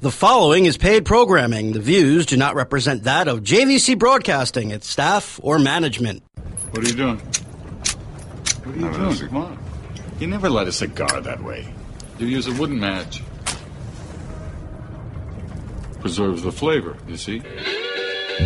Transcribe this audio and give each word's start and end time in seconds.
The 0.00 0.10
following 0.10 0.64
is 0.64 0.78
paid 0.78 1.04
programming. 1.04 1.72
The 1.72 1.80
views 1.80 2.24
do 2.24 2.36
not 2.36 2.54
represent 2.54 3.04
that 3.04 3.28
of 3.28 3.40
JVC 3.42 3.98
Broadcasting, 3.98 4.70
its 4.70 4.88
staff, 4.88 5.38
or 5.42 5.58
management. 5.58 6.22
What 6.70 6.84
are 6.84 6.88
you 6.88 6.94
doing? 6.94 7.18
What 7.18 8.74
are 8.74 8.78
you 8.78 8.84
Having 8.86 9.00
a 9.00 9.04
doing? 9.04 9.14
cig- 9.16 9.28
Come 9.28 9.36
on. 9.36 9.58
You 10.18 10.26
never 10.26 10.48
light 10.48 10.68
a 10.68 10.72
cigar 10.72 11.20
that 11.20 11.42
way. 11.42 11.72
You 12.18 12.26
use 12.26 12.46
a 12.46 12.52
wooden 12.52 12.80
match. 12.80 13.22
Preserves 16.00 16.42
the 16.42 16.52
flavor, 16.52 16.96
you 17.06 17.16
see? 17.18 17.42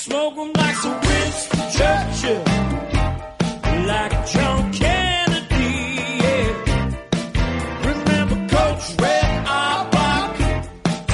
smoke 0.04 0.36
'em 0.36 0.50
like 0.60 0.76
Sir 0.82 0.96
Winston 1.06 1.62
Churchill, 1.76 2.44
like 3.90 4.14
John 4.32 4.60
Kennedy. 4.80 5.72
Yeah. 6.24 6.50
Remember 7.90 8.38
Coach 8.54 8.86
Red 9.00 9.34
Auerbach, 9.58 10.36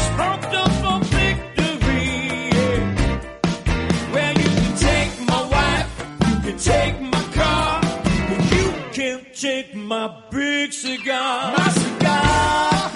smoked 0.09 0.55
up 0.63 0.73
for 0.83 0.99
victory. 1.19 2.09
Yeah. 2.57 2.79
Well, 4.15 4.35
you 4.43 4.51
can 4.61 4.75
take 4.89 5.13
my 5.33 5.43
wife, 5.55 5.91
you 6.29 6.37
can 6.47 6.59
take 6.73 6.97
my 7.15 7.25
car, 7.39 7.81
but 8.29 8.41
you 8.55 8.67
can't 8.99 9.27
take 9.47 9.69
my 9.93 10.07
big 10.33 10.73
cigar. 10.73 11.55
My 11.57 11.69
cigar. 11.83 12.90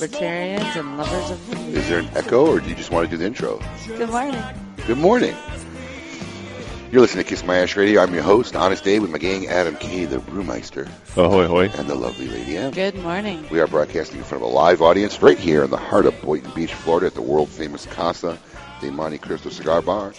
Libertarians 0.00 0.76
and 0.76 0.98
lovers 0.98 1.30
of 1.30 1.50
the 1.50 1.78
Is 1.78 1.88
there 1.88 2.00
an 2.00 2.08
echo, 2.14 2.46
or 2.46 2.60
do 2.60 2.68
you 2.68 2.74
just 2.74 2.90
want 2.90 3.08
to 3.08 3.10
do 3.10 3.16
the 3.16 3.24
intro? 3.24 3.60
Good 3.86 4.10
morning. 4.10 4.42
Good 4.86 4.98
morning. 4.98 5.36
You're 6.90 7.00
listening 7.00 7.24
to 7.24 7.28
Kiss 7.30 7.44
My 7.44 7.58
Ash 7.58 7.76
Radio. 7.76 8.00
I'm 8.02 8.12
your 8.12 8.22
host, 8.22 8.56
Honest 8.56 8.82
Dave, 8.84 9.02
with 9.02 9.10
my 9.10 9.18
gang, 9.18 9.46
Adam 9.46 9.76
K., 9.76 10.04
the 10.04 10.18
Brewmeister, 10.18 10.88
Ahoy, 11.16 11.46
hoy. 11.46 11.70
and 11.78 11.88
the 11.88 11.94
lovely 11.94 12.28
Lady 12.28 12.56
M. 12.56 12.72
Good 12.72 12.96
morning. 12.96 13.46
We 13.50 13.60
are 13.60 13.66
broadcasting 13.66 14.18
in 14.18 14.24
front 14.24 14.44
of 14.44 14.50
a 14.50 14.52
live 14.52 14.82
audience 14.82 15.22
right 15.22 15.38
here 15.38 15.64
in 15.64 15.70
the 15.70 15.76
heart 15.76 16.06
of 16.06 16.20
Boynton 16.22 16.50
Beach, 16.54 16.74
Florida, 16.74 17.06
at 17.06 17.14
the 17.14 17.22
world 17.22 17.48
famous 17.48 17.86
Casa 17.86 18.38
de 18.80 18.90
Monte 18.90 19.18
Cristo 19.18 19.48
Cigar 19.48 19.80
Bar. 19.80 20.12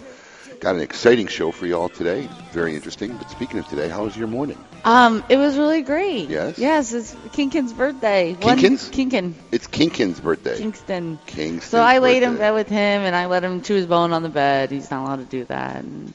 Got 0.59 0.75
an 0.75 0.81
exciting 0.81 1.27
show 1.27 1.51
for 1.51 1.65
you 1.65 1.77
all 1.77 1.89
today. 1.89 2.29
Very 2.51 2.75
interesting. 2.75 3.15
But 3.17 3.29
speaking 3.29 3.59
of 3.59 3.67
today, 3.67 3.89
how 3.89 4.05
was 4.05 4.15
your 4.17 4.27
morning? 4.27 4.57
Um, 4.85 5.23
it 5.29 5.37
was 5.37 5.57
really 5.57 5.81
great. 5.81 6.29
Yes? 6.29 6.59
Yes, 6.59 6.93
it's 6.93 7.15
Kinkin's 7.33 7.73
birthday. 7.73 8.33
One- 8.33 8.59
Kinkin's? 8.59 8.89
Kinkin. 8.89 9.33
It's 9.51 9.65
Kinkin's 9.65 10.19
birthday. 10.19 10.57
Kingston. 10.57 11.17
Kingston's 11.25 11.63
So 11.71 11.81
I 11.81 11.97
laid 11.97 12.21
in 12.21 12.37
bed 12.37 12.51
with 12.51 12.69
him 12.69 13.01
and 13.01 13.15
I 13.15 13.25
let 13.25 13.43
him 13.43 13.61
chew 13.61 13.73
his 13.73 13.87
bone 13.87 14.13
on 14.13 14.21
the 14.21 14.29
bed. 14.29 14.69
He's 14.69 14.91
not 14.91 15.03
allowed 15.03 15.15
to 15.17 15.25
do 15.25 15.43
that. 15.45 15.77
And 15.77 16.13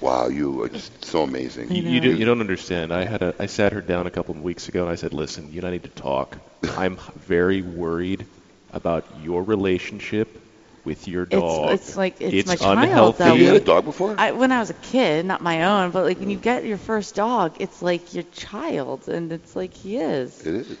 Wow, 0.00 0.26
you 0.26 0.62
are 0.62 0.68
just 0.68 1.04
so 1.04 1.22
amazing. 1.22 1.70
You, 1.70 1.82
you, 1.82 2.00
do, 2.00 2.12
you 2.12 2.24
don't 2.24 2.40
understand. 2.40 2.92
I 2.92 3.04
had 3.04 3.22
a 3.22 3.34
I 3.38 3.46
sat 3.46 3.72
her 3.72 3.80
down 3.80 4.08
a 4.08 4.10
couple 4.10 4.34
of 4.34 4.42
weeks 4.42 4.68
ago 4.68 4.82
and 4.82 4.90
I 4.90 4.96
said, 4.96 5.14
"Listen, 5.14 5.52
you 5.52 5.60
and 5.60 5.68
I 5.68 5.70
need 5.70 5.84
to 5.84 5.88
talk. 5.88 6.36
I'm 6.76 6.96
very 7.16 7.62
worried 7.62 8.26
about 8.72 9.06
your 9.22 9.44
relationship 9.44 10.43
with 10.84 11.08
your 11.08 11.24
dog. 11.26 11.70
it's 11.72 11.96
like 11.96 12.20
it's, 12.20 12.34
It's 12.34 12.48
my 12.48 12.56
child 12.56 12.78
unhealthy. 12.78 13.18
that 13.18 13.28
Have 13.28 13.38
you 13.38 13.46
had 13.46 13.56
a 13.56 13.64
dog 13.64 13.84
before? 13.84 14.14
I, 14.18 14.32
when 14.32 14.52
I 14.52 14.60
was 14.60 14.70
a 14.70 14.74
kid, 14.74 15.24
not 15.26 15.40
my 15.40 15.64
own, 15.64 15.90
but 15.90 16.04
like 16.04 16.18
when 16.20 16.30
you 16.30 16.36
get 16.36 16.64
your 16.64 16.76
first 16.78 17.14
dog, 17.14 17.56
it's 17.60 17.82
like 17.82 18.14
your 18.14 18.24
child, 18.32 19.08
and 19.08 19.32
it's 19.32 19.56
like 19.56 19.72
he 19.74 19.96
is. 19.96 20.46
It 20.46 20.54
is. 20.54 20.78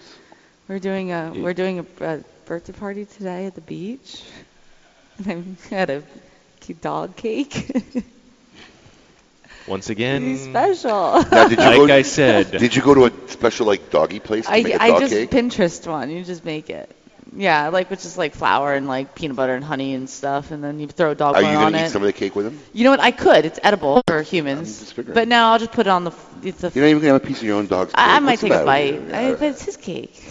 We're 0.68 0.78
doing 0.78 1.12
a 1.12 1.32
It- 1.34 1.40
we're 1.42 1.54
doing 1.54 1.78
a, 1.80 2.04
a 2.04 2.24
birthday 2.46 2.72
party 2.72 3.04
today 3.06 3.46
at 3.46 3.54
the 3.54 3.60
beach, 3.62 4.22
and 5.24 5.56
I 5.70 5.74
had 5.74 5.90
a 5.96 6.02
cute 6.60 6.80
dog 6.82 7.16
cake. 7.16 7.70
Once 9.66 9.88
again, 9.88 10.20
He's 10.22 10.42
special. 10.44 11.22
Now, 11.22 11.48
did 11.48 11.58
you 11.58 11.64
like 11.64 11.88
go, 11.88 11.94
I 11.94 12.02
said, 12.02 12.50
Did 12.50 12.76
you 12.76 12.82
go 12.82 12.94
to 12.94 13.06
a 13.06 13.28
special 13.28 13.66
like 13.66 13.88
doggy 13.90 14.20
place 14.20 14.44
to 14.44 14.52
I, 14.52 14.62
make 14.62 14.74
a 14.74 14.82
I 14.82 14.88
dog 14.88 14.96
I 14.96 15.00
just 15.08 15.12
cake? 15.14 15.30
Pinterest 15.30 15.86
one. 15.86 16.10
You 16.10 16.22
just 16.22 16.44
make 16.44 16.68
it. 16.68 16.94
Yeah, 17.36 17.68
like 17.68 17.90
which 17.90 18.04
is 18.04 18.16
like 18.16 18.34
flour 18.34 18.74
and 18.74 18.86
like 18.86 19.14
peanut 19.14 19.36
butter 19.36 19.54
and 19.54 19.64
honey 19.64 19.94
and 19.94 20.08
stuff, 20.08 20.50
and 20.52 20.62
then 20.62 20.78
you 20.78 20.86
throw 20.86 21.10
a 21.10 21.14
dog 21.16 21.34
Are 21.34 21.42
bone 21.42 21.50
you 21.50 21.56
on 21.58 21.72
gonna 21.72 21.78
eat 21.84 21.86
it. 21.86 21.90
some 21.90 22.02
of 22.02 22.06
the 22.06 22.12
cake 22.12 22.36
with 22.36 22.46
him? 22.46 22.60
You 22.72 22.84
know 22.84 22.90
what? 22.90 23.00
I 23.00 23.10
could. 23.10 23.44
It's 23.44 23.58
edible 23.62 24.02
for 24.06 24.18
I'm 24.18 24.24
humans. 24.24 24.78
just 24.78 24.92
figuring. 24.94 25.14
But 25.14 25.26
now 25.26 25.52
I'll 25.52 25.58
just 25.58 25.72
put 25.72 25.86
it 25.86 25.90
on 25.90 26.04
the. 26.04 26.10
f- 26.12 26.34
It's 26.44 26.62
a. 26.62 26.70
You're 26.74 26.84
not 26.84 26.90
even 26.90 27.02
gonna 27.02 27.12
have 27.14 27.22
a 27.24 27.26
piece 27.26 27.38
of 27.38 27.44
your 27.44 27.56
own 27.56 27.66
dog's 27.66 27.90
cake. 27.92 27.98
I, 27.98 28.16
I 28.16 28.20
might 28.20 28.40
What's 28.40 28.42
the 28.42 28.48
take 28.48 28.52
a 28.60 28.64
matter 28.64 28.66
bite. 28.66 29.02
with 29.02 29.14
I, 29.14 29.30
but 29.32 29.42
it's 29.42 29.62
his 29.64 29.76
cake. 29.76 30.22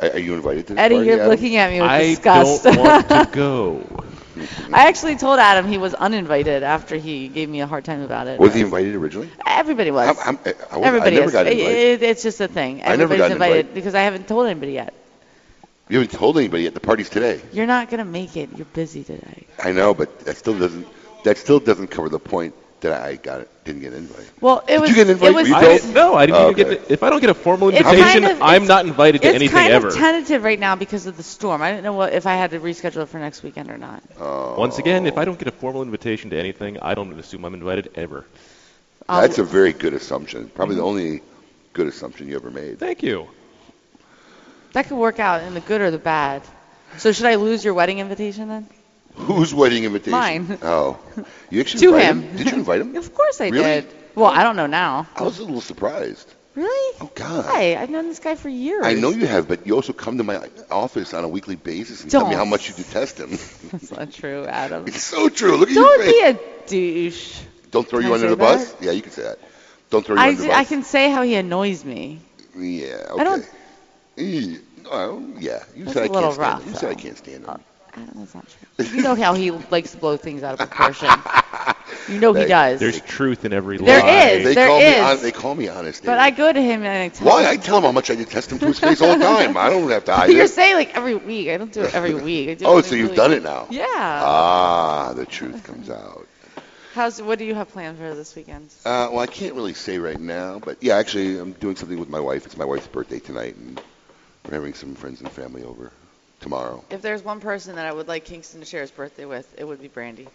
Are, 0.00 0.10
are 0.10 0.18
you 0.18 0.34
invited 0.34 0.66
to 0.66 0.74
this 0.74 0.80
Eddie, 0.80 0.94
party, 0.96 1.06
you're 1.08 1.18
Adam? 1.20 1.28
looking 1.30 1.56
at 1.56 1.70
me 1.70 1.80
with 1.80 1.90
I 1.90 2.02
disgust. 2.02 2.64
don't 2.64 2.78
want 2.78 3.08
to 3.08 3.28
go. 3.32 4.04
I 4.72 4.88
actually 4.88 5.16
told 5.16 5.38
Adam 5.38 5.68
he 5.68 5.78
was 5.78 5.94
uninvited 5.94 6.62
after 6.64 6.96
he 6.96 7.28
gave 7.28 7.48
me 7.48 7.60
a 7.60 7.66
hard 7.66 7.84
time 7.84 8.00
about 8.00 8.26
it. 8.26 8.40
Was 8.40 8.54
he 8.54 8.62
invited 8.62 8.94
originally? 8.96 9.30
Everybody 9.46 9.90
was. 9.92 10.08
I'm- 10.18 10.38
I'm- 10.46 10.54
I, 10.72 10.76
was- 10.78 10.86
Everybody 10.86 11.16
I 11.16 11.18
never 11.20 11.26
is. 11.26 11.32
got 11.32 11.46
It- 11.46 11.52
invited. 11.58 11.76
it- 11.78 12.02
it's 12.02 12.22
just 12.22 12.40
a 12.40 12.48
thing. 12.48 12.82
I 12.82 12.96
never 12.96 13.02
Everybody's 13.04 13.20
got 13.20 13.30
invited 13.32 13.56
invited. 13.58 13.74
because 13.74 13.94
I 13.94 14.00
haven't 14.02 14.26
told 14.26 14.46
anybody 14.46 14.72
yet. 14.72 14.94
You 15.92 15.98
haven't 16.00 16.16
told 16.16 16.38
anybody 16.38 16.62
yet. 16.62 16.72
the 16.72 16.80
party's 16.80 17.10
today. 17.10 17.42
You're 17.52 17.66
not 17.66 17.90
gonna 17.90 18.06
make 18.06 18.34
it. 18.36 18.48
You're 18.56 18.64
busy 18.64 19.04
today. 19.04 19.44
I 19.62 19.72
know, 19.72 19.92
but 19.92 20.20
that 20.20 20.38
still 20.38 20.58
doesn't. 20.58 20.86
That 21.24 21.36
still 21.36 21.60
doesn't 21.60 21.88
cover 21.88 22.08
the 22.08 22.18
point 22.18 22.54
that 22.80 22.92
I 23.02 23.16
got 23.16 23.46
didn't 23.64 23.82
get 23.82 23.92
invited. 23.92 24.26
Well, 24.40 24.60
it 24.66 24.68
Did 24.68 24.80
was. 24.80 24.88
you 24.90 24.96
get 24.96 25.06
an 25.08 25.12
invite? 25.12 25.28
It 25.30 25.34
was. 25.34 25.48
You 25.50 25.54
I 25.54 25.60
don't? 25.60 25.76
didn't, 25.82 25.92
no, 25.94 26.14
I 26.14 26.24
didn't 26.26 26.38
Oh, 26.38 26.50
even 26.50 26.64
okay. 26.66 26.76
get. 26.76 26.88
The, 26.88 26.92
if 26.94 27.02
I 27.02 27.10
don't 27.10 27.20
get 27.20 27.28
a 27.28 27.34
formal 27.34 27.68
It's 27.68 27.78
invitation, 27.78 28.22
kind 28.22 28.24
of- 28.24 28.40
I'm 28.42 28.62
it's- 28.62 28.68
not 28.68 28.86
invited 28.86 29.20
to 29.20 29.28
it's 29.28 29.34
anything 29.36 29.54
kind 29.58 29.70
ever. 29.72 29.88
of 29.88 29.94
tentative 29.94 30.42
right 30.42 30.58
now 30.58 30.76
because 30.76 31.06
of 31.06 31.18
the 31.18 31.22
storm. 31.22 31.60
I 31.60 31.70
didn't 31.70 31.84
know 31.84 31.92
what 31.92 32.14
if 32.14 32.26
I 32.26 32.36
had 32.36 32.52
to 32.52 32.58
reschedule 32.60 33.02
it 33.02 33.08
for 33.10 33.18
next 33.18 33.42
weekend 33.42 33.70
or 33.70 33.76
not. 33.76 34.02
Oh, 34.18 34.54
Once 34.58 34.78
again, 34.78 35.06
if 35.06 35.18
I 35.18 35.26
don't 35.26 35.38
get 35.38 35.46
a 35.48 35.52
formal 35.52 35.82
invitation 35.82 36.30
to 36.30 36.38
anything, 36.38 36.78
I 36.80 36.94
don't 36.94 37.12
assume 37.20 37.44
I'm 37.44 37.52
invited 37.54 37.90
ever. 37.96 38.24
I'll- 39.10 39.20
that's 39.20 39.36
a 39.38 39.44
very 39.44 39.74
good 39.74 39.92
assumption. 39.92 40.50
Probably 40.54 40.76
the 40.76 40.82
only 40.82 41.20
good 41.74 41.86
assumption 41.86 42.28
you 42.28 42.36
ever 42.36 42.50
made. 42.50 42.78
Thank 42.78 43.02
you. 43.02 43.28
That 44.72 44.86
could 44.88 44.96
work 44.98 45.18
out 45.18 45.42
in 45.42 45.54
the 45.54 45.60
good 45.60 45.80
or 45.80 45.90
the 45.90 45.98
bad. 45.98 46.42
So 46.98 47.12
should 47.12 47.26
I 47.26 47.36
lose 47.36 47.64
your 47.64 47.74
wedding 47.74 47.98
invitation 47.98 48.48
then? 48.48 48.66
Whose 49.14 49.52
wedding 49.54 49.84
invitation? 49.84 50.12
Mine. 50.12 50.58
Oh, 50.62 50.98
you 51.50 51.60
actually 51.60 51.80
To 51.80 51.96
invited 51.96 52.06
him. 52.30 52.36
Did 52.36 52.46
you 52.52 52.56
invite 52.58 52.80
him? 52.80 52.96
Of 53.02 53.14
course 53.14 53.40
I 53.40 53.48
Really? 53.48 53.64
did. 53.64 53.86
Well, 54.14 54.30
I 54.30 54.42
don't 54.42 54.56
know 54.56 54.66
now. 54.66 55.06
I 55.16 55.22
was 55.22 55.38
a 55.38 55.44
little 55.44 55.60
surprised. 55.60 56.32
Really? 56.54 56.98
Oh 57.00 57.10
God. 57.14 57.46
Hi, 57.46 57.76
I've 57.76 57.88
known 57.88 58.08
this 58.08 58.18
guy 58.18 58.34
for 58.34 58.50
years. 58.50 58.84
I 58.84 58.92
know 58.92 59.08
you 59.08 59.26
have, 59.26 59.48
but 59.48 59.66
you 59.66 59.74
also 59.74 59.94
come 59.94 60.18
to 60.18 60.24
my 60.24 60.48
office 60.70 61.14
on 61.14 61.24
a 61.24 61.28
weekly 61.28 61.56
basis 61.56 62.02
and 62.02 62.10
tell 62.10 62.28
me 62.28 62.34
how 62.34 62.44
much 62.44 62.68
you 62.68 62.74
detest 62.74 63.18
him. 63.18 63.30
That's 63.72 63.90
not 63.90 64.12
true, 64.12 64.44
Adam. 64.46 64.86
it's 64.86 65.02
so 65.02 65.30
true. 65.30 65.56
Look 65.56 65.70
at 65.70 65.74
Don't 65.74 66.04
your 66.04 66.12
face. 66.12 66.12
be 66.12 66.20
a 66.64 66.66
douche. 66.68 67.40
Don't 67.70 67.88
throw 67.88 68.00
Can 68.00 68.08
you 68.08 68.12
I 68.12 68.16
under 68.16 68.28
the 68.28 68.36
bus. 68.36 68.76
Yeah, 68.82 68.90
you 68.90 69.00
can 69.00 69.12
say 69.12 69.22
that. 69.22 69.38
Don't 69.88 70.04
throw 70.04 70.16
you 70.16 70.20
I, 70.20 70.28
under 70.28 70.42
the 70.42 70.48
bus. 70.48 70.56
I 70.58 70.64
can 70.64 70.82
say 70.82 71.10
how 71.10 71.22
he 71.22 71.34
annoys 71.36 71.84
me. 71.86 72.20
Yeah. 72.54 73.06
Okay. 73.10 73.20
I 73.20 73.24
don't- 73.24 73.48
Eh, 74.18 74.56
well, 74.90 75.22
yeah. 75.38 75.62
You 75.74 75.84
That's 75.84 75.94
said 75.94 76.02
I 76.04 76.06
a 76.06 76.12
little 76.12 76.34
can't 76.34 76.34
stand 76.34 76.62
him. 76.62 76.68
You 76.68 76.74
said 76.74 76.90
I 76.90 76.94
though. 76.94 77.00
can't 77.00 77.18
stand 77.18 77.44
him. 77.44 77.50
Oh, 77.50 77.60
Adam, 77.94 78.10
that's 78.16 78.34
not 78.34 78.46
true. 78.76 78.86
You 78.96 79.02
know 79.02 79.14
how 79.14 79.34
he 79.34 79.50
likes 79.70 79.92
to 79.92 79.96
blow 79.98 80.16
things 80.16 80.42
out 80.42 80.58
of 80.60 80.68
proportion. 80.70 81.08
You 82.08 82.18
know 82.20 82.32
he 82.32 82.42
Hey, 82.42 82.48
does. 82.48 82.80
There's 82.80 83.00
truth 83.02 83.44
in 83.44 83.52
every 83.52 83.76
There 83.78 84.00
lie. 84.00 84.30
is. 84.30 84.44
They 84.44 84.54
there 84.54 84.66
call 84.68 84.80
is. 84.80 84.94
me. 84.96 85.00
hon- 85.00 85.22
they 85.22 85.30
call 85.32 85.54
me 85.54 85.68
honest. 85.68 86.02
but 86.04 86.12
David. 86.16 86.20
I 86.22 86.30
go 86.30 86.52
to 86.52 86.60
him 86.60 86.82
and 86.82 87.02
I 87.04 87.08
tell 87.08 87.28
Why? 87.28 87.42
him. 87.42 87.48
I 87.50 87.56
tell 87.56 87.76
him 87.78 87.84
how 87.84 87.92
much 87.92 88.10
I 88.10 88.14
detest 88.14 88.50
him 88.50 88.58
to 88.60 88.66
his 88.66 88.80
face 88.80 89.00
all 89.02 89.16
the 89.16 89.24
time. 89.24 89.56
I 89.56 89.68
don't 89.70 89.88
have 89.90 90.04
to 90.06 90.14
hide 90.16 90.30
You're 90.30 90.44
it. 90.44 90.50
saying 90.50 90.74
like 90.76 90.96
every 90.96 91.14
week. 91.14 91.48
I 91.50 91.58
don't 91.58 91.72
do 91.72 91.82
it 91.82 91.94
every 91.94 92.14
week. 92.28 92.48
I 92.48 92.54
do 92.54 92.64
Oh, 92.66 92.78
it 92.78 92.86
so 92.86 92.94
you've 92.94 93.10
really- 93.10 93.16
done 93.16 93.32
it 93.32 93.42
now. 93.42 93.66
Yeah. 93.70 93.86
Ah, 93.88 95.12
the 95.14 95.26
truth 95.26 95.62
comes 95.64 95.90
out. 95.90 96.26
How's 96.94 97.22
what 97.22 97.38
do 97.38 97.44
you 97.46 97.54
have 97.54 97.68
planned 97.70 97.98
for 97.98 98.14
this 98.14 98.34
weekend? 98.36 98.68
Uh, 98.84 99.08
well, 99.10 99.20
I 99.20 99.26
can't 99.26 99.54
really 99.54 99.72
say 99.74 99.98
right 99.98 100.20
now, 100.20 100.58
but 100.58 100.82
yeah, 100.82 100.96
actually, 100.96 101.38
I'm 101.38 101.52
doing 101.52 101.76
something 101.76 101.98
with 101.98 102.10
my 102.10 102.20
wife. 102.20 102.44
It's 102.46 102.56
my 102.56 102.66
wife's 102.66 102.86
birthday 102.86 103.18
tonight, 103.18 103.56
and 103.56 103.80
we're 104.46 104.54
having 104.54 104.74
some 104.74 104.94
friends 104.94 105.20
and 105.20 105.30
family 105.30 105.62
over 105.64 105.92
tomorrow. 106.40 106.84
If 106.90 107.02
there's 107.02 107.22
one 107.22 107.40
person 107.40 107.76
that 107.76 107.86
I 107.86 107.92
would 107.92 108.08
like 108.08 108.24
Kingston 108.24 108.60
to 108.60 108.66
share 108.66 108.80
his 108.80 108.90
birthday 108.90 109.24
with, 109.24 109.52
it 109.58 109.64
would 109.64 109.80
be 109.80 109.88
Brandy. 109.88 110.28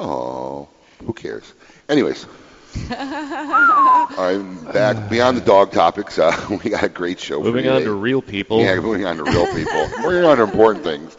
Oh, 0.00 0.68
who 1.04 1.12
cares? 1.12 1.52
Anyways, 1.88 2.26
I'm 2.90 4.64
back 4.72 5.10
beyond 5.10 5.36
the 5.36 5.42
dog 5.44 5.72
topics. 5.72 6.18
Uh, 6.18 6.34
we 6.64 6.70
got 6.70 6.82
a 6.84 6.88
great 6.88 7.20
show. 7.20 7.38
for 7.40 7.44
Moving 7.46 7.64
you 7.66 7.70
on 7.70 7.76
today. 7.80 7.86
to 7.86 7.92
real 7.92 8.22
people. 8.22 8.60
Yeah, 8.62 8.76
moving 8.80 9.04
on 9.04 9.16
to 9.18 9.24
real 9.24 9.46
people. 9.54 9.88
moving 10.00 10.24
on 10.24 10.38
to 10.38 10.44
important 10.44 10.84
things. 10.84 11.16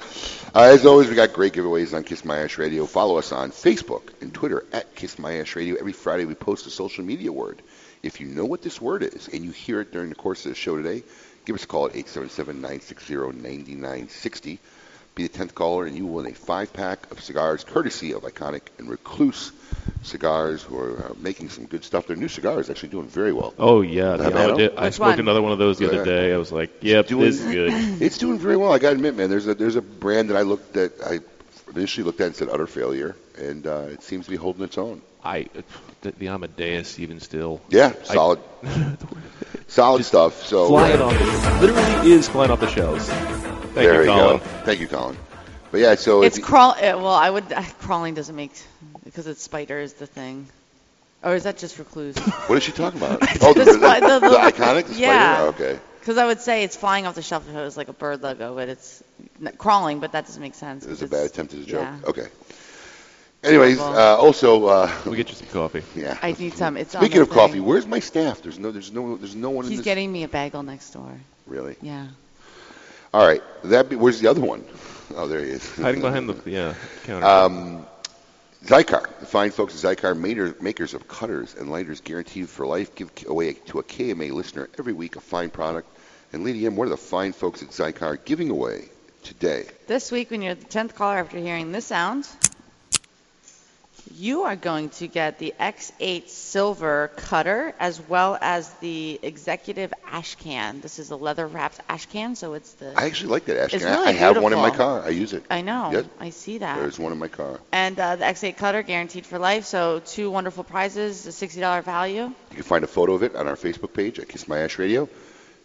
Uh, 0.55 0.61
as 0.73 0.85
always, 0.85 1.09
we 1.09 1.15
got 1.15 1.33
great 1.33 1.53
giveaways 1.53 1.93
on 1.95 2.03
Kiss 2.03 2.23
My 2.25 2.39
Ash 2.39 2.57
Radio. 2.57 2.85
Follow 2.85 3.17
us 3.17 3.31
on 3.31 3.51
Facebook 3.51 4.01
and 4.21 4.33
Twitter 4.33 4.65
at 4.71 4.95
Kiss 4.95 5.17
My 5.17 5.37
Ash 5.39 5.55
Radio. 5.55 5.75
Every 5.75 5.93
Friday, 5.93 6.25
we 6.25 6.35
post 6.35 6.67
a 6.67 6.69
social 6.69 7.03
media 7.03 7.31
word. 7.31 7.61
If 8.03 8.19
you 8.21 8.27
know 8.27 8.45
what 8.45 8.61
this 8.61 8.79
word 8.81 9.01
is 9.03 9.29
and 9.29 9.43
you 9.43 9.51
hear 9.51 9.81
it 9.81 9.91
during 9.91 10.09
the 10.09 10.15
course 10.15 10.45
of 10.45 10.51
the 10.51 10.55
show 10.55 10.75
today, 10.77 11.03
give 11.45 11.55
us 11.55 11.63
a 11.63 11.67
call 11.67 11.85
at 11.87 11.93
877-960-9960. 11.93 14.57
Be 15.15 15.27
the 15.27 15.37
10th 15.37 15.53
caller, 15.53 15.85
and 15.85 15.95
you 15.95 16.07
will 16.07 16.23
win 16.23 16.31
a 16.31 16.35
five-pack 16.35 17.11
of 17.11 17.21
cigars 17.21 17.63
courtesy 17.63 18.13
of 18.13 18.23
Iconic 18.23 18.61
and 18.79 18.89
Recluse 18.89 19.51
Cigars, 20.01 20.63
who 20.63 20.75
are 20.79 21.05
uh, 21.05 21.13
making 21.19 21.49
some 21.49 21.65
good 21.65 21.83
stuff. 21.83 22.07
Their 22.07 22.15
new 22.17 22.27
cigar 22.27 22.59
is 22.59 22.71
actually 22.71 22.89
doing 22.89 23.07
very 23.07 23.31
well. 23.31 23.53
Oh 23.59 23.81
yeah, 23.81 24.15
the 24.17 24.23
Have 24.23 24.33
you 24.33 24.39
had 24.39 24.49
Amadeo- 24.49 24.75
I 24.75 24.85
Which 24.85 24.95
smoked 24.95 25.09
one? 25.11 25.19
another 25.19 25.41
one 25.43 25.51
of 25.51 25.59
those 25.59 25.77
the 25.77 25.85
Yeah. 25.85 25.91
other 25.91 26.05
day. 26.05 26.33
I 26.33 26.37
was 26.37 26.51
like, 26.51 26.71
"Yep, 26.81 27.07
doing- 27.07 27.25
this 27.25 27.39
is 27.41 27.53
good." 27.53 27.73
It's 28.01 28.17
doing 28.17 28.39
very 28.39 28.57
well. 28.57 28.73
I 28.73 28.79
got 28.79 28.89
to 28.89 28.95
admit, 28.95 29.15
man. 29.15 29.29
There's 29.29 29.45
a 29.45 29.53
there's 29.53 29.75
a 29.75 29.83
brand 29.83 30.31
that 30.31 30.37
I 30.37 30.41
looked 30.41 30.75
at. 30.77 30.93
I 31.05 31.19
initially 31.75 32.03
looked 32.03 32.21
at 32.21 32.27
and 32.27 32.35
said 32.35 32.49
utter 32.49 32.67
failure, 32.67 33.15
and 33.37 33.65
uh, 33.67 33.87
it 33.91 34.03
seems 34.03 34.25
to 34.25 34.31
be 34.31 34.37
holding 34.37 34.63
its 34.63 34.77
own. 34.77 35.01
I 35.23 35.47
the, 36.01 36.11
the 36.11 36.27
Amadeus 36.27 36.99
even 36.99 37.19
still 37.21 37.61
Yeah, 37.69 37.93
I- 38.09 38.13
solid, 38.13 38.39
solid 39.67 40.03
stuff. 40.05 40.43
So 40.45 40.67
flying 40.67 41.01
off, 41.01 41.13
the, 41.17 41.57
literally 41.67 42.11
is 42.11 42.27
flying 42.27 42.51
off 42.51 42.59
the 42.59 42.69
shelves. 42.69 43.07
Thank 43.07 43.73
there 43.73 43.93
you, 44.03 44.11
you 44.11 44.17
Colin. 44.17 44.37
go. 44.37 44.43
Thank 44.65 44.79
you, 44.79 44.87
Colin. 44.87 45.17
But 45.71 45.79
yeah, 45.81 45.95
so 45.95 46.21
It's 46.23 46.37
if, 46.37 46.43
crawl. 46.43 46.71
uh, 46.71 46.77
Well, 46.97 47.07
I 47.07 47.29
would. 47.29 47.51
Uh, 47.51 47.63
crawling 47.79 48.13
doesn't 48.13 48.35
make 48.35 48.51
because 49.03 49.25
it's 49.27 49.41
spider 49.41 49.79
is 49.79 49.93
the 49.93 50.05
thing. 50.05 50.47
Or 51.23 51.33
is 51.35 51.43
that 51.43 51.57
just 51.57 51.75
for 51.75 51.83
clues? 51.85 52.17
what 52.47 52.57
is 52.57 52.63
she 52.63 52.71
talking 52.73 52.99
about? 53.01 53.21
Oh, 53.41 53.53
the, 53.53 53.63
The 53.65 53.71
the, 53.73 53.79
the- 53.79 54.19
the 54.19 54.29
the- 54.29 54.35
iconic 54.37 54.85
the 54.87 54.95
yeah. 54.95 55.35
spider. 55.37 55.47
Okay, 55.49 55.79
Because 56.01 56.17
I 56.17 56.25
would 56.25 56.41
say 56.41 56.63
it's 56.63 56.75
flying 56.75 57.07
off 57.07 57.15
the 57.15 57.21
shelf 57.21 57.47
if 57.49 57.55
it 57.55 57.59
was 57.61 57.77
like 57.77 57.87
a 57.87 57.93
bird 57.93 58.21
logo, 58.21 58.53
but 58.55 58.67
it's 58.69 59.01
n- 59.01 59.12
crawling. 59.57 59.99
But 59.99 60.11
that 60.13 60.25
doesn't 60.25 60.41
make 60.41 60.55
sense. 60.55 60.85
it 60.85 60.89
was 60.89 61.01
a 61.01 61.07
bad 61.07 61.25
attempt 61.25 61.53
at 61.53 61.59
a 61.61 61.65
joke. 61.65 61.81
yeah. 61.81 61.99
Okay. 62.09 62.27
Anyways, 63.43 63.77
Well- 63.77 63.97
uh, 63.97 64.17
also, 64.23 64.65
uh, 64.67 64.89
We 65.05 65.17
get 65.17 65.27
you 65.29 65.35
some 65.35 65.47
coffee. 65.47 65.83
yeah. 65.95 66.17
I 66.21 66.31
need 66.31 66.53
some. 66.53 66.77
It's 66.77 66.95
on 66.95 67.01
Speaking 67.01 67.17
the 67.17 67.23
of 67.23 67.29
coffee, 67.29 67.53
thing. 67.55 67.65
where's 67.65 67.85
my 67.85 67.99
staff? 67.99 68.41
There's 68.41 68.57
no, 68.57 68.71
there's 68.71 68.91
no, 68.93 69.17
there's 69.17 69.35
no 69.35 69.49
one 69.49 69.65
in 69.65 69.71
He's 69.71 69.79
this. 69.79 69.85
getting 69.85 70.09
me 70.11 70.23
a 70.23 70.29
bagel 70.29 70.63
next 70.63 70.91
door. 70.91 71.11
Really? 71.45 71.75
Yeah. 71.81 72.07
All 73.13 73.25
right. 73.27 73.41
That 73.65 73.89
be, 73.89 73.97
where's 73.97 74.21
the 74.21 74.27
other 74.29 74.39
one? 74.41 74.63
Oh, 75.15 75.27
there 75.27 75.43
he 75.43 75.51
is. 75.51 75.75
Hiding 75.75 75.99
behind 76.01 76.29
the 76.29 76.49
yeah 76.49 76.73
counter. 77.03 77.25
Um, 77.27 77.85
Xikar, 78.65 79.03
the 79.19 79.25
fine 79.25 79.51
folks 79.51 79.83
at 79.83 79.97
Xikar, 79.97 80.17
maker, 80.17 80.55
makers 80.61 80.93
of 80.93 81.05
cutters 81.09 81.53
and 81.53 81.69
lighters 81.69 81.99
guaranteed 81.99 82.47
for 82.47 82.65
life, 82.65 82.95
give 82.95 83.11
away 83.27 83.53
to 83.67 83.79
a 83.79 83.83
KMA 83.83 84.31
listener 84.31 84.69
every 84.79 84.93
week 84.93 85.17
a 85.17 85.21
fine 85.21 85.49
product. 85.49 85.89
And 86.31 86.45
Lady 86.45 86.65
M, 86.65 86.77
what 86.77 86.85
are 86.87 86.91
the 86.91 86.97
fine 86.97 87.33
folks 87.33 87.61
at 87.61 87.69
Xikar 87.71 88.23
giving 88.23 88.49
away 88.49 88.85
today? 89.23 89.65
This 89.87 90.11
week, 90.11 90.31
when 90.31 90.41
you're 90.41 90.55
the 90.55 90.65
10th 90.65 90.95
caller 90.95 91.17
after 91.17 91.37
hearing 91.37 91.71
this 91.71 91.85
sound, 91.85 92.27
you 94.15 94.43
are 94.43 94.55
going 94.55 94.89
to 94.89 95.07
get 95.07 95.39
the 95.39 95.53
X8 95.59 96.27
Silver 96.27 97.09
Cutter 97.15 97.73
as 97.79 97.99
well 98.07 98.37
as 98.41 98.69
the 98.75 99.19
Executive 99.23 99.91
Ash 100.05 100.35
Can. 100.35 100.81
This 100.81 100.99
is 100.99 101.09
a 101.09 101.15
leather 101.15 101.47
wrapped 101.47 101.79
ash 101.89 102.05
can, 102.07 102.35
so 102.35 102.53
it's 102.53 102.73
the. 102.73 102.93
I 102.95 103.05
actually 103.05 103.29
like 103.31 103.45
that 103.45 103.57
ash 103.57 103.73
It's 103.73 103.83
can. 103.83 103.91
I- 103.93 103.95
really 103.95 104.09
I 104.09 104.11
have 104.11 104.41
one 104.41 104.53
in 104.53 104.59
my 104.59 104.65
beautiful. 104.69 104.85
car. 104.99 105.01
I 105.05 105.09
use 105.09 105.33
it. 105.33 105.43
I 105.49 105.61
know. 105.61 105.89
Yep. 105.93 106.05
I 106.19 106.29
see 106.29 106.59
that. 106.59 106.77
There's 106.77 106.99
one 106.99 107.11
in 107.11 107.17
my 107.17 107.27
car. 107.29 107.59
And 107.71 107.99
uh, 107.99 108.17
the 108.17 108.25
X8 108.25 108.57
Cutter 108.57 108.83
guaranteed 108.83 109.25
for 109.25 109.39
life, 109.39 109.65
so 109.65 110.01
two 110.05 110.29
wonderful 110.29 110.63
prizes, 110.63 111.25
a 111.25 111.29
$60 111.47 111.83
value. 111.83 112.23
You 112.23 112.33
can 112.51 112.63
find 112.63 112.83
a 112.83 112.87
photo 112.87 113.13
of 113.13 113.23
it 113.23 113.35
on 113.35 113.47
our 113.47 113.55
Facebook 113.55 113.93
page 113.93 114.19
at 114.19 114.27
Kiss 114.27 114.47
My 114.47 114.59
Ash 114.59 114.77
Radio. 114.77 115.09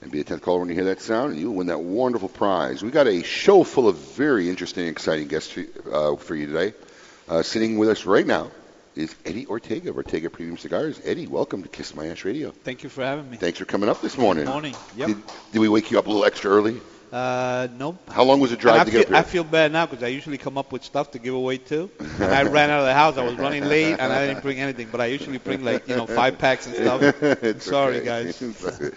And 0.01 0.13
be 0.13 0.21
a 0.21 0.25
10th 0.25 0.43
caller 0.43 0.61
when 0.61 0.69
you 0.69 0.77
hear 0.77 0.85
that 0.85 1.01
sound, 1.01 1.33
and 1.33 1.41
you'll 1.41 1.55
win 1.55 1.67
that 1.67 1.81
wonderful 1.81 2.29
prize. 2.29 2.83
We 2.85 2.91
got 2.91 3.09
a 3.09 3.25
show 3.25 3.65
full 3.65 3.89
of 3.89 3.97
very 3.97 4.49
interesting, 4.49 4.87
exciting 4.87 5.27
guests 5.27 5.51
for, 5.51 5.65
uh, 5.93 6.17
for 6.17 6.37
you 6.37 6.47
today. 6.47 6.75
Uh, 7.29 7.43
sitting 7.43 7.79
with 7.79 7.89
us 7.89 8.07
right 8.07 8.27
now 8.27 8.51
is 8.95 9.15
Eddie 9.25 9.47
Ortega 9.47 9.91
of 9.91 9.97
Ortega 9.97 10.31
Premium 10.31 10.57
Cigars. 10.57 11.01
Eddie, 11.05 11.27
welcome 11.27 11.63
to 11.65 11.69
Kiss 11.69 11.95
My 11.97 12.07
Ash 12.07 12.25
Radio. 12.25 12.53
Thank 12.53 12.85
you 12.85 12.89
for 12.89 13.05
having 13.05 13.29
me. 13.29 13.39
Thanks 13.39 13.59
for 13.59 13.65
coming 13.65 13.89
up 13.89 14.01
this 14.01 14.17
morning. 14.17 14.45
Morning. 14.45 14.75
Yep. 14.97 15.09
Did, 15.09 15.23
did 15.53 15.59
we 15.59 15.69
wake 15.69 15.91
you 15.91 15.99
up 15.99 16.07
a 16.07 16.11
little 16.11 16.25
extra 16.25 16.51
early? 16.51 16.81
Uh, 17.13 17.69
nope. 17.79 17.97
How 18.11 18.23
long 18.25 18.41
was 18.41 18.51
the 18.51 18.57
And 18.57 18.61
drive 18.61 18.87
to 18.87 18.93
feel, 18.93 19.01
get 19.03 19.13
up 19.13 19.19
I 19.19 19.23
feel 19.23 19.45
bad 19.45 19.73
now 19.73 19.87
because 19.87 20.03
I 20.03 20.09
usually 20.09 20.39
come 20.39 20.59
up 20.59 20.73
with 20.73 20.85
stuff 20.85 21.13
to 21.13 21.19
give 21.19 21.35
away 21.35 21.59
too. 21.59 21.91
And 22.19 22.35
I 22.35 22.43
ran 22.43 22.69
out 22.71 22.81
of 22.81 22.87
the 22.87 22.95
house. 22.95 23.17
I 23.17 23.23
was 23.23 23.37
running 23.37 23.65
late 23.65 23.93
and 23.93 24.13
I 24.13 24.27
didn't 24.27 24.43
bring 24.43 24.61
anything. 24.61 24.89
But 24.91 25.01
I 25.01 25.07
usually 25.07 25.39
bring 25.39 25.65
like 25.65 25.89
you 25.89 25.97
know 25.97 26.07
five 26.07 26.39
packs 26.39 26.67
and 26.67 26.75
stuff. 26.75 27.61
Sorry, 27.63 27.99
okay. 27.99 28.05
guys. 28.05 28.43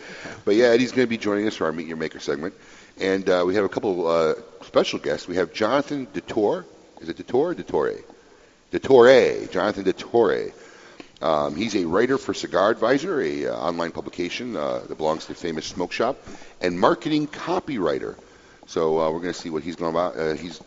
but 0.46 0.56
yeah, 0.56 0.68
Eddie's 0.68 0.92
going 0.92 1.06
to 1.06 1.10
be 1.10 1.18
joining 1.18 1.48
us 1.48 1.56
for 1.56 1.66
our 1.66 1.72
Meet 1.72 1.88
Your 1.88 1.98
Maker 1.98 2.20
segment. 2.20 2.54
And 3.00 3.30
uh, 3.30 3.44
we 3.46 3.56
have 3.56 3.64
a 3.64 3.70
couple 3.70 4.08
uh, 4.08 4.34
special 4.64 5.00
guests. 5.00 5.28
We 5.28 5.36
have 5.36 5.54
Jonathan 5.54 6.08
DeTore. 6.08 6.66
Is 7.00 7.10
it 7.10 7.18
DeTore 7.18 7.34
or 7.34 7.56
DeTore? 7.56 8.04
DeTore. 8.72 9.52
Jonathan 9.52 9.84
DeTore. 9.84 10.52
Um, 11.22 11.56
he's 11.56 11.76
a 11.76 11.86
writer 11.86 12.18
for 12.18 12.34
Cigar 12.34 12.72
Advisor, 12.72 13.22
a 13.22 13.48
uh, 13.48 13.56
online 13.56 13.92
publication 13.92 14.56
uh, 14.56 14.80
that 14.80 14.98
belongs 14.98 15.26
to 15.26 15.34
the 15.34 15.40
Famous 15.40 15.66
Smoke 15.66 15.92
Shop, 15.92 16.18
and 16.62 16.80
marketing 16.80 17.28
copywriter. 17.28 18.16
So 18.68 19.00
uh, 19.00 19.12
we're 19.12 19.20
going 19.20 19.34
to 19.34 19.40
see 19.40 19.50
what 19.50 19.64
he's 19.64 19.76
going 19.76 19.92
about. 19.92 20.18
Uh, 20.18 20.34
he's 20.34 20.62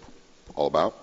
all 0.54 0.66
about. 0.66 0.94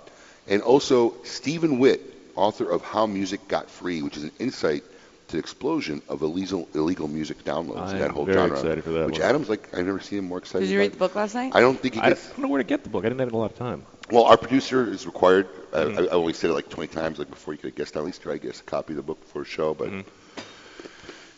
And 0.47 0.61
also 0.61 1.13
Stephen 1.23 1.79
Witt, 1.79 2.01
author 2.35 2.69
of 2.69 2.81
How 2.81 3.05
Music 3.05 3.47
Got 3.47 3.69
Free, 3.69 4.01
which 4.01 4.17
is 4.17 4.23
an 4.23 4.31
insight 4.39 4.83
to 5.27 5.37
the 5.37 5.39
explosion 5.39 6.01
of 6.07 6.21
illegal 6.21 6.67
illegal 6.73 7.07
music 7.07 7.43
downloads. 7.43 7.87
I 7.87 7.99
that 7.99 8.09
am 8.09 8.13
whole 8.13 8.25
very 8.25 8.37
genre, 8.37 8.57
excited 8.57 8.83
for 8.83 8.91
that 8.91 9.05
Which 9.07 9.19
one. 9.19 9.29
Adam's 9.29 9.49
like, 9.49 9.73
I've 9.73 9.85
never 9.85 9.99
seen 9.99 10.19
him 10.19 10.25
more 10.25 10.37
excited. 10.37 10.65
Did 10.65 10.73
you 10.73 10.79
read 10.79 10.93
the 10.93 10.97
book 10.97 11.15
last 11.15 11.35
night? 11.35 11.51
I 11.55 11.61
don't 11.61 11.79
think 11.79 11.95
he 11.95 12.01
I 12.01 12.09
don't 12.09 12.37
know 12.37 12.47
where 12.47 12.61
to 12.61 12.67
get 12.67 12.83
the 12.83 12.89
book. 12.89 13.03
I 13.05 13.09
didn't 13.09 13.19
have 13.19 13.33
a 13.33 13.37
lot 13.37 13.51
of 13.51 13.57
time. 13.57 13.83
Well, 14.11 14.25
our 14.25 14.37
producer 14.37 14.91
is 14.91 15.05
required. 15.05 15.47
Mm-hmm. 15.71 15.99
I, 15.99 16.03
I 16.03 16.09
only 16.09 16.33
said 16.33 16.51
it 16.51 16.53
like 16.53 16.69
20 16.69 16.93
times, 16.93 17.19
like 17.19 17.29
before 17.29 17.53
you 17.53 17.59
could 17.59 17.75
guest. 17.75 17.95
At 17.97 18.03
least 18.03 18.21
try 18.21 18.33
to 18.33 18.39
get 18.39 18.59
a 18.59 18.63
copy 18.63 18.93
of 18.93 18.97
the 18.97 19.03
book 19.03 19.21
before 19.21 19.43
a 19.43 19.45
show. 19.45 19.73
But 19.73 19.89
Mm-hmm. 19.89 20.01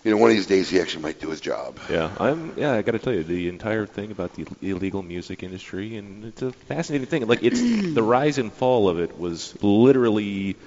you 0.03 0.11
know, 0.11 0.17
one 0.17 0.31
of 0.31 0.35
these 0.35 0.47
days 0.47 0.69
he 0.69 0.79
actually 0.81 1.03
might 1.03 1.19
do 1.19 1.29
his 1.29 1.39
job. 1.41 1.79
Yeah, 1.89 2.11
I'm. 2.19 2.53
Yeah, 2.57 2.73
I 2.73 2.81
got 2.81 2.91
to 2.93 2.99
tell 2.99 3.13
you, 3.13 3.23
the 3.23 3.47
entire 3.49 3.85
thing 3.85 4.11
about 4.11 4.33
the 4.33 4.45
illegal 4.61 5.01
music 5.01 5.43
industry, 5.43 5.95
and 5.95 6.25
it's 6.25 6.41
a 6.41 6.51
fascinating 6.51 7.07
thing. 7.07 7.27
Like, 7.27 7.43
it's 7.43 7.63
the 7.93 8.03
rise 8.03 8.37
and 8.37 8.51
fall 8.53 8.89
of 8.89 8.99
it 8.99 9.17
was 9.17 9.55
literally 9.61 10.57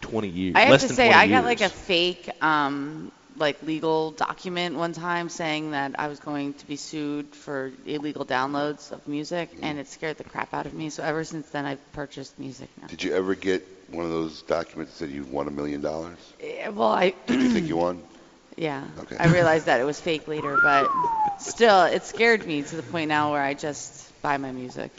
20 0.00 0.28
years. 0.28 0.54
I 0.54 0.62
have 0.62 0.68
less 0.70 0.82
to 0.82 0.88
than 0.88 0.96
say, 0.96 1.10
20 1.10 1.14
I 1.14 1.28
got 1.28 1.44
like 1.44 1.60
a 1.60 1.70
fake, 1.70 2.28
um, 2.42 3.12
like 3.38 3.62
legal 3.62 4.10
document 4.12 4.76
one 4.76 4.92
time 4.92 5.28
saying 5.28 5.72
that 5.72 5.98
I 5.98 6.08
was 6.08 6.20
going 6.20 6.54
to 6.54 6.66
be 6.66 6.76
sued 6.76 7.34
for 7.34 7.72
illegal 7.86 8.24
downloads 8.24 8.92
of 8.92 9.06
music, 9.08 9.50
and 9.62 9.78
it 9.78 9.88
scared 9.88 10.18
the 10.18 10.24
crap 10.24 10.52
out 10.54 10.66
of 10.66 10.74
me. 10.74 10.90
So 10.90 11.02
ever 11.02 11.24
since 11.24 11.48
then, 11.50 11.64
I've 11.66 11.92
purchased 11.92 12.38
music 12.38 12.68
now. 12.80 12.88
Did 12.88 13.02
you 13.02 13.14
ever 13.14 13.34
get 13.34 13.66
one 13.90 14.04
of 14.04 14.10
those 14.10 14.42
documents 14.42 14.92
that 14.92 14.98
said 14.98 15.10
you 15.10 15.24
won 15.24 15.48
a 15.48 15.50
million 15.50 15.80
dollars? 15.80 16.18
Eh, 16.40 16.68
Well, 16.68 16.88
I 16.88 17.14
Did 17.26 17.40
you 17.40 17.48
think 17.50 17.68
you 17.68 17.76
won? 17.76 18.02
yeah, 18.56 18.84
Okay. 19.00 19.16
I 19.18 19.26
realized 19.28 19.66
that 19.66 19.80
it 19.80 19.84
was 19.84 20.00
fake 20.00 20.28
later, 20.28 20.58
but 20.62 20.90
still, 21.38 21.82
it 21.84 22.04
scared 22.04 22.46
me 22.46 22.62
to 22.62 22.76
the 22.76 22.82
point 22.82 23.08
now 23.08 23.32
where 23.32 23.42
I 23.42 23.54
just 23.54 24.20
buy 24.22 24.36
my 24.36 24.52
music. 24.52 24.90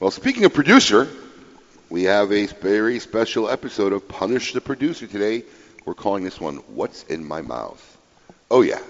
Well, 0.00 0.10
speaking 0.10 0.44
of 0.44 0.52
producer, 0.52 1.06
we 1.90 2.04
have 2.04 2.32
a 2.32 2.46
very 2.46 2.98
special 2.98 3.48
episode 3.48 3.92
of 3.92 4.08
Punish 4.08 4.52
the 4.52 4.60
Producer 4.60 5.06
today. 5.06 5.44
We're 5.84 5.94
calling 5.94 6.24
this 6.24 6.40
one 6.40 6.56
"What's 6.68 7.02
in 7.04 7.24
My 7.24 7.42
Mouth." 7.42 7.98
Oh 8.50 8.62
yeah, 8.62 8.80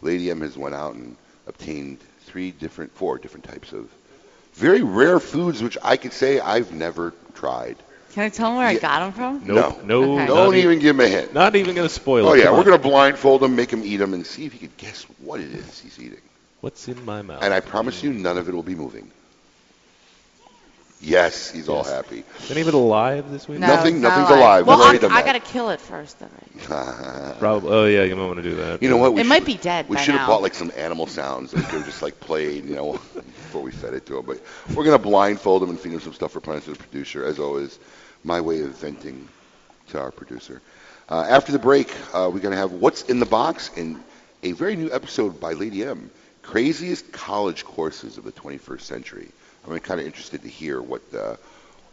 Lady 0.00 0.30
M 0.30 0.40
has 0.42 0.56
went 0.56 0.74
out 0.74 0.94
and 0.94 1.16
obtained 1.46 1.98
three 2.26 2.50
different, 2.52 2.92
four 2.94 3.18
different 3.18 3.44
types 3.46 3.72
of 3.72 3.90
very 4.54 4.82
rare 4.82 5.20
foods, 5.20 5.62
which 5.62 5.78
I 5.82 5.96
could 5.96 6.12
say 6.12 6.40
I've 6.40 6.72
never 6.72 7.14
tried. 7.34 7.76
Can 8.12 8.24
I 8.24 8.28
tell 8.30 8.50
them 8.50 8.58
where 8.58 8.66
Yeah. 8.66 8.68
I 8.68 8.74
got 8.74 9.00
them 9.00 9.12
from? 9.12 9.42
Nope, 9.46 9.68
No. 9.78 9.80
no, 9.82 10.02
Okay. 10.02 10.26
Don't 10.26 10.54
e- 10.54 10.62
even 10.62 10.78
give 10.78 10.96
him 10.96 11.00
a 11.00 11.08
hint. 11.08 11.32
Not 11.32 11.56
even 11.56 11.74
going 11.74 11.88
to 11.88 11.94
spoil 11.94 12.26
Oh 12.26 12.28
it. 12.28 12.32
Oh, 12.32 12.34
yeah, 12.34 12.44
Come 12.44 12.54
we're 12.56 12.58
on. 12.60 12.64
gonna 12.64 12.78
blindfold 12.78 13.42
him, 13.42 13.56
make 13.56 13.72
him 13.72 13.82
eat 13.84 13.96
them, 13.98 14.14
and 14.14 14.26
see 14.26 14.46
if 14.46 14.52
he 14.52 14.58
can 14.58 14.72
guess 14.76 15.04
what 15.18 15.40
it 15.40 15.52
is 15.52 15.78
he's 15.80 15.98
eating. 15.98 16.20
What's 16.60 16.88
in 16.88 17.04
my 17.04 17.22
mouth? 17.22 17.42
And 17.42 17.52
I 17.54 17.60
promise 17.60 18.02
you, 18.02 18.12
none 18.12 18.38
of 18.38 18.48
it 18.48 18.54
will 18.54 18.62
be 18.62 18.74
moving. 18.74 19.10
Yes, 21.00 21.50
he's 21.50 21.68
all 21.68 21.84
happy. 21.84 22.24
Is 22.40 22.50
any 22.50 22.60
of 22.62 22.68
it 22.68 22.74
alive 22.74 23.30
this 23.30 23.46
week? 23.46 23.60
No, 23.60 23.68
Nothing- 23.68 23.96
it's 23.96 24.02
not 24.02 24.18
nothing's 24.18 24.36
alive. 24.38 24.66
Well, 24.66 24.78
We've 24.78 24.84
already 24.84 24.98
I, 24.98 25.02
done 25.02 25.12
I 25.12 25.22
that. 25.22 25.26
gotta 25.40 25.52
kill 25.52 25.70
it 25.70 25.80
first, 25.80 26.18
though. 26.18 26.26
Right? 26.68 27.38
Probably. 27.38 27.70
Oh 27.70 27.84
yeah, 27.86 28.02
you 28.02 28.16
might 28.16 28.26
want 28.26 28.38
to 28.38 28.42
do 28.42 28.56
that. 28.56 28.82
You 28.82 28.90
know 28.90 28.96
what? 28.96 29.14
We 29.14 29.20
It 29.20 29.26
might 29.26 29.44
be 29.44 29.54
dead 29.54 29.88
We 29.88 29.94
by 29.94 30.02
should 30.02 30.14
have 30.14 30.22
now. 30.22 30.26
bought 30.26 30.42
like 30.42 30.54
some 30.54 30.72
animal 30.76 31.06
sounds 31.06 31.52
that 31.52 31.58
we 31.58 31.62
could 31.64 31.74
have 31.74 31.86
just 31.86 32.02
like 32.02 32.18
played, 32.18 32.64
you 32.64 32.74
know, 32.74 32.92
before 33.14 33.62
we 33.62 33.70
fed 33.70 33.94
it 33.94 34.06
to 34.06 34.18
him. 34.18 34.26
But 34.26 34.40
we're 34.74 34.84
gonna 34.84 34.98
blindfold 34.98 35.62
him 35.62 35.70
and 35.70 35.78
feed 35.78 35.92
him 35.92 36.00
some 36.00 36.14
stuff 36.14 36.32
for 36.32 36.40
Planet 36.40 36.64
the 36.64 36.74
producer, 36.74 37.24
as 37.24 37.38
always. 37.38 37.78
My 38.24 38.40
way 38.40 38.62
of 38.62 38.76
venting 38.76 39.28
to 39.90 40.00
our 40.00 40.10
producer. 40.10 40.60
Uh, 41.08 41.24
after 41.28 41.52
the 41.52 41.60
break, 41.60 41.94
uh, 42.12 42.28
we're 42.32 42.40
gonna 42.40 42.56
have 42.56 42.72
what's 42.72 43.02
in 43.02 43.20
the 43.20 43.26
box 43.26 43.70
and 43.76 44.02
a 44.42 44.50
very 44.52 44.74
new 44.74 44.92
episode 44.92 45.38
by 45.38 45.52
Lady 45.52 45.84
M, 45.84 46.10
craziest 46.42 47.12
college 47.12 47.64
courses 47.64 48.18
of 48.18 48.24
the 48.24 48.32
21st 48.32 48.80
century. 48.80 49.28
I'm 49.66 49.78
kind 49.80 50.00
of 50.00 50.06
interested 50.06 50.42
to 50.42 50.48
hear 50.48 50.80
what 50.80 51.02
uh, 51.14 51.36
What 51.36 51.38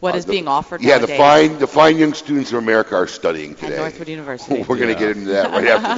What 0.00 0.14
is 0.16 0.26
being 0.26 0.48
offered 0.48 0.82
Yeah, 0.82 0.98
the 0.98 1.08
fine 1.08 1.58
the 1.58 1.66
fine 1.66 1.98
young 1.98 2.14
students 2.14 2.52
of 2.52 2.58
America 2.58 2.94
are 2.96 3.06
studying 3.06 3.54
today. 3.54 3.66
at 3.66 3.70
today. 3.70 3.78
Northwood 3.82 4.08
University. 4.18 4.62
We're 4.62 4.76
going 4.76 4.94
to 4.94 4.98
get 4.98 5.16
into 5.16 5.30
that 5.30 5.50
right 5.50 5.66
after 5.66 5.94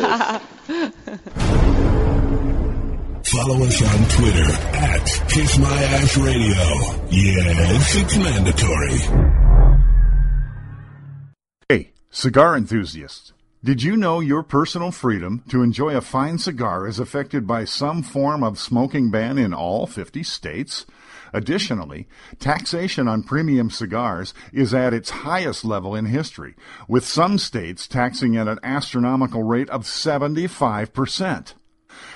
this. 0.69 0.93
Follow 3.29 3.63
us 3.65 3.83
on 3.83 4.09
Twitter 4.09 4.51
at 4.75 5.05
Kiss 5.29 5.59
My 5.59 5.83
Ash 5.85 6.17
Radio. 6.17 6.65
Yes, 7.11 7.95
it's 7.97 8.17
mandatory. 8.17 8.99
Hey, 11.69 11.93
cigar 12.11 12.57
enthusiasts. 12.57 13.33
Did 13.63 13.83
you 13.83 13.97
know 13.97 14.21
your 14.21 14.43
personal 14.43 14.93
freedom 14.93 15.43
to 15.51 15.63
enjoy 15.63 15.95
a 15.95 16.01
fine 16.01 16.39
cigar 16.39 16.87
is 16.87 16.99
affected 16.99 17.47
by 17.47 17.65
some 17.65 18.03
form 18.03 18.43
of 18.43 18.59
smoking 18.59 19.11
ban 19.11 19.37
in 19.37 19.53
all 19.53 19.87
50 19.87 20.23
states? 20.23 20.87
Additionally, 21.33 22.09
taxation 22.39 23.09
on 23.09 23.23
premium 23.23 23.71
cigars 23.71 24.35
is 24.53 24.73
at 24.73 24.95
its 24.95 25.11
highest 25.11 25.65
level 25.65 25.95
in 25.95 26.07
history, 26.07 26.55
with 26.87 27.05
some 27.05 27.39
states 27.39 27.87
taxing 27.87 28.37
at 28.37 28.49
an 28.49 28.59
astronomical 28.63 29.43
rate 29.43 29.71
of 29.71 29.83
75%. 29.83 31.55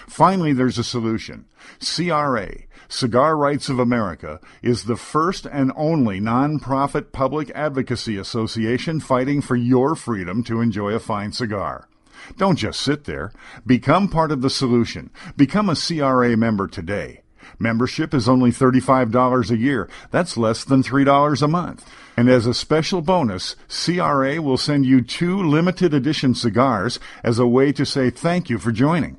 Finally, 0.06 0.52
there's 0.52 0.78
a 0.78 0.84
solution. 0.84 1.46
CRA, 1.80 2.50
Cigar 2.88 3.36
Rights 3.36 3.68
of 3.68 3.78
America, 3.78 4.40
is 4.62 4.84
the 4.84 4.96
first 4.96 5.46
and 5.46 5.72
only 5.76 6.20
nonprofit 6.20 7.12
public 7.12 7.50
advocacy 7.54 8.16
association 8.16 9.00
fighting 9.00 9.40
for 9.40 9.56
your 9.56 9.94
freedom 9.94 10.44
to 10.44 10.60
enjoy 10.60 10.90
a 10.92 11.00
fine 11.00 11.32
cigar. 11.32 11.88
Don't 12.36 12.56
just 12.56 12.80
sit 12.80 13.04
there. 13.04 13.32
Become 13.66 14.08
part 14.08 14.30
of 14.30 14.42
the 14.42 14.50
solution. 14.50 15.10
Become 15.36 15.68
a 15.68 15.76
CRA 15.76 16.36
member 16.36 16.68
today. 16.68 17.21
Membership 17.58 18.14
is 18.14 18.28
only 18.28 18.50
$35 18.50 19.50
a 19.50 19.56
year. 19.56 19.88
That's 20.10 20.36
less 20.36 20.64
than 20.64 20.82
$3 20.82 21.42
a 21.42 21.48
month. 21.48 21.90
And 22.16 22.28
as 22.28 22.46
a 22.46 22.54
special 22.54 23.00
bonus, 23.00 23.56
CRA 23.68 24.40
will 24.40 24.58
send 24.58 24.86
you 24.86 25.00
two 25.02 25.42
limited 25.42 25.94
edition 25.94 26.34
cigars 26.34 27.00
as 27.24 27.38
a 27.38 27.46
way 27.46 27.72
to 27.72 27.86
say 27.86 28.10
thank 28.10 28.50
you 28.50 28.58
for 28.58 28.72
joining. 28.72 29.16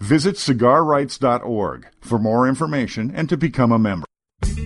Visit 0.00 0.36
cigarrights.org 0.36 1.86
for 2.00 2.18
more 2.18 2.48
information 2.48 3.12
and 3.14 3.28
to 3.28 3.36
become 3.36 3.72
a 3.72 3.78
member. 3.78 4.06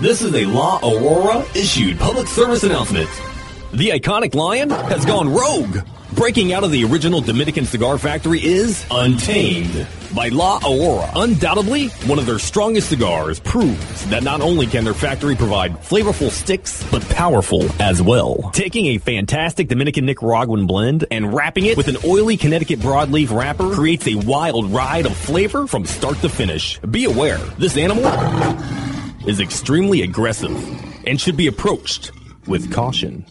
This 0.00 0.22
is 0.22 0.34
a 0.34 0.46
La 0.46 0.78
Aurora 0.78 1.44
issued 1.54 1.98
public 1.98 2.26
service 2.26 2.62
announcement. 2.62 3.10
The 3.74 3.90
iconic 3.90 4.34
lion 4.34 4.70
has 4.70 5.04
gone 5.04 5.30
rogue. 5.30 5.76
Breaking 6.14 6.54
out 6.54 6.64
of 6.64 6.70
the 6.70 6.84
original 6.84 7.20
Dominican 7.20 7.66
cigar 7.66 7.98
factory 7.98 8.42
is 8.42 8.86
Untamed 8.90 9.86
by 10.14 10.28
La 10.28 10.58
Aurora. 10.64 11.10
Undoubtedly, 11.16 11.88
one 12.06 12.18
of 12.18 12.24
their 12.24 12.38
strongest 12.38 12.88
cigars 12.88 13.40
proves 13.40 14.06
that 14.06 14.22
not 14.22 14.40
only 14.40 14.66
can 14.66 14.84
their 14.84 14.94
factory 14.94 15.36
provide 15.36 15.72
flavorful 15.72 16.30
sticks, 16.30 16.82
but 16.90 17.06
powerful 17.10 17.70
as 17.78 18.00
well. 18.00 18.50
Taking 18.54 18.86
a 18.86 18.98
fantastic 18.98 19.68
Dominican 19.68 20.06
Nicaraguan 20.06 20.66
blend 20.66 21.04
and 21.10 21.34
wrapping 21.34 21.66
it 21.66 21.76
with 21.76 21.88
an 21.88 21.98
oily 22.06 22.38
Connecticut 22.38 22.78
broadleaf 22.78 23.30
wrapper 23.30 23.70
creates 23.74 24.08
a 24.08 24.14
wild 24.14 24.72
ride 24.72 25.04
of 25.04 25.14
flavor 25.14 25.66
from 25.66 25.84
start 25.84 26.16
to 26.22 26.30
finish. 26.30 26.78
Be 26.78 27.04
aware, 27.04 27.36
this 27.58 27.76
animal 27.76 28.04
is 29.30 29.38
extremely 29.38 30.02
aggressive 30.02 30.52
and 31.06 31.20
should 31.20 31.36
be 31.36 31.46
approached 31.46 32.10
with 32.48 32.72
caution. 32.72 33.24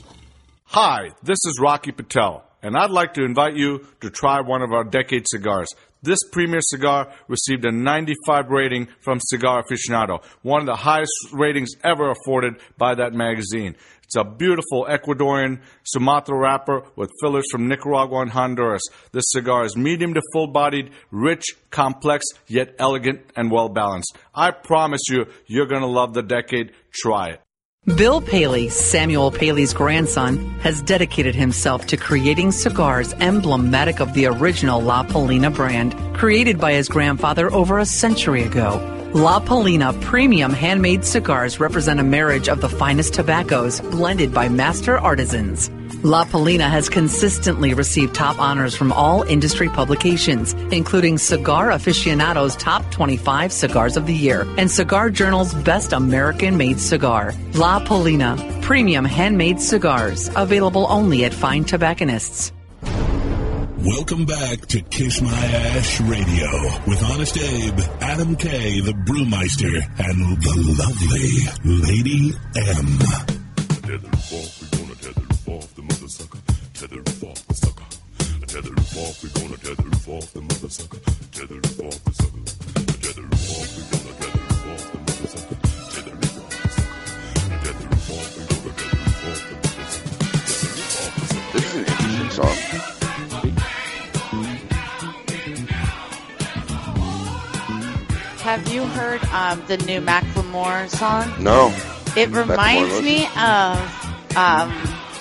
Hi, 0.67 1.09
this 1.23 1.39
is 1.45 1.59
Rocky 1.59 1.91
Patel, 1.91 2.41
and 2.63 2.77
I'd 2.77 2.89
like 2.89 3.15
to 3.15 3.25
invite 3.25 3.57
you 3.57 3.85
to 3.99 4.09
try 4.09 4.39
one 4.39 4.61
of 4.61 4.71
our 4.71 4.85
decade 4.85 5.25
cigars. 5.27 5.67
This 6.01 6.19
premier 6.31 6.61
cigar 6.61 7.11
received 7.27 7.65
a 7.65 7.73
95 7.73 8.49
rating 8.49 8.87
from 9.01 9.19
Cigar 9.19 9.61
Aficionado, 9.61 10.23
one 10.41 10.61
of 10.61 10.67
the 10.67 10.77
highest 10.77 11.11
ratings 11.33 11.71
ever 11.83 12.09
afforded 12.11 12.53
by 12.77 12.95
that 12.95 13.11
magazine. 13.11 13.75
It's 14.09 14.15
a 14.15 14.23
beautiful 14.23 14.87
Ecuadorian 14.89 15.61
Sumatra 15.83 16.35
wrapper 16.35 16.81
with 16.95 17.11
fillers 17.21 17.45
from 17.51 17.67
Nicaragua 17.67 18.21
and 18.21 18.31
Honduras. 18.31 18.81
This 19.11 19.25
cigar 19.27 19.65
is 19.65 19.77
medium 19.77 20.15
to 20.15 20.21
full 20.33 20.47
bodied, 20.47 20.89
rich, 21.11 21.45
complex, 21.69 22.25
yet 22.47 22.73
elegant 22.79 23.21
and 23.35 23.51
well 23.51 23.69
balanced. 23.69 24.17
I 24.33 24.49
promise 24.49 25.01
you, 25.11 25.27
you're 25.45 25.67
going 25.67 25.81
to 25.81 25.87
love 25.87 26.15
the 26.15 26.23
decade. 26.23 26.71
Try 26.91 27.33
it. 27.33 27.41
Bill 27.95 28.21
Paley, 28.21 28.69
Samuel 28.69 29.31
Paley's 29.31 29.73
grandson, 29.73 30.37
has 30.59 30.81
dedicated 30.81 31.33
himself 31.33 31.87
to 31.87 31.97
creating 31.97 32.51
cigars 32.51 33.13
emblematic 33.13 33.99
of 33.99 34.13
the 34.13 34.27
original 34.27 34.79
La 34.79 35.03
Palina 35.03 35.53
brand, 35.53 35.95
created 36.13 36.59
by 36.59 36.73
his 36.73 36.87
grandfather 36.87 37.51
over 37.51 37.79
a 37.79 37.85
century 37.85 38.43
ago. 38.43 38.77
La 39.15 39.39
Palina 39.39 39.99
premium 40.01 40.53
handmade 40.53 41.03
cigars 41.03 41.59
represent 41.59 41.99
a 41.99 42.03
marriage 42.03 42.47
of 42.47 42.61
the 42.61 42.69
finest 42.69 43.15
tobaccos 43.15 43.81
blended 43.81 44.33
by 44.33 44.47
master 44.47 44.99
artisans. 44.99 45.71
La 46.03 46.23
Palina 46.23 46.69
has 46.69 46.87
consistently 46.87 47.73
received 47.73 48.15
top 48.15 48.39
honors 48.39 48.73
from 48.73 48.93
all 48.93 49.23
industry 49.23 49.67
publications, 49.67 50.53
including 50.71 51.17
Cigar 51.17 51.71
Aficionado's 51.71 52.55
Top 52.55 52.89
25 52.91 53.51
Cigars 53.51 53.97
of 53.97 54.07
the 54.07 54.13
Year 54.13 54.47
and 54.57 54.71
Cigar 54.71 55.09
Journal's 55.09 55.53
Best 55.53 55.91
American 55.91 56.55
Made 56.55 56.79
Cigar. 56.79 57.33
La 57.51 57.83
Palina, 57.83 58.61
premium 58.61 59.03
handmade 59.03 59.59
cigars, 59.59 60.29
available 60.37 60.87
only 60.89 61.25
at 61.25 61.33
fine 61.33 61.65
tobacconists. 61.65 62.53
Welcome 62.81 64.25
back 64.25 64.67
to 64.67 64.79
Kiss 64.79 65.21
My 65.21 65.29
Ash 65.29 65.99
Radio 65.99 66.47
with 66.87 67.03
Honest 67.11 67.37
Abe, 67.37 67.79
Adam 67.99 68.37
K, 68.37 68.79
the 68.79 68.93
Brewmeister, 68.93 69.83
and 69.99 70.37
the 70.43 70.55
lovely 70.79 71.43
Lady 71.65 72.33
M. 72.55 72.99
off, 78.99 79.23
we 79.23 79.29
gonna 79.29 79.57
tether 79.57 79.87
it 79.87 80.07
off 80.07 80.33
the 80.33 80.41
mother 80.41 80.69
sucker. 80.69 80.99
Tether 81.31 81.57
it 81.57 81.79
off 81.79 82.03
the 82.03 82.11
sucker. 82.19 82.43
Tether 82.99 83.23
it 83.23 83.33
off, 83.33 83.69
we 83.75 83.81
gonna 83.91 84.13
tether 84.19 84.43
it 84.43 84.55
off 84.69 84.83
the 84.91 84.97
mother 84.99 85.27
sucker. 85.33 85.57
Tether 85.89 86.15
it 86.15 86.25
off 86.39 86.53
the 86.59 86.67
sucker. 86.75 86.99
Tether 87.63 87.87
it 87.87 88.03
off, 88.09 88.29
we 88.35 88.41
gonna 88.49 88.71
tether 88.75 88.99
it 88.99 89.19
off 89.29 89.41
the 89.47 89.55
mother 89.55 89.87
sucker. 89.89 90.19
This 91.53 91.63
is 91.65 91.73
an 91.75 91.85
interesting 91.85 92.29
song. 92.29 92.57
Have 98.43 98.63
you 98.73 98.83
heard 98.83 99.23
um, 99.25 99.63
the 99.67 99.77
new 99.77 100.01
Macklemore 100.01 100.89
song? 100.89 101.31
No. 101.41 101.73
It 102.17 102.29
reminds 102.31 103.01
me 103.03 103.27
of 103.37 103.77
um, 104.35 104.73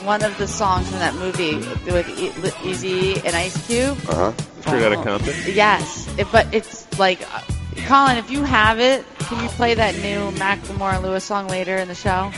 one 0.08 0.24
of 0.24 0.36
the 0.38 0.48
songs 0.48 0.88
from 0.88 0.98
that 1.00 1.14
movie 1.16 1.56
with 1.92 2.08
E- 2.18 2.32
Easy 2.68 3.16
and 3.26 3.36
Ice 3.36 3.66
Cube. 3.66 3.98
Uh 4.08 4.32
huh. 4.32 4.32
Straight 4.62 4.82
Outta 4.82 5.02
Compton? 5.02 5.34
Yes, 5.54 6.08
it, 6.18 6.26
but 6.32 6.52
it's 6.52 6.86
like, 6.98 7.20
uh, 7.32 7.42
Colin, 7.86 8.16
if 8.16 8.30
you 8.30 8.42
have 8.42 8.80
it, 8.80 9.04
can 9.18 9.42
you 9.42 9.48
play 9.50 9.74
that 9.74 9.94
new 9.96 10.30
Macklemore 10.38 10.94
and 10.94 11.02
Lewis 11.04 11.24
song 11.24 11.46
later 11.48 11.76
in 11.76 11.88
the 11.88 11.94
show? 11.94 12.32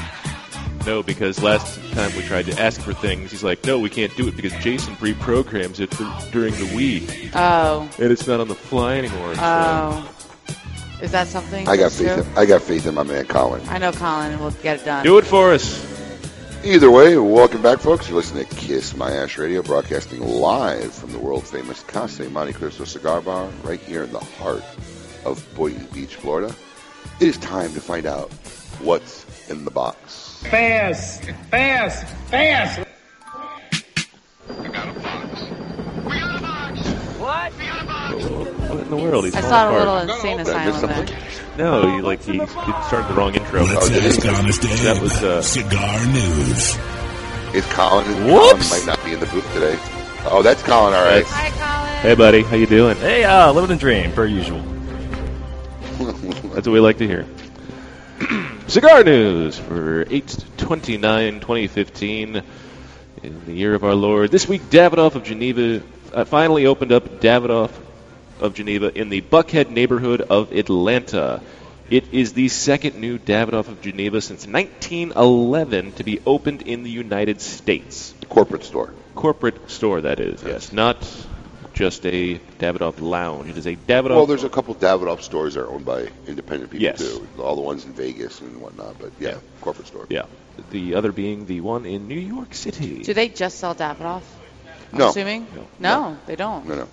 No, 0.84 1.02
because 1.04 1.42
last 1.42 1.78
time 1.92 2.10
we 2.16 2.22
tried 2.22 2.46
to 2.46 2.60
ask 2.60 2.80
for 2.80 2.92
things, 2.92 3.30
he's 3.30 3.44
like, 3.44 3.64
no, 3.64 3.78
we 3.78 3.88
can't 3.88 4.14
do 4.16 4.26
it 4.26 4.34
because 4.34 4.52
Jason 4.64 4.96
pre-programs 4.96 5.78
it 5.78 5.94
for, 5.94 6.04
during 6.32 6.54
the 6.54 6.74
week. 6.74 7.30
Oh. 7.34 7.88
And 8.00 8.10
it's 8.10 8.26
not 8.26 8.40
on 8.40 8.48
the 8.48 8.54
fly 8.56 8.96
anymore. 8.96 9.34
so- 9.36 9.40
Oh. 9.44 10.10
Is 11.02 11.12
that 11.12 11.28
something? 11.28 11.66
I 11.66 11.76
got 11.76 11.84
that's 11.84 11.98
faith. 11.98 12.12
true? 12.14 12.22
In, 12.24 12.38
I 12.38 12.44
got 12.46 12.60
faith 12.62 12.86
in 12.86 12.94
my 12.94 13.02
man 13.04 13.24
Colin. 13.26 13.62
I 13.68 13.78
know 13.78 13.90
Colin 13.92 14.38
will 14.38 14.50
get 14.50 14.80
it 14.80 14.84
done. 14.84 15.02
Do 15.02 15.16
it 15.16 15.24
for 15.24 15.52
us. 15.52 15.89
Either 16.62 16.90
way, 16.90 17.16
welcome 17.16 17.62
back, 17.62 17.78
folks. 17.78 18.06
You're 18.06 18.18
listening 18.18 18.44
to 18.44 18.54
Kiss 18.54 18.94
My 18.94 19.10
Ash 19.12 19.38
Radio, 19.38 19.62
broadcasting 19.62 20.20
live 20.20 20.92
from 20.92 21.10
the 21.10 21.18
world 21.18 21.46
famous 21.46 21.82
Casa 21.84 22.28
Monte 22.28 22.52
Cristo 22.52 22.84
Cigar 22.84 23.22
Bar, 23.22 23.48
right 23.62 23.80
here 23.80 24.02
in 24.02 24.12
the 24.12 24.20
heart 24.20 24.62
of 25.24 25.42
Boynton 25.54 25.86
Beach, 25.86 26.16
Florida. 26.16 26.54
It 27.18 27.28
is 27.28 27.38
time 27.38 27.72
to 27.72 27.80
find 27.80 28.04
out 28.04 28.30
what's 28.82 29.24
in 29.48 29.64
the 29.64 29.70
box. 29.70 30.42
Fast, 30.50 31.24
fast, 31.50 32.06
fast. 32.28 32.89
In 38.90 38.96
the 38.98 39.02
world? 39.04 39.24
He's 39.24 39.34
I 39.34 39.40
falling 39.42 39.50
saw 39.50 39.68
a 39.68 39.70
apart. 39.70 39.84
little 40.06 40.16
insane 40.16 40.40
asylum 40.40 41.06
there. 41.06 41.18
No, 41.58 41.96
you 41.96 42.02
like 42.02 42.22
he, 42.22 42.38
he 42.38 42.46
started 42.46 43.08
the 43.08 43.14
wrong 43.14 43.34
intro. 43.34 43.62
Let's 43.62 43.90
ask 43.90 44.26
Honest 44.26 44.64
Abe. 44.64 44.78
That 44.78 45.02
was 45.02 45.22
uh, 45.22 45.42
Cigar 45.42 46.06
News. 46.06 46.76
Is 47.54 47.66
Colin? 47.72 48.06
Whoops. 48.26 48.68
Colin 48.68 48.70
might 48.70 48.86
not 48.86 49.04
be 49.04 49.12
in 49.12 49.20
the 49.20 49.26
booth 49.26 49.52
today. 49.52 49.76
Oh, 50.26 50.42
that's 50.42 50.62
Colin. 50.62 50.94
All 50.94 51.04
right. 51.04 51.26
Hey, 51.26 52.14
buddy, 52.14 52.42
how 52.42 52.56
you 52.56 52.66
doing? 52.66 52.96
Hey, 52.96 53.24
uh, 53.24 53.52
living 53.52 53.70
the 53.70 53.76
dream, 53.76 54.12
per 54.12 54.24
usual. 54.24 54.60
That's 56.00 56.66
what 56.66 56.68
we 56.68 56.80
like 56.80 56.96
to 56.98 57.06
hear. 57.06 57.26
Cigar 58.68 59.04
news 59.04 59.58
for 59.58 60.04
8-29-2015 60.06 62.42
in 63.22 63.44
the 63.44 63.52
year 63.52 63.74
of 63.74 63.84
our 63.84 63.94
Lord. 63.94 64.30
This 64.30 64.48
week, 64.48 64.62
Davidoff 64.70 65.14
of 65.14 65.24
Geneva 65.24 65.82
uh, 66.14 66.24
finally 66.24 66.64
opened 66.66 66.92
up 66.92 67.20
Davidoff 67.20 67.70
of 68.40 68.54
Geneva 68.54 68.96
in 68.96 69.08
the 69.08 69.20
Buckhead 69.20 69.70
neighborhood 69.70 70.20
of 70.22 70.52
Atlanta. 70.52 71.40
It 71.90 72.12
is 72.12 72.32
the 72.34 72.48
second 72.48 72.96
new 73.00 73.18
Davidoff 73.18 73.68
of 73.68 73.80
Geneva 73.82 74.20
since 74.20 74.46
1911 74.46 75.92
to 75.92 76.04
be 76.04 76.20
opened 76.24 76.62
in 76.62 76.82
the 76.84 76.90
United 76.90 77.40
States. 77.40 78.14
Corporate 78.28 78.64
store. 78.64 78.92
Corporate 79.14 79.70
store, 79.70 80.00
that 80.02 80.20
is, 80.20 80.42
yes. 80.42 80.72
Not 80.72 80.96
just 81.74 82.06
a 82.06 82.38
Davidoff 82.58 83.00
lounge. 83.00 83.48
It 83.50 83.56
is 83.56 83.66
a 83.66 83.74
Davidoff. 83.76 84.10
Well, 84.16 84.26
there's 84.26 84.44
a 84.44 84.48
couple 84.48 84.74
Davidoff 84.74 85.22
stores 85.22 85.54
that 85.54 85.62
are 85.62 85.68
owned 85.68 85.84
by 85.84 86.08
independent 86.26 86.70
people 86.70 86.82
Yes. 86.84 86.98
too. 86.98 87.26
All 87.38 87.56
the 87.56 87.62
ones 87.62 87.84
in 87.84 87.92
Vegas 87.92 88.40
and 88.40 88.60
whatnot. 88.60 88.96
But 89.00 89.12
yeah, 89.18 89.36
corporate 89.60 89.88
store. 89.88 90.06
Yeah. 90.10 90.26
The 90.70 90.94
other 90.94 91.10
being 91.10 91.46
the 91.46 91.60
one 91.60 91.86
in 91.86 92.06
New 92.06 92.18
York 92.18 92.54
City. 92.54 93.02
Do 93.02 93.14
they 93.14 93.28
just 93.28 93.58
sell 93.58 93.74
Davidoff? 93.74 94.22
I'm 94.92 94.98
No. 94.98 95.08
assuming? 95.08 95.46
No. 95.54 95.66
No, 95.78 96.16
they 96.26 96.36
don't. 96.36 96.66
No, 96.66 96.74
no. 96.74 96.88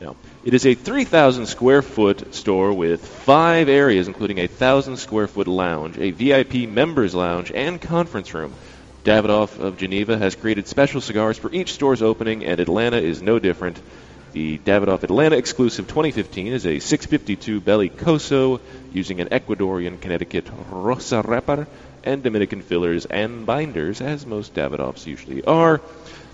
No. 0.00 0.16
It 0.42 0.54
is 0.54 0.64
a 0.64 0.74
3,000 0.74 1.44
square 1.44 1.82
foot 1.82 2.34
store 2.34 2.72
with 2.72 3.06
five 3.06 3.68
areas, 3.68 4.08
including 4.08 4.38
a 4.38 4.46
1,000 4.46 4.96
square 4.96 5.26
foot 5.26 5.46
lounge, 5.46 5.98
a 5.98 6.12
VIP 6.12 6.66
members 6.66 7.14
lounge, 7.14 7.52
and 7.54 7.78
conference 7.78 8.32
room. 8.32 8.54
Davidoff 9.04 9.60
of 9.60 9.76
Geneva 9.76 10.16
has 10.16 10.36
created 10.36 10.66
special 10.66 11.02
cigars 11.02 11.36
for 11.36 11.52
each 11.52 11.74
store's 11.74 12.00
opening, 12.00 12.42
and 12.46 12.58
Atlanta 12.58 12.96
is 12.96 13.20
no 13.20 13.38
different. 13.38 13.82
The 14.32 14.56
Davidoff 14.56 15.02
Atlanta 15.02 15.36
exclusive 15.36 15.88
2015 15.88 16.54
is 16.54 16.64
a 16.64 16.78
652 16.78 17.60
Bellicoso 17.60 18.60
using 18.94 19.20
an 19.20 19.28
Ecuadorian 19.28 20.00
Connecticut 20.00 20.48
Rosa 20.70 21.20
wrapper 21.20 21.66
and 22.02 22.22
Dominican 22.22 22.62
fillers 22.62 23.04
and 23.04 23.44
binders, 23.44 24.00
as 24.00 24.24
most 24.24 24.54
Davidoffs 24.54 25.04
usually 25.04 25.44
are. 25.44 25.82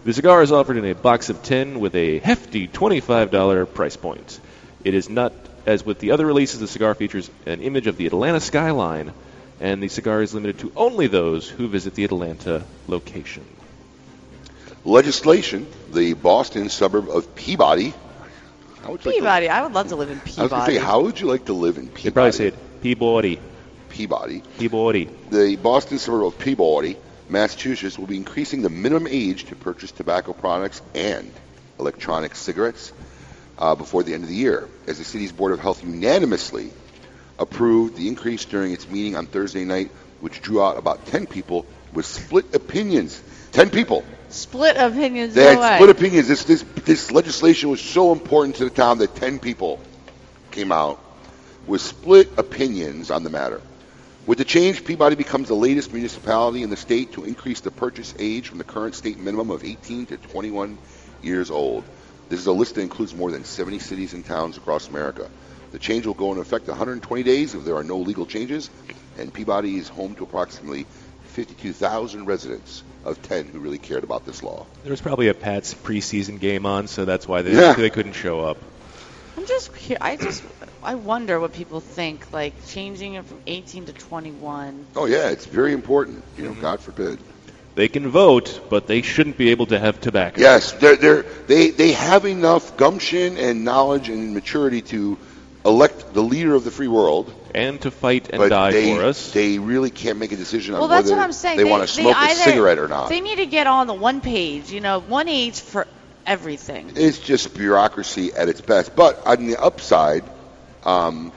The 0.07 0.13
cigar 0.13 0.41
is 0.41 0.53
offered 0.53 0.77
in 0.77 0.85
a 0.85 0.95
box 0.95 1.31
of 1.31 1.43
10 1.43 1.81
with 1.81 1.97
a 1.97 2.21
hefty 2.21 2.69
$25 2.69 3.75
price 3.75 3.97
point. 3.97 4.39
It 4.85 4.95
is 4.95 5.11
not, 5.11 5.33
as 5.67 5.85
with 5.85 5.99
the 5.99 6.13
other 6.13 6.25
releases, 6.25 6.61
the 6.61 6.69
cigar 6.69 6.95
features 6.95 7.29
an 7.45 7.61
image 7.61 7.89
of 7.89 7.97
the 7.97 8.07
Atlanta 8.07 8.39
skyline, 8.39 9.13
and 9.59 9.83
the 9.83 9.89
cigar 9.89 10.23
is 10.23 10.33
limited 10.33 10.61
to 10.61 10.71
only 10.77 11.09
those 11.09 11.49
who 11.49 11.67
visit 11.67 11.97
the 11.97 12.05
Atlanta 12.05 12.63
location. 12.87 13.45
Legislation: 14.85 15.67
The 15.93 16.13
Boston 16.13 16.69
suburb 16.69 17.09
of 17.09 17.35
Peabody. 17.35 17.93
How 18.85 18.93
would 18.93 19.05
you 19.05 19.11
like 19.11 19.17
to- 19.17 19.21
Peabody. 19.23 19.49
I 19.49 19.63
would 19.65 19.73
love 19.73 19.89
to 19.89 19.97
live 19.97 20.11
in 20.11 20.21
I 20.21 20.23
was 20.23 20.37
going 20.37 20.49
to 20.49 20.55
Peabody. 20.55 20.75
say, 20.77 20.85
how 20.85 21.01
would 21.01 21.19
you 21.19 21.27
like 21.27 21.47
to 21.47 21.53
live 21.53 21.79
in 21.79 21.89
Peabody? 21.89 22.03
They 22.05 22.11
probably 22.13 22.31
say 22.31 22.47
it 22.47 22.81
Peabody. 22.81 23.41
Peabody. 23.89 24.43
Peabody. 24.57 25.09
The 25.31 25.57
Boston 25.57 25.99
suburb 25.99 26.27
of 26.27 26.39
Peabody, 26.39 26.97
Massachusetts, 27.29 27.99
will 27.99 28.07
be 28.07 28.17
increasing 28.17 28.63
the 28.63 28.71
minimum 28.71 29.09
age 29.11 29.45
to 29.47 29.57
purchase 29.57 29.93
tobacco 29.93 30.33
products 30.33 30.83
and 30.95 31.31
electronic 31.79 32.35
cigarettes 32.35 32.93
uh, 33.59 33.75
before 33.75 34.03
the 34.03 34.15
end 34.15 34.23
of 34.23 34.29
the 34.29 34.37
year, 34.37 34.69
as 34.87 34.99
the 34.99 35.05
city's 35.05 35.33
Board 35.33 35.53
of 35.53 35.61
Health 35.61 35.83
unanimously 35.83 36.71
approved 37.39 37.97
the 37.97 38.09
increase 38.09 38.45
during 38.45 38.73
its 38.73 38.89
meeting 38.89 39.17
on 39.17 39.27
Thursday 39.27 39.65
night, 39.65 39.91
which 40.21 40.41
drew 40.41 40.63
out 40.63 40.79
about 40.79 41.07
10 41.07 41.27
people 41.27 41.67
with 41.93 42.07
split 42.07 42.55
opinions. 42.55 43.23
10 43.53 43.71
people. 43.71 44.05
Split 44.29 44.77
opinions. 44.77 45.35
They 45.35 45.45
no 45.45 45.51
had 45.51 45.59
way. 45.61 45.77
split 45.77 45.91
opinions. 45.91 46.29
This, 46.29 46.45
this, 46.45 46.63
this 46.85 47.11
legislation 47.11 47.71
was 47.71 47.81
so 47.81 48.13
important 48.13 48.57
to 48.57 48.65
the 48.65 48.71
town 48.71 48.99
that 48.99 49.15
10 49.17 49.39
people 49.39 49.81
came 50.51 50.73
out 50.73 51.03
with 51.67 51.81
split 51.81 52.31
opinions 52.39 53.11
on 53.11 53.25
the 53.25 53.31
matter. 53.31 53.61
With 54.27 54.39
the 54.39 54.45
change, 54.45 54.85
Peabody 54.85 55.15
becomes 55.15 55.49
the 55.49 55.55
latest 55.55 55.93
municipality 55.93 56.63
in 56.65 56.71
the 56.71 56.77
state 56.77 57.13
to 57.13 57.25
increase 57.25 57.61
the 57.61 57.71
purchase 57.71 58.13
age 58.19 58.49
from 58.49 58.59
the 58.59 58.65
current 58.65 58.95
state 58.97 59.19
minimum 59.19 59.51
of 59.51 59.65
18 59.65 60.07
to 60.07 60.17
21 60.17 60.79
years 61.23 61.51
old. 61.51 61.85
This 62.29 62.41
is 62.41 62.47
a 62.47 62.53
list 62.53 62.75
that 62.75 62.81
includes 62.81 63.15
more 63.15 63.31
than 63.31 63.45
70 63.45 63.79
cities 63.79 64.15
and 64.15 64.25
towns 64.25 64.57
across 64.57 64.89
America. 64.89 65.31
The 65.71 65.79
change 65.79 66.07
will 66.07 66.15
go 66.15 66.31
into 66.31 66.41
effect 66.43 66.67
120 66.67 67.23
days 67.23 67.55
if 67.55 67.65
there 67.65 67.77
are 67.77 67.85
no 67.85 67.99
legal 67.99 68.27
changes, 68.27 68.69
and 69.17 69.33
Peabody 69.33 69.77
is 69.77 69.89
home 69.89 70.17
to 70.17 70.25
approximately 70.25 70.87
52,000 71.27 72.25
residents 72.27 72.83
of 73.05 73.23
10 73.23 73.47
who 73.47 73.61
really 73.61 73.79
cared 73.79 74.03
about 74.03 74.27
this 74.27 74.43
law. 74.43 74.67
There 74.83 74.91
was 74.91 75.01
probably 75.01 75.29
a 75.29 75.35
Pats 75.35 75.73
preseason 75.75 76.41
game 76.41 76.67
on, 76.67 76.89
so 76.89 77.05
that's 77.05 77.29
why 77.29 77.43
they, 77.43 77.53
Yeah. 77.53 77.75
they 77.75 77.91
couldn't 77.91 78.15
show 78.15 78.41
up. 78.41 78.57
I'm 79.37 79.47
just 79.47 79.73
cu- 79.73 79.97
I 80.01 80.17
just 80.17 80.43
I 80.83 80.95
wonder 80.95 81.41
what 81.41 81.53
people 81.53 81.81
think 81.81 82.33
like 82.33 82.55
changing 82.67 83.15
it 83.15 83.25
from 83.25 83.41
18 83.47 83.87
to 83.87 83.93
21. 83.93 84.87
Oh 84.97 85.07
yeah, 85.07 85.31
it's 85.31 85.47
very 85.47 85.73
important. 85.73 86.23
You 86.37 86.45
know, 86.45 86.51
mm-hmm. 86.53 86.61
God 86.61 86.81
forbid. 86.81 87.19
They 87.75 87.89
can 87.89 88.09
vote, 88.09 88.61
but 88.71 88.87
they 88.87 89.03
shouldn't 89.03 89.37
be 89.37 89.51
able 89.51 89.67
to 89.67 89.79
have 89.79 90.01
tobacco. 90.01 90.41
Yes, 90.41 90.73
they're, 90.73 90.97
they're, 90.97 91.23
they 91.47 91.71
they 91.71 91.93
have 91.93 92.25
enough 92.25 92.77
gumption 92.79 93.37
and 93.37 93.65
knowledge 93.65 94.09
and 94.09 94.33
maturity 94.33 94.81
to 94.83 95.19
elect 95.67 96.15
the 96.15 96.23
leader 96.23 96.55
of 96.55 96.65
the 96.65 96.71
free 96.71 96.89
world 96.89 97.35
and 97.55 97.81
to 97.83 97.91
fight 97.91 98.31
and 98.31 98.39
but 98.39 98.49
die 98.49 98.71
they, 98.71 98.95
for 98.95 99.03
us. 99.03 99.33
They 99.33 99.59
really 99.59 99.91
can't 99.91 100.19
make 100.19 100.33
a 100.33 100.37
decision 100.37 100.75
on 100.75 100.81
Well, 100.81 100.89
that's 100.89 101.05
whether 101.05 101.17
what 101.17 101.25
I'm 101.25 101.33
saying. 101.33 101.59
they, 101.59 101.65
want 101.65 101.87
to 101.87 101.97
they 101.97 102.03
smoke 102.03 102.17
a 102.17 102.35
cigarette 102.35 102.79
or 102.79 102.89
not. 102.89 103.09
They 103.09 103.21
need 103.21 103.37
to 103.37 103.47
get 103.47 103.67
on 103.67 103.87
the 103.87 103.95
one 103.95 104.21
page, 104.21 104.71
you 104.71 104.81
know, 104.81 105.01
one 105.01 105.29
age 105.29 105.61
for 105.61 105.87
everything. 106.25 106.93
It's 106.97 107.19
just 107.19 107.55
bureaucracy 107.55 108.33
at 108.33 108.49
its 108.49 108.61
best. 108.61 108.95
But 108.95 109.27
on 109.27 109.47
the 109.47 109.61
upside, 109.61 110.25
um, 110.87 111.33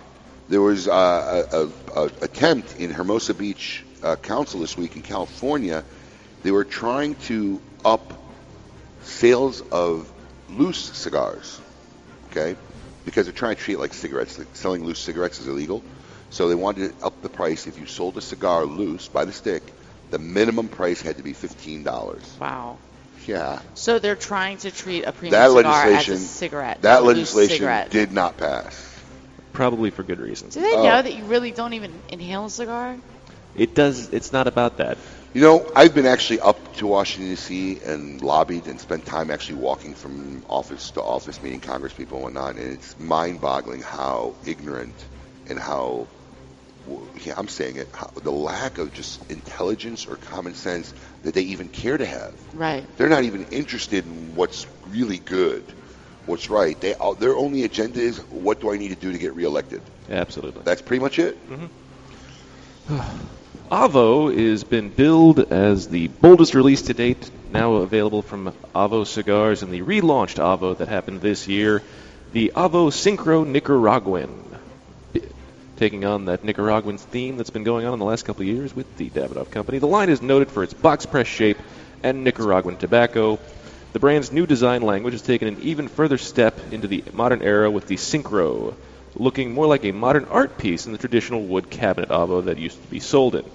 there 0.48 0.62
was 0.62 0.88
uh, 0.88 1.46
a, 1.52 2.00
a, 2.00 2.04
a 2.04 2.12
attempt 2.22 2.80
in 2.80 2.92
Hermosa 2.92 3.34
Beach 3.34 3.84
uh, 4.02 4.16
Council 4.16 4.62
this 4.62 4.78
week 4.78 4.96
in 4.96 5.02
California. 5.02 5.84
They 6.44 6.52
were 6.52 6.64
trying 6.64 7.16
to 7.28 7.60
up 7.84 8.14
sales 9.04 9.62
of 9.62 10.10
loose 10.50 10.78
cigars, 10.98 11.60
okay? 12.32 12.56
Because 13.06 13.26
they're 13.26 13.34
trying 13.34 13.56
to 13.56 13.62
treat 13.62 13.76
it 13.76 13.80
like 13.80 13.94
cigarettes. 13.94 14.38
Like 14.38 14.48
selling 14.54 14.86
loose 14.86 15.00
cigarettes 15.00 15.40
is 15.40 15.48
illegal. 15.48 15.84
So 16.30 16.48
they 16.48 16.56
wanted 16.56 16.98
to 17.00 17.06
up 17.06 17.22
the 17.22 17.30
price. 17.30 17.66
If 17.68 17.80
you 17.80 17.88
sold 17.88 18.18
a 18.18 18.22
cigar 18.22 18.66
loose 18.66 19.08
by 19.08 19.26
the 19.26 19.34
stick, 19.34 19.64
the 20.12 20.20
minimum 20.20 20.68
price 20.68 21.02
had 21.02 21.18
to 21.18 21.24
be 21.24 21.34
fifteen 21.34 21.84
dollars. 21.84 22.24
Wow. 22.40 22.78
Yeah. 23.26 23.60
So 23.74 24.00
they're 24.00 24.16
trying 24.16 24.58
to 24.60 24.72
treat 24.72 25.04
a 25.04 25.12
premium 25.12 25.32
That 25.32 25.50
cigar 25.50 25.90
legislation, 25.90 26.14
as 26.14 26.22
a 26.22 26.26
cigarette. 26.26 26.82
that 26.84 27.04
legislation 27.04 27.58
cigarette. 27.58 27.90
did 27.92 28.12
not 28.12 28.38
pass. 28.38 28.89
Probably 29.54 29.90
for 29.90 30.04
good 30.04 30.20
reasons. 30.20 30.54
Do 30.54 30.62
they 30.62 30.76
Oh. 30.76 30.84
know 30.84 31.02
that 31.02 31.14
you 31.14 31.24
really 31.26 31.52
don't 31.52 31.74
even 31.74 31.92
inhale 32.10 32.46
a 32.46 32.50
cigar? 32.50 32.98
It 33.56 33.76
does. 33.76 34.10
It's 34.10 34.32
not 34.32 34.48
about 34.48 34.78
that. 34.78 34.98
You 35.34 35.42
know, 35.42 35.72
I've 35.76 35.94
been 35.94 36.06
actually 36.06 36.40
up 36.40 36.76
to 36.78 36.88
Washington 36.88 37.30
D.C. 37.32 37.80
and 37.86 38.22
lobbied 38.22 38.68
and 38.68 38.80
spent 38.80 39.06
time 39.06 39.30
actually 39.30 39.56
walking 39.56 39.94
from 39.94 40.44
office 40.50 40.92
to 40.92 41.02
office, 41.02 41.42
meeting 41.44 41.60
Congress 41.60 41.94
people 41.94 42.18
and 42.18 42.24
whatnot, 42.24 42.56
and 42.56 42.74
it's 42.74 42.98
mind-boggling 43.00 43.82
how 43.82 44.36
ignorant 44.46 44.96
and 45.48 45.60
how 45.60 46.08
yeah, 47.24 47.34
I'm 47.38 47.48
saying 47.48 47.76
it, 47.76 47.90
how, 47.94 48.10
the 48.24 48.32
lack 48.32 48.78
of 48.78 48.94
just 48.94 49.30
intelligence 49.32 50.08
or 50.08 50.16
common 50.16 50.56
sense 50.56 50.94
that 51.24 51.34
they 51.34 51.42
even 51.42 51.70
care 51.70 51.98
to 51.98 52.06
have. 52.06 52.34
Right. 52.54 52.86
They're 52.98 53.10
not 53.10 53.24
even 53.24 53.46
interested 53.52 54.06
in 54.06 54.36
what's 54.36 54.66
really 54.88 55.18
good, 55.18 55.64
what's 56.30 56.50
right. 56.50 56.80
They 56.80 56.94
uh, 56.94 57.14
their 57.14 57.36
only 57.36 57.64
agenda 57.64 58.00
is 58.00 58.20
what 58.30 58.62
do 58.62 58.72
I 58.72 58.78
need 58.78 58.90
to 58.90 58.96
do 58.96 59.12
to 59.12 59.18
get 59.18 59.34
reelected. 59.36 59.82
Absolutely. 60.10 60.62
That's 60.64 60.82
pretty 60.82 61.02
much 61.02 61.20
it. 61.20 61.38
Avo 63.72 64.36
has 64.36 64.64
been 64.64 64.90
billed 64.90 65.52
as 65.52 65.88
the 65.88 66.08
boldest 66.08 66.56
release 66.56 66.84
to 66.84 66.96
date, 66.96 67.30
now 67.52 67.74
available 67.76 68.24
from 68.24 68.52
Avo 68.74 69.06
Cigars, 69.06 69.62
and 69.62 69.72
the 69.72 69.82
relaunched 69.82 70.38
Avo 70.38 70.76
that 70.78 70.88
happened 70.88 71.22
this 71.22 71.48
year, 71.48 71.84
the 72.32 72.52
Avo 72.56 72.90
Syncro 72.90 73.46
Nicaraguan, 73.46 74.58
taking 75.78 76.04
on 76.04 76.26
that 76.26 76.44
Nicaraguan 76.44 76.98
theme 76.98 77.38
that's 77.38 77.52
been 77.52 77.64
going 77.64 77.86
on 77.86 77.94
in 77.94 78.00
the 78.00 78.06
last 78.06 78.26
couple 78.26 78.42
of 78.42 78.48
years 78.48 78.76
with 78.76 78.98
the 78.98 79.12
Davidoff 79.12 79.52
Company. 79.52 79.78
The 79.78 79.88
line 79.88 80.10
is 80.10 80.20
noted 80.20 80.50
for 80.50 80.64
its 80.64 80.74
box 80.74 81.06
press 81.06 81.28
shape 81.28 81.60
and 82.02 82.24
Nicaraguan 82.24 82.78
tobacco. 82.78 83.38
The 83.92 84.00
brand's 84.00 84.32
new 84.32 84.46
design 84.46 84.84
language 84.84 85.16
has 85.16 85.24
taken 85.24 85.48
an 85.48 85.62
even 85.62 85.88
further 85.88 86.20
step 86.20 86.60
into 86.72 86.88
the 86.88 87.04
modern 87.12 87.42
era 87.42 87.72
with 87.72 87.88
the 87.88 87.96
Syncro, 87.96 88.76
looking 89.16 89.52
more 89.52 89.66
like 89.66 89.84
a 89.84 89.92
modern 89.92 90.26
art 90.26 90.60
piece 90.60 90.84
than 90.84 90.92
the 90.92 91.00
traditional 91.00 91.44
wood 91.44 91.72
cabinet 91.72 92.10
Avo 92.10 92.46
that 92.46 92.60
used 92.60 92.80
to 92.80 92.88
be 92.90 93.00
sold 93.00 93.34
in. 93.34 93.46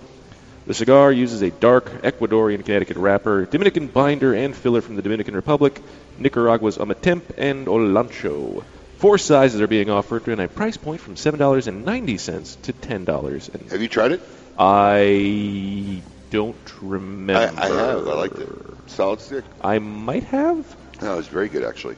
The 0.67 0.75
cigar 0.75 1.13
uses 1.13 1.43
a 1.43 1.51
dark 1.51 2.03
Ecuadorian 2.03 2.65
Connecticut 2.65 2.97
wrapper, 2.97 3.45
Dominican 3.45 3.87
binder 3.87 4.35
and 4.35 4.57
filler 4.57 4.81
from 4.81 4.97
the 4.97 5.03
Dominican 5.03 5.37
Republic, 5.37 5.81
Nicaragua's 6.19 6.79
Ometepe, 6.79 7.39
and 7.39 7.69
Olancho. 7.69 8.65
Four 8.97 9.19
sizes 9.19 9.61
are 9.61 9.69
being 9.69 9.89
offered 9.89 10.27
and 10.27 10.41
a 10.41 10.49
price 10.49 10.77
point 10.77 11.01
from 11.01 11.15
$7.90 11.15 12.63
to 12.63 12.73
$10. 12.73 13.55
And 13.55 13.71
Have 13.71 13.83
you 13.83 13.89
tried 13.89 14.13
it? 14.13 14.21
I 14.59 16.03
don't 16.31 16.73
remember. 16.83 17.61
I, 17.61 17.67
I 17.67 17.69
have. 17.69 18.09
I 18.09 18.15
liked 18.15 18.39
it. 18.39 18.74
Solid 18.87 19.21
stick. 19.21 19.45
I 19.61 19.79
might 19.79 20.25
have. 20.25 20.77
No, 21.03 21.15
it 21.15 21.17
was 21.17 21.29
very 21.29 21.49
good 21.49 21.65
actually. 21.65 21.97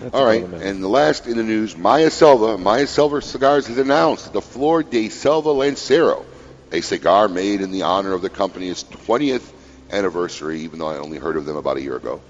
That's 0.00 0.14
All 0.14 0.24
right, 0.24 0.42
all 0.42 0.48
that 0.48 0.56
matters. 0.58 0.70
and 0.70 0.82
the 0.82 0.88
last 0.88 1.26
in 1.26 1.36
the 1.36 1.42
news, 1.42 1.76
Maya 1.76 2.10
Selva. 2.10 2.58
Maya 2.58 2.86
Selva 2.86 3.20
Cigars 3.22 3.66
has 3.68 3.78
announced 3.78 4.32
the 4.32 4.40
Flor 4.40 4.82
de 4.82 5.08
Selva 5.08 5.50
Lancero, 5.52 6.24
a 6.72 6.80
cigar 6.80 7.28
made 7.28 7.60
in 7.60 7.70
the 7.70 7.82
honor 7.82 8.12
of 8.12 8.22
the 8.22 8.30
company's 8.30 8.84
20th 8.84 9.52
anniversary, 9.90 10.60
even 10.60 10.78
though 10.80 10.88
I 10.88 10.96
only 10.98 11.18
heard 11.18 11.36
of 11.36 11.44
them 11.46 11.56
about 11.56 11.76
a 11.76 11.82
year 11.82 11.96
ago, 11.96 12.20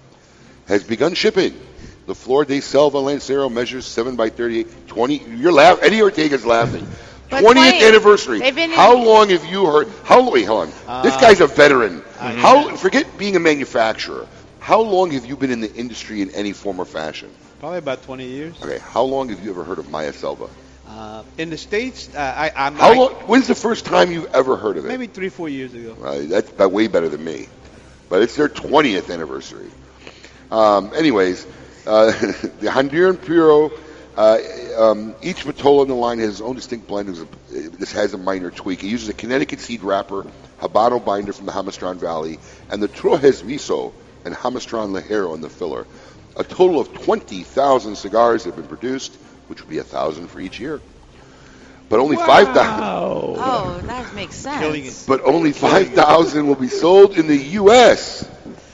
has 0.66 0.84
begun 0.84 1.14
shipping. 1.14 1.54
The 2.06 2.14
Flor 2.14 2.44
de 2.44 2.60
Selva 2.60 2.98
Lancero 2.98 3.48
measures 3.48 3.86
7 3.86 4.16
by 4.16 4.28
38, 4.28 4.88
20. 4.88 5.16
You're 5.36 5.52
laughing. 5.52 5.84
Eddie 5.84 6.02
Ortega's 6.02 6.44
laughing. 6.44 6.86
But 7.42 7.54
20th 7.54 7.56
wait, 7.56 7.82
anniversary. 7.82 8.38
they've 8.40 8.54
been 8.54 8.70
in- 8.70 8.76
How 8.76 8.96
long 8.96 9.30
have 9.30 9.44
you 9.44 9.66
heard? 9.66 9.88
How 10.04 10.30
wait, 10.30 10.44
hold 10.44 10.68
on. 10.86 11.02
this 11.02 11.14
Uh, 11.14 11.20
guy's 11.20 11.40
a 11.40 11.46
veteran. 11.46 12.02
I 12.20 12.32
know. 12.34 12.40
How 12.40 12.76
forget 12.76 13.18
being 13.18 13.36
a 13.36 13.40
manufacturer. 13.40 14.26
How 14.60 14.80
long 14.80 15.10
have 15.12 15.26
you 15.26 15.36
been 15.36 15.50
in 15.50 15.60
the 15.60 15.72
industry 15.74 16.22
in 16.22 16.30
any 16.30 16.52
form 16.52 16.78
or 16.80 16.84
fashion? 16.86 17.28
Probably 17.60 17.78
about 17.78 18.02
20 18.02 18.26
years. 18.26 18.54
Okay, 18.62 18.78
how 18.78 19.02
long 19.02 19.28
have 19.28 19.42
you 19.44 19.50
ever 19.50 19.64
heard 19.64 19.78
of 19.78 19.90
Maya 19.90 20.12
Selva? 20.12 20.48
Uh, 20.88 21.22
in 21.38 21.50
the 21.50 21.56
states, 21.58 22.08
uh, 22.14 22.18
I, 22.18 22.52
I'm 22.54 22.74
How 22.76 22.92
I- 22.92 22.96
long? 22.96 23.10
When's 23.26 23.46
the 23.46 23.54
first 23.54 23.84
time 23.84 24.10
you've 24.12 24.32
ever 24.34 24.56
heard 24.56 24.76
of 24.76 24.84
it? 24.84 24.88
Maybe 24.88 25.06
three, 25.06 25.28
four 25.30 25.48
years 25.48 25.74
ago. 25.74 25.96
Uh, 26.02 26.18
that's 26.28 26.50
about 26.50 26.72
way 26.72 26.86
better 26.88 27.08
than 27.08 27.24
me. 27.24 27.48
But 28.08 28.22
it's 28.22 28.36
their 28.36 28.48
20th 28.48 29.10
anniversary. 29.10 29.70
Um, 30.50 30.92
anyways, 30.94 31.46
uh, 31.86 32.06
the 32.60 32.68
Honduran 32.70 33.20
Puro, 33.20 33.70
uh, 34.16 34.38
um, 34.78 35.14
each 35.22 35.44
Vitola 35.44 35.82
in 35.82 35.88
the 35.88 35.94
line 35.94 36.18
has 36.18 36.30
its 36.30 36.40
own 36.40 36.54
distinct 36.56 36.86
blend. 36.86 37.08
This 37.50 37.92
has 37.92 38.14
a 38.14 38.18
minor 38.18 38.50
tweak. 38.50 38.82
It 38.84 38.88
uses 38.88 39.08
a 39.08 39.12
Connecticut 39.14 39.60
seed 39.60 39.82
wrapper, 39.82 40.26
Habano 40.60 41.04
binder 41.04 41.32
from 41.32 41.46
the 41.46 41.52
Jamastran 41.52 41.96
Valley, 41.96 42.38
and 42.70 42.82
the 42.82 42.88
Trojes 42.88 43.42
Miso 43.42 43.92
and 44.24 44.34
Jamastran 44.34 44.98
Ligero 44.98 45.34
in 45.34 45.40
the 45.40 45.50
filler. 45.50 45.86
A 46.36 46.44
total 46.44 46.80
of 46.80 46.92
20,000 46.92 47.96
cigars 47.96 48.44
have 48.44 48.56
been 48.56 48.66
produced, 48.66 49.14
which 49.48 49.60
would 49.60 49.70
be 49.70 49.78
a 49.78 49.84
thousand 49.84 50.28
for 50.28 50.40
each 50.40 50.58
year. 50.58 50.80
But 51.88 52.00
only 52.00 52.16
5,000. 52.16 52.56
Oh, 52.82 53.80
that 53.84 54.14
makes 54.14 54.34
sense. 54.36 55.06
But 55.06 55.20
only 55.22 55.52
5,000 55.52 56.46
will 56.46 56.54
be 56.54 56.68
sold 56.68 57.16
in 57.18 57.26
the 57.28 57.36
U.S. 57.36 58.28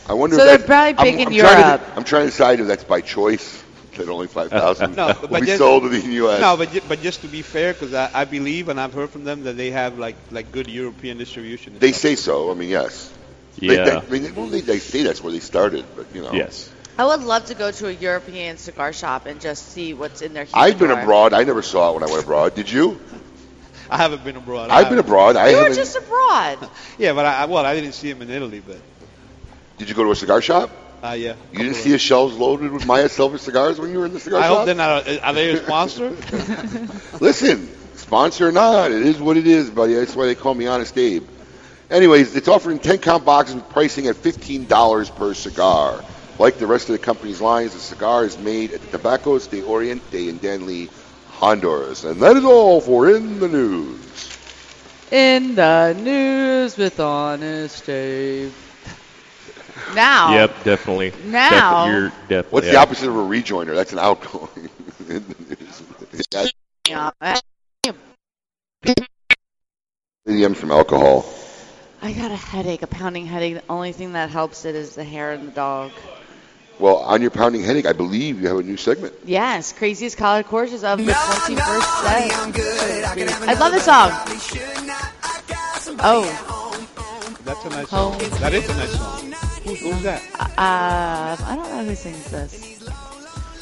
I 0.09 0.15
wonder 0.15 0.37
So 0.37 0.43
if 0.43 0.47
they're 0.49 0.59
that- 0.59 0.67
probably 0.97 1.11
I'm- 1.11 1.21
in 1.21 1.27
I'm 1.29 1.35
trying 1.35 1.57
to- 1.63 1.67
Europe. 1.69 1.83
I'm 1.97 2.05
trying 2.05 2.23
to 2.27 2.31
decide 2.31 2.61
if 2.61 2.67
that's 2.67 2.85
by 2.85 3.01
choice, 3.01 3.63
that 3.93 4.09
only 4.09 4.27
5,000 4.27 4.97
No, 4.97 5.07
will 5.09 5.29
but 5.29 5.41
be 5.41 5.47
just, 5.47 5.59
sold 5.59 5.85
in 5.85 5.91
the 5.93 6.01
U.S. 6.23 6.41
No, 6.41 6.57
but 6.57 6.73
ju- 6.73 6.83
but 6.89 7.01
just 7.01 7.23
to 7.23 7.29
be 7.29 7.43
fair, 7.43 7.73
because 7.73 7.93
I, 7.95 8.11
I 8.13 8.25
believe 8.25 8.69
and 8.69 8.81
I've 8.81 8.93
heard 8.95 9.11
from 9.11 9.25
them 9.25 9.45
that 9.45 9.57
they 9.57 9.71
have 9.71 9.99
like 9.99 10.17
like 10.31 10.53
good 10.53 10.69
European 10.69 11.19
distribution. 11.19 11.79
They 11.79 11.93
stuff. 11.93 12.01
say 12.03 12.15
so. 12.17 12.51
I 12.51 12.55
mean, 12.55 12.69
yes. 12.71 13.13
Yeah. 13.59 13.85
they, 13.85 13.97
I 13.97 14.01
mean, 14.09 14.35
well, 14.35 14.47
they, 14.47 14.61
they 14.61 14.79
say 14.79 15.03
that's 15.03 15.23
where 15.23 15.33
they 15.33 15.41
started, 15.41 15.85
but, 15.97 16.07
you 16.15 16.23
know. 16.23 16.33
Yes. 16.33 16.71
I 16.97 17.05
would 17.07 17.21
love 17.21 17.47
to 17.47 17.55
go 17.55 17.71
to 17.71 17.89
a 17.89 17.93
European 17.93 18.57
cigar 18.59 18.93
shop 18.93 19.27
and 19.27 19.41
just 19.41 19.73
see 19.73 19.95
what's 19.95 20.23
in 20.23 20.35
their. 20.35 20.47
I've 20.55 20.79
been 20.79 20.89
humidor. 20.89 21.03
abroad. 21.03 21.33
I 21.35 21.45
never 21.45 21.63
saw 21.63 21.91
it 21.91 21.95
when 21.95 22.03
I 22.09 22.13
went 22.13 22.23
abroad. 22.25 22.55
Did 22.55 22.71
you? 22.71 23.01
I 23.91 23.97
haven't 23.97 24.23
been 24.23 24.37
abroad. 24.37 24.71
I've 24.71 24.89
been 24.89 24.99
abroad. 24.99 25.35
I 25.37 25.49
You 25.51 25.57
were 25.57 25.63
haven't. 25.65 25.77
just 25.77 25.97
abroad. 25.97 26.71
Yeah, 26.99 27.13
but 27.15 27.27
I, 27.27 27.43
I- 27.43 27.45
well, 27.47 27.65
I 27.67 27.75
didn't 27.75 27.93
see 27.93 28.13
them 28.13 28.23
in 28.23 28.31
Italy, 28.31 28.61
but 28.65 28.79
Did 29.79 29.89
you 29.89 29.95
go 29.97 30.05
to 30.05 30.11
a 30.13 30.17
cigar 30.17 30.41
shop? 30.43 30.71
Uh, 31.03 31.13
yeah. 31.13 31.35
You 31.53 31.59
didn't 31.61 31.77
see 31.77 31.91
his 31.91 32.03
shelves 32.03 32.37
loaded 32.37 32.73
with 32.73 32.87
Maya 32.87 33.09
Selva 33.09 33.39
cigars 33.39 33.79
when 33.79 33.91
you 33.91 33.99
were 34.01 34.07
in 34.07 34.13
the 34.13 34.21
cigar 34.21 34.41
I 34.41 34.49
shop? 34.49 34.57
hope 34.59 34.67
they're 34.67 34.75
not. 34.75 35.07
A, 35.07 35.27
are 35.27 35.33
they 35.33 35.51
a 35.51 35.63
sponsor? 35.63 36.11
Listen, 37.21 37.69
sponsor 37.97 38.49
or 38.49 38.53
not, 38.53 38.91
it 38.91 39.03
is 39.03 39.19
what 39.19 39.37
it 39.39 39.47
is, 39.47 39.71
buddy. 39.71 39.95
That's 39.95 40.15
why 40.15 40.27
they 40.27 40.35
call 40.35 40.55
me 40.55 40.67
Honest 40.67 40.97
Abe. 40.99 41.25
Anyways, 41.91 42.37
it's 42.37 42.49
offering 42.49 42.79
10 42.79 42.99
count 42.99 43.25
boxes 43.25 43.57
with 43.57 43.69
pricing 43.71 44.07
at 44.09 44.17
$15 44.17 45.17
per 45.17 45.35
cigar. 45.35 46.05
Like 46.39 46.59
the 46.59 46.67
rest 46.67 46.89
of 46.89 46.93
the 46.93 46.99
company's 46.99 47.41
lines, 47.41 47.73
the 47.75 47.81
cigar 47.81 48.25
is 48.25 48.39
made 48.39 48.73
at 48.73 48.81
the 48.83 48.99
Tabacos 48.99 49.51
de 49.51 49.63
Oriente 49.63 50.29
in 50.29 50.39
Danlí, 50.39 50.89
Honduras. 51.31 52.05
And 52.05 52.21
that 52.23 52.37
is 52.37 52.45
all 52.45 52.81
for 52.81 53.11
In 53.11 53.41
the 53.41 53.49
News. 53.49 53.99
In 55.11 55.55
the 55.55 55.95
news 55.99 56.77
with 56.77 57.01
Honest 57.01 57.85
Dave. 57.87 58.55
Now. 59.95 60.35
Yep, 60.35 60.65
definitely. 60.65 61.13
Now- 61.25 61.87
Defi- 61.87 61.93
you're 61.93 62.09
definitely. 62.29 62.51
What's 62.51 62.67
the 62.69 62.77
opposite 62.77 63.09
of 63.09 63.17
a 63.17 63.19
rejoiner? 63.19 63.75
That's 63.75 63.93
an 63.93 63.99
outgoing. 63.99 64.49
In 65.09 65.25
the 65.27 65.57
News. 65.61 65.83
That's 66.31 66.53
Yeah. 66.89 67.11
EDM 70.27 70.57
from 70.57 70.71
alcohol. 70.71 71.25
I 72.03 72.13
got 72.13 72.31
a 72.31 72.37
headache, 72.37 72.83
a 72.83 72.87
pounding 72.87 73.27
headache. 73.27 73.55
The 73.55 73.63
only 73.69 73.93
thing 73.93 74.13
that 74.15 74.31
helps 74.31 74.65
it 74.65 74.75
is 74.75 74.95
the 74.95 75.05
hair 75.05 75.33
and 75.33 75.49
the 75.49 75.53
dog. 75.53 75.91
Well, 76.79 76.97
on 76.97 77.21
your 77.21 77.31
pounding 77.31 77.63
headache, 77.63 77.85
I 77.85 77.93
believe 77.93 78.41
you 78.41 78.49
have 78.49 78.59
a 78.59 78.63
new 78.63 78.79
segment. 78.79 79.13
Yes, 79.27 79.73
craziest 79.75 80.17
college 80.17 80.47
courses 80.47 80.83
of 80.83 80.99
the 81.05 81.13
21st 81.13 82.03
century. 82.07 83.29
I 83.49 83.55
love 83.59 83.73
this 83.73 83.85
song. 83.85 84.11
Oh, 86.03 86.25
That's 87.45 87.65
a 87.65 87.69
nice 87.71 87.89
song. 87.91 88.19
That 88.41 88.55
is 88.55 88.69
a 88.69 88.75
nice 88.75 88.93
song. 88.97 89.30
Who's, 89.65 89.81
who's 89.81 90.03
that? 90.03 90.23
uh, 90.41 91.37
I 91.45 91.55
don't 91.57 91.71
know 91.71 91.85
who 91.85 91.95
sings 91.95 92.31
this. 92.31 92.81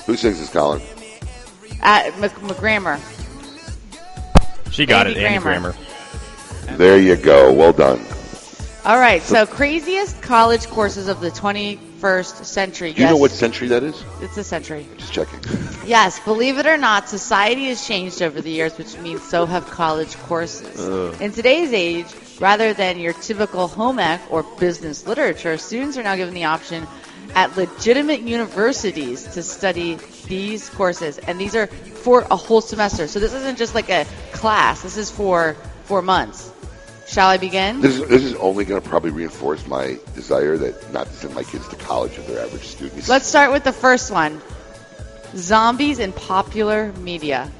Who 0.06 0.16
sings 0.16 0.38
this, 0.38 0.50
Colin? 0.50 0.80
Uh, 1.82 2.10
Mc- 2.18 2.32
McGrammer. 2.34 3.00
She 4.72 4.86
got 4.86 5.06
Andy 5.06 5.20
it, 5.20 5.24
Andy 5.24 5.38
Grammer. 5.42 5.72
Grammer. 5.72 6.76
There 6.78 6.98
you 6.98 7.16
go. 7.16 7.52
Well 7.52 7.72
done. 7.72 8.00
All 8.84 8.98
right, 8.98 9.20
so 9.22 9.44
craziest 9.44 10.22
college 10.22 10.66
courses 10.68 11.08
of 11.08 11.20
the 11.20 11.30
21st 11.30 12.44
century. 12.44 12.92
Do 12.92 13.00
you 13.00 13.06
yes, 13.06 13.10
know 13.12 13.18
what 13.18 13.30
century 13.32 13.68
that 13.68 13.82
is? 13.82 14.02
It's 14.22 14.36
a 14.38 14.44
century. 14.44 14.86
Just 14.96 15.12
checking. 15.12 15.40
Yes, 15.88 16.20
believe 16.20 16.58
it 16.58 16.66
or 16.66 16.76
not, 16.76 17.08
society 17.08 17.68
has 17.68 17.86
changed 17.86 18.20
over 18.20 18.42
the 18.42 18.50
years, 18.50 18.76
which 18.76 18.94
means 18.98 19.22
so 19.22 19.46
have 19.46 19.64
college 19.70 20.14
courses. 20.18 20.78
Ugh. 20.78 21.18
In 21.18 21.32
today's 21.32 21.72
age, 21.72 22.14
rather 22.40 22.72
than 22.72 22.98
your 22.98 23.12
typical 23.12 23.68
home 23.68 23.98
ec 23.98 24.20
or 24.30 24.42
business 24.58 25.06
literature, 25.06 25.58
students 25.58 25.96
are 25.96 26.02
now 26.02 26.16
given 26.16 26.34
the 26.34 26.44
option 26.44 26.86
at 27.34 27.56
legitimate 27.56 28.20
universities 28.20 29.24
to 29.34 29.42
study 29.42 29.98
these 30.26 30.68
courses. 30.70 31.18
And 31.18 31.38
these 31.38 31.54
are 31.54 31.66
for 31.66 32.26
a 32.30 32.36
whole 32.36 32.60
semester. 32.60 33.06
So 33.06 33.20
this 33.20 33.34
isn't 33.34 33.58
just 33.58 33.74
like 33.74 33.90
a 33.90 34.06
class, 34.32 34.82
this 34.82 34.96
is 34.96 35.10
for 35.10 35.54
four 35.84 36.02
months. 36.02 36.52
Shall 37.06 37.28
I 37.28 37.38
begin? 37.38 37.80
This 37.80 37.98
is, 37.98 38.08
this 38.08 38.22
is 38.22 38.34
only 38.34 38.66
going 38.66 38.82
to 38.82 38.86
probably 38.86 39.10
reinforce 39.10 39.66
my 39.66 39.98
desire 40.14 40.58
that 40.58 40.92
not 40.92 41.06
to 41.06 41.12
send 41.14 41.34
my 41.34 41.42
kids 41.42 41.66
to 41.68 41.76
college 41.76 42.18
if 42.18 42.26
they're 42.26 42.44
average 42.44 42.66
students. 42.66 43.08
Let's 43.08 43.26
start 43.26 43.50
with 43.50 43.64
the 43.64 43.72
first 43.72 44.10
one 44.10 44.42
Zombies 45.34 45.98
in 45.98 46.12
Popular 46.12 46.92
Media. 46.92 47.50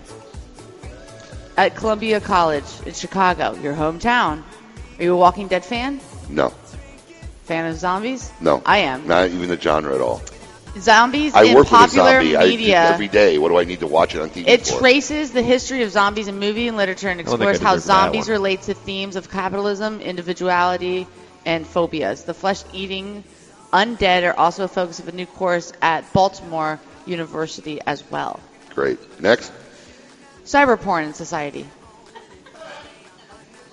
At 1.57 1.75
Columbia 1.75 2.21
College 2.21 2.67
in 2.87 2.93
Chicago, 2.93 3.55
your 3.55 3.75
hometown. 3.75 4.43
Are 4.99 5.03
you 5.05 5.15
a 5.15 5.17
Walking 5.17 5.49
Dead 5.49 5.65
fan? 5.65 6.01
No, 6.29 6.49
Fan 7.45 7.67
of 7.71 7.77
zombies? 7.79 8.31
no. 8.41 8.63
I 8.67 8.79
am. 8.79 9.07
Not 9.07 9.29
even 9.31 9.49
the 9.49 9.59
genre 9.59 9.95
at 9.95 10.01
all. 10.01 10.21
Zombies 10.79 11.35
I 11.35 11.45
in 11.45 11.55
work 11.55 11.65
with 11.65 11.73
a 11.73 11.77
popular 11.77 12.11
zombie 12.21 12.37
I, 12.37 12.45
media. 12.47 12.91
every 12.93 13.09
day. 13.09 13.39
What 13.39 13.49
do 13.49 13.59
I 13.59 13.65
need 13.65 13.81
to 13.81 13.87
watch 13.87 14.15
it 14.15 14.21
on 14.21 14.29
TV 14.31 14.47
It 14.47 14.67
for? 14.67 14.79
traces 14.79 15.33
the 15.33 15.43
history 15.43 15.83
of 15.83 15.91
zombies 15.91 16.29
in 16.29 16.39
movie 16.39 16.69
and 16.69 16.77
literature 16.77 17.09
and 17.09 17.19
I 17.21 17.25
don't 17.25 17.39
think 17.39 17.51
explores 17.51 17.59
how 17.61 17.79
zombies 17.79 18.29
relate 18.29 18.63
to 18.63 18.75
themes 18.75 19.17
of 19.17 19.31
capitalism, 19.31 20.01
individuality, 20.01 21.07
and 21.47 21.67
phobias. 21.67 22.25
The 22.25 22.35
flesh-eating 22.35 23.25
undead 23.73 24.25
are 24.31 24.39
also 24.39 24.65
a 24.65 24.69
focus 24.69 24.99
of 24.99 25.09
a 25.09 25.13
new 25.13 25.27
course 25.27 25.73
at 25.81 26.13
Baltimore 26.13 26.79
University 27.07 27.81
as 27.87 28.05
well. 28.11 28.39
Great. 28.75 28.99
Next. 29.23 29.51
Cyber 30.45 30.81
porn 30.81 31.05
in 31.05 31.15
society. 31.15 31.67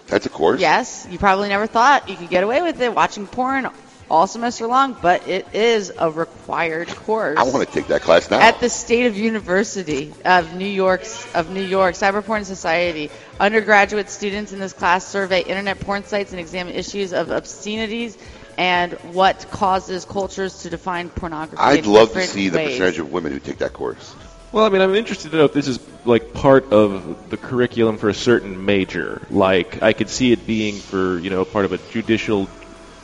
That's 0.08 0.26
a 0.26 0.30
course. 0.30 0.62
Yes, 0.62 1.08
you 1.10 1.18
probably 1.18 1.50
never 1.50 1.68
thought 1.68 2.10
you 2.10 2.16
could 2.16 2.30
get 2.30 2.44
away 2.44 2.62
with 2.62 2.80
it 2.80 2.94
watching 2.94 3.28
porn 3.28 3.70
all 4.10 4.28
semester 4.28 4.68
long, 4.68 4.96
but 5.02 5.28
it 5.28 5.48
is 5.54 5.92
a 5.98 6.12
required 6.12 6.88
course. 6.88 7.38
I 7.40 7.44
want 7.44 7.68
to 7.68 7.74
take 7.74 7.88
that 7.88 8.02
class 8.02 8.30
now. 8.30 8.40
At 8.40 8.60
the 8.60 8.70
State 8.70 9.08
of 9.08 9.18
University 9.18 10.14
of 10.24 10.56
New 10.56 10.68
York's 10.68 11.34
of 11.34 11.50
New 11.50 11.64
York 11.64 11.96
Cyber 11.96 12.24
Porn 12.24 12.46
Society, 12.46 13.10
undergraduate 13.40 14.10
students 14.10 14.54
in 14.54 14.60
this 14.60 14.74
class 14.74 15.08
survey 15.08 15.42
internet 15.42 15.80
porn 15.80 16.04
sites 16.04 16.32
and 16.32 16.40
examine 16.40 16.76
issues 16.76 17.14
of 17.14 17.32
obscenities 17.32 18.18
and 18.58 18.94
what 19.14 19.48
causes 19.52 20.06
cultures 20.06 20.62
to 20.62 20.70
define 20.70 21.10
pornography. 21.10 21.62
I'd 21.62 21.86
love 21.86 22.14
to 22.14 22.22
see 22.22 22.50
the 22.50 22.60
percentage 22.60 23.00
of 23.00 23.12
women 23.12 23.32
who 23.32 23.40
take 23.40 23.58
that 23.58 23.74
course. 23.74 24.16
Well, 24.56 24.64
I 24.64 24.70
mean, 24.70 24.82
I'm 24.82 24.96
interested 24.96 25.32
to 25.32 25.38
know 25.38 25.44
if 25.44 25.52
this 25.52 25.68
is 25.68 25.82
like 26.06 26.34
part 26.34 26.72
of 26.72 27.30
the 27.30 27.36
curriculum 27.36 27.98
for 27.98 28.08
a 28.08 28.14
certain 28.14 28.64
major. 28.64 29.22
Like, 29.30 29.84
I 29.84 29.92
could 29.92 30.08
see 30.10 30.32
it 30.32 30.48
being 30.48 30.76
for 30.76 31.20
you 31.20 31.30
know 31.30 31.44
part 31.44 31.66
of 31.66 31.74
a 31.74 31.78
judicial 31.92 32.48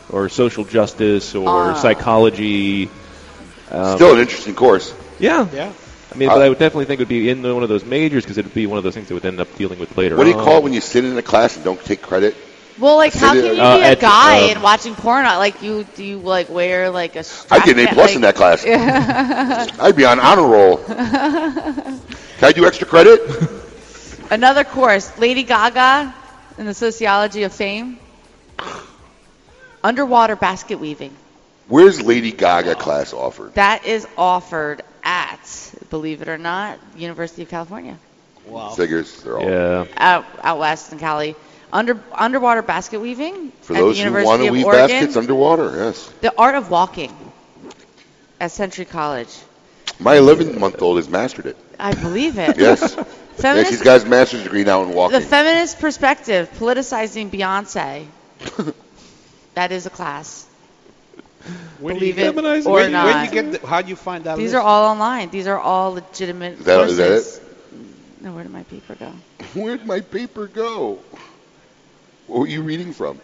or 0.10 0.30
social 0.30 0.64
justice 0.64 1.36
or 1.36 1.50
Ah. 1.50 1.74
psychology. 1.74 2.90
Um, 3.70 3.98
Still 3.98 4.14
an 4.14 4.20
interesting 4.20 4.56
course. 4.56 4.94
Yeah. 5.20 5.46
Yeah. 5.54 5.74
I 6.14 6.18
mean, 6.18 6.30
Uh, 6.30 6.36
but 6.36 6.42
I 6.42 6.48
would 6.48 6.58
definitely 6.60 6.86
think 6.86 7.02
it 7.02 7.04
would 7.04 7.10
be 7.10 7.28
in 7.30 7.44
one 7.44 7.64
of 7.64 7.70
those 7.70 7.84
majors 7.84 8.24
because 8.24 8.38
it 8.38 8.46
would 8.46 8.54
be 8.54 8.66
one 8.66 8.78
of 8.78 8.86
those 8.86 8.94
things 8.94 9.10
that 9.10 9.14
would 9.14 9.26
end 9.26 9.42
up 9.42 9.54
dealing 9.58 9.78
with 9.78 9.98
later 9.98 10.16
What 10.16 10.24
do 10.24 10.30
you 10.30 10.38
on. 10.38 10.46
call 10.46 10.58
it 10.60 10.64
when 10.64 10.72
you 10.72 10.80
sit 10.80 11.04
in 11.04 11.18
a 11.18 11.22
class 11.22 11.58
and 11.58 11.66
don't 11.66 11.84
take 11.84 12.02
credit? 12.02 12.34
Well, 12.82 12.98
like, 12.98 13.14
how 13.14 13.34
can 13.34 13.44
that- 13.44 13.56
you 13.56 13.62
Uh, 13.62 13.78
be 13.78 13.84
a 13.84 13.92
at- 13.92 14.00
guy 14.00 14.46
uh, 14.48 14.52
and 14.52 14.64
watching 14.64 14.96
porn? 14.96 15.24
Like, 15.26 15.62
you 15.62 15.86
do 15.96 16.04
you 16.04 16.18
like 16.18 16.50
wear 16.50 16.90
like 16.90 17.16
a? 17.16 17.20
I 17.20 17.22
Strap 17.22 17.66
get 17.66 17.78
an 17.78 17.88
A 17.88 17.94
plus 17.94 18.08
like- 18.08 18.16
in 18.16 18.22
that 18.22 18.36
class. 18.36 18.66
Yeah. 18.72 19.68
I'd 19.80 19.96
be 19.96 20.06
on 20.06 20.20
honor 20.20 20.48
roll. 20.48 20.78
Can 20.78 22.02
I 22.42 22.52
do 22.54 22.66
extra 22.66 22.88
credit? 22.88 23.22
Another 24.32 24.64
course, 24.64 25.16
Lady 25.20 25.44
Gaga 25.44 26.14
in 26.58 26.66
the 26.66 26.74
sociology 26.74 27.44
of 27.44 27.54
fame. 27.54 28.00
Underwater 29.84 30.36
basket 30.36 30.80
weaving. 30.80 31.14
Where's 31.68 32.02
Lady 32.02 32.32
Gaga 32.32 32.76
class 32.76 33.14
offered? 33.14 33.54
That 33.56 33.86
is 33.86 34.08
offered 34.18 34.84
at, 35.04 35.40
believe 35.90 36.22
it 36.22 36.28
or 36.30 36.38
not, 36.38 36.80
University 36.96 37.44
of 37.44 37.50
California. 37.50 37.98
Wow. 38.46 38.70
Figures. 38.72 39.22
They're 39.24 39.38
all. 39.38 39.50
Yeah. 39.50 39.86
Out 39.98 40.26
out 40.44 40.60
west 40.60 40.92
in 40.92 41.00
Cali. 41.00 41.36
Under 41.74 42.02
underwater 42.14 42.62
basket 42.62 43.00
weaving 43.00 43.52
For 43.62 43.74
at 43.74 43.80
those 43.80 43.96
the 43.96 44.04
who 44.04 44.10
University 44.10 44.28
want 44.28 44.42
to 44.42 44.48
of 44.48 44.54
weave 44.54 44.66
Oregon. 44.66 44.88
baskets 44.88 45.16
underwater, 45.18 45.76
yes. 45.86 46.10
The 46.22 46.34
art 46.38 46.56
of 46.56 46.70
walking 46.70 47.16
at 48.40 48.52
Century 48.52 48.86
College. 48.86 49.30
My 50.00 50.16
11 50.18 50.60
month 50.60 50.82
old 50.82 50.98
has 50.98 51.08
mastered 51.08 51.46
it. 51.46 51.58
I 51.80 51.94
believe 51.94 52.38
it. 52.38 52.58
Yes. 52.58 52.96
yeah, 52.98 53.04
Feminist, 53.36 53.72
she's 53.72 53.82
got 53.82 54.02
his 54.02 54.06
master's 54.06 54.44
degree 54.44 54.64
now 54.64 54.84
in 54.84 54.94
walking. 54.94 55.20
the 55.20 55.26
feminist 55.26 55.80
perspective, 55.80 56.50
politicizing 56.58 57.30
Beyonce. 57.30 58.06
that 59.56 59.72
is 59.72 59.86
a 59.86 59.90
class. 59.90 60.46
Where 61.80 61.94
do 61.94 62.00
Believe 62.00 62.20
you, 62.20 62.26
it 62.26 62.36
feminize- 62.36 62.66
or 62.68 62.74
where, 62.74 62.86
do- 62.88 62.92
not. 62.92 63.06
Where 63.06 63.14
do 63.30 63.36
you 63.36 63.42
get? 63.52 63.62
The, 63.62 63.68
how 63.68 63.82
do 63.82 63.90
you 63.90 63.96
find 63.96 64.26
that? 64.26 64.38
These 64.38 64.52
list? 64.54 64.56
are 64.56 64.62
all 64.62 64.92
online. 64.92 65.30
These 65.32 65.48
are 65.48 65.58
all 65.58 65.94
legitimate 65.94 66.60
Is 66.60 66.66
that- 66.66 66.82
is 66.90 66.98
courses. 66.98 67.40
that 67.40 68.24
No, 68.24 68.34
where 68.34 68.44
did 68.44 68.52
my 68.52 68.64
paper 68.64 68.96
go? 68.96 69.12
Where'd 69.60 69.86
my 69.86 70.02
paper 70.02 70.46
go? 70.48 71.00
What 72.32 72.40
were 72.40 72.48
you 72.48 72.62
reading 72.62 72.94
from? 72.94 73.20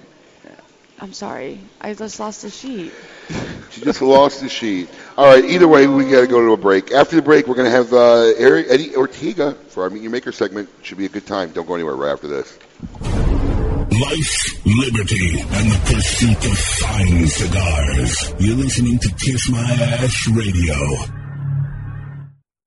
I'm 1.00 1.14
sorry. 1.14 1.62
I 1.80 1.94
just 1.94 2.20
lost 2.20 2.42
the 2.42 2.50
sheet. 2.50 2.92
She 3.70 3.82
just 3.82 4.02
lost 4.02 4.42
the 4.42 4.50
sheet. 4.50 4.90
All 5.18 5.26
right. 5.26 5.44
Either 5.44 5.68
way, 5.68 5.86
we 5.88 6.10
got 6.10 6.22
to 6.22 6.28
go 6.28 6.42
to 6.42 6.54
a 6.54 6.58
break. 6.58 6.92
After 6.92 7.18
the 7.18 7.22
break, 7.22 7.48
we're 7.48 7.56
going 7.56 7.70
to 7.70 7.72
have 7.72 7.94
uh, 7.94 8.34
Eric, 8.38 8.68
Eddie 8.70 8.96
Ortega 8.96 9.54
for 9.54 9.84
our 9.84 9.90
Meet 9.90 10.02
Your 10.02 10.12
Maker 10.12 10.32
segment. 10.32 10.70
Should 10.82 10.98
be 10.98 11.06
a 11.06 11.10
good 11.10 11.28
time. 11.28 11.52
Don't 11.52 11.68
go 11.68 11.76
anywhere 11.76 11.96
right 11.96 12.14
after 12.14 12.28
this. 12.28 12.58
Life, 13.02 14.66
liberty, 14.66 15.40
and 15.42 15.72
the 15.72 15.82
pursuit 15.86 16.46
of 16.46 16.58
fine 16.58 17.28
cigars. 17.28 18.34
You're 18.40 18.58
listening 18.58 18.98
to 19.00 19.10
Kiss 19.10 19.50
My 19.50 19.72
Ash 19.72 20.28
Radio. 20.30 21.17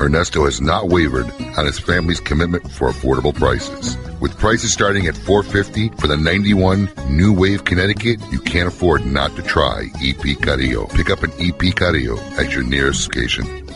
Ernesto 0.00 0.44
has 0.44 0.60
not 0.60 0.88
wavered 0.88 1.26
on 1.56 1.66
his 1.66 1.78
family's 1.78 2.20
commitment 2.20 2.70
for 2.70 2.88
affordable 2.90 3.34
prices. 3.34 3.96
With 4.20 4.38
prices 4.38 4.72
starting 4.72 5.06
at 5.06 5.16
450 5.16 6.00
for 6.00 6.06
the 6.06 6.16
91 6.16 6.88
New 7.08 7.32
Wave 7.32 7.64
Connecticut, 7.64 8.20
you 8.30 8.38
can't 8.40 8.68
afford 8.68 9.04
not 9.04 9.34
to 9.36 9.42
try 9.42 9.88
EP 10.02 10.40
Carrillo. 10.40 10.86
Pick 10.86 11.10
up 11.10 11.22
an 11.22 11.32
EP 11.38 11.74
Carrillo 11.74 12.18
at 12.38 12.52
your 12.52 12.62
nearest 12.62 13.08
location. 13.08 13.66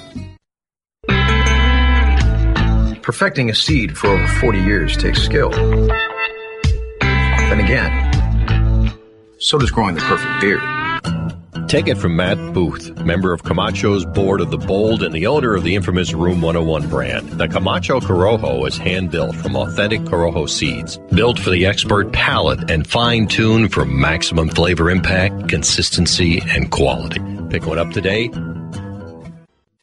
Perfecting 3.02 3.50
a 3.50 3.54
seed 3.54 3.98
for 3.98 4.08
over 4.08 4.26
40 4.26 4.60
years 4.60 4.96
takes 4.96 5.20
skill. 5.22 5.50
Then 7.00 7.60
again, 7.60 8.92
so 9.38 9.58
does 9.58 9.72
growing 9.72 9.96
the 9.96 10.00
perfect 10.02 10.40
beard. 10.40 10.81
Take 11.68 11.86
it 11.86 11.98
from 11.98 12.16
Matt 12.16 12.38
Booth, 12.54 12.96
member 13.04 13.34
of 13.34 13.42
Camacho's 13.42 14.06
board 14.06 14.40
of 14.40 14.50
the 14.50 14.56
Bold 14.56 15.02
and 15.02 15.14
the 15.14 15.26
owner 15.26 15.54
of 15.54 15.64
the 15.64 15.74
infamous 15.74 16.14
Room 16.14 16.40
101 16.40 16.88
brand. 16.88 17.28
The 17.32 17.46
Camacho 17.46 18.00
Corojo 18.00 18.66
is 18.66 18.78
hand 18.78 19.10
built 19.10 19.36
from 19.36 19.56
authentic 19.56 20.00
Corojo 20.00 20.48
seeds, 20.48 20.96
built 21.14 21.38
for 21.38 21.50
the 21.50 21.66
expert 21.66 22.10
palate 22.12 22.70
and 22.70 22.86
fine 22.86 23.26
tuned 23.26 23.70
for 23.70 23.84
maximum 23.84 24.48
flavor 24.48 24.90
impact, 24.90 25.50
consistency, 25.50 26.42
and 26.48 26.70
quality. 26.70 27.20
Pick 27.50 27.66
one 27.66 27.78
up 27.78 27.90
today. 27.90 28.28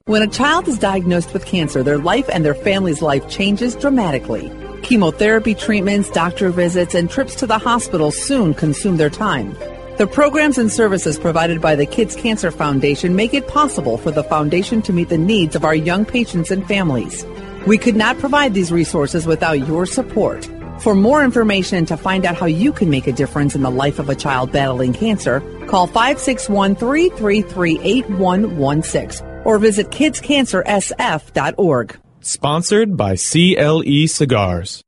When 0.05 0.23
a 0.23 0.27
child 0.27 0.67
is 0.67 0.79
diagnosed 0.79 1.33
with 1.33 1.45
cancer, 1.45 1.83
their 1.83 1.99
life 1.99 2.27
and 2.33 2.43
their 2.43 2.55
family's 2.55 3.03
life 3.03 3.29
changes 3.29 3.75
dramatically. 3.75 4.51
Chemotherapy 4.81 5.53
treatments, 5.53 6.09
doctor 6.09 6.49
visits, 6.49 6.95
and 6.95 7.11
trips 7.11 7.35
to 7.35 7.45
the 7.45 7.59
hospital 7.59 8.09
soon 8.09 8.55
consume 8.55 8.97
their 8.97 9.11
time. 9.11 9.55
The 9.99 10.07
programs 10.07 10.57
and 10.57 10.71
services 10.71 11.19
provided 11.19 11.59
by 11.59 11.75
the 11.75 11.85
Kids 11.85 12.15
Cancer 12.15 12.51
Foundation 12.51 13.17
make 13.17 13.33
it 13.33 13.49
possible 13.49 13.97
for 13.97 14.11
the 14.11 14.23
foundation 14.23 14.81
to 14.83 14.93
meet 14.93 15.09
the 15.09 15.17
needs 15.17 15.57
of 15.57 15.65
our 15.65 15.75
young 15.75 16.05
patients 16.05 16.51
and 16.51 16.65
families. 16.65 17.25
We 17.67 17.77
could 17.77 17.97
not 17.97 18.17
provide 18.17 18.53
these 18.53 18.71
resources 18.71 19.25
without 19.25 19.67
your 19.67 19.85
support. 19.85 20.49
For 20.79 20.95
more 20.95 21.21
information 21.21 21.79
and 21.79 21.87
to 21.89 21.97
find 21.97 22.25
out 22.25 22.37
how 22.37 22.45
you 22.45 22.71
can 22.71 22.89
make 22.89 23.07
a 23.07 23.11
difference 23.11 23.55
in 23.55 23.61
the 23.61 23.69
life 23.69 23.99
of 23.99 24.07
a 24.07 24.15
child 24.15 24.53
battling 24.53 24.93
cancer, 24.93 25.41
call 25.67 25.85
561 25.85 26.77
333 26.77 27.81
8116 27.81 29.27
or 29.43 29.59
visit 29.59 29.89
kidscancersf.org. 29.89 31.99
Sponsored 32.21 32.95
by 32.95 33.17
CLE 33.17 34.07
Cigars. 34.07 34.81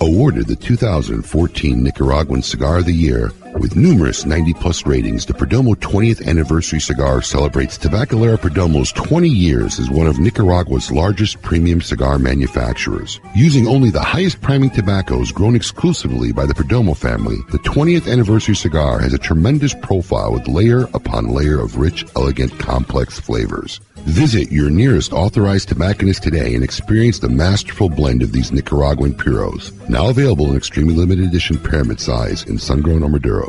Awarded 0.00 0.48
the 0.48 0.56
2014 0.56 1.84
Nicaraguan 1.84 2.42
Cigar 2.42 2.78
of 2.78 2.86
the 2.86 2.92
Year 2.92 3.30
with 3.58 3.76
numerous 3.76 4.24
90 4.24 4.54
plus 4.54 4.86
ratings, 4.86 5.26
the 5.26 5.32
Perdomo 5.32 5.74
20th 5.74 6.26
Anniversary 6.26 6.80
Cigar 6.80 7.22
celebrates 7.22 7.78
Tabacalera 7.78 8.36
Perdomo's 8.36 8.92
20 8.92 9.28
years 9.28 9.78
as 9.78 9.90
one 9.90 10.06
of 10.06 10.18
Nicaragua's 10.18 10.90
largest 10.90 11.40
premium 11.42 11.80
cigar 11.80 12.18
manufacturers. 12.18 13.20
Using 13.34 13.66
only 13.66 13.90
the 13.90 14.02
highest 14.02 14.40
priming 14.40 14.70
tobaccos 14.70 15.32
grown 15.32 15.56
exclusively 15.56 16.32
by 16.32 16.46
the 16.46 16.54
Perdomo 16.54 16.96
family, 16.96 17.36
the 17.50 17.58
20th 17.58 18.10
Anniversary 18.10 18.56
Cigar 18.56 18.98
has 18.98 19.12
a 19.12 19.18
tremendous 19.18 19.74
profile 19.74 20.32
with 20.32 20.48
layer 20.48 20.82
upon 20.94 21.28
layer 21.28 21.60
of 21.60 21.76
rich, 21.76 22.04
elegant, 22.16 22.58
complex 22.58 23.18
flavors. 23.20 23.80
Visit 24.06 24.52
your 24.52 24.70
nearest 24.70 25.12
authorized 25.12 25.68
tobacconist 25.68 26.22
today 26.22 26.54
and 26.54 26.62
experience 26.62 27.18
the 27.18 27.28
masterful 27.28 27.88
blend 27.88 28.22
of 28.22 28.30
these 28.30 28.52
Nicaraguan 28.52 29.14
puros. 29.14 29.72
Now 29.88 30.08
available 30.08 30.48
in 30.48 30.56
extremely 30.56 30.94
limited 30.94 31.24
edition 31.24 31.58
pyramid 31.58 31.98
size 31.98 32.44
in 32.44 32.56
sun-grown 32.56 33.02
or 33.02 33.08
Maduro. 33.08 33.45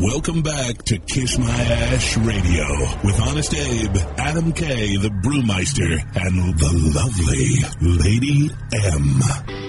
Welcome 0.00 0.42
back 0.42 0.82
to 0.86 0.98
Kiss 0.98 1.38
My 1.38 1.46
Ash 1.46 2.16
Radio 2.18 2.64
with 3.04 3.20
Honest 3.20 3.54
Abe, 3.54 3.96
Adam 4.18 4.52
K, 4.52 4.96
the 4.96 5.08
Brewmeister, 5.08 6.02
and 6.16 6.58
the 6.58 6.72
lovely 6.94 8.02
Lady 8.02 8.50
M. 8.72 9.63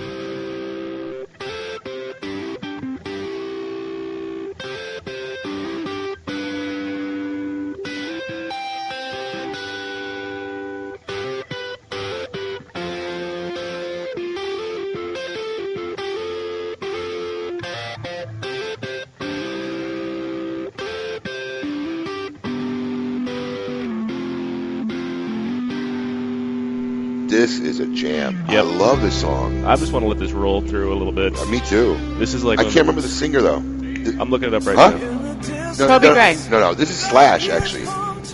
love 28.96 29.04
this 29.04 29.20
song. 29.20 29.66
I 29.66 29.76
just 29.76 29.92
want 29.92 30.04
to 30.04 30.08
let 30.08 30.20
this 30.20 30.32
roll 30.32 30.62
through 30.62 30.94
a 30.94 30.96
little 30.96 31.12
bit. 31.12 31.34
me 31.50 31.60
too. 31.60 31.98
This 32.18 32.34
is 32.34 32.44
like 32.44 32.60
I 32.60 32.64
can't 32.64 32.76
remember 32.78 33.02
the 33.02 33.08
singer 33.10 33.42
though. 33.42 33.58
I'm 33.58 34.30
looking 34.30 34.48
it 34.48 34.54
up 34.54 34.66
right 34.66 34.76
Huh? 34.78 34.92
now. 34.92 35.74
No, 35.78 35.88
Toby 35.88 36.08
no, 36.08 36.14
Gray. 36.14 36.38
No, 36.50 36.60
no, 36.60 36.74
this 36.74 36.90
is 36.90 36.98
Slash 36.98 37.50
actually. 37.50 37.84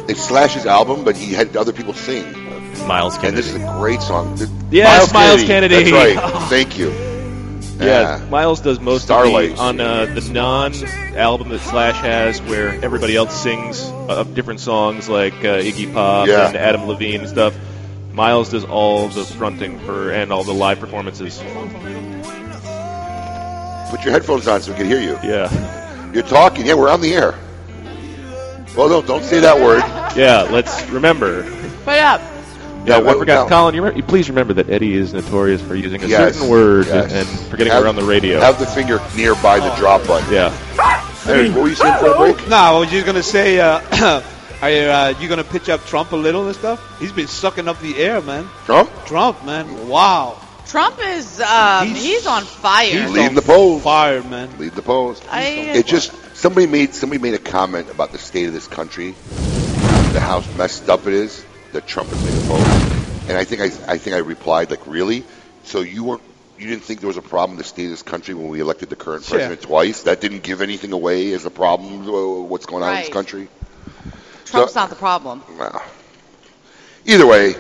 It's 0.08 0.22
Slash's 0.22 0.66
album, 0.68 1.04
but 1.04 1.16
he 1.18 1.34
had 1.34 1.56
other 1.58 1.74
people 1.74 1.94
sing. 1.94 2.32
Myles 2.88 3.18
And 3.24 3.36
this 3.36 3.48
is 3.48 3.56
a 3.56 3.78
great 3.80 4.02
song. 4.02 4.38
Th- 4.38 4.50
Yes, 4.70 5.12
Myles 5.14 5.44
Kennedy. 5.44 5.84
That's 5.92 5.92
right. 6.18 6.44
Thank 6.50 6.78
you. 6.78 6.92
Yeah, 7.80 8.24
Myles 8.30 8.62
does 8.62 8.80
most 8.80 9.04
Starlight. 9.04 9.52
of 9.52 9.58
the 9.58 9.62
on 9.64 9.80
uh, 9.82 10.06
the 10.06 10.22
non 10.32 10.74
album 11.18 11.50
that 11.50 11.60
Slash 11.62 11.96
has, 12.02 12.40
where 12.44 12.70
everybody 12.86 13.16
else 13.16 13.34
sings 13.42 13.82
uh, 13.84 14.24
different 14.24 14.60
songs 14.60 15.10
like 15.10 15.34
uh, 15.34 15.58
Iggy 15.60 15.92
Pop 15.92 16.28
Yeah. 16.28 16.48
and 16.48 16.56
Adam 16.56 16.86
Levine 16.88 17.22
and 17.22 17.30
stuff. 17.30 17.56
Myles 18.22 18.50
does 18.52 18.64
all 18.66 19.08
the 19.08 19.24
fronting 19.24 19.80
for 19.80 20.12
and 20.12 20.32
all 20.32 20.44
the 20.44 20.54
live 20.54 20.80
performances. 20.80 21.40
Put 23.90 24.04
your 24.04 24.12
headphones 24.14 24.48
on 24.48 24.62
so 24.62 24.72
we 24.74 24.78
can 24.78 24.86
hear 24.86 25.02
you. 25.02 25.18
Yeah. 25.24 25.50
You're 26.14 26.22
talking. 26.22 26.68
Yeah, 26.68 26.76
we're 26.76 26.92
on 26.92 27.02
the 27.02 27.16
air. 27.16 27.34
Well, 28.78 28.90
no, 28.90 29.02
don't 29.02 29.24
say 29.24 29.40
that 29.40 29.60
word. 29.60 29.80
Yeah, 30.16 30.44
let's 30.52 30.88
remember. 30.92 31.42
Put 31.84 31.96
up. 31.98 32.22
Yeah, 32.86 33.00
Yeah, 33.00 33.10
I 33.10 33.14
forgot. 33.14 33.28
well- 33.28 33.48
Colin, 33.50 33.74
you, 33.74 33.82
remember, 33.82 34.06
please 34.08 34.30
remember 34.30 34.54
that 34.54 34.70
Eddie 34.70 34.94
is 34.94 35.14
notorious 35.16 35.60
for 35.60 35.74
using 35.74 36.04
a 36.04 36.06
Yes, 36.06 36.36
certain 36.36 36.48
word 36.48 36.86
yes. 36.86 37.12
and 37.12 37.28
forgetting 37.50 37.74
Have- 37.74 37.86
it 37.86 37.88
on 37.90 37.96
the 37.96 38.04
radio. 38.04 38.40
Have 38.40 38.60
the 38.60 38.68
finger 38.68 39.02
nearby 39.18 39.60
the 39.60 39.74
drop 39.78 40.06
button. 40.06 40.32
Yeah. 40.32 40.52
Hey, 41.24 41.50
what 41.50 41.64
were 41.64 41.70
you 41.70 41.74
saying 41.76 41.98
for 41.98 42.12
a 42.12 42.18
break? 42.18 42.48
No, 42.48 42.56
I 42.56 42.78
was 42.78 42.92
just 42.92 43.08
gonna 43.08 43.24
say, 43.24 43.60
uh, 43.60 43.80
are 44.62 44.70
you, 44.70 44.82
uh, 44.82 45.14
you 45.20 45.28
gonna 45.28 45.44
pitch 45.44 45.70
up 45.70 45.86
Trump 45.86 46.12
a 46.12 46.16
little 46.16 46.46
and 46.48 46.56
stuff? 46.56 47.00
He's 47.00 47.12
been 47.12 47.28
sucking 47.28 47.68
up 47.68 47.80
the 47.82 47.98
air, 47.98 48.22
man. 48.22 48.48
Trump? 48.66 48.90
Trump, 49.06 49.44
man. 49.46 49.88
Wow. 49.88 50.40
Trump 50.68 50.98
is 51.04 51.42
um, 51.42 51.88
he's, 51.88 52.26
on 52.28 52.44
fire. 52.44 52.86
He's 52.86 53.10
leading 53.12 53.36
the 53.36 53.42
polls. 53.42 53.84
Fire, 53.84 54.24
man. 54.24 54.58
Lead 54.60 54.74
the 54.74 54.82
polls. 54.82 55.22
I- 55.30 55.42
It 55.76 55.86
just 55.88 56.14
somebody 56.36 56.68
made 56.68 56.94
somebody 56.94 57.22
made 57.22 57.34
a 57.34 57.40
comment 57.40 57.90
about 57.90 58.12
the 58.12 58.18
state 58.20 58.48
of 58.48 58.54
this 58.54 58.68
country, 58.68 59.16
the 60.14 60.20
how 60.22 60.44
messed 60.58 60.90
up 60.90 61.08
it 61.08 61.14
is 61.14 61.44
that 61.74 61.88
Trump 61.88 62.10
has 62.10 62.24
made 62.24 62.34
the 62.34 62.48
polls, 62.48 63.28
and 63.30 63.38
I 63.38 63.44
think 63.44 63.62
I 63.62 63.66
I 63.94 63.98
think 63.98 64.16
I 64.16 64.20
replied 64.20 64.70
like 64.70 64.86
really. 64.88 65.24
So 65.64 65.82
you 65.82 66.04
weren't 66.04 66.22
you 66.58 66.68
didn't 66.68 66.84
think 66.84 67.00
there 67.02 67.08
was 67.08 67.18
a 67.18 67.22
problem 67.24 67.52
in 67.54 67.58
the 67.58 67.64
state 67.64 67.86
of 67.86 67.92
this 67.92 68.04
country 68.04 68.34
when 68.36 68.48
we 68.48 68.60
elected 68.60 68.90
the 68.90 68.96
current 68.96 69.24
Sure. 69.24 69.38
president 69.40 69.62
twice? 69.62 70.04
That 70.04 70.22
didn't 70.22 70.44
give 70.44 70.62
anything 70.62 70.94
away 70.94 71.34
as 71.34 71.44
a 71.46 71.50
problem. 71.50 72.08
uh, 72.08 72.42
What's 72.44 72.68
going 72.68 72.84
on 72.84 72.94
in 72.96 73.02
this 73.02 73.10
country? 73.10 73.48
Trump's 74.46 74.76
not 74.76 74.90
the 74.90 74.96
problem. 74.96 75.44
Well, 75.58 75.84
either 77.06 77.26
way, 77.26 77.56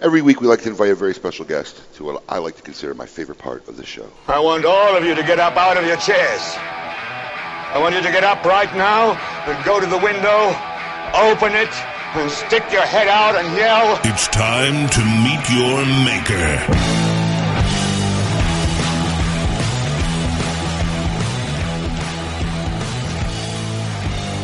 every 0.00 0.22
week 0.22 0.40
we 0.40 0.46
like 0.46 0.62
to 0.62 0.68
invite 0.68 0.90
a 0.90 0.94
very 0.94 1.14
special 1.14 1.44
guest 1.44 1.82
to 1.94 2.04
what 2.04 2.22
I 2.28 2.38
like 2.38 2.56
to 2.56 2.62
consider 2.62 2.94
my 2.94 3.06
favorite 3.06 3.38
part 3.38 3.66
of 3.68 3.76
the 3.76 3.84
show. 3.84 4.08
I 4.28 4.40
want 4.40 4.64
all 4.64 4.96
of 4.96 5.04
you 5.04 5.14
to 5.14 5.22
get 5.22 5.38
up 5.38 5.56
out 5.56 5.76
of 5.76 5.84
your 5.86 5.96
chairs. 5.96 6.54
I 6.56 7.78
want 7.78 7.94
you 7.94 8.02
to 8.02 8.10
get 8.10 8.24
up 8.24 8.44
right 8.44 8.72
now 8.74 9.12
and 9.46 9.64
go 9.64 9.80
to 9.80 9.86
the 9.86 9.98
window, 9.98 10.54
open 11.14 11.54
it, 11.54 11.72
and 12.16 12.30
stick 12.30 12.64
your 12.72 12.82
head 12.82 13.08
out 13.08 13.34
and 13.34 13.56
yell. 13.56 14.00
It's 14.04 14.28
time 14.28 14.88
to 14.88 15.04
meet 15.04 15.50
your 15.50 15.84
maker. 16.04 17.16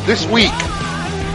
This 0.04 0.26
week, 0.26 0.50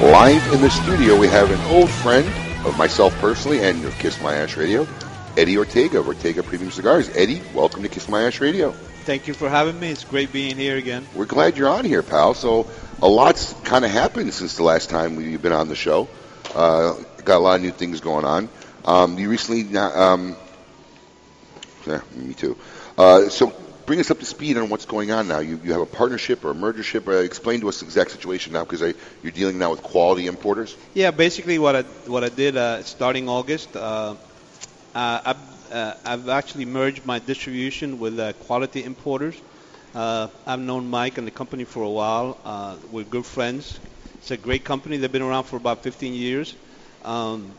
live 0.01 0.53
in 0.53 0.61
the 0.61 0.69
studio, 0.69 1.17
we 1.17 1.27
have 1.27 1.49
an 1.49 1.59
old 1.73 1.89
friend 1.89 2.27
of 2.67 2.77
myself 2.77 3.17
personally 3.19 3.63
and 3.63 3.83
of 3.83 3.97
Kiss 3.97 4.21
My 4.21 4.35
Ash 4.35 4.55
Radio, 4.55 4.87
Eddie 5.35 5.57
Ortega 5.57 5.99
of 5.99 6.07
Ortega 6.07 6.43
Premium 6.43 6.69
Cigars. 6.69 7.09
Eddie, 7.15 7.41
welcome 7.55 7.81
to 7.81 7.89
Kiss 7.89 8.07
My 8.07 8.23
Ash 8.23 8.39
Radio. 8.39 8.71
Thank 9.05 9.27
you 9.27 9.33
for 9.33 9.49
having 9.49 9.79
me. 9.79 9.89
It's 9.89 10.03
great 10.03 10.31
being 10.31 10.55
here 10.55 10.77
again. 10.77 11.07
We're 11.15 11.25
glad 11.25 11.57
you're 11.57 11.69
on 11.69 11.83
here, 11.83 12.03
pal. 12.03 12.35
So, 12.35 12.69
a 13.01 13.07
lot's 13.07 13.53
kind 13.63 13.85
of 13.85 13.91
happened 13.91 14.33
since 14.35 14.55
the 14.55 14.63
last 14.63 14.91
time 14.91 15.15
we've 15.15 15.41
been 15.41 15.51
on 15.51 15.67
the 15.67 15.75
show. 15.75 16.07
Uh, 16.53 16.93
got 17.23 17.37
a 17.37 17.39
lot 17.39 17.55
of 17.55 17.63
new 17.63 17.71
things 17.71 17.99
going 17.99 18.23
on. 18.23 18.49
Um, 18.85 19.17
you 19.17 19.31
recently, 19.31 19.75
um, 19.77 20.35
yeah, 21.87 22.01
me 22.13 22.35
too. 22.35 22.55
Uh, 22.99 23.29
so, 23.29 23.51
bring 23.87 24.01
us 24.01 24.11
up 24.11 24.19
to 24.19 24.25
speed 24.25 24.57
on 24.57 24.69
what's 24.69 24.85
going 24.85 25.11
on 25.11 25.29
now. 25.29 25.39
You, 25.39 25.59
you 25.63 25.71
have 25.71 25.81
a 25.81 25.85
partnership 25.85 26.43
or 26.43 26.51
a 26.51 26.53
mergership. 26.53 27.07
Uh, 27.07 27.23
explain 27.23 27.61
to 27.61 27.69
us 27.69 27.79
the 27.79 27.85
exact 27.85 28.11
situation 28.11 28.53
now, 28.53 28.63
because 28.65 28.81
you're 29.23 29.31
dealing 29.31 29.57
now 29.57 29.71
with 29.71 29.81
quality 29.81 30.27
importers. 30.27 30.77
Yeah, 30.93 31.09
basically 31.09 31.57
what 31.57 31.75
I 31.75 31.81
what 32.05 32.23
I 32.23 32.29
did 32.29 32.57
uh, 32.57 32.83
starting 32.83 33.29
August, 33.29 33.75
uh, 33.75 34.15
uh, 34.93 35.21
I've, 35.25 35.71
uh, 35.71 35.93
I've 36.05 36.29
actually 36.29 36.65
merged 36.65 37.05
my 37.05 37.17
distribution 37.19 37.97
with 37.97 38.19
uh, 38.19 38.33
Quality 38.33 38.83
Importers. 38.83 39.35
I've 39.95 40.59
known 40.59 40.89
Mike 40.89 41.17
and 41.17 41.25
the 41.25 41.31
company 41.31 41.63
for 41.63 41.81
a 41.81 41.89
while. 41.89 42.37
We're 42.91 43.05
good 43.05 43.25
friends. 43.25 43.79
It's 44.15 44.31
a 44.31 44.37
great 44.37 44.63
company. 44.65 44.97
They've 44.97 45.11
been 45.11 45.21
around 45.21 45.45
for 45.45 45.55
about 45.55 45.81
15 45.81 46.13
years. 46.13 46.53
Um, 47.03 47.51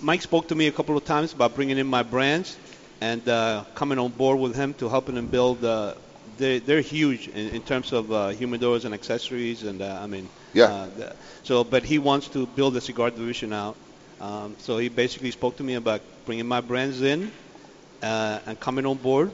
Mike 0.00 0.22
spoke 0.22 0.48
to 0.48 0.54
me 0.54 0.66
a 0.66 0.72
couple 0.72 0.96
of 0.96 1.04
times 1.04 1.32
about 1.32 1.54
bringing 1.54 1.78
in 1.78 1.86
my 1.86 2.02
brands 2.02 2.56
and 3.00 3.28
uh, 3.28 3.64
coming 3.74 3.98
on 3.98 4.12
board 4.12 4.38
with 4.38 4.54
him 4.54 4.74
to 4.74 4.88
helping 4.88 5.16
him 5.16 5.28
build. 5.28 5.64
Uh, 5.64 5.94
they, 6.36 6.58
they're 6.58 6.80
huge 6.80 7.28
in, 7.28 7.48
in 7.50 7.62
terms 7.62 7.92
of 7.92 8.10
uh, 8.10 8.30
humidors 8.32 8.84
and 8.84 8.94
accessories, 8.94 9.62
and 9.62 9.82
uh, 9.82 9.98
I 10.02 10.06
mean, 10.06 10.30
Yeah. 10.52 10.70
uh, 10.70 10.88
the- 10.88 11.16
so, 11.42 11.64
but 11.64 11.84
he 11.84 11.98
wants 11.98 12.28
to 12.30 12.46
build 12.46 12.76
a 12.76 12.80
cigar 12.80 13.10
division 13.10 13.52
out. 13.52 13.78
Um, 14.20 14.56
so 14.58 14.78
he 14.78 14.88
basically 14.88 15.30
spoke 15.30 15.56
to 15.58 15.64
me 15.64 15.74
about 15.74 16.02
bringing 16.24 16.46
my 16.46 16.60
brands 16.60 17.02
in 17.02 17.32
uh, 18.02 18.40
and 18.46 18.58
coming 18.60 18.86
on 18.86 18.98
board, 18.98 19.32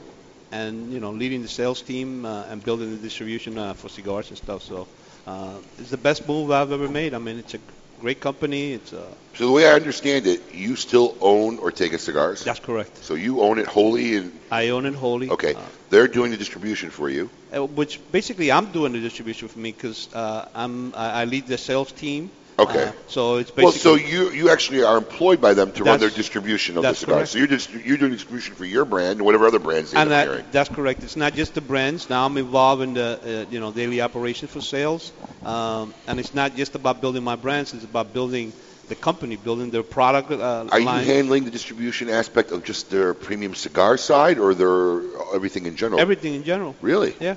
and 0.51 0.91
you 0.91 0.99
know, 0.99 1.11
leading 1.11 1.41
the 1.41 1.47
sales 1.47 1.81
team 1.81 2.25
uh, 2.25 2.45
and 2.45 2.63
building 2.63 2.91
the 2.91 2.97
distribution 2.97 3.57
uh, 3.57 3.73
for 3.73 3.89
cigars 3.89 4.29
and 4.29 4.37
stuff. 4.37 4.63
So 4.63 4.89
uh, 5.27 5.61
it's 5.77 5.89
the 5.91 5.97
best 5.97 6.27
move 6.27 6.51
I've 6.51 6.71
ever 6.71 6.89
made. 6.89 7.13
I 7.13 7.19
mean, 7.19 7.37
it's 7.37 7.53
a 7.53 7.59
great 8.01 8.19
company. 8.19 8.73
It's 8.73 8.91
a 8.93 9.05
So, 9.35 9.45
the 9.45 9.51
way 9.51 9.65
I 9.71 9.73
understand 9.73 10.27
it, 10.27 10.41
you 10.53 10.75
still 10.75 11.15
own 11.21 11.59
Ortega 11.59 11.97
Cigars. 11.97 12.43
That's 12.43 12.59
correct. 12.59 13.03
So, 13.03 13.13
you 13.13 13.41
own 13.41 13.59
it 13.59 13.67
wholly, 13.67 14.17
and 14.17 14.31
I 14.49 14.69
own 14.69 14.85
it 14.85 14.95
wholly. 14.95 15.29
okay, 15.29 15.55
they're 15.89 16.07
doing 16.07 16.31
the 16.31 16.37
distribution 16.37 16.89
for 16.89 17.09
you. 17.09 17.29
Uh, 17.53 17.65
which 17.65 17.99
basically 18.11 18.51
I'm 18.51 18.71
doing 18.71 18.91
the 18.93 18.99
distribution 18.99 19.47
for 19.47 19.59
me 19.59 19.71
because 19.71 20.09
uh, 20.13 20.47
I'm 20.55 20.93
I, 20.95 21.21
I 21.21 21.25
lead 21.25 21.47
the 21.47 21.57
sales 21.57 21.91
team. 21.91 22.29
Okay. 22.61 22.83
Uh, 22.83 22.91
so 23.07 23.35
it's 23.37 23.55
Well, 23.55 23.71
so 23.71 23.95
you 23.95 24.31
you 24.31 24.49
actually 24.49 24.83
are 24.83 24.97
employed 24.97 25.41
by 25.41 25.53
them 25.53 25.71
to 25.73 25.83
run 25.83 25.99
their 25.99 26.09
distribution 26.09 26.77
of 26.77 26.83
the 26.83 26.93
cigars. 26.93 27.15
correct. 27.15 27.29
So 27.29 27.37
you're 27.39 27.47
just 27.47 27.73
you're 27.73 27.97
doing 27.97 28.11
distribution 28.11 28.55
for 28.55 28.65
your 28.65 28.85
brand 28.85 29.17
and 29.17 29.25
whatever 29.25 29.47
other 29.47 29.59
brands 29.59 29.91
they 29.91 29.99
and 29.99 30.11
that, 30.11 30.27
carrying. 30.27 30.45
that's 30.51 30.69
correct. 30.69 31.03
It's 31.03 31.15
not 31.15 31.33
just 31.33 31.55
the 31.55 31.61
brands. 31.61 32.09
Now 32.09 32.25
I'm 32.25 32.37
involved 32.37 32.81
in 32.83 32.93
the 32.93 33.09
uh, 33.47 33.51
you 33.51 33.59
know 33.59 33.71
daily 33.71 34.01
operations 34.01 34.51
for 34.51 34.61
sales, 34.61 35.11
um, 35.43 35.93
and 36.07 36.19
it's 36.19 36.33
not 36.33 36.55
just 36.55 36.75
about 36.75 37.01
building 37.01 37.23
my 37.23 37.35
brands. 37.35 37.73
It's 37.73 37.83
about 37.83 38.13
building 38.13 38.53
the 38.89 38.95
company, 38.95 39.37
building 39.37 39.71
their 39.71 39.83
product 39.83 40.31
uh, 40.31 40.67
Are 40.69 40.79
you 40.79 40.87
handling 40.87 41.45
the 41.45 41.51
distribution 41.51 42.09
aspect 42.09 42.51
of 42.51 42.63
just 42.63 42.91
their 42.91 43.13
premium 43.13 43.55
cigar 43.55 43.97
side, 43.97 44.37
or 44.37 44.53
their 44.53 45.01
everything 45.33 45.65
in 45.65 45.75
general? 45.75 45.99
Everything 45.99 46.35
in 46.35 46.43
general. 46.43 46.75
Really? 46.81 47.15
Yeah. 47.19 47.35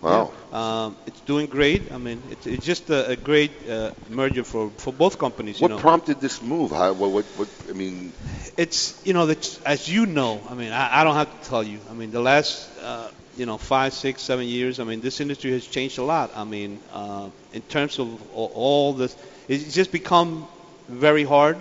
Wow. 0.00 0.30
Yeah. 0.52 0.84
Um, 0.86 0.96
it's 1.06 1.20
doing 1.20 1.46
great. 1.46 1.92
I 1.92 1.98
mean, 1.98 2.24
it's, 2.28 2.46
it's 2.46 2.64
just 2.64 2.90
a, 2.90 3.10
a 3.10 3.16
great 3.16 3.68
uh, 3.68 3.92
merger 4.08 4.44
for, 4.44 4.70
for 4.78 4.92
both 4.92 5.18
companies. 5.18 5.60
You 5.60 5.68
What 5.68 5.68
know. 5.68 5.78
prompted 5.78 6.20
this 6.20 6.40
move? 6.42 6.70
How, 6.70 6.92
what, 6.92 7.10
what, 7.10 7.26
what? 7.36 7.48
I 7.68 7.72
mean, 7.72 8.14
it's 8.56 9.04
you 9.04 9.12
know 9.12 9.28
as 9.64 9.88
you 9.88 10.06
know 10.06 10.42
i 10.48 10.54
mean 10.54 10.72
i, 10.72 11.00
I 11.00 11.04
don't 11.04 11.14
have 11.14 11.30
to 11.42 11.48
tell 11.48 11.62
you 11.62 11.80
i 11.88 11.92
mean 11.94 12.10
the 12.10 12.20
last 12.20 12.76
uh, 12.78 13.10
you 13.34 13.46
know 13.46 13.58
five 13.58 13.92
six 13.92 14.22
seven 14.22 14.46
years 14.46 14.78
i 14.80 14.84
mean 14.84 15.00
this 15.00 15.20
industry 15.20 15.50
has 15.52 15.66
changed 15.66 15.98
a 15.98 16.02
lot 16.04 16.30
i 16.34 16.44
mean 16.44 16.82
uh, 16.90 17.30
in 17.52 17.62
terms 17.62 17.98
of 17.98 18.08
all, 18.32 18.50
all 18.54 18.92
this 18.94 19.16
it's 19.48 19.72
just 19.74 19.92
become 19.92 20.48
very 20.88 21.24
hard 21.24 21.58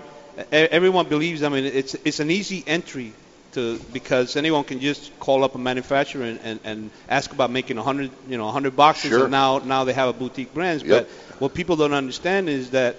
everyone 0.52 1.08
believes 1.08 1.44
i 1.44 1.50
mean 1.50 1.66
it's 1.66 1.94
it's 2.06 2.20
an 2.20 2.30
easy 2.32 2.64
entry 2.68 3.16
to 3.58 3.78
because 3.92 4.36
anyone 4.36 4.64
can 4.64 4.80
just 4.80 5.12
call 5.20 5.44
up 5.44 5.56
a 5.56 5.58
manufacturer 5.58 6.24
and, 6.24 6.40
and, 6.44 6.60
and 6.64 6.92
ask 7.10 7.32
about 7.32 7.50
making 7.52 7.76
100 7.78 8.12
you 8.30 8.38
know 8.38 8.46
100 8.46 8.76
boxes 8.76 9.10
Sure. 9.12 9.24
and 9.24 9.32
now 9.32 9.60
now 9.60 9.84
they 9.84 9.94
have 9.94 10.10
a 10.10 10.14
boutique 10.14 10.54
brands 10.54 10.84
Yep. 10.84 10.90
but 10.96 11.10
what 11.42 11.54
people 11.54 11.76
don't 11.76 11.94
understand 11.94 12.50
is 12.50 12.72
that 12.72 12.96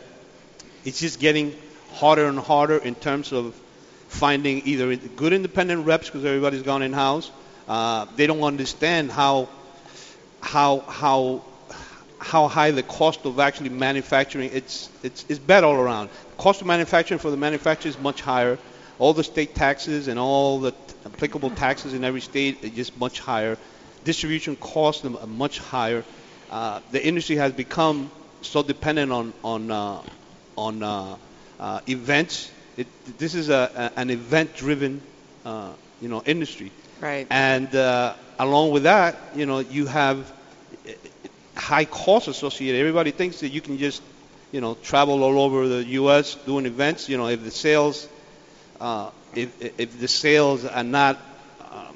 it's 0.84 1.00
just 1.00 1.18
getting 1.20 1.54
harder 1.94 2.26
and 2.26 2.38
harder 2.38 2.76
in 2.76 2.94
terms 2.94 3.32
of 3.32 3.54
finding 4.08 4.62
either 4.64 4.94
good 4.96 5.32
independent 5.32 5.86
reps 5.86 6.06
because 6.06 6.24
everybody's 6.24 6.62
gone 6.62 6.82
in 6.82 6.92
house. 6.92 7.30
Uh, 7.66 8.06
they 8.16 8.26
don't 8.26 8.42
understand 8.42 9.10
how 9.12 9.48
how 10.40 10.80
how 10.80 11.42
how 12.18 12.48
high 12.48 12.70
the 12.70 12.82
cost 12.82 13.26
of 13.26 13.38
actually 13.38 13.68
manufacturing. 13.70 14.50
It's 14.52 14.88
it's 15.02 15.24
it's 15.28 15.38
bad 15.38 15.64
all 15.64 15.74
around. 15.74 16.08
Cost 16.38 16.60
of 16.62 16.66
manufacturing 16.66 17.20
for 17.20 17.30
the 17.30 17.36
manufacturer 17.36 17.90
is 17.90 17.98
much 17.98 18.20
higher. 18.22 18.58
All 18.98 19.12
the 19.12 19.24
state 19.24 19.54
taxes 19.54 20.08
and 20.08 20.18
all 20.18 20.60
the 20.60 20.72
t- 20.72 20.76
applicable 21.06 21.50
taxes 21.50 21.94
in 21.94 22.04
every 22.04 22.20
state 22.20 22.64
are 22.64 22.68
just 22.68 22.98
much 22.98 23.20
higher. 23.20 23.56
Distribution 24.04 24.56
costs 24.56 25.02
them 25.02 25.16
are 25.16 25.26
much 25.26 25.58
higher. 25.58 26.04
Uh, 26.50 26.80
the 26.90 27.04
industry 27.04 27.36
has 27.36 27.52
become 27.52 28.10
so 28.42 28.62
dependent 28.62 29.12
on 29.12 29.32
on 29.44 29.70
uh, 29.70 30.02
on 30.56 30.82
uh, 30.82 31.16
uh, 31.60 31.80
events. 31.86 32.50
It, 32.76 32.86
this 33.18 33.34
is 33.34 33.48
a, 33.48 33.92
a, 33.96 34.00
an 34.00 34.10
event-driven, 34.10 35.00
uh, 35.44 35.72
you 36.00 36.08
know, 36.08 36.22
industry. 36.24 36.70
Right. 37.00 37.26
And 37.30 37.74
uh, 37.74 38.14
along 38.38 38.70
with 38.70 38.84
that, 38.84 39.16
you 39.34 39.46
know, 39.46 39.58
you 39.58 39.86
have 39.86 40.32
high 41.56 41.84
costs 41.84 42.28
associated. 42.28 42.78
Everybody 42.80 43.10
thinks 43.10 43.40
that 43.40 43.48
you 43.48 43.60
can 43.60 43.78
just, 43.78 44.02
you 44.52 44.60
know, 44.60 44.74
travel 44.82 45.22
all 45.22 45.40
over 45.40 45.68
the 45.68 45.84
U.S. 45.84 46.34
doing 46.34 46.66
events. 46.66 47.08
You 47.08 47.18
know, 47.18 47.26
if 47.28 47.42
the 47.42 47.50
sales, 47.50 48.08
uh, 48.80 49.10
if 49.34 49.80
if 49.80 50.00
the 50.00 50.08
sales 50.08 50.64
are 50.64 50.84
not 50.84 51.18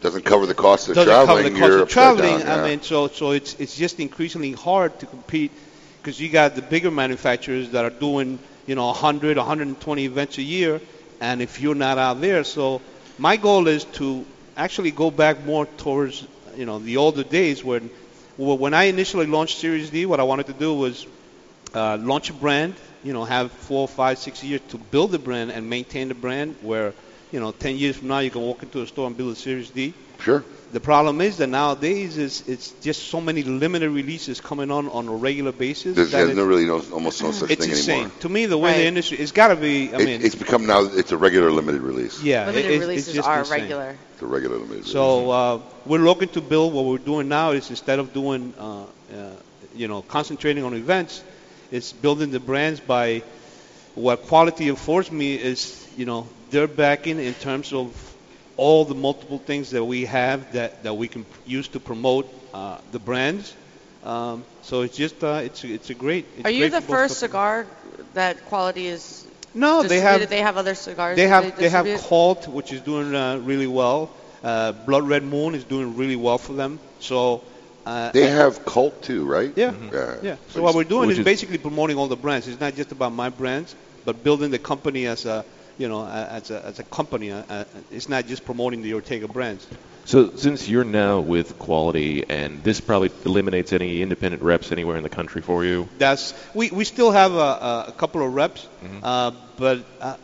doesn't 0.02 0.24
cover 0.24 0.46
the 0.46 0.54
cost 0.54 0.88
of 0.88 0.96
doesn't 0.96 1.12
traveling. 1.12 1.54
cover 1.54 1.74
the 1.74 1.78
cost 1.78 1.82
of 1.82 1.88
traveling. 1.88 2.38
down, 2.38 2.40
yeah. 2.40 2.62
I 2.62 2.68
mean, 2.68 2.82
so 2.82 3.08
so 3.08 3.30
it's 3.30 3.54
it's 3.60 3.76
just 3.76 4.00
increasingly 4.00 4.52
hard 4.52 4.98
to 4.98 5.06
compete 5.06 5.52
because 5.98 6.20
you 6.20 6.28
got 6.28 6.54
the 6.56 6.62
bigger 6.62 6.90
manufacturers 6.90 7.70
that 7.70 7.84
are 7.84 7.90
doing 7.90 8.38
you 8.66 8.74
know 8.74 8.86
100, 8.86 9.36
120 9.36 10.04
events 10.04 10.38
a 10.38 10.42
year, 10.42 10.80
and 11.20 11.40
if 11.40 11.60
you're 11.60 11.76
not 11.76 11.98
out 11.98 12.20
there, 12.20 12.44
so 12.44 12.82
my 13.18 13.36
goal 13.36 13.68
is 13.68 13.84
to 13.84 14.26
actually 14.56 14.90
go 14.90 15.10
back 15.10 15.44
more 15.44 15.66
towards 15.66 16.26
you 16.56 16.66
know 16.66 16.78
the 16.80 16.96
older 16.96 17.22
days 17.22 17.64
when 17.64 17.88
when 18.36 18.74
I 18.74 18.84
initially 18.84 19.26
launched 19.26 19.58
Series 19.58 19.90
D, 19.90 20.06
what 20.06 20.18
I 20.18 20.24
wanted 20.24 20.46
to 20.46 20.52
do 20.52 20.74
was 20.74 21.06
uh, 21.74 21.96
launch 21.98 22.30
a 22.30 22.32
brand, 22.32 22.74
you 23.02 23.12
know, 23.12 23.24
have 23.24 23.50
four, 23.52 23.88
five, 23.88 24.18
six 24.18 24.42
years 24.44 24.60
to 24.68 24.78
build 24.78 25.10
the 25.12 25.18
brand 25.18 25.50
and 25.50 25.68
maintain 25.68 26.08
the 26.08 26.14
brand. 26.14 26.56
Where, 26.62 26.94
you 27.32 27.40
know, 27.40 27.50
10 27.52 27.76
years 27.76 27.96
from 27.96 28.08
now, 28.08 28.18
you 28.20 28.30
can 28.30 28.42
walk 28.42 28.62
into 28.62 28.82
a 28.82 28.86
store 28.86 29.06
and 29.06 29.16
build 29.16 29.32
a 29.32 29.36
Series 29.36 29.70
D. 29.70 29.94
Sure. 30.20 30.44
The 30.72 30.80
problem 30.80 31.20
is 31.20 31.36
that 31.38 31.48
nowadays 31.48 32.16
is 32.16 32.48
it's 32.48 32.70
just 32.80 33.08
so 33.08 33.20
many 33.20 33.42
limited 33.42 33.90
releases 33.90 34.40
coming 34.40 34.70
on 34.70 34.88
on 34.88 35.06
a 35.08 35.14
regular 35.14 35.52
basis. 35.52 35.96
There's, 35.96 36.12
that 36.12 36.24
there's 36.24 36.36
no 36.36 36.44
really 36.46 36.64
no, 36.64 36.80
almost 36.92 37.22
no 37.22 37.30
such 37.32 37.50
it's 37.50 37.60
thing 37.60 37.70
insane. 37.74 37.94
anymore. 37.96 38.12
To 38.20 38.28
me, 38.30 38.46
the 38.46 38.56
way 38.56 38.78
the 38.78 38.86
industry, 38.86 39.18
it's 39.18 39.32
got 39.32 39.48
to 39.48 39.56
be. 39.56 39.92
I 39.92 39.98
It- 39.98 40.04
mean, 40.06 40.22
it's 40.22 40.34
become 40.34 40.64
now. 40.66 40.84
It's 40.84 41.12
a 41.12 41.18
regular 41.18 41.50
limited 41.50 41.82
release. 41.82 42.22
yeah, 42.22 42.46
Limited 42.46 42.64
it- 42.64 42.68
it's- 42.70 42.80
releases 42.80 43.08
it's 43.08 43.16
just 43.16 43.28
are 43.28 43.40
insane. 43.40 43.60
regular. 43.60 43.96
It's 44.14 44.22
a 44.22 44.26
regular 44.26 44.56
limited 44.56 44.76
release. 44.78 44.92
So 44.92 45.30
uh, 45.30 45.60
we're 45.84 45.98
looking 45.98 46.28
to 46.30 46.40
build. 46.40 46.72
What 46.72 46.86
we're 46.86 46.96
doing 46.98 47.28
now 47.28 47.50
is 47.50 47.68
instead 47.68 47.98
of 47.98 48.14
doing, 48.14 48.54
uh, 48.58 48.84
uh, 48.84 48.86
you 49.74 49.88
know, 49.88 50.00
concentrating 50.00 50.64
on 50.64 50.72
events, 50.72 51.22
it's 51.72 51.92
building 51.92 52.30
the 52.30 52.40
brands 52.40 52.80
by 52.80 53.24
what 53.94 54.22
quality 54.22 54.68
affords 54.68 55.10
me 55.10 55.34
is, 55.34 55.88
you 55.96 56.06
know, 56.06 56.28
their 56.50 56.68
backing 56.68 57.18
in 57.20 57.34
terms 57.34 57.72
of 57.72 58.16
all 58.56 58.84
the 58.84 58.94
multiple 58.94 59.38
things 59.38 59.70
that 59.70 59.84
we 59.84 60.06
have 60.06 60.52
that, 60.52 60.84
that 60.84 60.94
we 60.94 61.08
can 61.08 61.26
use 61.46 61.68
to 61.68 61.80
promote 61.80 62.28
uh, 62.54 62.78
the 62.92 63.00
brands. 63.00 63.56
Um, 64.04 64.44
so 64.62 64.82
it's 64.82 64.96
just 64.96 65.22
uh, 65.24 65.40
it's 65.44 65.64
it's 65.64 65.90
a 65.90 65.94
great. 65.94 66.26
It's 66.36 66.44
Are 66.44 66.50
you 66.50 66.58
great 66.60 66.72
the 66.72 66.80
first 66.82 67.18
cigar 67.18 67.66
that 68.14 68.44
quality 68.46 68.86
is 68.88 69.26
No, 69.54 69.82
they 69.82 70.00
have-? 70.00 70.28
They 70.28 70.40
have 70.42 70.56
other 70.56 70.74
cigars. 70.74 71.16
They 71.16 71.28
have 71.28 71.58
they 71.58 71.68
have 71.70 71.86
distribute? 71.86 72.00
Colt, 72.08 72.48
which 72.48 72.72
is 72.72 72.80
doing 72.82 73.14
uh, 73.14 73.38
really 73.38 73.66
well. 73.66 74.10
Uh, 74.42 74.72
Blood 74.72 75.08
Red 75.08 75.22
Moon 75.24 75.54
is 75.54 75.64
doing 75.64 75.96
really 75.96 76.16
well 76.16 76.38
for 76.38 76.54
them. 76.54 76.80
So 77.00 77.42
uh, 77.86 78.12
They 78.12 78.28
have 78.28 78.64
cult 78.64 79.02
too, 79.02 79.24
right? 79.26 79.52
Yeah, 79.56 79.72
Yeah. 79.92 80.16
yeah. 80.22 80.36
So 80.48 80.62
what 80.62 80.74
we're 80.74 80.84
doing 80.84 81.08
Which 81.08 81.18
is, 81.18 81.24
basically 81.24 81.58
promoting 81.58 81.96
all 81.96 82.08
the 82.08 82.16
brands. 82.16 82.46
It's 82.48 82.60
not 82.60 82.74
just 82.74 82.92
about 82.92 83.12
my 83.12 83.28
brands, 83.30 83.74
but 84.04 84.22
building 84.22 84.50
the 84.50 84.58
company 84.58 85.06
as 85.06 85.24
a 85.26 85.44
you 85.78 85.88
know 85.88 86.06
as 86.06 86.50
a 86.50 86.64
as 86.64 86.78
a 86.78 86.84
company. 86.84 87.30
Uh, 87.32 87.42
uh, 87.48 87.64
it's 87.90 88.08
not 88.08 88.26
just 88.26 88.44
promoting 88.44 88.82
the 88.82 88.94
Ortega 88.94 89.28
brands. 89.28 89.66
So 90.04 90.34
since 90.36 90.68
you're 90.68 90.84
now 90.84 91.20
with 91.20 91.58
Quality, 91.58 92.24
and 92.28 92.62
this 92.64 92.80
probably 92.80 93.10
eliminates 93.24 93.72
any 93.72 94.02
independent 94.02 94.42
reps 94.42 94.72
anywhere 94.72 94.96
in 94.96 95.04
the 95.04 95.08
country 95.08 95.42
for 95.42 95.64
you. 95.64 95.88
That's 95.98 96.34
we, 96.54 96.70
we 96.70 96.84
still 96.84 97.12
have 97.12 97.32
a, 97.34 97.36
a, 97.38 97.84
a 97.88 97.92
couple 97.92 98.26
of 98.26 98.34
reps, 98.34 98.66
Mm-hmm. 98.82 98.98
uh, 99.04 99.30
but 99.56 99.84
uh, 100.00 100.16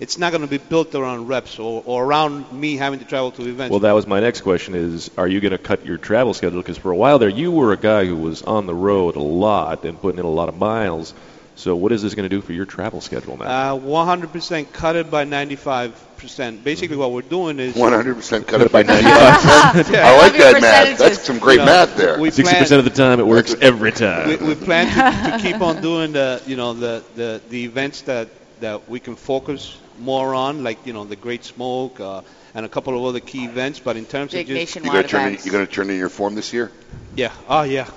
it's 0.00 0.16
not 0.18 0.30
going 0.30 0.42
to 0.42 0.48
be 0.48 0.58
built 0.58 0.94
around 0.94 1.26
reps 1.26 1.58
or, 1.58 1.82
or 1.84 2.04
around 2.04 2.52
me 2.52 2.76
having 2.76 3.00
to 3.00 3.04
travel 3.04 3.32
to 3.32 3.42
events. 3.48 3.70
Well, 3.70 3.80
that 3.80 3.92
was 3.92 4.06
my 4.06 4.20
next 4.20 4.42
question: 4.42 4.74
is 4.74 5.10
Are 5.18 5.26
you 5.28 5.40
going 5.40 5.52
to 5.52 5.58
cut 5.58 5.84
your 5.86 5.98
travel 5.98 6.34
schedule? 6.34 6.60
Because 6.60 6.78
for 6.78 6.90
a 6.90 6.96
while 6.96 7.18
there, 7.18 7.28
you 7.28 7.50
were 7.50 7.72
a 7.72 7.76
guy 7.76 8.04
who 8.04 8.16
was 8.16 8.42
on 8.42 8.66
the 8.66 8.74
road 8.74 9.16
a 9.16 9.20
lot 9.22 9.84
and 9.84 10.00
putting 10.00 10.18
in 10.20 10.24
a 10.24 10.30
lot 10.30 10.48
of 10.48 10.56
miles. 10.56 11.14
So 11.56 11.74
what 11.74 11.90
is 11.90 12.02
this 12.02 12.14
going 12.14 12.28
to 12.28 12.28
do 12.28 12.40
for 12.40 12.52
your 12.52 12.66
travel 12.66 13.00
schedule 13.00 13.36
now? 13.36 13.74
Uh, 13.74 13.78
100% 13.80 14.72
cut 14.72 14.94
it 14.94 15.10
by 15.10 15.24
95%. 15.24 16.62
Basically, 16.62 16.96
what 16.96 17.10
we're 17.10 17.22
doing 17.22 17.58
is 17.58 17.74
100% 17.74 18.46
cut 18.46 18.60
it 18.60 18.70
by 18.70 18.84
95%. 18.84 19.92
Yeah. 19.92 20.06
I 20.06 20.18
like 20.18 20.34
that 20.34 20.60
math. 20.60 20.98
That's 20.98 21.20
some 21.20 21.40
great 21.40 21.54
You 21.54 21.58
know, 21.60 21.64
math 21.64 21.96
there. 21.96 22.20
we 22.20 22.30
Sixty 22.30 22.52
plan- 22.52 22.62
percent 22.62 22.78
of 22.78 22.84
the 22.84 22.92
time, 22.96 23.18
it 23.18 23.26
works 23.26 23.56
every 23.60 23.90
time. 23.90 24.28
we, 24.28 24.36
we 24.36 24.54
plan 24.54 24.86
to, 24.86 25.36
to 25.36 25.42
keep 25.42 25.60
on 25.60 25.82
doing 25.82 26.12
the 26.12 26.40
you 26.46 26.54
know 26.54 26.74
the, 26.74 27.02
the, 27.16 27.40
the 27.48 27.64
events 27.64 28.02
that, 28.02 28.28
that 28.60 28.88
we 28.88 29.00
can 29.00 29.16
focus 29.16 29.76
more 29.98 30.34
on, 30.34 30.62
like 30.62 30.86
you 30.86 30.92
know 30.92 31.04
the 31.04 31.16
Great 31.16 31.44
Smoke 31.44 32.00
uh, 32.00 32.22
and 32.54 32.64
a 32.64 32.68
couple 32.68 32.96
of 32.96 33.04
other 33.04 33.20
key 33.20 33.44
events. 33.44 33.78
But 33.78 33.96
in 33.96 34.04
terms 34.04 34.32
Big 34.32 34.50
of 34.50 34.56
just 34.56 34.76
You 34.76 34.82
gonna 34.82 35.06
turn 35.06 35.34
in, 35.34 35.38
you 35.44 35.52
gonna 35.52 35.66
turn 35.66 35.90
in 35.90 35.98
your 35.98 36.08
form 36.08 36.34
this 36.34 36.52
year? 36.52 36.70
yeah, 37.14 37.32
oh 37.48 37.62
yeah, 37.62 37.88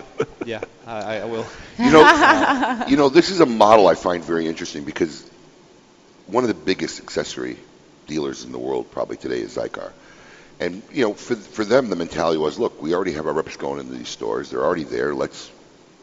yeah, 0.46 0.62
I, 0.86 1.20
I 1.20 1.26
will. 1.26 1.46
You 1.78 1.92
know, 1.92 2.86
you 2.88 2.98
know, 2.98 3.10
this 3.10 3.30
is 3.30 3.40
a 3.40 3.46
model 3.46 3.88
I 3.88 3.96
find 3.96 4.24
very 4.24 4.48
interesting 4.48 4.84
because 4.84 5.30
one 6.28 6.44
of 6.44 6.48
the 6.48 6.54
biggest 6.54 7.00
accessory 7.02 7.58
dealers 8.08 8.44
in 8.44 8.52
the 8.52 8.60
world 8.60 8.92
probably 8.92 9.18
today 9.18 9.40
is 9.40 9.56
Xikar. 9.56 9.92
And 10.60 10.84
you 10.92 11.04
know, 11.04 11.14
for 11.14 11.36
for 11.36 11.66
them, 11.66 11.90
the 11.90 11.96
mentality 11.96 12.38
was, 12.38 12.60
look, 12.60 12.82
we 12.82 12.94
already 12.94 13.14
have 13.14 13.26
our 13.26 13.34
reps 13.34 13.58
going 13.58 13.80
into 13.80 13.94
these 13.94 14.10
stores. 14.10 14.50
They're 14.50 14.64
already 14.64 14.84
there. 14.84 15.14
Let's 15.16 15.50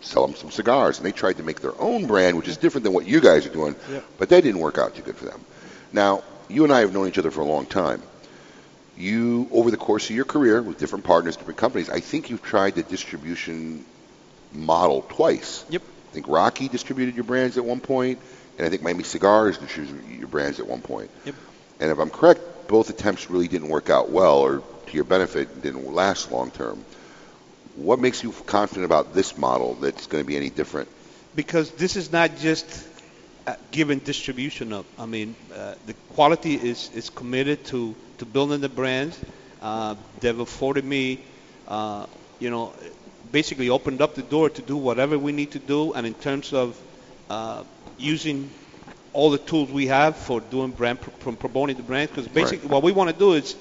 sell 0.01 0.27
them 0.27 0.37
some 0.37 0.51
cigars. 0.51 0.99
And 0.99 1.07
they 1.07 1.13
tried 1.13 1.37
to 1.37 1.43
make 1.43 1.61
their 1.61 1.81
own 1.81 2.07
brand, 2.07 2.37
which 2.37 2.49
is 2.49 2.57
different 2.57 2.85
than 2.85 2.93
what 2.93 3.07
you 3.07 3.21
guys 3.21 3.47
are 3.47 3.53
doing. 3.53 3.77
Yep. 3.91 4.05
But 4.19 4.29
that 4.31 4.43
didn't 4.43 4.61
work 4.61 4.79
out 4.79 4.97
too 4.97 5.03
good 5.03 5.17
for 5.17 5.27
them. 5.27 5.45
Now, 5.93 6.23
you 6.49 6.65
and 6.65 6.73
I 6.73 6.81
have 6.81 6.93
known 6.93 7.09
each 7.09 7.19
other 7.19 7.31
for 7.31 7.41
a 7.41 7.45
long 7.45 7.67
time. 7.67 8.03
You, 8.97 9.49
over 9.53 9.71
the 9.71 9.77
course 9.77 10.11
of 10.11 10.17
your 10.17 10.25
career 10.25 10.61
with 10.61 10.79
different 10.79 11.05
partners, 11.05 11.37
different 11.37 11.59
companies, 11.59 11.89
I 11.89 12.01
think 12.01 12.31
you've 12.31 12.43
tried 12.43 12.75
the 12.75 12.83
distribution 12.83 13.85
model 14.53 15.03
twice. 15.03 15.65
Yep. 15.71 15.83
I 15.83 16.15
think 16.15 16.29
Rocky 16.29 16.69
distributed 16.69 17.15
your 17.15 17.25
brands 17.25 17.59
at 17.59 17.65
one 17.65 17.81
point, 17.81 18.19
and 18.57 18.67
I 18.67 18.71
think 18.71 18.83
Miami 18.83 19.05
Cigars 19.05 19.59
distributed 19.59 20.19
your 20.19 20.29
brands 20.29 20.59
at 20.59 20.67
one 20.67 20.81
point. 20.81 21.11
Yep. 21.25 21.35
And 21.81 21.91
if 21.93 21.99
I'm 21.99 22.11
correct, 22.11 22.41
both 22.67 22.91
attempts 22.91 23.31
really 23.31 23.47
didn't 23.47 23.69
work 23.69 23.89
out 23.89 24.11
well, 24.11 24.39
or 24.39 24.63
to 24.87 24.95
your 24.95 25.05
benefit, 25.05 25.63
didn't 25.63 25.93
last 25.93 26.33
long 26.33 26.51
term. 26.51 26.85
What 27.77 28.01
makes 28.01 28.25
you 28.25 28.33
confident 28.33 28.85
about 28.85 29.15
this 29.15 29.39
model 29.39 29.75
that's 29.75 30.09
going 30.09 30.25
to 30.25 30.27
be 30.27 30.37
any 30.37 30.51
different? 30.51 30.89
because 31.39 31.71
this 31.71 31.95
is 31.95 32.11
not 32.11 32.37
just 32.39 32.88
uh, 33.49 33.57
giving 33.71 33.99
distribution 33.99 34.75
up. 34.75 34.85
I 34.99 35.07
mean, 35.07 35.35
uh, 35.55 35.75
the 35.87 35.95
quality 36.11 36.55
is, 36.55 36.91
is 36.95 37.09
committed 37.09 37.65
to, 37.67 37.95
to 38.19 38.27
building 38.27 38.61
the 38.61 38.69
brands. 38.69 39.19
Uh, 39.63 39.95
they've 40.21 40.39
afforded 40.39 40.85
me, 40.85 41.25
uh, 41.67 42.05
you 42.39 42.51
know, 42.51 42.75
basically 43.33 43.71
opened 43.71 44.03
up 44.03 44.15
the 44.15 44.23
door 44.23 44.51
to 44.51 44.61
do 44.61 44.77
whatever 44.77 45.19
we 45.19 45.33
need 45.33 45.53
to 45.53 45.59
do. 45.59 45.95
And 45.95 46.07
in 46.07 46.13
terms 46.13 46.53
of 46.53 46.79
uh, 47.31 47.65
using 47.97 48.51
all 49.15 49.31
the 49.31 49.39
tools 49.39 49.71
we 49.71 49.87
have 49.87 50.17
for 50.17 50.41
doing 50.43 50.73
brand 50.73 50.99
from 51.21 51.37
promoting 51.37 51.77
the 51.77 51.83
brand, 51.83 52.11
because 52.11 52.29
basically 52.29 52.69
what 52.69 52.83
we 52.83 52.93
want 52.93 53.09
to 53.11 53.17
do 53.17 53.33
is 53.33 53.57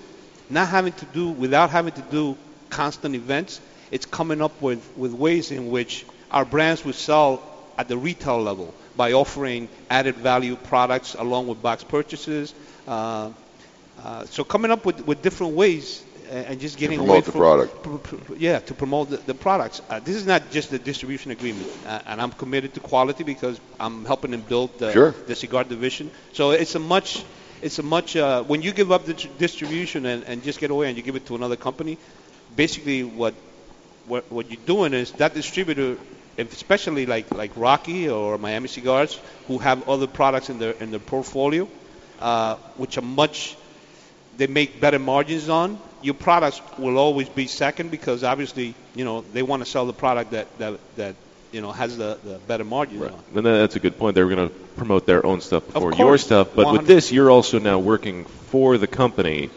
not 0.49 0.67
having 0.67 0.93
to 0.93 1.05
do 1.05 1.29
without 1.29 1.69
having 1.69 1.93
to 1.93 2.01
do 2.01 2.37
constant 2.69 3.15
events. 3.15 3.61
It's 3.89 4.05
coming 4.05 4.41
up 4.41 4.61
with, 4.61 4.85
with 4.97 5.13
ways 5.13 5.51
in 5.51 5.69
which 5.69 6.05
our 6.29 6.43
brands 6.43 6.83
will 6.83 6.91
sell 6.91 7.41
at 7.77 7.87
the 7.87 7.97
retail 7.97 8.41
level 8.41 8.73
by 8.97 9.13
offering 9.13 9.69
added 9.89 10.15
value 10.15 10.55
products 10.55 11.13
along 11.15 11.47
with 11.47 11.61
box 11.61 11.83
purchases. 11.83 12.53
Uh, 12.87 13.31
uh, 14.03 14.25
so 14.25 14.43
coming 14.43 14.71
up 14.71 14.85
with, 14.85 15.05
with 15.07 15.21
different 15.21 15.53
ways 15.53 16.03
and 16.29 16.59
just 16.59 16.77
getting 16.77 16.97
promote 16.97 17.15
away 17.15 17.21
the 17.21 17.31
from 17.31 17.39
product. 17.41 17.83
pr- 17.83 17.95
pr- 18.15 18.33
yeah, 18.37 18.59
to 18.59 18.73
promote 18.73 19.09
the, 19.09 19.17
the 19.17 19.33
products. 19.33 19.81
Uh, 19.89 19.99
this 20.01 20.15
is 20.15 20.25
not 20.25 20.51
just 20.51 20.73
a 20.73 20.79
distribution 20.79 21.31
agreement, 21.31 21.67
uh, 21.85 22.01
and 22.05 22.19
I'm 22.21 22.31
committed 22.31 22.73
to 22.73 22.81
quality 22.81 23.23
because 23.23 23.61
I'm 23.79 24.03
helping 24.03 24.31
them 24.31 24.41
build 24.41 24.77
the, 24.77 24.91
Sure. 24.91 25.11
the 25.11 25.35
cigar 25.35 25.63
division. 25.63 26.11
So 26.33 26.51
it's 26.51 26.75
a 26.75 26.79
much, 26.79 27.23
it's 27.61 27.79
a 27.79 27.83
much. 27.83 28.17
Uh, 28.17 28.43
when 28.43 28.61
you 28.61 28.73
give 28.73 28.91
up 28.91 29.05
the 29.05 29.13
tr- 29.13 29.29
distribution 29.37 30.05
and, 30.05 30.23
and 30.25 30.43
just 30.43 30.59
get 30.59 30.69
away 30.69 30.89
and 30.89 30.97
you 30.97 31.03
give 31.03 31.15
it 31.15 31.25
to 31.27 31.35
another 31.35 31.55
company, 31.55 31.97
basically 32.55 33.03
what 33.05 33.33
what, 34.07 34.29
what 34.31 34.49
you're 34.51 34.65
doing 34.65 34.93
is 34.93 35.11
that 35.13 35.33
distributor, 35.33 35.97
especially 36.37 37.05
like 37.05 37.33
like 37.33 37.51
Rocky 37.55 38.09
or 38.09 38.37
Miami 38.37 38.67
Cigars, 38.67 39.19
who 39.47 39.57
have 39.57 39.89
other 39.89 40.07
products 40.07 40.49
in 40.49 40.59
their 40.59 40.71
in 40.71 40.91
their 40.91 40.99
portfolio, 40.99 41.67
uh, 42.19 42.55
which 42.77 42.97
are 42.97 43.01
much, 43.01 43.55
they 44.37 44.47
make 44.47 44.79
better 44.79 44.99
margins 44.99 45.49
on. 45.49 45.79
Your 46.01 46.13
products 46.13 46.61
will 46.77 46.97
always 46.97 47.27
be 47.27 47.47
second 47.47 47.89
because 47.89 48.23
obviously 48.23 48.75
you 48.95 49.03
know 49.03 49.21
they 49.33 49.41
want 49.41 49.63
to 49.63 49.69
sell 49.69 49.85
the 49.85 49.93
product 49.93 50.31
that 50.31 50.57
that, 50.59 50.79
that 50.95 51.15
you 51.51 51.61
know 51.61 51.71
has 51.71 51.97
the, 51.97 52.17
the 52.23 52.37
better 52.47 52.63
margins 52.63 53.01
on. 53.01 53.23
And 53.35 53.45
that's 53.45 53.75
a 53.75 53.79
good 53.79 53.97
point. 53.97 54.15
They 54.15 54.23
were 54.23 54.35
going 54.35 54.49
to 54.49 54.55
promote 54.75 55.05
their 55.05 55.25
own 55.25 55.41
stuff 55.41 55.65
before 55.65 55.91
course. 55.91 55.99
your 55.99 56.17
stuff. 56.17 56.55
But 56.55 56.71
with 56.71 56.87
this, 56.87 57.11
you're 57.11 57.31
also 57.31 57.59
now 57.59 57.79
working 57.79 58.25
for 58.25 58.77
the 58.77 58.87
company. 58.87 59.49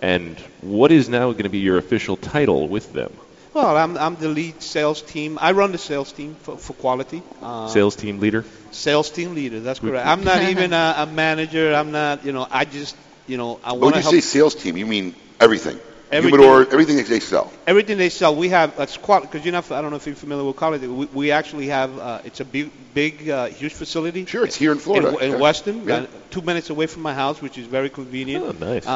And 0.00 0.36
what 0.60 0.92
is 0.92 1.08
now 1.08 1.30
going 1.32 1.44
to 1.44 1.48
be 1.48 1.60
your 1.60 1.78
official 1.78 2.16
title 2.16 2.68
with 2.68 2.92
them? 2.92 3.12
Well, 3.54 3.76
I'm 3.76 3.96
I'm 3.96 4.16
the 4.16 4.28
lead 4.28 4.62
sales 4.62 5.00
team. 5.00 5.38
I 5.40 5.52
run 5.52 5.70
the 5.70 5.78
sales 5.78 6.12
team 6.12 6.34
for, 6.34 6.58
for 6.58 6.72
quality. 6.72 7.22
Uh, 7.40 7.68
Sales 7.68 7.94
team 7.94 8.18
leader? 8.18 8.44
Sales 8.72 9.10
team 9.10 9.34
leader. 9.36 9.60
That's 9.60 9.78
correct. 9.78 10.06
I'm 10.06 10.24
not 10.24 10.42
even 10.52 10.72
a, 10.72 10.94
a 10.98 11.06
manager. 11.06 11.72
I'm 11.72 11.92
not. 11.92 12.24
You 12.24 12.32
know, 12.32 12.48
I 12.50 12.64
just 12.64 12.96
you 13.28 13.36
know 13.36 13.60
I 13.62 13.70
But 13.70 13.80
when 13.80 13.94
you 13.94 14.02
to 14.02 14.08
say 14.08 14.20
sales 14.20 14.56
team, 14.56 14.76
you 14.76 14.86
mean 14.86 15.14
everything. 15.40 15.78
Everything. 16.10 16.40
Humidor, 16.40 16.72
everything 16.72 16.96
that 16.96 17.06
they 17.06 17.20
sell. 17.20 17.52
Everything 17.66 17.96
they 17.96 18.08
sell, 18.10 18.34
we 18.34 18.48
have. 18.48 18.76
That's 18.76 18.96
quality 18.96 19.28
because 19.28 19.44
you're 19.44 19.52
not. 19.52 19.70
I 19.70 19.80
don't 19.80 19.90
know 19.90 19.96
if 19.96 20.06
you're 20.06 20.16
familiar 20.16 20.44
with 20.44 20.56
quality. 20.56 20.88
We, 20.88 21.06
we 21.06 21.30
actually 21.30 21.68
have. 21.68 21.96
Uh, 21.96 22.20
it's 22.24 22.40
a 22.40 22.44
big, 22.44 22.70
big, 22.92 23.28
uh, 23.28 23.46
huge 23.46 23.72
facility. 23.72 24.26
Sure, 24.26 24.44
it's 24.44 24.56
here 24.56 24.72
in 24.72 24.78
Florida. 24.78 25.16
In, 25.16 25.22
in 25.22 25.30
Yeah. 25.32 25.38
Weston, 25.38 25.86
Yeah. 25.86 25.94
uh, 25.94 26.06
two 26.30 26.42
minutes 26.42 26.70
away 26.70 26.86
from 26.86 27.02
my 27.02 27.14
house, 27.14 27.40
which 27.40 27.56
is 27.56 27.66
very 27.66 27.88
convenient. 27.88 28.44
Oh, 28.44 28.50
nice. 28.50 28.86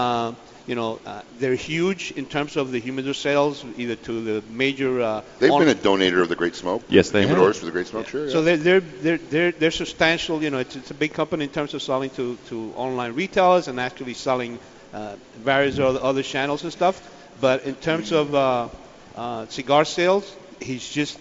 You 0.68 0.74
know, 0.74 1.00
uh, 1.06 1.22
they're 1.38 1.54
huge 1.54 2.10
in 2.12 2.26
terms 2.26 2.56
of 2.56 2.72
the 2.72 2.78
humidor 2.78 3.14
sales, 3.14 3.64
either 3.78 3.96
to 3.96 4.20
the 4.22 4.42
major. 4.50 5.00
Uh, 5.00 5.22
They've 5.38 5.50
on- 5.50 5.64
been 5.64 5.70
a 5.70 5.80
donator 5.80 6.20
of 6.20 6.28
the 6.28 6.36
Great 6.36 6.54
Smoke. 6.54 6.82
Yes, 6.90 7.10
they 7.10 7.24
Humidors 7.24 7.46
have. 7.46 7.56
for 7.56 7.64
the 7.64 7.72
Great 7.72 7.86
Smoke, 7.86 8.06
sure. 8.06 8.28
So 8.28 8.40
yeah. 8.40 8.56
they're, 8.56 8.56
they're, 8.58 8.80
they're, 8.80 9.18
they're, 9.18 9.52
they're 9.52 9.70
substantial. 9.70 10.42
You 10.42 10.50
know, 10.50 10.58
it's, 10.58 10.76
it's 10.76 10.90
a 10.90 10.94
big 10.94 11.14
company 11.14 11.44
in 11.44 11.50
terms 11.50 11.72
of 11.72 11.82
selling 11.82 12.10
to, 12.10 12.36
to 12.48 12.72
online 12.76 13.14
retailers 13.14 13.66
and 13.68 13.80
actually 13.80 14.12
selling 14.12 14.58
uh, 14.92 15.16
various 15.36 15.78
other, 15.78 16.00
other 16.02 16.22
channels 16.22 16.62
and 16.64 16.72
stuff. 16.72 17.00
But 17.40 17.64
in 17.64 17.74
terms 17.74 18.12
of 18.12 18.34
uh, 18.34 18.68
uh, 19.16 19.46
cigar 19.46 19.86
sales, 19.86 20.36
he's 20.60 20.86
just 20.86 21.18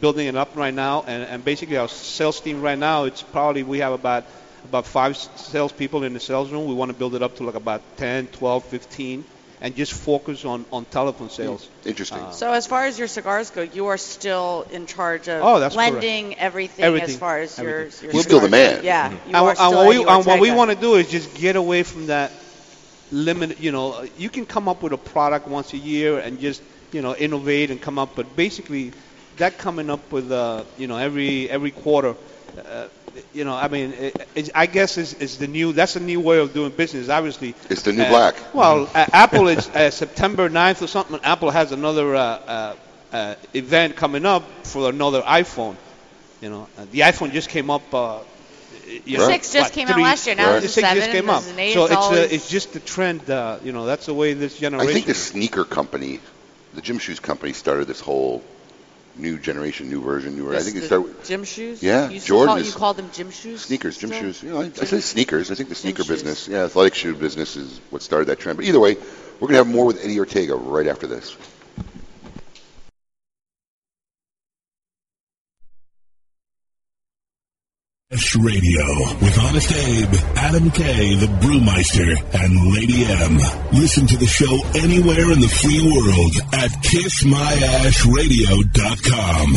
building 0.00 0.28
it 0.28 0.36
up 0.36 0.54
right 0.54 0.74
now, 0.74 1.02
and, 1.08 1.24
and 1.24 1.44
basically 1.44 1.76
our 1.76 1.88
sales 1.88 2.40
team 2.40 2.60
right 2.62 2.78
now, 2.78 3.04
it's 3.04 3.22
probably 3.22 3.64
we 3.64 3.78
have 3.78 3.92
about 3.92 4.24
about 4.68 4.86
five 4.86 5.16
salespeople 5.16 6.04
in 6.04 6.12
the 6.12 6.20
sales 6.20 6.50
room. 6.52 6.66
We 6.66 6.74
want 6.74 6.90
to 6.90 6.96
build 6.96 7.14
it 7.14 7.22
up 7.22 7.36
to 7.36 7.44
like 7.44 7.54
about 7.54 7.96
10, 7.96 8.28
12, 8.28 8.64
15, 8.64 9.24
and 9.60 9.74
just 9.74 9.92
focus 9.92 10.44
on, 10.44 10.66
on 10.72 10.84
telephone 10.86 11.30
sales. 11.30 11.70
Interesting. 11.84 12.18
Uh, 12.18 12.30
So 12.30 12.52
as 12.52 12.66
far 12.66 12.84
as 12.86 12.98
your 12.98 13.08
cigars 13.08 13.50
go, 13.50 13.62
you 13.62 13.86
are 13.86 13.98
still 13.98 14.66
in 14.70 14.86
charge 14.86 15.28
of 15.28 15.42
Oh, 15.42 15.58
that's 15.60 15.74
blending 15.74 16.34
everything, 16.38 16.84
Everything. 16.84 17.14
as 17.14 17.16
far 17.16 17.38
as 17.38 17.58
your, 17.58 17.70
Everything. 17.70 18.04
your 18.04 18.12
You're 18.14 18.22
still 18.22 18.40
the 18.40 18.48
man. 18.48 18.76
go. 18.76 18.82
Yeah, 18.82 19.08
Mhm. 19.10 19.12
you 19.26 19.34
and, 19.36 19.36
are 19.36 19.48
and 19.48 19.56
still 19.56 19.72
what 19.76 19.86
we, 19.88 19.96
and 19.96 20.26
what 20.26 20.38
we 20.40 20.50
Ortega. 20.50 20.56
want 20.58 20.70
to 20.70 20.76
do 20.76 20.94
is 20.96 21.08
just 21.08 21.34
get 21.34 21.56
away 21.56 21.82
from 21.82 22.06
that 22.06 22.32
limit. 23.10 23.60
You 23.60 23.72
know, 23.72 24.02
you 24.16 24.30
can 24.30 24.46
come 24.46 24.68
up 24.68 24.82
with 24.82 24.92
a 24.92 24.98
product 24.98 25.48
once 25.48 25.72
a 25.72 25.78
year 25.78 26.18
and 26.18 26.38
just 26.40 26.62
you 26.92 27.02
know 27.02 27.14
innovate 27.14 27.70
and 27.70 27.80
come 27.80 27.98
up, 27.98 28.16
but 28.16 28.36
basically 28.36 28.94
that 29.36 29.58
coming 29.58 29.90
up 29.90 30.12
with 30.12 30.30
uh, 30.30 30.64
you 30.76 30.86
know 30.86 30.96
every 30.96 31.48
every 31.50 31.70
quarter. 31.70 32.16
Uh, 32.56 32.88
you 33.32 33.44
know, 33.44 33.54
I 33.54 33.68
mean, 33.68 33.92
it, 33.92 34.28
it, 34.34 34.50
I 34.54 34.66
guess 34.66 34.98
it's, 34.98 35.12
is 35.14 35.38
the 35.38 35.46
new. 35.46 35.72
That's 35.72 35.96
a 35.96 36.00
new 36.00 36.20
way 36.20 36.38
of 36.38 36.52
doing 36.54 36.70
business. 36.70 37.08
Obviously, 37.08 37.54
It's 37.70 37.82
the 37.82 37.92
new 37.92 38.02
Uh, 38.02 38.08
black. 38.08 38.34
Well, 38.54 38.88
uh, 38.94 39.06
Apple 39.12 39.48
is 39.48 39.68
uh, 39.68 39.90
September 39.90 40.48
9th 40.48 40.82
or 40.82 40.86
something. 40.86 41.20
Apple 41.22 41.50
has 41.50 41.72
another 41.72 42.14
uh, 42.14 42.20
uh, 42.20 42.76
uh, 43.12 43.34
event 43.54 43.96
coming 43.96 44.26
up 44.26 44.42
for 44.64 44.88
another 44.90 45.22
iPhone. 45.22 45.76
You 46.40 46.50
know, 46.50 46.68
uh, 46.78 46.86
the 46.90 47.00
iPhone 47.00 47.32
just 47.32 47.48
came 47.48 47.70
up. 47.70 47.82
Uh, 47.94 48.18
you 49.04 49.18
know, 49.18 49.26
Six 49.26 49.52
just 49.52 49.66
what, 49.66 49.72
came 49.72 49.88
out 49.88 49.98
last 50.00 50.26
year. 50.26 50.36
Now 50.36 50.50
the 50.52 50.56
it's 50.58 50.66
a 50.66 50.68
six 50.68 50.88
just 50.88 51.00
seven, 51.06 51.12
came 51.12 51.30
up. 51.30 51.42
an 51.44 51.58
eight, 51.58 51.74
So 51.74 51.84
it's 51.84 51.92
it's 51.92 52.02
always- 52.02 52.18
uh, 52.20 52.34
it's 52.34 52.48
just 52.48 52.72
the 52.72 52.80
trend. 52.80 53.28
Uh, 53.28 53.58
you 53.64 53.72
know, 53.72 53.86
that's 53.86 54.06
the 54.06 54.14
way 54.14 54.34
this 54.34 54.58
generation. 54.58 54.88
I 54.90 54.92
think 54.92 55.06
the 55.06 55.14
sneaker 55.14 55.64
company, 55.64 56.20
the 56.74 56.82
gym 56.82 56.98
shoes 56.98 57.18
company, 57.18 57.52
started 57.52 57.86
this 57.88 58.00
whole 58.00 58.42
new 59.18 59.38
generation, 59.38 59.88
new 59.88 60.00
version, 60.00 60.36
new. 60.36 60.54
I 60.54 60.60
think 60.60 60.76
it 60.76 60.88
the 60.88 61.00
with 61.00 61.26
gym 61.26 61.44
shoes. 61.44 61.82
Yeah, 61.82 62.08
you 62.08 62.20
Jordan 62.20 62.54
Call, 62.54 62.56
is- 62.58 62.66
you 62.68 62.72
call 62.72 62.94
them 62.94 63.10
gym 63.12 63.30
shoes. 63.30 63.62
Sneakers, 63.62 63.98
gym 63.98 64.12
shoes. 64.12 64.42
You 64.42 64.50
know, 64.50 64.60
I, 64.60 64.64
I 64.64 64.84
say 64.84 65.00
sneakers. 65.00 65.50
I 65.50 65.54
think 65.54 65.68
the 65.68 65.74
sneaker 65.74 66.02
shoes. 66.04 66.08
business, 66.22 66.48
yeah, 66.48 66.64
athletic 66.64 66.94
shoe 66.94 67.14
business 67.14 67.56
is 67.56 67.78
what 67.90 68.02
started 68.02 68.28
that 68.28 68.38
trend. 68.38 68.56
But 68.58 68.66
either 68.66 68.80
way, 68.80 68.94
we're 68.94 69.48
going 69.48 69.52
to 69.52 69.64
have 69.64 69.68
more 69.68 69.84
with 69.86 70.02
Eddie 70.04 70.18
Ortega 70.18 70.54
right 70.56 70.86
after 70.86 71.06
this. 71.06 71.36
Fresh 78.10 78.36
Radio 78.36 78.84
with 79.20 79.36
Honest 79.36 79.72
Abe, 79.72 80.14
Adam 80.36 80.70
K, 80.70 81.16
the 81.16 81.26
Brewmeister, 81.26 82.14
and 82.40 82.72
Lady 82.72 83.04
M. 83.04 83.36
Listen 83.72 84.06
to 84.06 84.16
the 84.16 84.28
show 84.28 84.60
anywhere 84.76 85.32
in 85.32 85.40
the 85.40 85.48
free 85.48 85.82
world 85.82 86.36
at 86.54 86.70
kissmyashradio.com. 86.86 89.56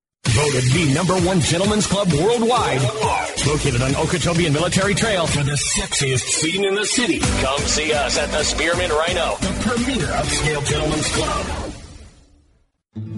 Voted 0.27 0.63
the 0.71 0.93
number 0.93 1.15
one 1.27 1.41
gentleman's 1.41 1.87
club 1.87 2.11
worldwide. 2.13 2.81
Located 3.47 3.81
on 3.81 3.93
and 3.95 4.53
Military 4.53 4.93
Trail 4.93 5.27
for 5.27 5.43
the 5.43 5.57
sexiest 5.77 6.21
scene 6.21 6.63
in 6.63 6.75
the 6.75 6.85
city. 6.85 7.19
Come 7.19 7.59
see 7.61 7.91
us 7.91 8.17
at 8.17 8.29
the 8.31 8.43
Spearmint 8.43 8.91
Rhino, 8.91 9.35
the 9.41 9.53
premier 9.61 10.07
upscale 10.07 10.65
gentleman's 10.65 11.07
club. 11.09 11.73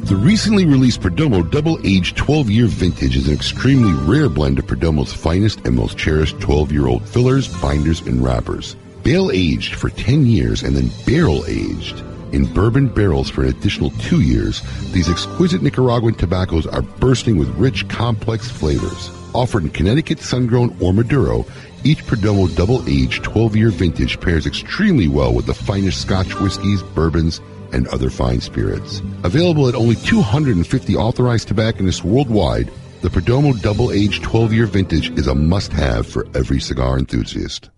The 0.08 0.16
recently 0.16 0.66
released 0.66 1.01
Perdomo 1.01 1.49
Double 1.49 1.80
Aged 1.86 2.16
12 2.18 2.49
Year 2.49 2.68
Vintage 2.68 3.18
is 3.18 3.28
an 3.28 3.34
extremely 3.34 3.93
rare 4.06 4.30
blend 4.30 4.60
of 4.60 4.66
Perdomo's 4.66 5.14
finest 5.14 5.66
and 5.66 5.76
most 5.76 5.97
cherished 5.97 6.39
12 6.39 6.72
year 6.72 6.88
old 6.88 7.08
fillers, 7.08 7.47
binders, 7.62 8.01
and 8.01 8.24
wrappers. 8.24 8.76
Bale 9.04 9.32
aged 9.32 9.76
for 9.76 9.89
10 9.89 10.26
years 10.26 10.64
and 10.64 10.76
then 10.76 10.89
barrel 11.06 11.43
aged. 11.47 12.04
In 12.34 12.51
bourbon 12.51 12.88
barrels 12.88 13.29
for 13.29 13.43
an 13.43 13.49
additional 13.49 13.91
two 13.91 14.21
years, 14.21 14.63
these 14.91 15.07
exquisite 15.07 15.61
Nicaraguan 15.61 16.15
tobaccos 16.15 16.65
are 16.65 16.81
bursting 16.81 17.38
with 17.38 17.47
rich, 17.49 17.88
complex 17.88 18.49
flavors. 18.49 19.11
Offered 19.36 19.65
in 19.65 19.69
Connecticut, 19.69 20.17
sun-grown, 20.19 20.75
or 20.81 20.93
Maduro, 20.93 21.45
each 21.84 22.03
Perdomo 22.07 22.53
double-aged 22.55 23.23
12-year 23.23 23.69
vintage 23.69 24.19
pairs 24.19 24.47
extremely 24.47 25.07
well 25.07 25.31
with 25.31 25.45
the 25.45 25.53
finest 25.53 26.01
Scotch 26.01 26.34
whiskies, 26.39 26.81
bourbons, 26.81 27.39
and 27.71 27.88
other 27.89 28.09
fine 28.09 28.41
spirits. 28.41 29.03
Available 29.23 29.67
at 29.67 29.75
only 29.75 29.95
250 29.95 30.95
authorized 30.95 31.49
tobacconists 31.49 32.03
worldwide, 32.03 32.71
the 33.01 33.09
Perdomo 33.09 33.61
double-aged 33.61 34.23
12-year 34.23 34.65
vintage 34.65 35.11
is 35.19 35.27
a 35.27 35.36
must-have 35.36 36.07
for 36.07 36.25
every 36.36 36.59
cigar 36.59 36.97
enthusiast. 36.97 37.69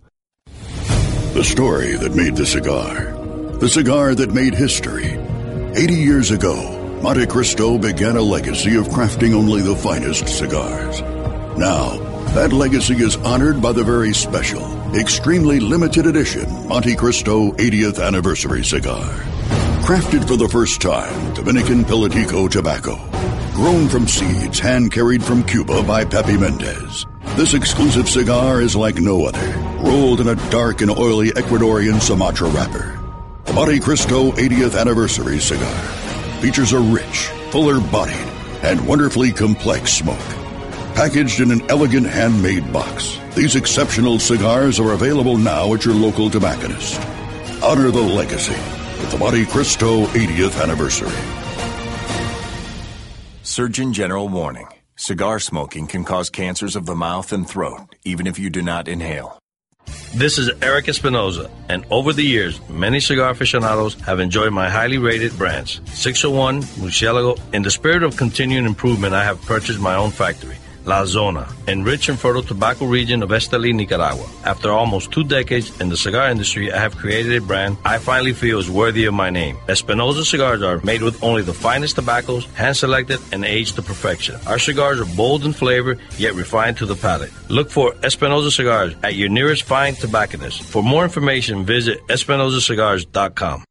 The 1.33 1.43
story 1.43 1.97
that 1.97 2.15
made 2.15 2.37
the 2.37 2.45
cigar. 2.45 3.14
The 3.59 3.69
cigar 3.69 4.13
that 4.15 4.33
made 4.33 4.53
history. 4.53 5.17
80 5.75 5.93
years 5.93 6.29
ago, 6.29 6.55
Montecristo 7.01 7.81
began 7.81 8.17
a 8.17 8.21
legacy 8.21 8.75
of 8.75 8.87
crafting 8.87 9.33
only 9.33 9.61
the 9.61 9.77
finest 9.77 10.27
cigars. 10.27 10.99
Now, 11.57 11.97
that 12.35 12.51
legacy 12.51 12.95
is 12.95 13.15
honored 13.15 13.61
by 13.61 13.71
the 13.71 13.83
very 13.83 14.13
special, 14.13 14.61
extremely 14.93 15.61
limited 15.61 16.05
edition 16.05 16.45
Montecristo 16.67 17.55
80th 17.55 18.05
Anniversary 18.05 18.65
Cigar. 18.65 19.05
Crafted 19.85 20.27
for 20.27 20.35
the 20.35 20.49
first 20.49 20.81
time, 20.81 21.33
Dominican 21.33 21.85
Pilatico 21.85 22.49
tobacco. 22.49 22.97
Grown 23.53 23.87
from 23.87 24.05
seeds 24.05 24.59
hand 24.59 24.91
carried 24.91 25.23
from 25.23 25.45
Cuba 25.45 25.81
by 25.81 26.03
Pepe 26.03 26.37
Mendez. 26.37 27.05
This 27.37 27.53
exclusive 27.53 28.09
cigar 28.09 28.61
is 28.61 28.75
like 28.75 28.97
no 28.97 29.25
other, 29.25 29.47
rolled 29.79 30.19
in 30.19 30.27
a 30.27 30.49
dark 30.51 30.81
and 30.81 30.91
oily 30.91 31.29
Ecuadorian 31.29 32.01
Sumatra 32.01 32.49
wrapper. 32.49 32.94
Montecristo 33.55 34.33
80th 34.33 34.77
Anniversary 34.77 35.39
Cigar 35.39 35.81
features 36.41 36.73
a 36.73 36.79
rich, 36.79 37.27
fuller 37.51 37.79
bodied, 37.79 38.27
and 38.63 38.85
wonderfully 38.85 39.31
complex 39.31 39.93
smoke. 39.93 40.19
Packaged 40.93 41.39
in 41.39 41.51
an 41.51 41.61
elegant 41.71 42.05
handmade 42.05 42.73
box, 42.73 43.17
these 43.33 43.55
exceptional 43.55 44.19
cigars 44.19 44.77
are 44.77 44.91
available 44.91 45.37
now 45.37 45.73
at 45.73 45.85
your 45.85 45.93
local 45.93 46.29
tobacconist. 46.29 46.99
Honor 47.63 47.91
the 47.91 48.01
legacy 48.01 48.51
with 48.99 49.11
the 49.11 49.17
Montecristo 49.17 50.05
80th 50.07 50.61
Anniversary. 50.61 51.15
Surgeon 53.43 53.93
General 53.93 54.27
warning. 54.27 54.67
Cigar 54.97 55.39
smoking 55.39 55.87
can 55.87 56.03
cause 56.03 56.29
cancers 56.29 56.75
of 56.75 56.85
the 56.85 56.95
mouth 56.95 57.31
and 57.31 57.49
throat, 57.49 57.95
even 58.03 58.27
if 58.27 58.37
you 58.37 58.49
do 58.49 58.61
not 58.61 58.89
inhale. 58.89 59.39
This 60.15 60.37
is 60.37 60.49
Erik 60.61 60.87
Espinosa, 60.87 61.49
and 61.67 61.85
over 61.89 62.13
the 62.13 62.23
years, 62.23 62.59
many 62.69 62.99
cigar 62.99 63.31
aficionados 63.31 63.95
have 64.01 64.19
enjoyed 64.19 64.53
my 64.53 64.69
highly 64.69 64.97
rated 64.97 65.37
brands, 65.37 65.81
601, 65.93 66.61
Murcielago. 66.79 67.37
In 67.53 67.63
the 67.63 67.71
spirit 67.71 68.01
of 68.01 68.15
continuing 68.15 68.65
improvement, 68.65 69.13
I 69.13 69.23
have 69.25 69.41
purchased 69.41 69.79
my 69.79 69.95
own 69.95 70.11
factory, 70.11 70.57
La 70.85 71.05
Zona, 71.05 71.47
in 71.67 71.83
rich 71.83 72.09
and 72.09 72.19
fertile 72.19 72.43
tobacco 72.43 72.85
region 72.85 73.23
of 73.23 73.29
Esteli, 73.29 73.73
Nicaragua. 73.73 74.25
After 74.43 74.71
almost 74.71 75.11
two 75.11 75.23
decades 75.23 75.71
in 75.81 75.89
the 75.89 75.97
cigar 75.97 76.29
industry, 76.29 76.71
I 76.71 76.79
have 76.79 76.95
created 76.95 77.35
a 77.35 77.41
brand 77.41 77.77
I 77.83 77.97
finally 77.97 78.33
feel 78.33 78.59
is 78.59 78.69
worthy 78.69 79.05
of 79.05 79.13
my 79.13 79.29
name. 79.29 79.57
Espinosa 79.67 80.23
cigars 80.23 80.61
are 80.61 80.79
made 80.83 81.01
with 81.01 81.23
only 81.23 81.41
the 81.41 81.53
finest 81.53 81.95
tobaccos, 81.95 82.45
hand-selected 82.53 83.19
and 83.31 83.43
aged 83.43 83.75
to 83.75 83.81
perfection. 83.81 84.35
Our 84.45 84.59
cigars 84.59 84.99
are 84.99 85.15
bold 85.15 85.43
in 85.45 85.53
flavor, 85.53 85.97
yet 86.17 86.35
refined 86.35 86.77
to 86.77 86.85
the 86.85 86.95
palate. 86.95 87.31
Look 87.49 87.69
for 87.69 87.95
Espinosa 88.03 88.51
cigars 88.51 88.95
at 89.03 89.15
your 89.15 89.29
nearest 89.29 89.63
fine 89.63 89.95
tobacconist. 89.95 90.61
For 90.61 90.83
more 90.83 91.03
information, 91.03 91.65
visit 91.65 92.05
espinosacigars.com. 92.07 93.63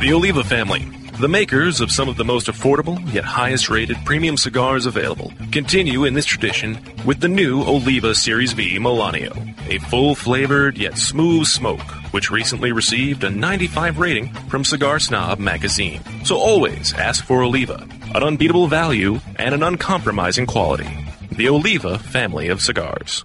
The 0.00 0.12
Oliva 0.12 0.42
family, 0.44 0.88
the 1.18 1.28
makers 1.28 1.80
of 1.80 1.90
some 1.90 2.08
of 2.08 2.16
the 2.16 2.24
most 2.24 2.46
affordable 2.46 2.98
yet 3.12 3.24
highest 3.24 3.68
rated 3.68 3.96
premium 4.04 4.36
cigars 4.36 4.86
available, 4.86 5.32
continue 5.50 6.04
in 6.04 6.14
this 6.14 6.24
tradition 6.24 6.78
with 7.04 7.20
the 7.20 7.28
new 7.28 7.62
Oliva 7.62 8.14
Series 8.14 8.52
V 8.52 8.78
Melanio, 8.78 9.34
a 9.68 9.78
full 9.88 10.14
flavored 10.14 10.78
yet 10.78 10.96
smooth 10.96 11.46
smoke, 11.46 11.82
which 12.12 12.30
recently 12.30 12.70
received 12.70 13.24
a 13.24 13.30
95 13.30 13.98
rating 13.98 14.32
from 14.48 14.64
Cigar 14.64 15.00
Snob 15.00 15.40
magazine. 15.40 16.00
So 16.24 16.36
always 16.36 16.94
ask 16.94 17.24
for 17.24 17.42
Oliva, 17.42 17.86
an 18.14 18.22
unbeatable 18.22 18.68
value 18.68 19.18
and 19.36 19.54
an 19.54 19.64
uncompromising 19.64 20.46
quality. 20.46 20.88
The 21.32 21.48
Oliva 21.48 21.98
family 21.98 22.48
of 22.48 22.62
cigars. 22.62 23.24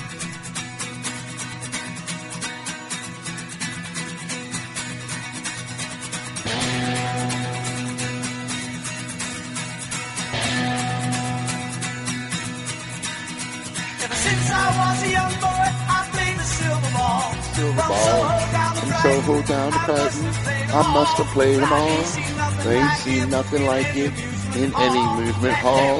From 19.21 19.43
down 19.43 19.71
to 19.71 19.77
Patton. 19.77 20.25
I 20.73 20.93
must 20.93 21.15
have 21.17 21.27
played 21.27 21.59
them 21.59 21.71
all. 21.71 22.63
They 22.63 22.79
ain't 22.79 22.97
seen 22.97 23.29
nothing 23.29 23.67
like 23.67 23.95
it 23.95 24.11
in 24.57 24.73
any 24.75 25.23
movement 25.23 25.53
hall. 25.57 25.97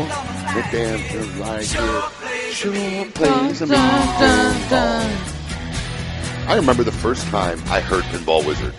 The 0.56 0.66
dancers 0.72 1.38
like 1.38 1.62
it. 1.62 2.52
Sure 2.52 3.06
plays 3.12 3.62
a 3.62 3.66
amusement 3.66 4.70
ball. 4.70 5.12
I 6.50 6.56
remember 6.56 6.84
the 6.84 6.92
first 6.92 7.28
time 7.28 7.62
I 7.68 7.80
heard 7.80 8.04
Pinball 8.06 8.46
Wizard. 8.46 8.74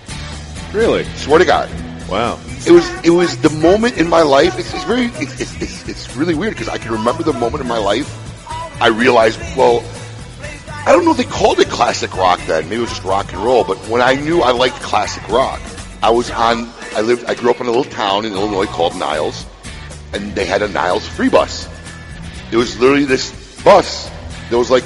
Really? 0.73 1.05
Swear 1.17 1.39
to 1.39 1.45
God. 1.45 1.71
Wow. 2.09 2.41
It 2.67 2.73
was 2.73 2.89
it 3.05 3.11
was 3.11 3.41
the 3.43 3.51
moment 3.51 3.97
in 3.97 4.09
my 4.09 4.23
life. 4.23 4.59
It's, 4.59 4.75
it's 4.75 4.85
very 4.85 5.07
it's, 5.07 5.41
it's, 5.41 5.63
it's, 5.63 5.89
it's 5.89 6.17
really 6.17 6.35
weird 6.35 6.55
because 6.55 6.69
I 6.69 6.79
can 6.79 6.91
remember 6.91 7.23
the 7.23 7.33
moment 7.33 7.63
in 7.63 7.69
my 7.69 7.79
life. 7.79 8.11
I 8.83 8.89
realized, 8.89 9.39
well, 9.57 9.85
I 10.85 10.91
don't 10.91 11.05
know 11.05 11.13
if 11.13 11.17
they 11.17 11.25
called 11.25 11.61
it 11.61 11.69
classic 11.69 12.17
rock 12.17 12.41
then. 12.47 12.65
Maybe 12.65 12.77
it 12.77 12.81
was 12.81 12.91
just 12.91 13.05
rock 13.05 13.33
and 13.33 13.45
roll. 13.45 13.63
But 13.63 13.79
when 13.89 14.03
I 14.03 14.15
knew 14.15 14.43
I 14.43 14.51
liked 14.51 14.81
classic 14.81 15.27
rock, 15.29 15.61
I 16.03 16.11
was 16.11 16.29
on. 16.33 16.69
I 16.97 17.03
lived. 17.03 17.25
I 17.27 17.35
grew 17.35 17.51
up 17.51 17.61
in 17.61 17.67
a 17.67 17.71
little 17.71 17.85
town 17.85 18.25
in 18.25 18.33
Illinois 18.33 18.67
called 18.67 18.97
Niles, 18.97 19.47
and 20.13 20.35
they 20.35 20.45
had 20.45 20.61
a 20.61 20.69
Niles 20.69 21.07
free 21.07 21.29
bus. 21.29 21.69
It 22.51 22.57
was 22.57 22.81
literally 22.81 23.05
this 23.05 23.31
bus. 23.63 24.11
There 24.51 24.59
was 24.59 24.73
like 24.73 24.85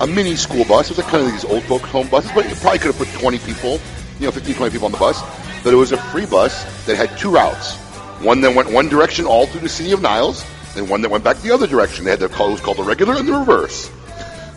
a 0.00 0.06
mini 0.06 0.36
school 0.36 0.64
bus. 0.64 0.88
It 0.88 0.96
was 0.96 1.04
like 1.04 1.12
kind 1.12 1.26
of 1.26 1.32
these 1.32 1.44
old 1.44 1.64
folks 1.64 1.90
home 1.90 2.06
buses, 2.06 2.30
but 2.32 2.48
you 2.48 2.54
probably 2.54 2.78
could 2.78 2.94
have 2.94 2.98
put 2.98 3.08
20 3.20 3.38
people, 3.38 3.80
you 4.20 4.26
know, 4.26 4.30
15, 4.30 4.54
20 4.54 4.70
people 4.70 4.86
on 4.86 4.92
the 4.92 4.98
bus. 4.98 5.20
But 5.64 5.72
it 5.72 5.76
was 5.76 5.90
a 5.90 5.98
free 5.98 6.24
bus 6.24 6.86
that 6.86 6.96
had 6.96 7.18
two 7.18 7.32
routes. 7.32 7.74
One 8.22 8.40
that 8.42 8.54
went 8.54 8.70
one 8.70 8.88
direction 8.88 9.26
all 9.26 9.46
through 9.46 9.62
the 9.62 9.68
city 9.68 9.90
of 9.90 10.00
Niles, 10.00 10.46
and 10.76 10.88
one 10.88 11.02
that 11.02 11.10
went 11.10 11.24
back 11.24 11.38
the 11.38 11.50
other 11.50 11.66
direction. 11.66 12.04
They 12.04 12.12
had 12.12 12.20
their 12.20 12.28
call, 12.28 12.50
it 12.50 12.52
was 12.52 12.60
called 12.60 12.76
the 12.76 12.84
regular 12.84 13.16
and 13.16 13.26
the 13.26 13.32
reverse. 13.32 13.90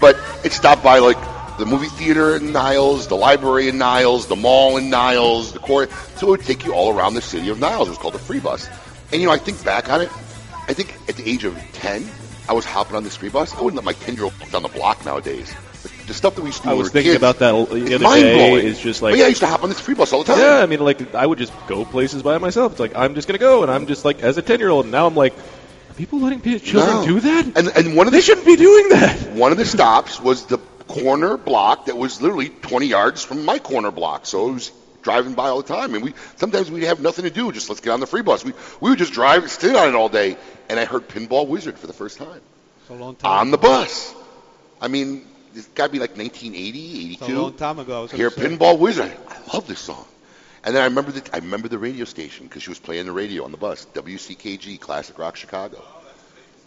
But 0.04 0.20
it 0.44 0.52
stopped 0.52 0.84
by 0.84 1.00
like 1.00 1.18
the 1.58 1.66
movie 1.66 1.88
theater 1.88 2.36
in 2.36 2.52
Niles, 2.52 3.08
the 3.08 3.16
library 3.16 3.70
in 3.70 3.78
Niles, 3.78 4.28
the 4.28 4.36
mall 4.36 4.76
in 4.76 4.90
Niles, 4.90 5.54
the 5.54 5.60
court. 5.60 5.90
So 6.18 6.28
it 6.28 6.30
would 6.32 6.42
take 6.42 6.66
you 6.66 6.74
all 6.74 6.94
around 6.94 7.14
the 7.14 7.22
city 7.22 7.48
of 7.48 7.58
Niles. 7.58 7.88
It 7.88 7.92
was 7.92 7.98
called 7.98 8.14
the 8.14 8.20
free 8.20 8.42
bus. 8.42 8.68
And 9.14 9.22
you 9.22 9.28
know, 9.30 9.34
I 9.34 9.38
think 9.38 9.64
back 9.64 9.90
on 9.90 10.02
it, 10.02 10.10
I 10.68 10.74
think 10.74 10.94
at 11.08 11.16
the 11.16 11.26
age 11.26 11.46
of 11.46 11.58
10, 11.72 12.06
I 12.50 12.54
was 12.54 12.66
hopping 12.66 12.98
on 12.98 13.06
this 13.06 13.16
free 13.16 13.30
bus. 13.30 13.56
I 13.56 13.62
wouldn't 13.62 13.78
let 13.78 13.86
my 13.86 13.94
10 13.94 14.16
year 14.16 14.26
old 14.26 14.34
down 14.52 14.64
the 14.64 14.68
block 14.68 15.06
nowadays. 15.06 15.56
The, 16.06 16.14
stuff 16.14 16.36
that 16.36 16.42
we 16.42 16.48
used 16.48 16.64
to 16.64 16.68
do 16.68 16.72
I 16.72 16.74
was 16.74 16.92
thinking 16.92 17.14
kids, 17.14 17.22
about 17.22 17.40
that 17.40 17.52
the 17.54 17.96
other 17.96 18.06
day. 18.06 18.56
Is 18.56 18.82
just 18.82 19.02
like 19.02 19.14
But 19.14 19.20
yeah, 19.20 19.26
I 19.26 19.30
used 19.30 19.40
to 19.40 19.48
hop 19.48 19.64
on 19.64 19.70
this 19.70 19.80
free 19.80 19.96
bus 19.96 20.12
all 20.12 20.26
the 20.26 20.34
time. 20.34 20.42
Yeah, 20.42 20.62
I 20.62 20.66
mean, 20.66 20.82
like 20.82 21.16
I 21.16 21.26
would 21.26 21.38
just 21.38 21.54
go 21.68 21.86
places 21.86 22.24
by 22.24 22.38
myself. 22.40 22.74
It's 22.74 22.80
like 22.82 22.94
I'm 22.94 23.16
just 23.16 23.30
gonna 23.30 23.38
go, 23.38 23.62
and 23.64 23.72
I'm 23.72 23.88
just 23.88 24.04
like 24.04 24.22
as 24.22 24.38
a 24.38 24.42
ten 24.42 24.60
year 24.60 24.68
old. 24.68 24.86
Now 24.86 25.08
I'm 25.08 25.16
like, 25.16 25.34
are 25.94 25.98
people 25.98 26.20
letting 26.20 26.42
children 26.42 26.96
No. 26.96 27.06
do 27.06 27.20
that? 27.20 27.46
And 27.58 27.68
and 27.70 27.96
one 27.96 28.08
of 28.08 28.12
the, 28.14 28.18
They 28.18 28.22
shouldn't 28.22 28.46
be 28.46 28.56
doing 28.56 28.90
that. 28.90 29.32
One 29.34 29.52
of 29.52 29.58
the 29.58 29.66
stops 29.66 30.20
was 30.20 30.46
the 30.46 30.58
corner 30.88 31.38
block 31.38 31.86
that 31.86 31.98
was 31.98 32.22
literally 32.22 32.50
20 32.50 32.88
yards 32.88 33.24
from 33.24 33.46
my 33.46 33.60
corner 33.60 33.92
block. 33.92 34.26
So 34.26 34.50
it 34.50 34.54
was 34.54 34.72
driving 35.02 35.34
by 35.34 35.50
all 35.50 35.62
the 35.62 35.74
time, 35.74 35.96
and 35.96 36.04
we 36.04 36.14
sometimes 36.38 36.72
we'd 36.72 36.84
have 36.84 37.00
nothing 37.00 37.26
to 37.26 37.32
do. 37.32 37.52
Just 37.52 37.70
let's 37.70 37.82
get 37.82 37.92
on 37.92 38.00
the 38.00 38.08
free 38.08 38.22
bus. 38.22 38.44
We 38.44 38.54
we 38.80 38.90
would 38.90 39.00
just 39.00 39.14
drive, 39.14 39.50
sit 39.52 39.76
on 39.76 39.88
it 39.90 39.96
all 39.96 40.10
day, 40.10 40.38
and 40.70 40.80
I 40.80 40.86
heard 40.86 41.08
Pinball 41.08 41.48
Wizard 41.48 41.78
for 41.78 41.88
the 41.88 41.94
first 41.94 42.18
time 42.18 42.42
a 42.90 42.94
long 42.94 43.16
time. 43.16 43.32
on 43.32 43.52
the 43.52 43.58
bus. 43.58 44.14
I 44.82 44.88
mean, 44.88 45.26
it's 45.56 45.68
got 45.68 45.88
to 45.88 45.92
be 45.92 46.00
like 46.00 46.18
1980, 46.18 47.06
82. 47.06 47.26
a 47.26 47.42
long 47.42 47.54
time 47.54 47.80
ago. 47.80 48.00
I 48.00 48.02
was 48.02 48.12
Hear. 48.12 48.30
Pinball 48.30 48.78
Wizard. 48.80 49.12
I 49.30 49.54
love 49.54 49.68
this 49.68 49.80
song. 49.80 50.06
And 50.66 50.74
then 50.76 50.82
I 50.82 50.86
remember 50.86 51.12
the 51.12 51.30
I 51.34 51.40
remember 51.40 51.68
the 51.68 51.78
radio 51.78 52.06
station 52.06 52.48
because 52.48 52.64
she 52.64 52.70
was 52.70 52.80
playing 52.80 53.06
the 53.06 53.12
radio 53.12 53.44
on 53.44 53.52
the 53.52 53.58
bus. 53.58 53.86
WCKG, 53.94 54.80
Classic 54.80 55.18
Rock 55.18 55.36
Chicago. 55.36 55.84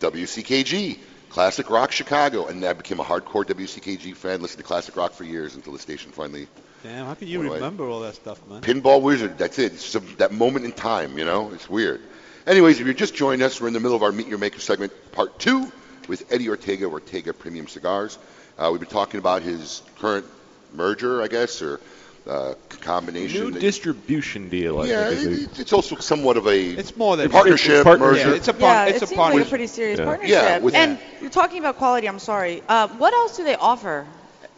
WCKG, 0.01 0.99
Classic 1.30 1.68
Rock 1.70 1.92
Chicago, 1.92 2.47
and 2.47 2.62
I 2.64 2.74
became 2.74 3.01
a 3.01 3.05
hardcore 3.05 3.44
WCKG 3.44 4.14
fan. 4.14 4.42
Listened 4.42 4.59
to 4.59 4.64
classic 4.64 4.97
rock 4.97 5.12
for 5.12 5.24
years 5.24 5.55
until 5.55 5.72
the 5.72 5.78
station 5.78 6.12
finally. 6.12 6.47
Damn, 6.82 7.07
how 7.07 7.14
can 7.14 7.28
you 7.28 7.40
remember 7.40 7.88
all 7.88 8.01
that 8.01 8.14
stuff, 8.14 8.47
man? 8.49 8.61
Pinball 8.61 9.01
Wizard. 9.01 9.38
That's 9.38 9.59
it. 9.59 9.72
It's 9.72 9.94
a- 9.94 10.01
that 10.18 10.32
moment 10.32 10.66
in 10.66 10.72
time. 10.72 11.16
You 11.18 11.24
know, 11.24 11.51
it's 11.53 11.68
weird. 11.68 12.01
Anyways, 12.47 12.78
if 12.78 12.84
you're 12.86 12.94
just 12.94 13.14
joining 13.14 13.42
us, 13.42 13.61
we're 13.61 13.68
in 13.68 13.72
the 13.74 13.80
middle 13.80 13.97
of 13.97 14.03
our 14.03 14.12
Meet 14.12 14.28
Your 14.28 14.38
Maker 14.38 14.61
segment, 14.61 14.92
part 15.12 15.38
two, 15.38 15.72
with 16.07 16.30
Eddie 16.30 16.49
Ortega, 16.49 16.84
Ortega 16.86 17.32
Premium 17.32 17.66
Cigars. 17.66 18.18
Uh, 18.59 18.68
we've 18.70 18.80
been 18.80 18.88
talking 18.88 19.18
about 19.18 19.42
his 19.42 19.82
current 19.99 20.26
merger, 20.74 21.22
I 21.22 21.28
guess, 21.28 21.61
or 21.62 21.80
uh, 22.28 22.54
combination. 22.80 23.40
New 23.44 23.50
that- 23.52 23.60
distribution 23.60 24.48
deal. 24.48 24.80
I 24.80 24.86
yeah, 24.86 25.10
think 25.10 25.52
it, 25.52 25.58
it's 25.60 25.72
also 25.72 25.96
somewhat 25.96 26.36
of 26.36 26.46
a 26.46 26.58
It's 26.70 26.96
more 26.96 27.16
than 27.16 27.30
partnership, 27.30 27.84
merger. 27.86 28.16
Yeah, 28.30 28.34
it's 28.34 28.48
a 28.48 28.52
Yeah, 28.52 28.58
par- 28.58 28.88
it 28.88 28.96
a 28.96 28.98
seems 28.98 29.10
like 29.10 29.12
a 29.12 29.16
partnership. 29.22 29.48
pretty 29.48 29.66
serious 29.66 29.98
Yeah. 29.98 30.04
partnership. 30.04 30.34
Yeah, 30.34 30.58
with- 30.58 30.74
and 30.74 30.98
you're 31.20 31.30
talking 31.30 31.58
about 31.58 31.76
quality. 31.78 32.08
I'm 32.08 32.18
sorry. 32.18 32.62
Uh, 32.68 32.88
what 32.88 33.12
else 33.14 33.36
do 33.36 33.44
they 33.44 33.54
offer? 33.56 34.06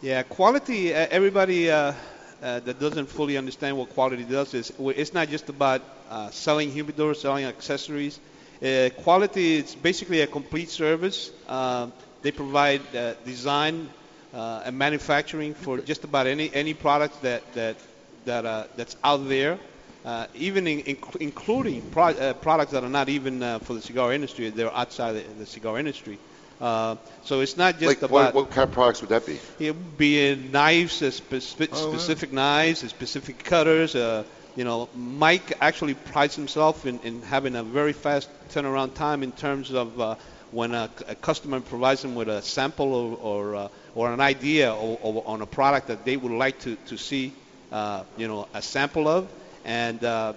Yeah, 0.01 0.23
quality. 0.23 0.93
Uh, 0.93 1.07
everybody 1.11 1.69
uh, 1.71 1.93
uh, 2.41 2.59
that 2.61 2.79
doesn't 2.79 3.07
fully 3.07 3.37
understand 3.37 3.77
what 3.77 3.89
quality 3.89 4.23
does 4.23 4.53
is 4.53 4.71
it's 4.79 5.13
not 5.13 5.27
just 5.29 5.49
about 5.49 5.81
uh, 6.09 6.29
selling 6.31 6.71
humidors, 6.71 7.17
selling 7.17 7.45
accessories. 7.45 8.19
Uh, 8.63 8.89
quality 9.03 9.57
is 9.57 9.75
basically 9.75 10.21
a 10.21 10.27
complete 10.27 10.69
service. 10.69 11.31
Uh, 11.47 11.87
they 12.21 12.31
provide 12.31 12.81
uh, 12.95 13.13
design 13.25 13.89
uh, 14.33 14.61
and 14.65 14.77
manufacturing 14.77 15.53
for 15.53 15.79
just 15.79 16.03
about 16.03 16.27
any 16.27 16.53
any 16.53 16.73
product 16.73 17.21
that 17.21 17.53
that 17.53 17.77
that 18.25 18.45
uh, 18.45 18.67
that's 18.75 18.95
out 19.03 19.27
there. 19.27 19.59
Uh, 20.05 20.25
even 20.33 20.65
in, 20.67 20.79
inc- 20.95 21.15
including 21.17 21.81
pro- 21.91 22.05
uh, 22.15 22.33
products 22.33 22.71
that 22.71 22.83
are 22.83 22.89
not 22.89 23.09
even 23.09 23.43
uh, 23.43 23.59
for 23.59 23.73
the 23.73 23.81
cigar 23.81 24.13
industry, 24.13 24.49
they're 24.49 24.73
outside 24.73 25.11
the, 25.13 25.21
the 25.33 25.45
cigar 25.45 25.77
industry. 25.77 26.19
Uh, 26.59 26.95
so 27.21 27.41
it's 27.41 27.57
not 27.57 27.73
just 27.79 27.87
like 27.87 28.01
about 28.01 28.33
what, 28.33 28.33
what 28.33 28.49
kind 28.51 28.63
of 28.67 28.71
products 28.71 29.01
would 29.01 29.09
that 29.09 29.25
be? 29.25 29.39
it 29.59 29.75
would 29.75 29.97
be 29.97 30.35
knives, 30.35 30.93
spe- 30.93 31.33
Oh, 31.33 31.97
specific 31.97 32.31
knives, 32.31 32.79
specific 32.89 33.43
cutters. 33.43 33.95
Uh, 33.95 34.23
you 34.55 34.63
know, 34.63 34.89
Mike 34.93 35.53
actually 35.61 35.93
prides 35.93 36.35
himself 36.35 36.85
in, 36.85 36.99
in 37.01 37.21
having 37.21 37.55
a 37.55 37.63
very 37.63 37.93
fast 37.93 38.29
turnaround 38.49 38.93
time 38.93 39.23
in 39.23 39.31
terms 39.31 39.71
of 39.71 39.99
uh, 39.99 40.15
when 40.51 40.73
a, 40.73 40.89
a 41.07 41.15
customer 41.15 41.59
provides 41.61 42.03
him 42.03 42.15
with 42.15 42.27
a 42.29 42.41
sample 42.41 42.93
or 42.93 43.17
or, 43.17 43.55
uh, 43.55 43.67
or 43.95 44.11
an 44.11 44.21
idea 44.21 44.73
or, 44.73 44.99
or 45.01 45.23
on 45.25 45.41
a 45.41 45.45
product 45.45 45.87
that 45.87 46.05
they 46.05 46.17
would 46.17 46.31
like 46.31 46.59
to 46.59 46.75
to 46.87 46.97
see, 46.97 47.33
uh, 47.71 48.03
you 48.17 48.27
know, 48.27 48.47
a 48.53 48.61
sample 48.61 49.07
of, 49.07 49.27
and 49.65 50.03
uh, 50.03 50.33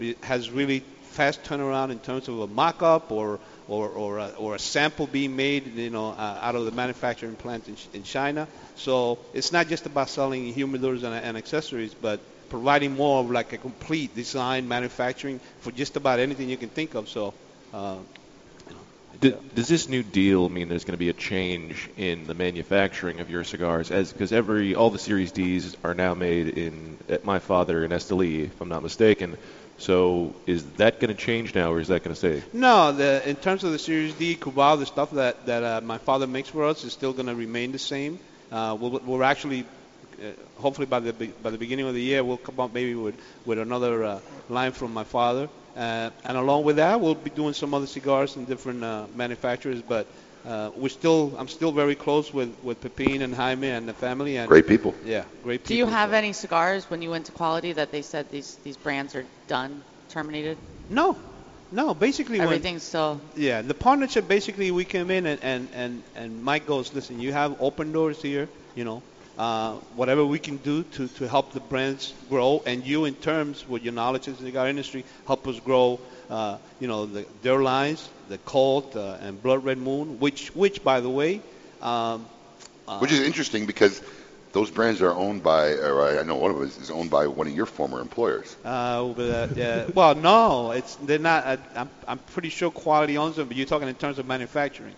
it 0.00 0.16
has 0.24 0.50
really 0.50 0.80
fast 1.02 1.42
turnaround 1.44 1.90
in 1.90 1.98
terms 1.98 2.28
of 2.28 2.40
a 2.40 2.46
mock-up 2.46 3.10
or 3.10 3.38
or 3.68 3.88
or 3.88 4.18
a, 4.18 4.28
or 4.38 4.54
a 4.54 4.58
sample 4.58 5.06
being 5.06 5.34
made, 5.36 5.66
you 5.66 5.90
know, 5.90 6.10
uh, 6.10 6.38
out 6.42 6.54
of 6.54 6.64
the 6.64 6.72
manufacturing 6.72 7.36
plant 7.36 7.68
in, 7.68 7.76
in 7.92 8.02
China. 8.02 8.46
So 8.76 9.18
it's 9.34 9.52
not 9.52 9.68
just 9.68 9.86
about 9.86 10.08
selling 10.08 10.52
humidors 10.54 11.02
and, 11.02 11.14
and 11.14 11.36
accessories, 11.36 11.94
but 11.94 12.20
providing 12.50 12.94
more 12.94 13.20
of 13.20 13.30
like 13.30 13.52
a 13.52 13.58
complete 13.58 14.14
design 14.14 14.68
manufacturing 14.68 15.40
for 15.60 15.70
just 15.72 15.96
about 15.96 16.18
anything 16.18 16.48
you 16.48 16.56
can 16.56 16.70
think 16.70 16.94
of. 16.94 17.08
So. 17.08 17.34
Uh, 17.72 17.96
Does 19.20 19.68
this 19.68 19.88
new 19.88 20.02
deal 20.02 20.48
mean 20.48 20.68
there's 20.68 20.84
going 20.84 20.92
to 20.92 20.98
be 20.98 21.08
a 21.08 21.12
change 21.12 21.90
in 21.96 22.26
the 22.26 22.34
manufacturing 22.34 23.20
of 23.20 23.30
your 23.30 23.42
cigars? 23.42 23.90
As 23.90 24.12
because 24.12 24.32
every 24.32 24.74
all 24.74 24.90
the 24.90 24.98
Series 24.98 25.32
Ds 25.32 25.76
are 25.82 25.94
now 25.94 26.14
made 26.14 26.48
in 26.56 26.98
at 27.08 27.24
my 27.24 27.38
father 27.40 27.84
in 27.84 27.90
Esteli, 27.90 28.44
if 28.44 28.60
I'm 28.60 28.68
not 28.68 28.82
mistaken. 28.82 29.36
So 29.78 30.34
is 30.46 30.64
that 30.78 30.98
going 30.98 31.14
to 31.14 31.20
change 31.20 31.54
now, 31.54 31.72
or 31.72 31.80
is 31.80 31.88
that 31.88 32.02
going 32.02 32.14
to 32.14 32.18
stay? 32.18 32.42
No, 32.52 32.92
the, 32.92 33.28
in 33.28 33.36
terms 33.36 33.62
of 33.62 33.70
the 33.70 33.78
Series 33.78 34.12
D, 34.14 34.36
Cubao, 34.36 34.78
the 34.78 34.86
stuff 34.86 35.12
that, 35.12 35.46
that 35.46 35.62
uh, 35.62 35.80
my 35.80 35.98
father 35.98 36.26
makes 36.26 36.48
for 36.48 36.64
us 36.64 36.82
is 36.84 36.92
still 36.92 37.12
going 37.12 37.26
to 37.26 37.34
remain 37.34 37.70
the 37.70 37.78
same. 37.78 38.18
Uh, 38.50 38.76
we'll, 38.78 38.98
we're 38.98 39.22
actually, 39.22 39.66
hopefully 40.56 40.86
by 40.86 41.00
the 41.00 41.12
be- 41.12 41.32
by 41.42 41.50
the 41.50 41.58
beginning 41.58 41.86
of 41.86 41.94
the 41.94 42.00
year, 42.02 42.22
we'll 42.24 42.36
come 42.36 42.58
up 42.60 42.72
maybe 42.72 42.94
with, 42.94 43.14
with 43.46 43.58
another 43.58 44.04
uh, 44.04 44.20
line 44.48 44.72
from 44.72 44.92
my 44.92 45.04
father. 45.04 45.48
Uh, 45.76 46.10
and 46.24 46.36
along 46.36 46.64
with 46.64 46.76
that, 46.76 47.00
we'll 47.00 47.14
be 47.14 47.30
doing 47.30 47.54
some 47.54 47.72
other 47.74 47.86
cigars 47.86 48.36
and 48.36 48.46
different 48.48 48.82
uh, 48.82 49.06
manufacturers. 49.14 49.80
But 49.80 50.06
uh, 50.44 50.70
we're 50.76 50.88
still, 50.88 51.34
I'm 51.38 51.46
still 51.48 51.70
very 51.72 51.94
close 51.94 52.32
with, 52.34 52.52
with 52.64 52.80
Pepin 52.80 53.22
and 53.22 53.34
Jaime 53.34 53.68
and 53.68 53.88
the 53.88 53.92
family. 53.94 54.38
And 54.38 54.48
Great 54.48 54.66
people. 54.66 54.94
Yeah, 55.04 55.24
great 55.44 55.62
people. 55.62 55.68
Do 55.68 55.74
you 55.78 55.86
have 55.86 56.12
any 56.14 56.32
cigars 56.32 56.88
when 56.90 57.00
you 57.02 57.10
went 57.10 57.26
to 57.26 57.32
quality 57.32 57.72
that 57.74 57.92
they 57.92 58.02
said 58.02 58.30
these 58.30 58.56
these 58.64 58.76
brands 58.76 59.14
are 59.14 59.24
done, 59.46 59.82
terminated? 60.08 60.56
No, 60.90 61.16
no. 61.70 61.94
Basically, 61.94 62.38
when- 62.38 62.48
Everything's 62.48 62.82
still. 62.82 63.20
Yeah, 63.36 63.62
the 63.62 63.74
partnership 63.74 64.26
basically 64.26 64.70
we 64.72 64.84
came 64.84 65.10
in 65.12 65.26
and, 65.26 65.40
and, 65.44 65.68
and, 65.74 66.02
and 66.16 66.42
Mike 66.42 66.66
goes, 66.66 66.92
listen, 66.94 67.20
you 67.20 67.32
have 67.32 67.60
open 67.60 67.92
doors 67.92 68.20
here, 68.22 68.48
you 68.74 68.84
know, 68.84 69.02
uh, 69.38 69.74
whatever 69.96 70.24
we 70.24 70.38
can 70.38 70.56
do 70.58 70.82
to, 70.82 71.08
to 71.08 71.28
help 71.28 71.52
the 71.52 71.60
brands 71.60 72.12
grow, 72.28 72.62
and 72.66 72.84
you 72.84 73.04
in 73.04 73.14
terms 73.14 73.66
with 73.68 73.82
your 73.82 73.94
knowledge 73.94 74.28
in 74.28 74.34
the 74.34 74.42
cigar 74.42 74.68
industry, 74.68 75.04
help 75.26 75.46
us 75.46 75.58
grow. 75.60 76.00
Uh, 76.28 76.58
you 76.78 76.86
know, 76.86 77.06
the, 77.06 77.24
their 77.40 77.62
lines, 77.62 78.06
the 78.28 78.36
Colt 78.38 78.94
uh, 78.94 79.16
and 79.22 79.42
Blood 79.42 79.64
Red 79.64 79.78
Moon, 79.78 80.20
which, 80.20 80.54
which 80.54 80.84
by 80.84 81.00
the 81.00 81.08
way, 81.08 81.40
um, 81.80 82.26
uh, 82.86 82.98
Which 82.98 83.12
is 83.12 83.20
interesting 83.20 83.66
because 83.66 84.02
those 84.52 84.70
brands 84.70 85.02
are 85.02 85.12
owned 85.12 85.42
by, 85.42 85.72
or 85.72 86.18
I 86.18 86.22
know 86.22 86.36
one 86.36 86.50
of 86.50 86.56
them 86.58 86.66
is- 86.66 86.90
owned 86.90 87.10
by 87.10 87.26
one 87.26 87.46
of 87.46 87.54
your 87.54 87.66
former 87.66 88.00
employers. 88.00 88.56
Uh, 88.64 89.04
but, 89.04 89.22
uh, 89.22 89.48
yeah. 89.54 89.86
well, 89.94 90.14
no, 90.14 90.70
it's 90.72 90.96
they're 90.96 91.18
not. 91.18 91.46
Uh, 91.46 91.56
I'm, 91.76 91.90
I'm 92.06 92.18
pretty 92.18 92.48
sure 92.48 92.70
quality 92.70 93.18
owns 93.18 93.36
them, 93.36 93.46
but 93.48 93.56
you're 93.56 93.66
talking 93.66 93.88
in 93.88 93.94
terms 93.94 94.18
of 94.18 94.26
manufacturing. 94.26 94.94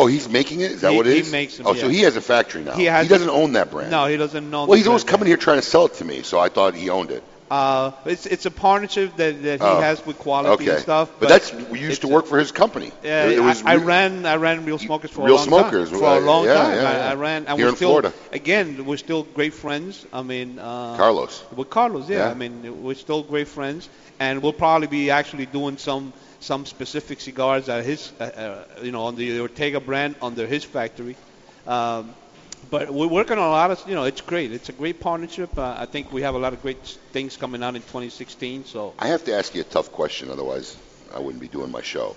Oh, 0.00 0.06
he's 0.06 0.28
making 0.28 0.60
it? 0.60 0.72
Is 0.72 0.80
that 0.80 0.92
He- 0.92 0.96
what 0.96 1.06
it 1.06 1.14
he 1.14 1.20
is? 1.20 1.30
makes 1.30 1.56
them, 1.58 1.66
oh, 1.66 1.74
so 1.74 1.86
yeah. 1.86 1.92
he 1.92 2.00
has 2.02 2.16
a 2.16 2.20
factory 2.22 2.62
now. 2.62 2.72
He 2.72 2.86
has- 2.86 3.08
doesn't 3.08 3.28
own 3.30 3.52
that 3.52 3.70
brand. 3.70 3.90
No, 3.90 4.06
he 4.06 4.16
doesn't 4.16 4.44
own 4.44 4.50
Well, 4.52 4.66
the 4.68 4.76
he's 4.78 4.86
always 4.86 5.04
brand. 5.04 5.10
coming 5.12 5.26
here 5.28 5.36
trying 5.36 5.58
to 5.58 5.66
sell 5.66 5.86
it 5.86 5.94
to 5.94 6.04
me, 6.04 6.22
so 6.22 6.38
I 6.38 6.48
thought 6.48 6.74
he 6.74 6.88
owned 6.90 7.10
it. 7.10 7.22
Uh, 7.50 7.90
it's 8.06 8.26
it's 8.26 8.46
a 8.46 8.50
partnership 8.50 9.16
that, 9.16 9.42
that 9.42 9.58
he 9.60 9.66
Oh, 9.66 9.80
has 9.80 10.06
with 10.06 10.16
quality 10.18 10.62
okay. 10.62 10.70
and 10.74 10.80
stuff. 10.82 11.10
But, 11.18 11.28
that's 11.30 11.52
we 11.52 11.80
used 11.80 12.02
to 12.02 12.08
work 12.08 12.26
for 12.26 12.38
his 12.38 12.52
company. 12.52 12.92
Yeah, 13.02 13.24
it, 13.24 13.40
was 13.40 13.64
I, 13.64 13.72
I 13.72 13.76
ran 13.76 14.24
I 14.24 14.36
ran 14.36 14.64
Real 14.64 14.78
Smokers 14.78 15.10
for 15.10 15.22
Real 15.26 15.34
a 15.34 15.38
long 15.38 15.48
Smokers, 15.48 15.90
time. 15.90 15.98
For 15.98 16.16
a 16.16 16.20
long 16.20 16.44
yeah, 16.44 16.54
time, 16.54 16.74
yeah, 16.76 16.88
I, 16.88 16.92
yeah. 16.92 17.10
I 17.10 17.14
ran. 17.16 17.46
And 17.48 17.56
Here 17.58 17.66
we're 17.66 17.70
in 17.70 17.76
still, 17.76 17.88
Florida. 17.88 18.12
Again, 18.32 18.86
we're 18.86 18.98
still 18.98 19.24
great 19.24 19.52
friends. 19.52 20.06
I 20.12 20.22
mean, 20.22 20.60
uh, 20.60 20.96
Carlos. 20.96 21.42
With 21.56 21.70
Carlos, 21.70 22.08
yeah. 22.08 22.18
Yeah. 22.18 22.30
I 22.30 22.34
mean, 22.34 22.84
we're 22.84 22.94
still 22.94 23.24
great 23.24 23.48
friends, 23.48 23.88
and 24.20 24.42
we'll 24.44 24.52
probably 24.52 24.86
be 24.86 25.10
actually 25.10 25.46
doing 25.46 25.76
some 25.76 26.12
some 26.40 26.66
specific 26.66 27.20
cigars 27.20 27.68
at 27.68 27.84
his, 27.84 28.12
uh, 28.18 28.24
uh, 28.24 28.64
you 28.82 28.90
know, 28.90 29.04
on 29.04 29.16
the 29.16 29.40
Ortega 29.40 29.78
brand 29.78 30.16
under 30.20 30.46
his 30.46 30.64
factory. 30.64 31.16
Um, 31.66 32.14
but 32.70 32.90
we're 32.90 33.06
working 33.06 33.38
on 33.38 33.46
a 33.46 33.50
lot 33.50 33.70
of, 33.70 33.82
you 33.86 33.94
know, 33.94 34.04
it's 34.04 34.20
great. 34.20 34.52
It's 34.52 34.68
a 34.68 34.72
great 34.72 35.00
partnership. 35.00 35.56
Uh, 35.56 35.76
I 35.78 35.86
think 35.86 36.12
we 36.12 36.22
have 36.22 36.34
a 36.34 36.38
lot 36.38 36.52
of 36.52 36.62
great 36.62 36.84
things 37.12 37.36
coming 37.36 37.62
out 37.62 37.76
in 37.76 37.82
2016. 37.82 38.64
So 38.64 38.94
I 38.98 39.08
have 39.08 39.24
to 39.24 39.34
ask 39.34 39.54
you 39.54 39.60
a 39.60 39.64
tough 39.64 39.92
question, 39.92 40.30
otherwise 40.30 40.76
I 41.14 41.20
wouldn't 41.20 41.40
be 41.40 41.48
doing 41.48 41.70
my 41.70 41.82
show. 41.82 42.16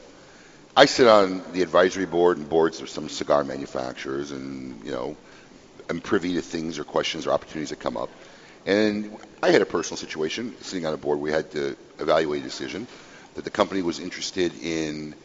I 0.75 0.85
sit 0.85 1.07
on 1.07 1.43
the 1.53 1.61
advisory 1.61 2.05
board 2.05 2.37
and 2.37 2.49
boards 2.49 2.81
of 2.81 2.89
some 2.89 3.07
cigar 3.07 3.43
manufacturers, 3.43 4.31
and 4.31 4.83
you 4.83 4.91
know, 4.91 5.15
I'm 5.89 6.01
privy 6.01 6.33
to 6.33 6.41
things 6.41 6.79
or 6.79 6.83
questions 6.83 7.27
or 7.27 7.31
opportunities 7.31 7.69
that 7.69 7.79
come 7.79 7.95
up. 7.95 8.09
And 8.65 9.15
I 9.43 9.51
had 9.51 9.61
a 9.61 9.65
personal 9.65 9.97
situation 9.97 10.55
sitting 10.61 10.85
on 10.85 10.93
a 10.93 10.97
board. 10.97 11.19
We 11.19 11.31
had 11.31 11.51
to 11.51 11.75
evaluate 11.99 12.41
a 12.41 12.43
decision 12.43 12.87
that 13.35 13.43
the 13.43 13.49
company 13.49 13.81
was 13.81 13.99
interested 13.99 14.53
in 14.61 15.15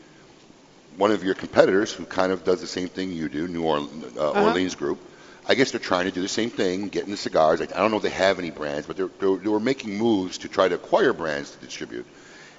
one 0.96 1.10
of 1.12 1.22
your 1.22 1.34
competitors, 1.34 1.92
who 1.92 2.04
kind 2.04 2.32
of 2.32 2.44
does 2.44 2.60
the 2.60 2.66
same 2.66 2.88
thing 2.88 3.12
you 3.12 3.28
do, 3.28 3.46
New 3.46 3.62
Orleans, 3.62 4.16
uh, 4.16 4.30
Uh-huh. 4.30 4.42
Orleans 4.42 4.74
Group. 4.74 4.98
I 5.46 5.54
guess 5.54 5.70
they're 5.70 5.80
trying 5.80 6.04
to 6.06 6.10
do 6.10 6.20
the 6.20 6.28
same 6.28 6.50
thing, 6.50 6.88
getting 6.88 7.10
the 7.10 7.16
cigars. 7.16 7.60
I, 7.60 7.64
I 7.64 7.78
don't 7.78 7.90
know 7.90 7.96
if 7.98 8.02
they 8.02 8.10
have 8.10 8.38
any 8.38 8.50
brands, 8.50 8.86
but 8.86 8.96
they're, 8.96 9.10
they're, 9.18 9.36
they 9.36 9.48
were 9.48 9.60
making 9.60 9.96
moves 9.96 10.38
to 10.38 10.48
try 10.48 10.68
to 10.68 10.74
acquire 10.74 11.12
brands 11.12 11.52
to 11.52 11.58
distribute. 11.64 12.06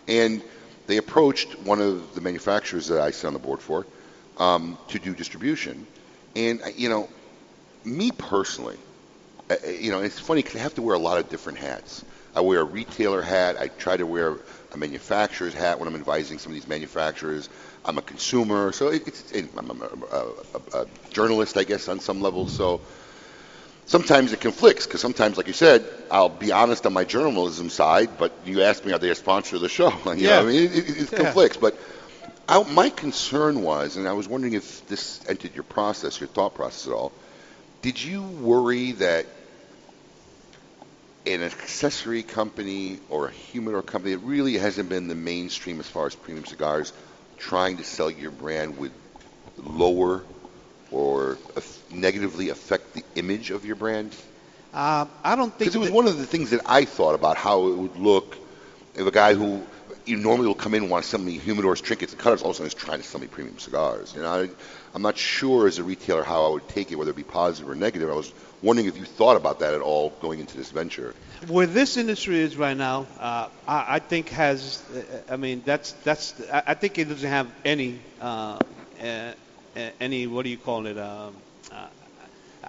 And 0.07 0.41
they 0.87 0.97
approached 0.97 1.59
one 1.59 1.81
of 1.81 2.15
the 2.15 2.21
manufacturers 2.21 2.87
that 2.87 2.99
I 2.99 3.11
sit 3.11 3.27
on 3.27 3.33
the 3.33 3.39
board 3.39 3.59
for 3.59 3.85
um, 4.37 4.77
to 4.87 4.99
do 4.99 5.13
distribution. 5.13 5.85
And, 6.35 6.61
uh, 6.63 6.69
you 6.75 6.89
know, 6.89 7.09
me 7.83 8.11
personally, 8.11 8.77
uh, 9.51 9.55
uh, 9.63 9.69
you 9.69 9.91
know, 9.91 10.01
it's 10.01 10.19
funny 10.19 10.41
because 10.41 10.55
I 10.55 10.63
have 10.63 10.75
to 10.75 10.81
wear 10.81 10.95
a 10.95 10.99
lot 10.99 11.19
of 11.19 11.29
different 11.29 11.59
hats. 11.59 12.03
I 12.35 12.41
wear 12.41 12.61
a 12.61 12.63
retailer 12.63 13.21
hat. 13.21 13.57
I 13.59 13.67
try 13.67 13.97
to 13.97 14.05
wear 14.05 14.37
a 14.73 14.77
manufacturer's 14.77 15.53
hat 15.53 15.79
when 15.79 15.87
I'm 15.87 15.95
advising 15.95 16.39
some 16.39 16.51
of 16.51 16.55
these 16.55 16.67
manufacturers. 16.67 17.49
I'm 17.85 17.97
a 17.97 18.01
consumer, 18.01 18.71
so 18.71 18.89
it, 18.89 19.07
it's 19.07 19.31
it, 19.31 19.49
I'm 19.57 19.69
a, 19.81 19.85
a, 19.85 20.27
a, 20.77 20.81
a 20.83 20.87
journalist, 21.11 21.57
I 21.57 21.63
guess, 21.63 21.87
on 21.87 21.99
some 21.99 22.21
level. 22.21 22.47
So 22.47 22.81
sometimes 23.85 24.33
it 24.33 24.41
conflicts 24.41 24.85
because 24.85 25.01
sometimes, 25.01 25.37
like 25.37 25.47
you 25.47 25.53
said, 25.53 25.85
I'll 26.11 26.29
be 26.29 26.51
honest 26.51 26.85
on 26.85 26.93
my 26.93 27.05
journalism 27.05 27.69
side, 27.69 28.17
but 28.17 28.33
you 28.45 28.63
ask 28.63 28.85
me, 28.85 28.93
are 28.93 28.99
they 28.99 29.09
a 29.09 29.15
sponsor 29.15 29.55
of 29.57 29.61
the 29.61 29.69
show? 29.69 29.91
you 30.15 30.15
Yeah. 30.17 30.29
know, 30.29 30.41
I 30.41 30.45
mean, 30.45 30.63
it, 30.63 30.75
it, 30.75 30.97
it 31.03 31.13
Yeah. 31.13 31.15
conflicts. 31.15 31.57
But 31.57 31.77
I, 32.47 32.63
my 32.63 32.89
concern 32.89 33.61
was, 33.61 33.97
and 33.97 34.07
I 34.07 34.13
was 34.13 34.27
wondering 34.27 34.53
if 34.53 34.87
this 34.87 35.21
entered 35.27 35.55
your 35.55 35.63
process, 35.63 36.19
your 36.19 36.29
thought 36.29 36.55
process 36.55 36.87
at 36.87 36.93
all. 36.93 37.13
Did 37.81 38.01
you 38.03 38.23
worry 38.23 38.93
that 38.93 39.27
an 41.29 41.43
accessory 41.43 42.23
company 42.23 42.99
or 43.09 43.27
a 43.27 43.31
humidor 43.31 43.81
company 43.83 44.15
that 44.15 44.19
really 44.19 44.57
hasn't 44.57 44.89
been 44.89 45.07
the 45.07 45.15
mainstream 45.15 45.79
as 45.79 45.87
far 45.87 46.07
as 46.07 46.15
premium 46.15 46.45
cigars 46.45 46.91
trying 47.37 47.77
to 47.77 47.83
sell 47.83 48.09
your 48.09 48.31
brand 48.31 48.77
would 48.77 48.91
lower 49.57 50.23
or 50.91 51.37
negatively 51.91 52.49
affect 52.49 52.93
the 52.93 53.03
image 53.15 53.51
of 53.51 53.65
your 53.65 53.75
brand? 53.75 54.15
uh, 54.73 55.05
I 55.23 55.35
don't 55.35 55.49
think 55.49 55.59
Because 55.59 55.75
it 55.75 55.79
was 55.79 55.91
one 55.91 56.07
of 56.07 56.17
the 56.17 56.25
things 56.25 56.49
that 56.51 56.61
I 56.65 56.85
thought 56.85 57.15
about 57.15 57.37
how 57.37 57.67
it 57.67 57.77
would 57.77 57.97
look 57.97 58.37
if 58.95 59.05
a 59.05 59.11
guy 59.11 59.33
who 59.33 59.61
you 60.05 60.17
normally 60.17 60.47
will 60.47 60.55
come 60.55 60.73
in 60.73 60.83
and 60.83 60.91
want 60.91 61.03
to 61.03 61.09
sell 61.09 61.19
me 61.19 61.37
humidors, 61.37 61.81
trinkets, 61.81 62.13
and 62.13 62.21
cutters 62.21 62.41
all 62.41 62.49
of 62.49 62.55
a 62.55 62.57
sudden 62.57 62.67
is 62.67 62.73
trying 62.73 62.99
to 62.99 63.07
sell 63.07 63.21
me 63.21 63.27
premium 63.27 63.59
cigars. 63.59 64.13
You 64.15 64.21
know, 64.21 64.43
I, 64.43 64.49
I'm 64.93 65.01
not 65.01 65.17
sure 65.17 65.67
as 65.67 65.77
a 65.77 65.83
retailer 65.83 66.23
how 66.23 66.45
I 66.45 66.49
would 66.49 66.67
take 66.67 66.91
it, 66.91 66.95
whether 66.95 67.11
it 67.11 67.15
be 67.15 67.23
positive 67.23 67.69
or 67.69 67.75
negative. 67.75 68.09
I 68.09 68.13
was 68.15 68.33
wondering 68.61 68.87
if 68.87 68.97
you 68.97 69.05
thought 69.05 69.37
about 69.37 69.59
that 69.59 69.73
at 69.73 69.81
all 69.81 70.11
going 70.21 70.39
into 70.39 70.57
this 70.57 70.71
venture. 70.71 71.13
where 71.47 71.65
this 71.65 71.97
industry 71.97 72.39
is 72.39 72.57
right 72.57 72.75
now, 72.75 73.07
uh, 73.19 73.47
I, 73.67 73.95
I 73.95 73.99
think 73.99 74.29
has, 74.29 74.83
uh, 74.91 75.33
I 75.33 75.37
mean, 75.37 75.63
that's 75.65 75.93
that's. 76.03 76.33
I, 76.51 76.73
think 76.73 76.97
it 76.97 77.05
doesn't 77.05 77.29
have 77.29 77.47
any, 77.63 77.99
uh, 78.19 78.59
any 79.99 80.27
what 80.27 80.43
do 80.43 80.49
you 80.49 80.57
call 80.57 80.85
it? 80.85 80.97
Um, 80.97 81.35
uh, 81.71 81.87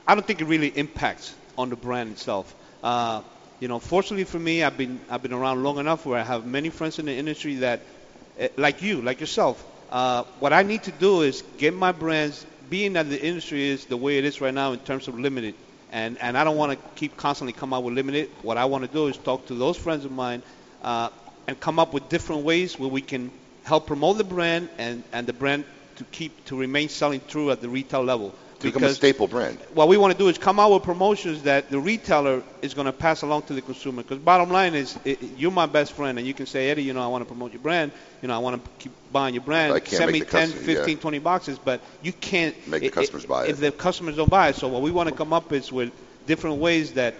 I 0.06 0.14
don't 0.14 0.26
think 0.26 0.40
it 0.40 0.46
really 0.46 0.68
impacts 0.68 1.34
on 1.58 1.70
the 1.70 1.76
brand 1.76 2.12
itself. 2.12 2.54
Uh, 2.82 3.22
you 3.58 3.68
know, 3.68 3.78
fortunately 3.78 4.24
for 4.24 4.38
me, 4.38 4.62
I've 4.62 4.76
been 4.76 5.00
I've 5.10 5.22
been 5.22 5.32
around 5.32 5.62
long 5.62 5.78
enough 5.78 6.06
where 6.06 6.18
I 6.18 6.22
have 6.22 6.46
many 6.46 6.70
friends 6.70 6.98
in 6.98 7.06
the 7.06 7.14
industry 7.14 7.56
that, 7.56 7.80
uh, 8.40 8.48
like 8.56 8.82
you, 8.82 9.02
like 9.02 9.20
yourself. 9.20 9.64
Uh, 9.90 10.22
what 10.38 10.52
I 10.52 10.62
need 10.62 10.84
to 10.84 10.92
do 10.92 11.22
is 11.22 11.42
get 11.58 11.74
my 11.74 11.92
brands, 11.92 12.46
being 12.70 12.92
that 12.92 13.10
the 13.10 13.20
industry 13.20 13.68
is 13.68 13.86
the 13.86 13.96
way 13.96 14.18
it 14.18 14.24
is 14.24 14.40
right 14.40 14.54
now 14.54 14.72
in 14.72 14.78
terms 14.78 15.08
of 15.08 15.18
limited, 15.18 15.54
and 15.92 16.18
and 16.20 16.36
I 16.36 16.44
don't 16.44 16.56
want 16.56 16.72
to 16.72 16.78
keep 16.96 17.16
constantly 17.16 17.52
come 17.52 17.72
out 17.72 17.82
with 17.82 17.94
limited. 17.94 18.30
What 18.42 18.56
I 18.56 18.64
want 18.64 18.84
to 18.84 18.90
do 18.90 19.06
is 19.08 19.16
talk 19.16 19.46
to 19.46 19.54
those 19.54 19.76
friends 19.76 20.04
of 20.04 20.12
mine, 20.12 20.42
uh, 20.82 21.10
and 21.46 21.58
come 21.58 21.78
up 21.78 21.92
with 21.92 22.08
different 22.08 22.44
ways 22.44 22.78
where 22.78 22.88
we 22.88 23.00
can 23.00 23.30
help 23.64 23.86
promote 23.86 24.18
the 24.18 24.24
brand 24.24 24.68
and 24.78 25.02
and 25.12 25.26
the 25.26 25.32
brand 25.32 25.64
to 25.96 26.04
keep 26.04 26.44
to 26.46 26.56
remain 26.56 26.88
selling 26.88 27.20
true 27.28 27.50
at 27.50 27.60
the 27.60 27.68
retail 27.68 28.02
level. 28.02 28.34
To 28.60 28.66
become 28.66 28.84
a 28.84 28.92
staple 28.92 29.26
brand. 29.26 29.58
what 29.72 29.88
we 29.88 29.96
want 29.96 30.12
to 30.12 30.18
do 30.18 30.28
is 30.28 30.36
come 30.36 30.60
out 30.60 30.70
with 30.70 30.82
promotions 30.82 31.44
that 31.44 31.70
the 31.70 31.78
retailer 31.80 32.42
is 32.60 32.74
going 32.74 32.84
to 32.84 32.92
pass 32.92 33.22
along 33.22 33.42
to 33.42 33.54
the 33.54 33.62
consumer. 33.62 34.02
Because 34.02 34.18
bottom 34.18 34.50
line 34.50 34.74
is, 34.74 34.98
i 35.06 35.16
you're 35.36 35.50
my 35.50 35.64
best 35.64 35.92
friend, 35.92 36.18
and 36.18 36.26
you 36.26 36.34
can 36.34 36.44
say, 36.44 36.68
Eddie, 36.68 36.82
you 36.82 36.92
know, 36.92 37.02
I 37.02 37.06
want 37.06 37.22
to 37.22 37.26
promote 37.26 37.52
your 37.52 37.62
brand. 37.62 37.90
You 38.20 38.28
know, 38.28 38.34
I 38.34 38.38
want 38.38 38.62
to 38.62 38.70
keep 38.78 38.92
buying 39.10 39.34
your 39.34 39.42
brand. 39.42 39.72
I 39.72 39.80
can't 39.80 39.96
Send 39.96 40.12
me 40.12 40.20
the 40.20 40.26
10, 40.26 40.48
customer- 40.52 40.74
15, 40.74 40.96
yeah. 40.96 41.00
20 41.00 41.18
boxes, 41.20 41.58
but 41.58 41.80
you 42.02 42.12
can't 42.12 42.54
Make 42.68 42.82
the 42.82 42.90
customers 42.90 43.24
buy 43.24 43.44
it. 43.44 43.50
If 43.50 43.60
the 43.60 43.72
customers 43.72 44.16
don't 44.16 44.30
buy 44.30 44.50
it, 44.50 44.56
so 44.56 44.68
what 44.68 44.82
we 44.82 44.90
want 44.90 45.08
to 45.08 45.14
come 45.14 45.32
up 45.32 45.52
is 45.52 45.72
with 45.72 45.90
different 46.26 46.56
ways 46.56 46.92
that 46.92 47.14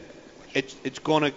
it's 0.52 0.76
it's 0.84 0.98
going 0.98 1.22
to 1.22 1.32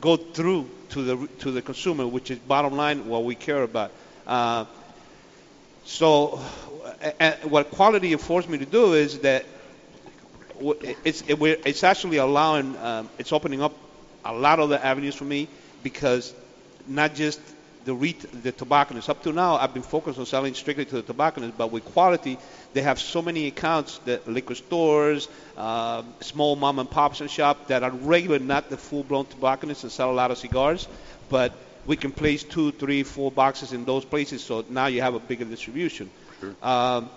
go 0.00 0.16
through 0.16 0.68
to 0.90 1.02
the 1.02 1.28
to 1.38 1.50
the 1.50 1.62
consumer, 1.62 2.06
which 2.06 2.30
is 2.30 2.38
bottom 2.38 2.76
line 2.76 3.08
what 3.08 3.24
we 3.24 3.34
care 3.34 3.62
about. 3.62 3.90
Uh, 4.26 4.66
so, 5.84 6.40
what 7.44 7.70
quality 7.70 8.14
forced 8.16 8.48
me 8.48 8.58
to 8.58 8.66
do 8.66 8.94
is 8.94 9.18
that 9.20 9.44
it's 11.04 11.22
it, 11.22 11.40
it's 11.66 11.84
actually 11.84 12.18
allowing 12.18 12.76
um, 12.78 13.08
it's 13.18 13.32
opening 13.32 13.62
up 13.62 13.72
a 14.24 14.32
lot 14.32 14.60
of 14.60 14.68
the 14.68 14.84
avenues 14.84 15.14
for 15.14 15.24
me 15.24 15.48
because 15.82 16.34
not 16.86 17.14
just 17.14 17.40
the 17.84 17.94
ret- 17.94 18.42
the 18.42 18.52
tobacconists. 18.52 19.10
Up 19.10 19.22
to 19.22 19.32
now, 19.32 19.56
I've 19.56 19.74
been 19.74 19.82
focused 19.82 20.18
on 20.18 20.26
selling 20.26 20.54
strictly 20.54 20.84
to 20.86 20.96
the 20.96 21.02
tobacconists, 21.02 21.54
but 21.56 21.70
with 21.70 21.84
quality, 21.84 22.38
they 22.72 22.80
have 22.82 22.98
so 22.98 23.20
many 23.20 23.46
accounts 23.46 23.98
that 24.06 24.26
liquor 24.26 24.54
stores, 24.54 25.28
uh, 25.56 26.02
small 26.20 26.56
mom 26.56 26.78
and 26.78 26.90
pops 26.90 27.20
and 27.20 27.30
shop 27.30 27.66
that 27.68 27.82
are 27.82 27.90
regular, 27.90 28.38
not 28.38 28.70
the 28.70 28.76
full-blown 28.78 29.26
tobacconists 29.26 29.82
and 29.82 29.92
sell 29.92 30.10
a 30.10 30.14
lot 30.14 30.30
of 30.30 30.38
cigars, 30.38 30.88
but 31.28 31.52
we 31.86 31.96
can 31.96 32.10
place 32.10 32.42
two, 32.42 32.72
three, 32.72 33.02
four 33.02 33.30
boxes 33.30 33.72
in 33.74 33.84
those 33.84 34.04
places, 34.04 34.42
so 34.42 34.64
now 34.70 34.86
you 34.86 35.02
have 35.02 35.14
a 35.14 35.20
bigger 35.20 35.44
distribution. 35.44 36.10
Um, 36.62 37.10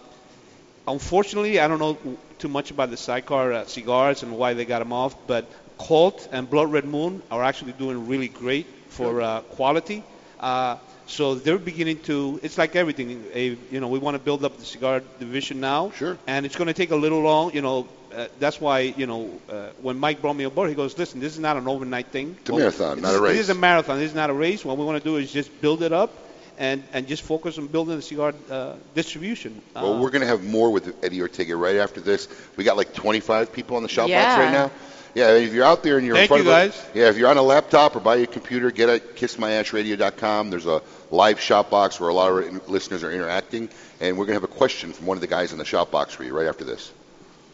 unfortunately, 0.87 1.59
I 1.59 1.67
don't 1.67 1.79
know 1.79 1.97
too 2.39 2.47
much 2.47 2.71
about 2.71 2.89
the 2.89 2.95
Xikar 2.95 3.53
uh, 3.53 3.65
cigars 3.65 4.23
and 4.23 4.37
why 4.37 4.53
they 4.53 4.65
got 4.65 4.79
them 4.79 4.93
off, 4.93 5.15
but 5.27 5.45
Colt 5.77 6.27
and 6.31 6.49
Blood 6.49 6.71
Red 6.71 6.85
Moon 6.85 7.21
are 7.31 7.43
actually 7.43 7.73
doing 7.73 8.07
really 8.07 8.27
great 8.27 8.65
for 8.89 9.21
uh, 9.21 9.41
quality. 9.41 10.03
Uh, 10.39 10.77
so 11.07 11.35
they're 11.35 11.57
beginning 11.57 11.99
to. 12.01 12.39
It's 12.43 12.57
like 12.57 12.75
everything. 12.75 13.23
A, 13.33 13.57
you 13.71 13.79
know, 13.79 13.87
we 13.87 13.99
want 13.99 14.15
to 14.15 14.19
build 14.19 14.43
up 14.43 14.57
the 14.57 14.65
cigar 14.65 15.01
division 15.19 15.59
now. 15.61 15.91
Sure. 15.91 16.17
And 16.27 16.45
it's 16.45 16.55
going 16.55 16.67
to 16.67 16.73
take 16.73 16.91
a 16.91 16.95
little 16.95 17.21
long. 17.21 17.53
You 17.53 17.61
know, 17.61 17.87
uh, 18.13 18.27
that's 18.39 18.59
why 18.59 18.79
you 18.79 19.07
know 19.07 19.39
uh, 19.49 19.69
when 19.81 19.97
Mike 19.97 20.21
brought 20.21 20.35
me 20.35 20.43
aboard, 20.43 20.69
he 20.69 20.75
goes, 20.75 20.97
"Listen, 20.97 21.21
this 21.21 21.33
is 21.33 21.39
not 21.39 21.55
an 21.55 21.67
overnight 21.67 22.07
thing. 22.07 22.35
It's 22.41 22.49
a 22.49 22.53
marathon, 22.53 23.01
not 23.01 23.15
a 23.15 23.21
race." 23.21 23.33
This 23.33 23.41
is 23.41 23.49
a 23.49 23.55
marathon. 23.55 23.99
This 23.99 24.09
is 24.09 24.15
not 24.15 24.29
a 24.29 24.33
race. 24.33 24.65
What 24.65 24.77
we 24.77 24.83
want 24.83 25.01
to 25.01 25.09
do 25.09 25.15
is 25.15 25.31
just 25.31 25.61
build 25.61 25.81
it 25.81 25.93
up, 25.93 26.11
and, 26.57 26.83
and 26.93 27.07
just 27.07 27.23
focus 27.23 27.57
on 27.57 27.67
building 27.67 27.95
the 27.95 28.01
cigar 28.01 28.33
uh, 28.49 28.73
distribution. 28.95 29.61
Well, 29.75 29.93
Uh, 29.93 29.99
we're 30.01 30.09
going 30.09 30.21
to 30.21 30.27
have 30.27 30.43
more 30.43 30.71
with 30.71 30.95
Eddie 31.03 31.21
Ortega 31.21 31.55
right 31.55 31.75
after 31.77 32.01
this. 32.01 32.27
We 32.55 32.63
got 32.63 32.77
like 32.77 32.93
25 32.93 33.51
people 33.53 33.77
on 33.77 33.83
the 33.83 33.89
shop 33.89 34.03
box 34.05 34.11
Yeah. 34.11 34.39
right 34.43 34.51
now. 34.51 34.71
Yeah, 35.15 35.31
if 35.35 35.51
you're 35.53 35.65
out 35.65 35.81
there 35.81 35.97
and 35.97 36.05
you're 36.05 36.15
Thank 36.15 36.29
in 36.29 36.43
front 36.43 36.43
you, 36.45 36.51
of 36.51 36.57
a- 36.57 36.67
guys. 36.67 36.85
yeah, 36.93 37.09
if 37.09 37.17
you're 37.17 37.29
on 37.29 37.37
a 37.37 37.41
laptop 37.41 37.95
or 37.95 37.99
by 37.99 38.15
your 38.17 38.27
computer, 38.27 38.69
get 38.69 38.87
at 38.89 39.15
kissmyashradio.com. 39.15 40.49
There's 40.51 40.67
a 40.67 40.81
live 41.09 41.39
shop 41.39 41.69
box 41.71 41.99
where 41.99 42.09
a 42.09 42.13
lot 42.13 42.29
of 42.31 42.35
our 42.37 42.61
listeners 42.67 43.03
are 43.03 43.11
interacting, 43.11 43.69
and 43.99 44.17
we're 44.17 44.25
going 44.25 44.37
to 44.39 44.41
have 44.41 44.49
a 44.49 44.55
question 44.55 44.93
from 44.93 45.05
one 45.07 45.17
of 45.17 45.21
the 45.21 45.27
guys 45.27 45.51
in 45.53 45.57
the 45.57 45.65
shop 45.65 45.89
box 45.91 46.13
for 46.13 46.23
you 46.23 46.37
right 46.37 46.47
after 46.47 46.63
this. 46.63 46.91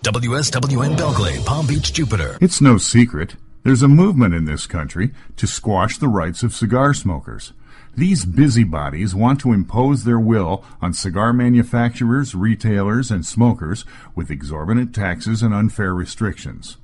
WSWN 0.04 0.98
Belle 0.98 1.14
Glade, 1.14 1.46
Palm 1.46 1.66
Beach, 1.66 1.94
Jupiter. 1.94 2.38
It's 2.42 2.60
no 2.60 2.78
secret. 2.78 3.36
There's 3.64 3.82
a 3.82 3.88
movement 3.88 4.34
in 4.34 4.44
this 4.44 4.68
country 4.68 5.12
to 5.38 5.48
squash 5.48 5.98
the 5.98 6.10
rights 6.10 6.44
of 6.44 6.54
cigar 6.54 6.94
smokers. 6.94 7.54
These 7.96 8.26
busybodies 8.26 9.14
want 9.14 9.40
to 9.42 9.54
impose 9.54 10.04
their 10.04 10.20
will 10.20 10.64
on 10.82 10.94
cigar 10.94 11.32
manufacturers, 11.32 12.34
retailers, 12.34 13.12
and 13.12 13.24
smokers 13.24 13.86
with 14.16 14.32
exorbitant 14.32 14.96
taxes 14.96 15.44
and 15.44 15.54
unfair 15.54 15.94
restrictions. 15.94 16.78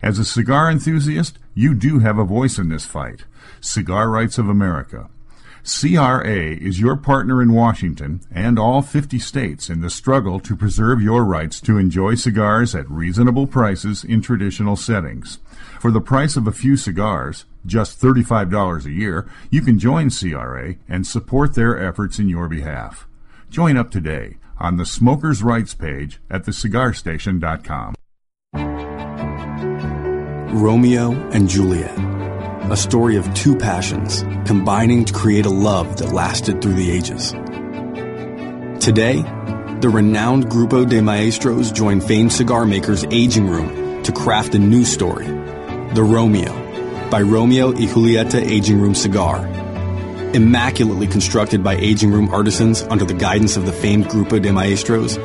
As 0.00 0.18
a 0.18 0.24
cigar 0.24 0.70
enthusiast, 0.70 1.38
you 1.54 1.74
do 1.74 1.98
have 1.98 2.18
a 2.18 2.24
voice 2.24 2.58
in 2.58 2.70
this 2.70 2.86
fight. 2.86 3.24
Cigar 3.60 4.08
Rights 4.08 4.38
of 4.38 4.48
America. 4.48 5.10
CRA 5.62 6.54
is 6.54 6.78
your 6.78 6.96
partner 6.96 7.42
in 7.42 7.52
Washington 7.52 8.20
and 8.30 8.56
all 8.56 8.82
50 8.82 9.18
states 9.18 9.68
in 9.68 9.80
the 9.80 9.90
struggle 9.90 10.38
to 10.38 10.54
preserve 10.54 11.02
your 11.02 11.24
rights 11.24 11.60
to 11.62 11.76
enjoy 11.76 12.14
cigars 12.14 12.74
at 12.74 12.88
reasonable 12.88 13.48
prices 13.48 14.04
in 14.04 14.22
traditional 14.22 14.76
settings. 14.76 15.38
For 15.86 15.92
the 15.92 16.00
price 16.00 16.36
of 16.36 16.48
a 16.48 16.52
few 16.52 16.76
cigars, 16.76 17.44
just 17.64 18.00
$35 18.00 18.86
a 18.86 18.90
year, 18.90 19.28
you 19.52 19.62
can 19.62 19.78
join 19.78 20.10
CRA 20.10 20.74
and 20.88 21.06
support 21.06 21.54
their 21.54 21.80
efforts 21.80 22.18
in 22.18 22.28
your 22.28 22.48
behalf. 22.48 23.06
Join 23.50 23.76
up 23.76 23.92
today 23.92 24.38
on 24.58 24.78
the 24.78 24.84
Smokers' 24.84 25.44
Rights 25.44 25.74
page 25.74 26.18
at 26.28 26.42
thecigarstation.com. 26.42 27.94
Romeo 30.60 31.12
and 31.30 31.48
Juliet. 31.48 31.96
A 32.68 32.76
story 32.76 33.14
of 33.14 33.32
two 33.34 33.54
passions 33.56 34.24
combining 34.44 35.04
to 35.04 35.14
create 35.14 35.46
a 35.46 35.50
love 35.50 35.98
that 35.98 36.12
lasted 36.12 36.60
through 36.60 36.74
the 36.74 36.90
ages. 36.90 37.30
Today, 38.84 39.22
the 39.82 39.88
renowned 39.88 40.46
Grupo 40.46 40.84
de 40.84 41.00
Maestros 41.00 41.70
join 41.70 42.00
famed 42.00 42.32
cigar 42.32 42.66
makers' 42.66 43.04
aging 43.12 43.46
room 43.46 44.02
to 44.02 44.10
craft 44.10 44.56
a 44.56 44.58
new 44.58 44.84
story, 44.84 45.45
The 45.94 46.02
Romeo, 46.02 46.52
by 47.10 47.22
Romeo 47.22 47.72
y 47.72 47.86
Julieta 47.86 48.40
Aging 48.40 48.80
Room 48.80 48.94
Cigar. 48.94 49.46
Immaculately 50.34 51.06
constructed 51.06 51.62
by 51.62 51.76
aging 51.76 52.10
room 52.10 52.28
artisans 52.34 52.82
under 52.82 53.04
the 53.04 53.14
guidance 53.14 53.56
of 53.56 53.64
the 53.64 53.72
famed 53.72 54.06
Grupo 54.06 54.42
de 54.42 54.52
Maestros, 54.52 55.16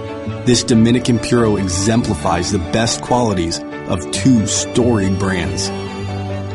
this 0.45 0.63
Dominican 0.63 1.19
Puro 1.19 1.57
exemplifies 1.57 2.51
the 2.51 2.59
best 2.59 3.01
qualities 3.01 3.59
of 3.89 4.09
two 4.11 4.47
storied 4.47 5.19
brands. 5.19 5.69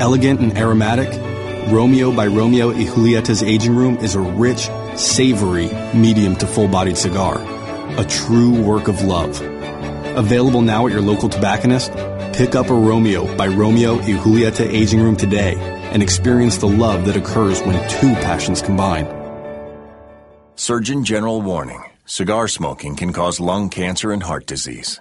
Elegant 0.01 0.41
and 0.41 0.57
aromatic, 0.57 1.09
Romeo 1.71 2.11
by 2.13 2.27
Romeo 2.27 2.69
y 2.73 2.85
Julieta's 2.85 3.43
Aging 3.43 3.75
Room 3.75 3.99
is 3.99 4.15
a 4.15 4.21
rich, 4.21 4.71
savory, 4.97 5.69
medium 5.93 6.37
to 6.37 6.47
full 6.47 6.69
bodied 6.69 6.97
cigar. 6.97 7.39
A 7.99 8.05
true 8.05 8.63
work 8.63 8.89
of 8.89 9.03
love. 9.03 9.43
Available 10.17 10.63
now 10.63 10.87
at 10.87 10.93
your 10.93 11.03
local 11.03 11.29
tobacconist, 11.29 11.93
pick 12.37 12.55
up 12.55 12.69
a 12.69 12.75
Romeo 12.75 13.35
by 13.35 13.47
Romeo 13.47 13.97
y 13.97 14.13
Julieta 14.13 14.69
Aging 14.69 15.01
Room 15.01 15.17
today 15.17 15.55
and 15.93 16.03
experience 16.03 16.59
the 16.59 16.69
love 16.69 17.07
that 17.07 17.17
occurs 17.17 17.63
when 17.63 17.77
two 17.89 18.13
passions 18.17 18.61
combine. 18.61 19.07
Surgeon 20.55 21.03
General 21.03 21.41
warning 21.41 21.83
cigar 22.05 22.47
smoking 22.47 22.95
can 22.95 23.13
cause 23.15 23.41
lung 23.41 23.71
cancer 23.71 24.13
and 24.13 24.23
heart 24.23 24.45
disease. 24.45 25.01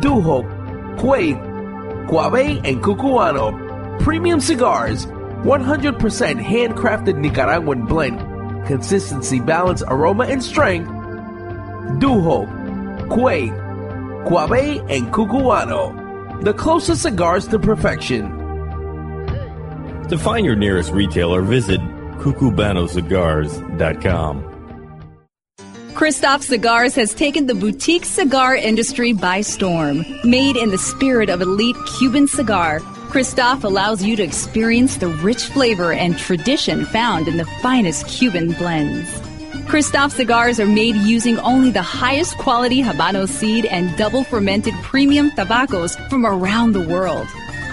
Duho, 0.00 0.44
Quaid, 0.98 1.38
Guave, 2.08 2.60
and 2.64 2.82
Cucuano. 2.82 3.52
Premium 4.00 4.40
cigars. 4.40 5.06
100% 5.06 6.42
handcrafted 6.42 7.18
Nicaraguan 7.18 7.86
blend. 7.86 8.18
Consistency, 8.66 9.38
balance, 9.40 9.82
aroma, 9.86 10.24
and 10.24 10.42
strength. 10.42 10.88
Duho, 11.98 12.46
Quaid, 13.08 13.52
Guave, 14.28 14.80
and 14.88 15.12
Cucuano. 15.12 15.92
The 16.42 16.54
closest 16.54 17.02
cigars 17.02 17.46
to 17.48 17.58
perfection. 17.58 18.38
To 20.08 20.16
find 20.18 20.44
your 20.44 20.56
nearest 20.56 20.90
retailer, 20.92 21.42
visit 21.42 21.80
cucubanocigars.com. 22.18 24.51
Kristoff 25.94 26.42
Cigars 26.42 26.94
has 26.94 27.12
taken 27.12 27.46
the 27.46 27.54
boutique 27.54 28.06
cigar 28.06 28.56
industry 28.56 29.12
by 29.12 29.42
storm. 29.42 30.04
Made 30.24 30.56
in 30.56 30.70
the 30.70 30.78
spirit 30.78 31.28
of 31.28 31.42
elite 31.42 31.76
Cuban 31.98 32.26
cigar, 32.26 32.80
Kristoff 33.10 33.62
allows 33.62 34.02
you 34.02 34.16
to 34.16 34.22
experience 34.22 34.96
the 34.96 35.08
rich 35.08 35.44
flavor 35.44 35.92
and 35.92 36.18
tradition 36.18 36.86
found 36.86 37.28
in 37.28 37.36
the 37.36 37.44
finest 37.60 38.08
Cuban 38.08 38.52
blends. 38.52 39.06
Kristoff 39.68 40.12
cigars 40.12 40.58
are 40.58 40.66
made 40.66 40.96
using 40.96 41.38
only 41.40 41.70
the 41.70 41.82
highest 41.82 42.38
quality 42.38 42.82
Habano 42.82 43.28
seed 43.28 43.66
and 43.66 43.94
double 43.98 44.24
fermented 44.24 44.74
premium 44.82 45.30
tobaccos 45.32 45.94
from 46.08 46.24
around 46.24 46.72
the 46.72 46.88
world. 46.88 47.28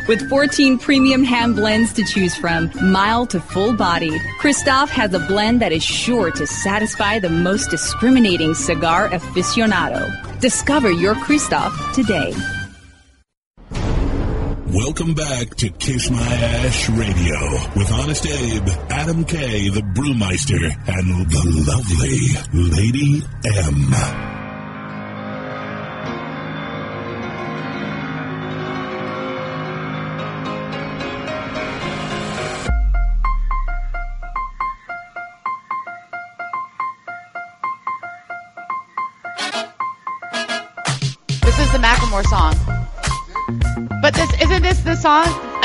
With 0.09 0.27
14 0.27 0.79
premium 0.79 1.23
hand 1.23 1.55
blends 1.55 1.93
to 1.93 2.03
choose 2.03 2.35
from, 2.35 2.71
mild 2.81 3.29
to 3.29 3.39
full 3.39 3.75
bodied, 3.75 4.19
Kristoff 4.41 4.89
has 4.89 5.13
a 5.13 5.19
blend 5.19 5.61
that 5.61 5.71
is 5.71 5.83
sure 5.83 6.31
to 6.31 6.47
satisfy 6.47 7.19
the 7.19 7.29
most 7.29 7.69
discriminating 7.69 8.55
cigar 8.55 9.09
aficionado. 9.09 10.01
Discover 10.39 10.89
your 10.89 11.13
Kristoff 11.13 11.93
today. 11.93 12.33
Welcome 14.73 15.13
back 15.13 15.53
to 15.57 15.69
Kiss 15.69 16.09
My 16.09 16.17
Ash 16.17 16.89
Radio 16.89 17.39
with 17.75 17.91
Honest 17.91 18.25
Abe, 18.25 18.67
Adam 18.89 19.23
K, 19.25 19.69
the 19.69 19.81
Brewmeister, 19.81 20.73
and 20.87 21.29
the 21.29 21.43
lovely 21.69 22.17
Lady 22.67 23.21
M. 23.45 24.38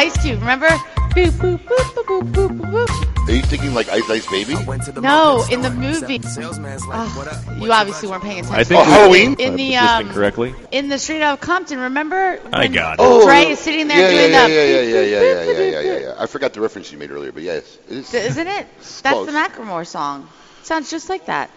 Ice 0.05 0.23
Cube, 0.23 0.41
remember? 0.41 0.69
Boop, 0.69 1.31
boop, 1.31 2.33
boop, 2.33 3.27
Are 3.27 3.33
you 3.33 3.41
thinking 3.41 3.73
like 3.73 3.89
Ice 3.89 4.11
Ice 4.11 4.27
Baby? 4.27 4.53
No, 5.01 5.43
in 5.51 5.63
the 5.63 5.71
movie. 5.71 6.21
Oh, 6.27 7.59
you 7.59 7.73
obviously 7.73 8.11
weren't 8.11 8.23
paying 8.23 8.41
attention. 8.41 8.55
I 8.55 8.65
think 8.65 8.81
oh, 8.83 8.85
Halloween. 8.85 9.37
In 9.39 9.57
the 9.57 9.77
um, 9.77 10.11
correctly. 10.11 10.55
In 10.73 10.91
the 10.91 10.99
Straight 10.99 11.23
Outta 11.23 11.41
Compton, 11.41 11.81
remember? 11.81 12.39
I 12.53 12.69
got 12.69 12.95
it. 12.95 13.03
Oh, 13.03 13.25
Dre 13.25 13.47
is 13.47 13.61
sitting 13.61 13.89
there 13.89 13.99
yeah, 13.99 14.11
doing 14.11 14.33
yeah, 14.33 14.41
that. 14.41 14.51
Yeah, 14.51 14.65
yeah, 14.65 14.81
yeah, 14.83 15.01
yeah, 15.01 15.23
yeah, 15.23 15.53
yeah, 15.53 15.81
yeah, 15.81 15.99
yeah. 16.01 16.15
I 16.19 16.27
forgot 16.27 16.53
the 16.53 16.61
reference 16.61 16.93
you 16.93 16.99
made 16.99 17.11
earlier, 17.11 17.33
but 17.33 17.43
yes, 17.43 17.79
it 17.89 17.97
is. 17.97 18.13
isn't 18.13 18.47
it? 18.47 18.67
That's 18.77 19.01
Close. 19.01 19.27
the 19.27 19.33
Macklemore 19.33 19.87
song. 19.87 20.29
Sounds 20.65 20.91
just 20.91 21.09
like 21.09 21.25
that. 21.27 21.51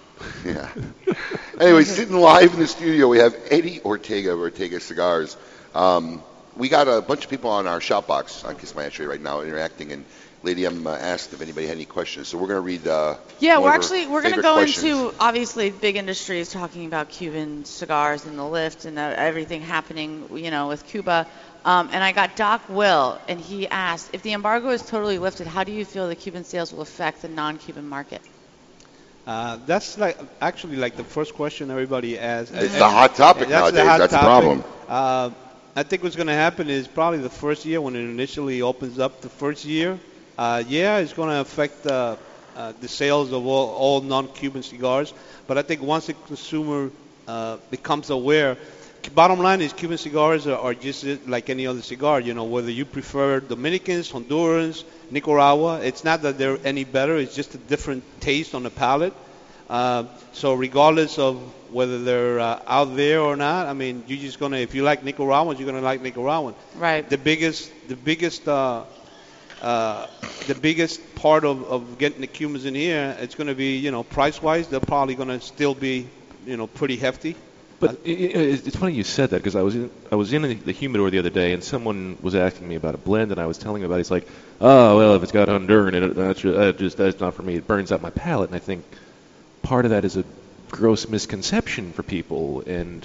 yeah. 0.46 0.70
anyway, 1.60 1.84
sitting 1.84 2.16
live 2.16 2.54
in 2.54 2.60
the 2.60 2.68
studio, 2.68 3.08
we 3.08 3.18
have 3.18 3.36
Eddie 3.50 3.82
Ortega 3.82 4.32
of 4.32 4.38
Ortega 4.38 4.80
Cigars. 4.80 5.36
Um, 5.74 6.22
we 6.56 6.68
got 6.68 6.88
a 6.88 7.00
bunch 7.00 7.24
of 7.24 7.30
people 7.30 7.50
on 7.50 7.66
our 7.66 7.80
shop 7.80 8.06
box 8.06 8.44
on 8.44 8.56
Kiss 8.56 8.74
My 8.74 8.84
Ash 8.84 8.98
Radio 8.98 9.10
right 9.10 9.20
now 9.20 9.40
interacting, 9.40 9.92
and 9.92 10.04
Lady 10.42 10.66
M 10.66 10.86
uh, 10.86 10.94
asked 10.94 11.32
if 11.32 11.40
anybody 11.40 11.66
had 11.66 11.76
any 11.76 11.84
questions, 11.84 12.28
so 12.28 12.38
we're 12.38 12.48
going 12.48 12.58
to 12.58 12.60
read. 12.60 12.86
Uh, 12.86 13.16
Yeah, 13.38 13.58
one 13.58 13.64
we're 13.64 13.68
of 13.70 13.74
actually 13.76 14.06
we're 14.06 14.22
going 14.22 14.34
to 14.34 14.42
go 14.42 14.54
questions. 14.54 14.84
into 14.84 15.14
obviously 15.20 15.70
big 15.70 15.96
industries 15.96 16.50
talking 16.50 16.86
about 16.86 17.08
Cuban 17.10 17.64
cigars 17.64 18.26
and 18.26 18.38
the 18.38 18.44
lift 18.44 18.84
and 18.84 18.98
uh, 18.98 19.14
everything 19.16 19.62
happening, 19.62 20.28
you 20.34 20.50
know, 20.50 20.68
with 20.68 20.84
Cuba. 20.86 21.26
Um, 21.64 21.90
and 21.92 22.02
I 22.02 22.10
got 22.12 22.34
Doc 22.34 22.68
Will, 22.68 23.20
and 23.28 23.40
he 23.40 23.68
asked 23.68 24.10
if 24.12 24.22
the 24.22 24.32
embargo 24.32 24.70
is 24.70 24.82
totally 24.82 25.18
lifted, 25.18 25.46
how 25.46 25.62
do 25.64 25.70
you 25.72 25.84
feel 25.84 26.08
the 26.08 26.16
Cuban 26.16 26.44
sales 26.44 26.72
will 26.72 26.82
affect 26.82 27.22
the 27.22 27.28
non-Cuban 27.28 27.88
market? 27.88 28.20
Uh, 29.24 29.58
that's 29.66 29.96
like 29.98 30.18
actually 30.40 30.76
like 30.76 30.96
the 30.96 31.04
first 31.04 31.34
question 31.34 31.70
everybody 31.70 32.18
asks. 32.18 32.50
It's 32.52 32.76
the 32.76 32.88
hot 32.88 33.14
topic 33.14 33.46
That's 33.48 33.70
the 33.70 33.84
nowadays. 33.84 33.98
That's 33.98 34.12
the 34.12 34.18
topic. 34.18 34.26
problem. 34.26 34.64
Uh, 34.88 35.30
I 35.74 35.84
think 35.84 36.02
what's 36.02 36.16
going 36.16 36.26
to 36.26 36.34
happen 36.34 36.68
is 36.68 36.86
probably 36.86 37.20
the 37.20 37.30
first 37.30 37.64
year 37.64 37.80
when 37.80 37.96
it 37.96 38.00
initially 38.00 38.60
opens 38.60 38.98
up. 38.98 39.22
The 39.22 39.30
first 39.30 39.64
year, 39.64 39.98
uh, 40.36 40.62
yeah, 40.68 40.98
it's 40.98 41.14
going 41.14 41.30
to 41.30 41.40
affect 41.40 41.86
uh, 41.86 42.16
uh, 42.54 42.74
the 42.82 42.88
sales 42.88 43.32
of 43.32 43.46
all, 43.46 43.70
all 43.70 44.02
non-Cuban 44.02 44.62
cigars. 44.64 45.14
But 45.46 45.56
I 45.56 45.62
think 45.62 45.80
once 45.80 46.08
the 46.08 46.12
consumer 46.12 46.90
uh, 47.26 47.56
becomes 47.70 48.10
aware, 48.10 48.58
bottom 49.14 49.38
line 49.38 49.62
is 49.62 49.72
Cuban 49.72 49.96
cigars 49.96 50.46
are, 50.46 50.58
are 50.58 50.74
just 50.74 51.06
like 51.26 51.48
any 51.48 51.66
other 51.66 51.80
cigar. 51.80 52.20
You 52.20 52.34
know, 52.34 52.44
whether 52.44 52.70
you 52.70 52.84
prefer 52.84 53.40
Dominicans, 53.40 54.12
Hondurans, 54.12 54.84
Nicaragua, 55.10 55.80
it's 55.80 56.04
not 56.04 56.20
that 56.20 56.36
they're 56.36 56.58
any 56.66 56.84
better. 56.84 57.16
It's 57.16 57.34
just 57.34 57.54
a 57.54 57.58
different 57.58 58.04
taste 58.20 58.54
on 58.54 58.64
the 58.64 58.70
palate. 58.70 59.14
Uh, 59.72 60.04
so 60.32 60.52
regardless 60.52 61.18
of 61.18 61.36
whether 61.72 61.98
they're 62.04 62.38
uh, 62.38 62.60
out 62.66 62.94
there 62.94 63.20
or 63.22 63.36
not, 63.36 63.66
I 63.68 63.72
mean, 63.72 64.04
you're 64.06 64.18
just 64.18 64.38
gonna 64.38 64.58
if 64.58 64.74
you 64.74 64.82
like 64.82 65.02
Nicaraguans, 65.02 65.58
you're 65.58 65.66
gonna 65.72 65.80
like 65.80 66.02
Nicaraguan. 66.02 66.54
Right. 66.76 67.08
The 67.08 67.16
biggest, 67.16 67.72
the 67.88 67.96
biggest, 67.96 68.46
uh, 68.46 68.84
uh, 69.62 70.06
the 70.46 70.54
biggest 70.54 71.00
part 71.14 71.44
of, 71.46 71.64
of 71.64 71.98
getting 71.98 72.20
the 72.20 72.26
Cubans 72.26 72.66
in 72.66 72.74
here, 72.74 73.16
it's 73.20 73.34
gonna 73.34 73.54
be, 73.54 73.78
you 73.78 73.90
know, 73.90 74.02
price-wise, 74.02 74.68
they're 74.68 74.80
probably 74.80 75.14
gonna 75.14 75.40
still 75.40 75.74
be, 75.74 76.06
you 76.46 76.56
know, 76.58 76.66
pretty 76.66 76.96
hefty. 76.96 77.34
But 77.80 77.92
i- 78.06 78.10
i- 78.10 78.44
it's 78.52 78.66
it's 78.66 78.76
funny 78.76 78.92
you 78.94 79.04
said 79.04 79.30
that 79.30 79.38
because 79.38 79.56
I 79.56 79.62
was 79.62 79.74
in 79.74 79.90
I 80.12 80.16
was 80.16 80.32
in 80.34 80.42
the 80.66 80.72
humidor 80.72 81.10
the 81.10 81.18
other 81.18 81.30
day 81.30 81.52
and 81.54 81.64
someone 81.64 82.16
was 82.20 82.34
asking 82.34 82.68
me 82.68 82.76
about 82.76 82.94
a 82.94 82.98
blend 82.98 83.32
and 83.32 83.40
I 83.40 83.46
was 83.46 83.58
telling 83.58 83.82
him 83.82 83.86
about 83.86 83.96
it. 83.96 84.04
He's 84.06 84.10
like, 84.10 84.28
oh 84.60 84.98
well, 84.98 85.14
if 85.16 85.22
it's 85.22 85.32
got 85.32 85.48
Honduran 85.48 85.94
in 85.94 86.02
it, 86.04 86.14
that's 86.14 86.40
ju- 86.42 86.52
that 86.52 86.78
just 86.78 86.96
that's 86.98 87.18
not 87.20 87.34
for 87.34 87.42
me. 87.42 87.56
It 87.56 87.66
burns 87.66 87.90
out 87.90 88.02
my 88.02 88.10
palate. 88.10 88.50
And 88.50 88.56
I 88.56 88.60
think 88.60 88.84
part 89.72 89.86
of 89.86 89.92
that 89.92 90.04
is 90.04 90.18
a 90.18 90.24
gross 90.70 91.08
misconception 91.08 91.92
for 91.94 92.02
people. 92.02 92.62
And 92.66 93.00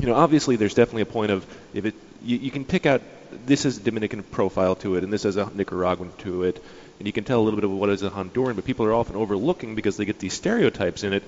you 0.00 0.06
know, 0.08 0.14
obviously 0.14 0.56
there's 0.56 0.74
definitely 0.74 1.02
a 1.02 1.12
point 1.18 1.30
of 1.30 1.46
if 1.74 1.84
it 1.86 1.94
you, 2.24 2.38
you 2.38 2.50
can 2.50 2.64
pick 2.64 2.86
out 2.86 3.02
this 3.46 3.62
has 3.62 3.78
a 3.78 3.80
Dominican 3.80 4.24
profile 4.24 4.74
to 4.76 4.96
it 4.96 5.04
and 5.04 5.12
this 5.12 5.22
has 5.22 5.36
a 5.36 5.48
Nicaraguan 5.54 6.10
to 6.18 6.42
it. 6.42 6.60
And 6.98 7.06
you 7.06 7.12
can 7.12 7.22
tell 7.22 7.40
a 7.40 7.44
little 7.44 7.60
bit 7.60 7.62
of 7.64 7.70
what 7.70 7.88
is 7.90 8.02
a 8.02 8.10
Honduran, 8.10 8.56
but 8.56 8.64
people 8.64 8.84
are 8.86 8.92
often 8.92 9.14
overlooking 9.14 9.76
because 9.76 9.96
they 9.96 10.04
get 10.04 10.18
these 10.18 10.32
stereotypes 10.34 11.04
in 11.04 11.12
it. 11.12 11.22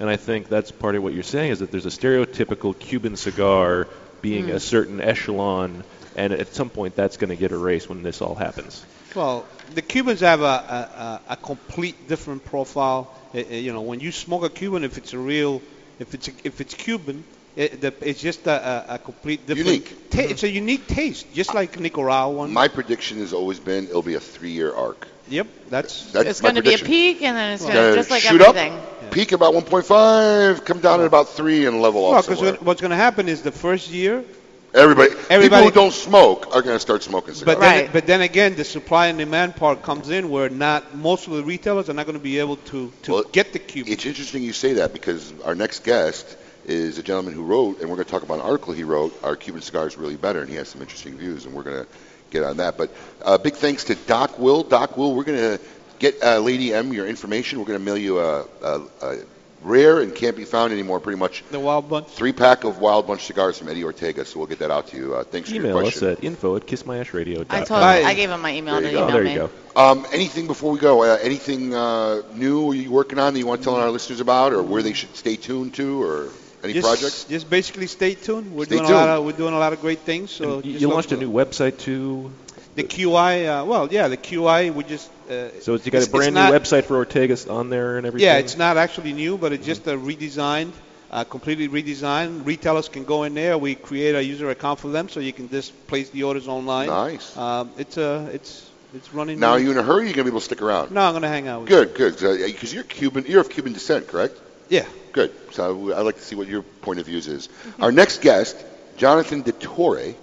And 0.00 0.10
I 0.10 0.16
think 0.16 0.48
that's 0.48 0.72
part 0.72 0.96
of 0.96 1.04
what 1.04 1.14
you're 1.14 1.22
saying 1.22 1.52
is 1.52 1.60
that 1.60 1.70
there's 1.70 1.86
a 1.86 1.96
stereotypical 2.00 2.76
Cuban 2.76 3.14
cigar 3.16 3.86
being 4.22 4.46
Mm. 4.46 4.54
a 4.54 4.60
certain 4.60 5.00
echelon, 5.00 5.84
and 6.16 6.32
at 6.32 6.52
some 6.54 6.68
point 6.70 6.96
that's 6.96 7.16
going 7.16 7.30
to 7.30 7.36
get 7.36 7.52
erased 7.52 7.88
when 7.88 8.02
this 8.02 8.20
all 8.22 8.34
happens. 8.34 8.84
Well, 9.14 9.46
the 9.74 9.82
Cubans 9.82 10.20
have 10.20 10.40
a, 10.40 10.44
a, 10.44 10.78
a 11.02 11.22
a 11.34 11.36
complete 11.36 12.08
different 12.08 12.44
profile. 12.44 13.10
Uh, 13.34 13.38
uh, 13.38 13.42
you 13.54 13.72
know, 13.72 13.82
when 13.82 14.00
you 14.00 14.12
smoke 14.12 14.44
a 14.44 14.50
Cuban, 14.50 14.84
if 14.84 14.98
it's 14.98 15.12
a 15.12 15.18
real, 15.18 15.62
if 15.98 16.14
it's 16.14 16.28
a, 16.28 16.32
if 16.44 16.60
it's 16.60 16.74
Cuban, 16.74 17.24
it, 17.56 17.80
the, 17.80 17.94
it's 18.00 18.20
just 18.20 18.46
a, 18.46 18.90
a, 18.90 18.94
a 18.94 18.98
complete 18.98 19.46
different. 19.46 19.66
Unique. 19.66 20.10
Ta- 20.10 20.28
It's 20.28 20.42
a 20.42 20.50
unique 20.50 20.86
taste, 20.86 21.32
just 21.32 21.54
like 21.54 21.78
Nicaraguan. 21.78 22.52
My 22.52 22.68
prediction 22.68 23.18
has 23.18 23.32
always 23.32 23.60
been 23.60 23.84
it'll 23.88 24.02
be 24.02 24.14
a 24.14 24.20
three-year 24.20 24.72
arc. 24.74 25.06
Yep, 25.28 25.46
that's. 25.68 26.10
That's 26.12 26.28
it's 26.28 26.40
going 26.40 26.56
to 26.56 26.62
be 26.62 26.74
a 26.74 26.78
peak, 26.78 27.22
and 27.22 27.36
then 27.36 27.52
it's 27.52 27.62
going 27.62 27.74
Gonna 27.74 27.90
to 27.90 27.94
just 27.96 28.10
like 28.10 28.22
shoot 28.22 28.40
everything. 28.40 28.72
up, 28.72 29.10
peak 29.12 29.32
about 29.32 29.54
1.5, 29.54 30.64
come 30.64 30.80
down 30.80 31.00
at 31.00 31.06
about 31.06 31.28
three, 31.28 31.66
and 31.66 31.80
level 31.80 32.02
Well, 32.02 32.18
off 32.18 32.26
because 32.26 32.40
what's 32.60 32.80
going 32.80 32.90
to 32.90 32.96
happen 32.96 33.28
is 33.28 33.42
the 33.42 33.52
first 33.52 33.88
year, 33.90 34.24
Everybody, 34.72 35.10
Everybody- 35.28 35.40
people 35.40 35.64
who 35.64 35.70
don't 35.72 35.92
smoke 35.92 36.54
are 36.54 36.62
going 36.62 36.76
to 36.76 36.80
start 36.80 37.02
smoking 37.02 37.34
cigars. 37.34 37.56
but 37.56 37.60
then, 37.60 37.90
but 37.92 38.06
then 38.06 38.20
again, 38.20 38.54
the 38.54 38.64
supply 38.64 39.08
and 39.08 39.18
demand 39.18 39.56
part 39.56 39.82
comes 39.82 40.10
in 40.10 40.30
where 40.30 40.48
not 40.48 40.94
most 40.94 41.26
of 41.26 41.32
the 41.32 41.42
retailers 41.42 41.90
are 41.90 41.94
not 41.94 42.06
going 42.06 42.16
to 42.18 42.22
be 42.22 42.38
able 42.38 42.56
to 42.56 42.92
to 43.02 43.12
Well, 43.12 43.24
get 43.24 43.52
the 43.52 43.58
Cuban. 43.58 43.92
It's 43.92 44.06
interesting 44.06 44.42
you 44.44 44.52
say 44.52 44.74
that 44.74 44.92
because 44.92 45.32
our 45.44 45.56
next 45.56 45.82
guest 45.82 46.36
is 46.66 46.98
a 46.98 47.02
gentleman 47.02 47.34
who 47.34 47.42
wrote, 47.42 47.80
and 47.80 47.90
we're 47.90 47.96
going 47.96 48.04
to 48.06 48.10
talk 48.10 48.22
about 48.22 48.34
an 48.34 48.42
article 48.42 48.72
he 48.72 48.84
wrote, 48.84 49.12
Are 49.24 49.34
Cuban 49.34 49.60
Cigars 49.62 49.98
Really 49.98 50.16
Better? 50.16 50.40
And 50.40 50.48
he 50.48 50.54
has 50.56 50.68
some 50.68 50.80
interesting 50.80 51.16
views, 51.18 51.46
and 51.46 51.54
we're 51.54 51.64
going 51.64 51.84
to 51.84 51.88
get 52.30 52.44
on 52.44 52.58
that. 52.58 52.78
But 52.78 52.92
uh, 53.24 53.38
big 53.38 53.54
thanks 53.54 53.84
to 53.84 53.96
Doc 53.96 54.38
Will. 54.38 54.62
Doc 54.62 54.96
Will, 54.96 55.14
we're 55.16 55.24
going 55.24 55.58
to 55.58 55.64
get 55.98 56.22
uh, 56.22 56.38
Lady 56.38 56.72
M 56.72 56.92
your 56.92 57.08
information. 57.08 57.58
We're 57.58 57.64
going 57.66 57.78
to 57.80 57.84
mail 57.84 57.98
you 57.98 58.20
a, 58.20 58.44
a, 58.62 58.80
a 59.02 59.18
rare 59.62 60.00
and 60.00 60.14
can't 60.14 60.36
be 60.36 60.44
found 60.44 60.72
anymore, 60.72 61.00
pretty 61.00 61.18
much. 61.18 61.44
The 61.50 61.60
Wild 61.60 61.88
Bunch. 61.88 62.08
Three 62.08 62.32
pack 62.32 62.64
of 62.64 62.78
Wild 62.78 63.06
Bunch 63.06 63.24
cigars 63.24 63.58
from 63.58 63.68
Eddie 63.68 63.84
Ortega, 63.84 64.24
so 64.24 64.38
we'll 64.38 64.48
get 64.48 64.58
that 64.60 64.70
out 64.70 64.88
to 64.88 64.96
you. 64.96 65.14
Uh, 65.14 65.24
thanks 65.24 65.48
for 65.48 65.56
Email 65.56 65.76
your 65.76 65.86
us 65.86 66.02
at 66.02 66.24
info 66.24 66.56
at 66.56 66.66
kissmyashradio.com. 66.66 67.46
I 67.50 67.64
told 67.64 67.80
him, 67.82 68.06
I 68.06 68.14
gave 68.14 68.30
him 68.30 68.40
my 68.40 68.54
email 68.54 68.80
There 68.80 68.82
to 68.82 68.90
you 68.90 68.94
go. 68.94 69.02
email 69.04 69.12
there 69.14 69.24
me. 69.24 69.32
you 69.32 69.50
go. 69.74 69.80
Um, 69.80 70.06
anything 70.12 70.46
before 70.46 70.72
we 70.72 70.78
go? 70.78 71.02
Uh, 71.02 71.18
anything 71.22 71.74
uh, 71.74 72.22
new 72.34 72.72
you 72.72 72.90
working 72.90 73.18
on 73.18 73.34
that 73.34 73.38
you 73.38 73.46
want 73.46 73.60
to 73.60 73.64
tell 73.64 73.76
our 73.76 73.90
listeners 73.90 74.20
about, 74.20 74.52
or 74.52 74.62
where 74.62 74.82
they 74.82 74.92
should 74.92 75.14
stay 75.14 75.36
tuned 75.36 75.74
to, 75.74 76.02
or 76.02 76.30
any 76.62 76.72
just, 76.72 76.86
projects? 76.86 77.24
Just 77.24 77.48
basically 77.48 77.86
stay 77.86 78.14
tuned. 78.14 78.54
We're 78.54 78.64
Stay 78.64 78.78
doing 78.78 78.90
a 78.90 78.94
lot 78.94 79.08
of 79.08 79.24
we're 79.24 79.32
doing 79.32 79.54
a 79.54 79.58
lot 79.58 79.72
of 79.72 79.80
great 79.80 80.00
things. 80.00 80.30
So 80.30 80.60
you 80.60 80.72
you 80.72 80.88
launched 80.88 81.12
a 81.12 81.16
new 81.16 81.30
website 81.30 81.78
too. 81.78 82.32
The 82.76 82.84
QI, 82.84 83.46
uh, 83.46 83.64
well, 83.64 83.88
yeah, 83.90 84.08
the 84.08 84.16
QI. 84.16 84.72
We 84.72 84.84
just 84.84 85.10
uh, 85.28 85.60
So 85.60 85.74
it's, 85.74 85.84
you 85.86 85.92
got 85.92 85.98
it's- 86.02 86.06
a 86.06 86.10
brand 86.10 86.36
it's 86.36 86.46
new 86.46 86.50
not- 86.50 86.52
website 86.62 86.84
for 86.84 86.96
Ortega's 87.04 87.46
on 87.48 87.68
there 87.70 87.98
and 87.98 88.06
everything. 88.06 88.26
Yeah, 88.26 88.38
it's 88.38 88.56
not 88.56 88.76
actually 88.76 89.12
new, 89.12 89.36
but 89.38 89.52
it's 89.52 89.66
just 89.66 89.86
a 89.86 89.96
redesigned, 89.96 90.72
uh, 91.10 91.24
completely 91.24 91.68
redesigned. 91.68 92.46
Retailers 92.46 92.88
can 92.88 93.04
go 93.04 93.24
in 93.24 93.34
there. 93.34 93.58
We 93.58 93.74
create 93.74 94.14
a 94.14 94.22
user 94.22 94.50
account 94.50 94.78
for 94.78 94.88
them, 94.88 95.08
so 95.08 95.18
you 95.20 95.32
can 95.32 95.48
just 95.50 95.72
place 95.88 96.10
the 96.10 96.22
orders 96.22 96.46
online. 96.48 96.88
Nice. 96.88 97.36
Um, 97.36 97.70
it's 97.76 97.98
uh, 97.98 98.30
it's 98.32 98.66
it's 98.94 99.12
running. 99.12 99.40
Now, 99.40 99.50
are 99.52 99.58
you 99.58 99.70
in 99.72 99.78
a 99.78 99.82
hurry? 99.82 100.04
Or 100.04 100.08
you 100.08 100.14
gonna 100.14 100.24
be 100.24 100.30
able 100.30 100.40
to 100.40 100.44
stick 100.44 100.62
around? 100.62 100.90
No, 100.92 101.00
I'm 101.00 101.12
gonna 101.12 101.28
hang 101.28 101.48
out. 101.48 101.60
With 101.62 101.68
Good, 101.68 101.94
good. 101.94 102.18
Because 102.46 102.72
you're 102.72 102.84
Cuban. 102.84 103.24
You're 103.26 103.40
of 103.40 103.50
Cuban 103.50 103.72
descent, 103.72 104.06
correct? 104.08 104.38
Yeah. 104.68 104.86
Good. 105.12 105.32
So 105.52 105.92
I'd 105.92 106.02
like 106.02 106.16
to 106.16 106.22
see 106.22 106.36
what 106.36 106.46
your 106.46 106.62
point 106.62 107.00
of 107.00 107.06
views 107.06 107.26
is. 107.26 107.48
Our 107.80 107.90
next 107.90 108.20
guest, 108.20 108.56
Jonathan 108.96 109.42
DeTore, 109.42 110.14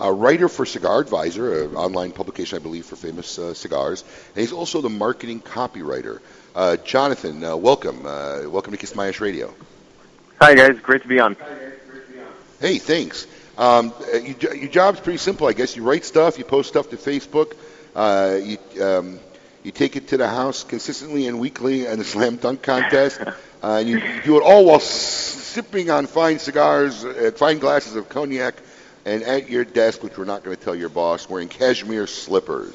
a 0.00 0.12
writer 0.12 0.48
for 0.48 0.64
Cigar 0.64 1.00
Advisor, 1.00 1.64
an 1.64 1.76
online 1.76 2.12
publication, 2.12 2.58
I 2.58 2.62
believe, 2.62 2.86
for 2.86 2.96
famous 2.96 3.38
uh, 3.38 3.54
cigars, 3.54 4.04
and 4.34 4.40
he's 4.40 4.52
also 4.52 4.80
the 4.80 4.90
marketing 4.90 5.40
copywriter. 5.40 6.20
Uh, 6.54 6.76
Jonathan, 6.76 7.42
uh, 7.42 7.56
welcome. 7.56 8.06
Uh, 8.06 8.42
welcome 8.48 8.72
to 8.72 8.76
Kiss 8.76 8.94
My 8.94 9.08
Ash 9.08 9.20
Radio. 9.20 9.52
Hi 10.40 10.54
guys, 10.54 10.78
great 10.80 11.02
to 11.02 11.08
be 11.08 11.18
on. 11.18 11.36
Hey, 12.60 12.78
thanks. 12.78 13.26
Um, 13.56 13.92
uh, 14.12 14.18
you, 14.18 14.36
your 14.54 14.68
job's 14.68 15.00
pretty 15.00 15.18
simple, 15.18 15.48
I 15.48 15.52
guess. 15.52 15.74
You 15.74 15.82
write 15.82 16.04
stuff, 16.04 16.38
you 16.38 16.44
post 16.44 16.68
stuff 16.68 16.90
to 16.90 16.96
Facebook, 16.96 17.56
uh, 17.96 18.38
you, 18.40 18.82
um, 18.82 19.18
you 19.64 19.72
take 19.72 19.96
it 19.96 20.08
to 20.08 20.16
the 20.16 20.28
house 20.28 20.62
consistently 20.62 21.26
and 21.26 21.40
weekly 21.40 21.86
in 21.86 21.98
the 21.98 22.04
slam 22.14 22.36
dunk 22.36 22.62
contest, 22.62 23.20
uh, 23.20 23.32
and 23.62 23.88
you, 23.88 23.98
you 23.98 24.22
do 24.22 24.36
it 24.36 24.42
all 24.44 24.64
while 24.64 24.78
sipping 24.78 25.90
on 25.90 26.06
fine 26.06 26.38
cigars, 26.38 27.04
uh, 27.04 27.32
fine 27.34 27.58
glasses 27.58 27.96
of 27.96 28.08
cognac, 28.08 28.54
and 29.08 29.22
at 29.22 29.48
your 29.48 29.64
desk, 29.64 30.02
which 30.02 30.18
we're 30.18 30.24
not 30.26 30.44
going 30.44 30.56
to 30.56 30.62
tell 30.62 30.74
your 30.76 30.90
boss, 30.90 31.28
wearing 31.28 31.48
cashmere 31.48 32.06
slippers. 32.06 32.74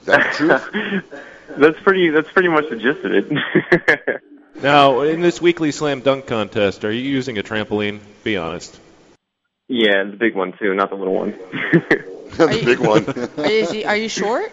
Is 0.00 0.06
that 0.06 0.32
the 0.32 0.36
truth? 0.36 1.04
that's 1.58 1.80
pretty. 1.80 2.10
That's 2.10 2.30
pretty 2.30 2.48
much 2.48 2.70
the 2.70 2.76
gist 2.76 3.04
of 3.04 3.12
it. 3.12 4.22
Now, 4.62 5.00
in 5.00 5.20
this 5.20 5.42
weekly 5.42 5.72
slam 5.72 6.00
dunk 6.00 6.28
contest, 6.28 6.84
are 6.84 6.92
you 6.92 7.00
using 7.00 7.38
a 7.38 7.42
trampoline? 7.42 7.98
Be 8.22 8.36
honest. 8.36 8.78
yeah, 9.66 10.04
the 10.04 10.16
big 10.16 10.36
one 10.36 10.52
too, 10.56 10.72
not 10.74 10.90
the 10.90 10.94
little 10.94 11.12
one. 11.12 11.30
the 11.62 12.62
big 12.64 12.78
one. 12.78 13.04
Are 13.44 13.50
you, 13.50 13.52
is 13.52 13.70
he- 13.72 13.84
are 13.84 13.96
you 13.96 14.08
short? 14.08 14.52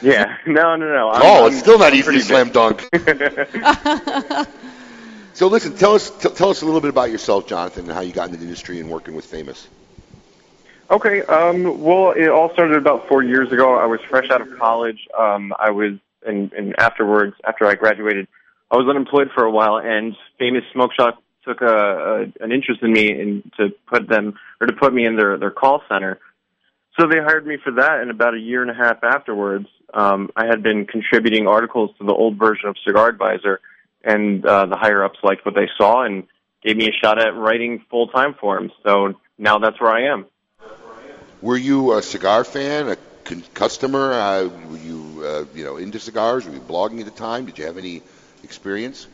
yeah, 0.00 0.36
no, 0.46 0.76
no, 0.76 0.86
no. 0.86 1.08
I'm- 1.10 1.22
oh, 1.24 1.42
I'm- 1.42 1.46
it's 1.52 1.58
still 1.58 1.76
not 1.76 1.92
I'm 1.92 1.98
easy 1.98 2.12
to 2.12 2.20
slam 2.20 2.50
dunk. 2.50 2.88
So 5.34 5.48
listen, 5.48 5.74
tell 5.74 5.96
us 5.96 6.10
t- 6.10 6.28
tell 6.28 6.50
us 6.50 6.62
a 6.62 6.64
little 6.64 6.80
bit 6.80 6.90
about 6.90 7.10
yourself, 7.10 7.48
Jonathan, 7.48 7.86
and 7.86 7.92
how 7.92 8.00
you 8.02 8.12
got 8.12 8.28
into 8.28 8.38
the 8.38 8.44
industry 8.44 8.78
and 8.78 8.88
working 8.88 9.16
with 9.16 9.24
Famous. 9.24 9.66
Okay. 10.90 11.22
Um, 11.22 11.80
well, 11.82 12.12
it 12.12 12.28
all 12.28 12.52
started 12.52 12.76
about 12.76 13.08
four 13.08 13.22
years 13.22 13.50
ago. 13.52 13.76
I 13.76 13.86
was 13.86 14.00
fresh 14.08 14.30
out 14.30 14.40
of 14.40 14.58
college. 14.58 15.06
Um, 15.18 15.52
I 15.58 15.70
was, 15.70 15.92
and, 16.26 16.52
and 16.52 16.74
afterwards, 16.78 17.34
after 17.46 17.66
I 17.66 17.74
graduated, 17.74 18.28
I 18.70 18.76
was 18.76 18.88
unemployed 18.88 19.30
for 19.34 19.44
a 19.44 19.50
while, 19.50 19.78
and 19.78 20.16
Famous 20.38 20.64
Smoke 20.72 20.92
Shop 20.94 21.22
took 21.44 21.60
a, 21.60 21.66
a 21.66 22.20
an 22.44 22.52
interest 22.52 22.82
in 22.82 22.92
me 22.92 23.10
and 23.10 23.52
to 23.58 23.68
put 23.86 24.08
them 24.08 24.34
or 24.60 24.66
to 24.66 24.72
put 24.72 24.94
me 24.94 25.04
in 25.04 25.16
their 25.16 25.36
their 25.38 25.50
call 25.50 25.82
center. 25.88 26.18
So 26.98 27.06
they 27.06 27.18
hired 27.18 27.46
me 27.46 27.58
for 27.62 27.72
that, 27.72 28.00
and 28.00 28.10
about 28.10 28.34
a 28.34 28.38
year 28.38 28.62
and 28.62 28.70
a 28.70 28.74
half 28.74 29.02
afterwards, 29.02 29.66
um, 29.92 30.30
I 30.36 30.46
had 30.46 30.62
been 30.62 30.86
contributing 30.86 31.46
articles 31.46 31.90
to 31.98 32.06
the 32.06 32.12
old 32.12 32.38
version 32.38 32.68
of 32.68 32.76
Cigar 32.86 33.08
Advisor, 33.08 33.60
and 34.02 34.44
uh, 34.46 34.66
the 34.66 34.76
higher 34.76 35.04
ups 35.04 35.18
liked 35.22 35.44
what 35.44 35.54
they 35.54 35.68
saw 35.76 36.04
and 36.04 36.24
gave 36.62 36.76
me 36.76 36.88
a 36.88 36.92
shot 36.92 37.20
at 37.20 37.34
writing 37.36 37.84
full 37.90 38.08
time 38.08 38.34
for 38.40 38.56
them. 38.58 38.70
So 38.84 39.14
now 39.38 39.58
that's 39.58 39.80
where 39.80 39.92
I 39.92 40.12
am. 40.12 40.26
Were 41.44 41.58
you 41.58 41.92
a 41.92 42.00
cigar 42.00 42.42
fan, 42.42 42.88
a 42.88 42.96
con- 43.24 43.44
customer? 43.52 44.14
Uh, 44.14 44.48
were 44.70 44.78
you, 44.78 45.22
uh, 45.22 45.44
you 45.54 45.62
know, 45.62 45.76
into 45.76 46.00
cigars? 46.00 46.46
Were 46.46 46.54
you 46.54 46.60
blogging 46.60 47.00
at 47.00 47.04
the 47.04 47.10
time? 47.10 47.44
Did 47.44 47.58
you 47.58 47.66
have 47.66 47.76
any 47.76 48.00
experience? 48.42 49.06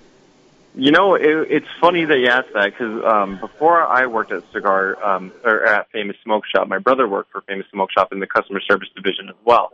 You 0.77 0.93
know, 0.93 1.17
it, 1.17 1.27
it's 1.51 1.67
funny 1.81 2.05
that 2.05 2.19
you 2.19 2.29
asked 2.29 2.53
that 2.55 2.67
because 2.67 3.05
um, 3.05 3.41
before 3.41 3.83
I 3.83 4.07
worked 4.07 4.31
at 4.31 4.45
Cigar 4.53 5.05
um, 5.05 5.33
or 5.43 5.67
at 5.67 5.91
Famous 5.91 6.15
Smoke 6.23 6.45
Shop, 6.47 6.69
my 6.69 6.79
brother 6.79 7.09
worked 7.09 7.33
for 7.33 7.41
Famous 7.41 7.67
Smoke 7.73 7.91
Shop 7.91 8.13
in 8.13 8.21
the 8.21 8.29
customer 8.29 8.61
service 8.61 8.89
division 8.95 9.29
as 9.29 9.35
well. 9.45 9.73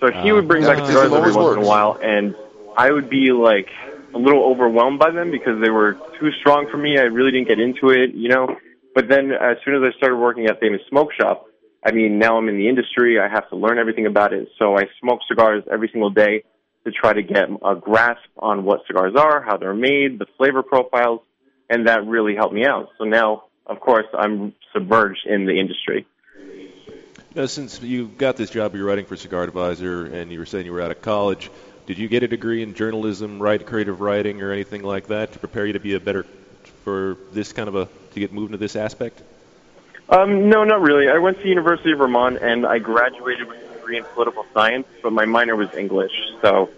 So 0.00 0.10
he 0.10 0.32
would 0.32 0.48
bring 0.48 0.64
Uh, 0.64 0.68
back 0.68 0.86
cigars 0.86 1.12
every 1.12 1.18
always 1.18 1.34
once 1.34 1.58
in 1.58 1.62
a 1.62 1.68
while, 1.68 1.98
and 2.02 2.34
I 2.74 2.90
would 2.90 3.10
be 3.10 3.32
like 3.32 3.68
a 4.14 4.18
little 4.18 4.44
overwhelmed 4.44 4.98
by 4.98 5.10
them 5.10 5.30
because 5.30 5.60
they 5.60 5.68
were 5.68 5.98
too 6.18 6.30
strong 6.40 6.68
for 6.70 6.78
me. 6.78 6.96
I 6.96 7.02
really 7.02 7.32
didn't 7.32 7.48
get 7.48 7.60
into 7.60 7.90
it, 7.90 8.14
you 8.14 8.30
know. 8.30 8.56
But 8.94 9.08
then 9.10 9.32
as 9.32 9.58
soon 9.62 9.74
as 9.74 9.82
I 9.82 9.94
started 9.98 10.16
working 10.16 10.46
at 10.46 10.58
Famous 10.58 10.80
Smoke 10.88 11.12
Shop, 11.12 11.48
I 11.84 11.90
mean, 11.90 12.18
now 12.18 12.38
I'm 12.38 12.48
in 12.48 12.56
the 12.56 12.68
industry. 12.68 13.18
I 13.18 13.28
have 13.28 13.48
to 13.50 13.56
learn 13.56 13.78
everything 13.78 14.06
about 14.06 14.32
it. 14.32 14.48
So 14.58 14.76
I 14.76 14.84
smoke 15.00 15.20
cigars 15.28 15.64
every 15.70 15.88
single 15.92 16.10
day 16.10 16.44
to 16.84 16.92
try 16.92 17.12
to 17.12 17.22
get 17.22 17.48
a 17.64 17.74
grasp 17.74 18.28
on 18.38 18.64
what 18.64 18.82
cigars 18.86 19.14
are, 19.16 19.42
how 19.42 19.56
they're 19.56 19.74
made, 19.74 20.18
the 20.18 20.26
flavor 20.36 20.62
profiles, 20.62 21.20
and 21.70 21.88
that 21.88 22.06
really 22.06 22.34
helped 22.34 22.54
me 22.54 22.66
out. 22.66 22.88
So 22.98 23.04
now, 23.04 23.44
of 23.66 23.80
course, 23.80 24.06
I'm 24.16 24.54
submerged 24.72 25.26
in 25.26 25.46
the 25.46 25.58
industry. 25.58 26.06
Now, 27.34 27.46
since 27.46 27.80
you 27.80 28.08
got 28.08 28.36
this 28.36 28.50
job, 28.50 28.74
you're 28.74 28.84
writing 28.84 29.06
for 29.06 29.16
Cigar 29.16 29.44
Advisor, 29.44 30.04
and 30.06 30.30
you 30.30 30.38
were 30.38 30.46
saying 30.46 30.66
you 30.66 30.72
were 30.72 30.82
out 30.82 30.90
of 30.90 31.00
college. 31.00 31.50
Did 31.86 31.98
you 31.98 32.06
get 32.06 32.22
a 32.22 32.28
degree 32.28 32.62
in 32.62 32.74
journalism, 32.74 33.40
write 33.40 33.66
creative 33.66 34.00
writing, 34.00 34.42
or 34.42 34.52
anything 34.52 34.82
like 34.82 35.06
that 35.08 35.32
to 35.32 35.38
prepare 35.38 35.66
you 35.66 35.72
to 35.72 35.80
be 35.80 35.94
a 35.94 36.00
better 36.00 36.24
for 36.84 37.16
this 37.32 37.52
kind 37.52 37.68
of 37.68 37.74
a 37.74 37.88
to 38.12 38.20
get 38.20 38.32
moved 38.32 38.48
into 38.48 38.58
this 38.58 38.76
aspect? 38.76 39.22
Um, 40.08 40.48
no, 40.48 40.64
not 40.64 40.80
really. 40.82 41.08
I 41.08 41.18
went 41.18 41.38
to 41.38 41.42
the 41.42 41.48
University 41.48 41.92
of 41.92 41.98
Vermont 41.98 42.38
and 42.42 42.66
I 42.66 42.78
graduated 42.78 43.48
with 43.48 43.58
a 43.70 43.74
degree 43.74 43.96
in 43.98 44.04
political 44.04 44.44
science, 44.52 44.86
but 45.02 45.12
my 45.12 45.24
minor 45.24 45.56
was 45.56 45.72
English. 45.74 46.12
So 46.42 46.68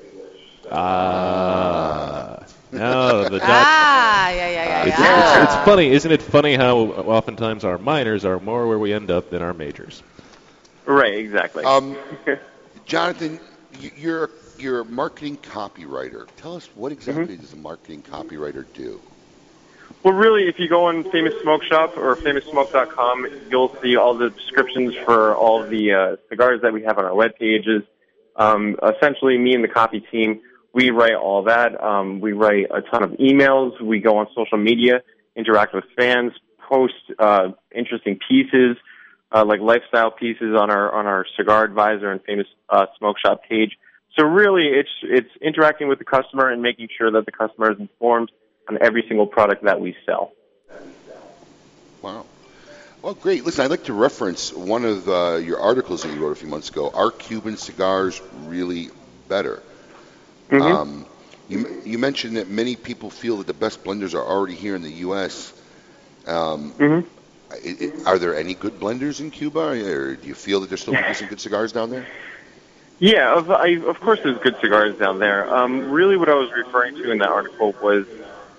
Ah, 0.70 2.38
no, 2.72 3.24
the 3.28 3.38
doc- 3.38 3.48
Ah, 3.48 4.28
yeah, 4.30 4.48
yeah, 4.48 4.64
yeah, 4.64 4.86
It's, 4.86 4.98
yeah. 4.98 5.42
it's, 5.44 5.52
it's 5.54 5.64
funny, 5.64 5.88
isn't 5.88 6.10
it? 6.10 6.22
Funny 6.22 6.54
how 6.54 6.78
oftentimes 6.78 7.64
our 7.64 7.78
minors 7.78 8.24
are 8.24 8.38
more 8.40 8.66
where 8.66 8.78
we 8.78 8.92
end 8.92 9.10
up 9.10 9.30
than 9.30 9.42
our 9.42 9.52
majors. 9.54 10.02
right, 10.86 11.14
exactly. 11.14 11.64
Um, 11.64 11.96
Jonathan, 12.86 13.40
you're 13.96 14.30
you're 14.58 14.80
a 14.80 14.84
marketing 14.84 15.36
copywriter. 15.38 16.26
Tell 16.36 16.56
us 16.56 16.68
what 16.74 16.92
exactly 16.92 17.36
does 17.36 17.52
a 17.52 17.56
marketing 17.56 18.02
copywriter 18.02 18.64
do? 18.74 19.00
Well, 20.04 20.12
really, 20.12 20.48
if 20.48 20.58
you 20.58 20.68
go 20.68 20.84
on 20.84 21.02
Famous 21.10 21.32
Smoke 21.40 21.62
Shop 21.62 21.96
or 21.96 22.14
FamousSmoke.com, 22.16 23.26
you'll 23.50 23.74
see 23.80 23.96
all 23.96 24.12
the 24.12 24.28
descriptions 24.28 24.94
for 25.06 25.34
all 25.34 25.62
the 25.62 25.92
uh, 25.92 26.16
cigars 26.28 26.60
that 26.60 26.74
we 26.74 26.82
have 26.82 26.98
on 26.98 27.06
our 27.06 27.14
web 27.14 27.30
pages. 27.38 27.82
Um, 28.36 28.76
essentially, 28.82 29.38
me 29.38 29.54
and 29.54 29.64
the 29.64 29.68
copy 29.68 30.00
team, 30.00 30.42
we 30.74 30.90
write 30.90 31.14
all 31.14 31.44
that. 31.44 31.82
Um, 31.82 32.20
we 32.20 32.32
write 32.32 32.66
a 32.70 32.82
ton 32.82 33.02
of 33.02 33.12
emails. 33.12 33.80
We 33.80 34.00
go 34.00 34.18
on 34.18 34.26
social 34.34 34.58
media, 34.58 35.02
interact 35.36 35.74
with 35.74 35.84
fans, 35.96 36.32
post 36.68 36.92
uh, 37.18 37.52
interesting 37.74 38.18
pieces, 38.28 38.76
uh, 39.32 39.46
like 39.46 39.60
lifestyle 39.60 40.10
pieces 40.10 40.54
on 40.54 40.70
our 40.70 40.92
on 40.92 41.06
our 41.06 41.24
Cigar 41.34 41.64
Advisor 41.64 42.12
and 42.12 42.22
Famous 42.24 42.46
uh, 42.68 42.84
Smoke 42.98 43.16
Shop 43.24 43.40
page. 43.48 43.78
So 44.18 44.26
really, 44.26 44.66
it's 44.66 44.90
it's 45.02 45.30
interacting 45.40 45.88
with 45.88 45.98
the 45.98 46.04
customer 46.04 46.50
and 46.50 46.60
making 46.60 46.88
sure 46.94 47.10
that 47.10 47.24
the 47.24 47.32
customer 47.32 47.72
is 47.72 47.80
informed 47.80 48.30
on 48.68 48.78
every 48.80 49.04
single 49.08 49.26
product 49.26 49.64
that 49.64 49.80
we 49.80 49.96
sell. 50.06 50.32
Wow. 52.02 52.24
Well, 53.02 53.14
great. 53.14 53.44
Listen, 53.44 53.64
I'd 53.64 53.70
like 53.70 53.84
to 53.84 53.92
reference 53.92 54.52
one 54.52 54.84
of 54.84 55.08
uh, 55.08 55.36
your 55.36 55.60
articles 55.60 56.02
that 56.02 56.12
you 56.14 56.22
wrote 56.22 56.32
a 56.32 56.36
few 56.36 56.48
months 56.48 56.70
ago. 56.70 56.90
Are 56.90 57.10
Cuban 57.10 57.56
cigars 57.56 58.20
really 58.44 58.88
better? 59.28 59.62
Um, 60.50 61.04
you, 61.48 61.82
you 61.84 61.98
mentioned 61.98 62.36
that 62.36 62.48
many 62.48 62.76
people 62.76 63.10
feel 63.10 63.38
that 63.38 63.46
the 63.46 63.54
best 63.54 63.82
blenders 63.84 64.14
are 64.14 64.22
already 64.24 64.54
here 64.54 64.74
in 64.76 64.82
the 64.82 64.90
U.S. 65.08 65.52
Um, 66.26 66.72
i- 67.50 67.56
i- 67.56 67.92
are 68.06 68.18
there 68.18 68.34
any 68.36 68.54
good 68.54 68.78
blenders 68.80 69.20
in 69.20 69.30
Cuba, 69.30 69.60
or 69.60 70.16
do 70.16 70.26
you 70.28 70.34
feel 70.34 70.60
that 70.60 70.68
they're 70.68 70.78
still 70.78 70.94
producing 70.94 71.28
good 71.28 71.40
cigars 71.40 71.72
down 71.72 71.90
there? 71.90 72.06
Yeah, 73.00 73.34
of, 73.36 73.50
I, 73.50 73.76
of 73.84 73.98
course 74.00 74.20
there's 74.22 74.38
good 74.38 74.56
cigars 74.60 74.96
down 74.96 75.18
there. 75.18 75.52
Um, 75.54 75.90
really 75.90 76.16
what 76.16 76.28
I 76.28 76.34
was 76.34 76.50
referring 76.52 76.94
to 76.96 77.10
in 77.10 77.18
that 77.18 77.28
article 77.28 77.74
was 77.82 78.06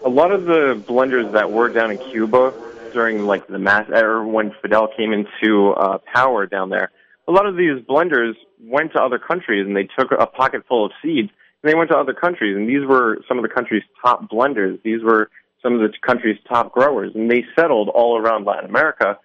a 0.05 0.09
lot 0.09 0.31
of 0.31 0.45
the 0.45 0.83
blenders 0.87 1.33
that 1.33 1.51
were 1.51 1.69
down 1.69 1.91
in 1.91 1.99
Cuba 2.11 2.53
during 2.93 3.25
like 3.25 3.47
the 3.47 3.59
mass, 3.59 3.89
or 3.89 4.25
when 4.25 4.51
Fidel 4.61 4.87
came 4.95 5.11
into 5.11 5.71
uh, 5.71 5.97
power 6.13 6.45
down 6.45 6.69
there, 6.69 6.91
a 7.27 7.31
lot 7.31 7.45
of 7.45 7.57
these 7.57 7.81
blenders 7.89 8.33
went 8.61 8.93
to 8.93 9.01
other 9.01 9.19
countries 9.19 9.65
and 9.65 9.75
they 9.75 9.89
took 9.97 10.11
a 10.11 10.27
pocket 10.27 10.63
full 10.67 10.85
of 10.85 10.91
seeds 11.01 11.29
and 11.63 11.71
they 11.71 11.75
went 11.75 11.89
to 11.89 11.97
other 11.97 12.13
countries 12.13 12.55
and 12.55 12.69
these 12.69 12.85
were 12.87 13.17
some 13.27 13.37
of 13.37 13.43
the 13.43 13.49
country's 13.49 13.83
top 14.01 14.29
blenders. 14.29 14.81
These 14.83 15.03
were 15.03 15.29
some 15.61 15.73
of 15.73 15.79
the 15.79 15.91
country's 16.05 16.37
top 16.47 16.71
growers 16.71 17.11
and 17.15 17.29
they 17.29 17.43
settled 17.55 17.89
all 17.89 18.17
around 18.17 18.45
Latin 18.45 18.69
America 18.69 19.17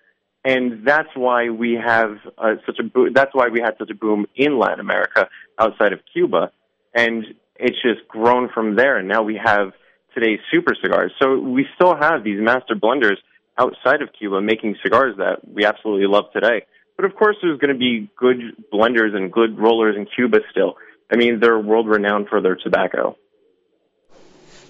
and 0.45 0.87
that's 0.87 1.09
why 1.15 1.51
we 1.51 1.75
have 1.75 2.17
uh, 2.39 2.55
such 2.65 2.79
a 2.79 2.83
bo- 2.83 3.11
that's 3.13 3.35
why 3.35 3.49
we 3.49 3.61
had 3.61 3.77
such 3.79 3.91
a 3.91 3.95
boom 3.95 4.27
in 4.35 4.59
Latin 4.59 4.81
America 4.81 5.29
outside 5.59 5.93
of 5.93 6.01
Cuba, 6.13 6.51
and 6.95 7.25
it's 7.57 7.77
just 7.83 8.09
grown 8.09 8.49
from 8.49 8.75
there. 8.75 8.97
And 8.97 9.07
now 9.07 9.23
we 9.23 9.39
have 9.43 9.73
today's 10.15 10.41
super 10.51 10.75
cigars. 10.81 11.13
So 11.21 11.39
we 11.39 11.67
still 11.75 11.95
have 11.97 12.25
these 12.25 12.41
master 12.41 12.75
blenders 12.75 13.17
outside 13.59 14.03
of 14.03 14.11
Cuba 14.19 14.41
making 14.41 14.77
cigars 14.83 15.17
that 15.19 15.47
we 15.47 15.65
absolutely 15.65 16.07
love 16.07 16.27
today. 16.33 16.67
But 16.97 17.05
of 17.05 17.15
course, 17.15 17.37
there's 17.43 17.59
going 17.59 17.73
to 17.73 17.79
be 17.79 18.11
good 18.17 18.39
blenders 18.73 19.15
and 19.15 19.33
good 19.33 19.59
rollers 19.59 19.97
in 19.97 20.07
Cuba 20.07 20.41
still. 20.51 20.77
I 21.11 21.17
mean, 21.17 21.41
they're 21.41 21.59
world 21.59 21.89
renowned 21.89 22.29
for 22.29 22.41
their 22.41 22.57
tobacco. 22.57 23.17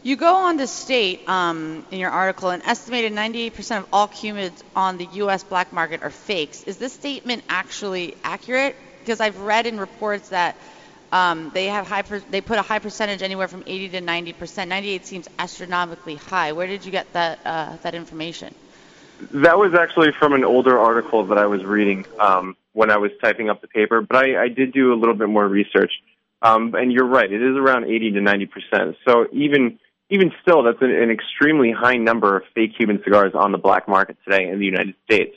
You 0.03 0.17
go 0.17 0.35
on 0.35 0.57
to 0.59 0.67
state 0.67 1.29
um, 1.29 1.85
in 1.91 1.99
your 1.99 2.11
article 2.11 2.49
an 2.49 2.63
estimated 2.63 3.13
98% 3.13 3.79
of 3.79 3.87
all 3.93 4.09
Cubans 4.09 4.65
on 4.75 4.97
the 4.97 5.07
U.S. 5.13 5.45
black 5.45 5.73
market 5.75 6.03
are 6.03 6.11
fakes. 6.11 6.65
Is 6.65 6.79
this 6.79 6.95
statement 6.95 7.45
actually 7.51 8.17
accurate? 8.25 8.77
Because 9.01 9.21
I've 9.21 9.39
read 9.41 9.67
in 9.67 9.79
reports 9.79 10.31
that 10.31 10.57
um, 11.13 11.51
they 11.53 11.67
have 11.67 11.87
high 11.87 12.03
per- 12.03 12.23
they 12.31 12.41
put 12.41 12.59
a 12.59 12.63
high 12.63 12.79
percentage 12.79 13.23
anywhere 13.23 13.49
from 13.49 13.65
80 13.67 13.89
to 13.91 14.01
90%. 14.01 14.69
98 14.69 15.07
seems 15.07 15.29
astronomically 15.39 16.17
high. 16.17 16.53
Where 16.53 16.67
did 16.67 16.85
you 16.85 16.93
get 16.93 17.13
that 17.13 17.41
uh, 17.45 17.77
that 17.83 17.95
information? 17.95 18.55
That 19.33 19.59
was 19.59 19.75
actually 19.75 20.13
from 20.19 20.33
an 20.33 20.45
older 20.45 20.79
article 20.79 21.27
that 21.27 21.39
I 21.39 21.47
was 21.47 21.63
reading 21.65 22.07
um, 22.19 22.57
when 22.73 22.91
I 22.91 22.97
was 22.97 23.11
typing 23.23 23.51
up 23.51 23.61
the 23.61 23.69
paper, 23.69 24.01
but 24.01 24.17
I, 24.17 24.45
I 24.45 24.49
did 24.49 24.73
do 24.73 24.95
a 24.95 24.97
little 24.97 25.15
bit 25.15 25.29
more 25.29 25.47
research. 25.47 25.93
Um, 26.43 26.75
and 26.75 26.91
you're 26.91 27.07
right, 27.07 27.31
it 27.31 27.43
is 27.43 27.55
around 27.57 27.85
80 27.85 28.13
to 28.13 28.21
90 28.23 28.47
percent. 28.47 28.97
So 29.07 29.27
even 29.33 29.79
even 30.11 30.33
still, 30.43 30.63
that's 30.63 30.81
an, 30.81 30.91
an 30.91 31.11
extremely 31.11 31.73
high 31.73 31.97
number 31.97 32.37
of 32.37 32.45
fake 32.55 32.77
Cuban 32.77 33.01
cigars 33.05 33.33
on 33.35 33.53
the 33.53 33.59
black 33.59 33.89
market 33.89 34.17
today 34.25 34.49
in 34.49 34.59
the 34.59 34.65
United 34.65 34.95
States. 35.05 35.37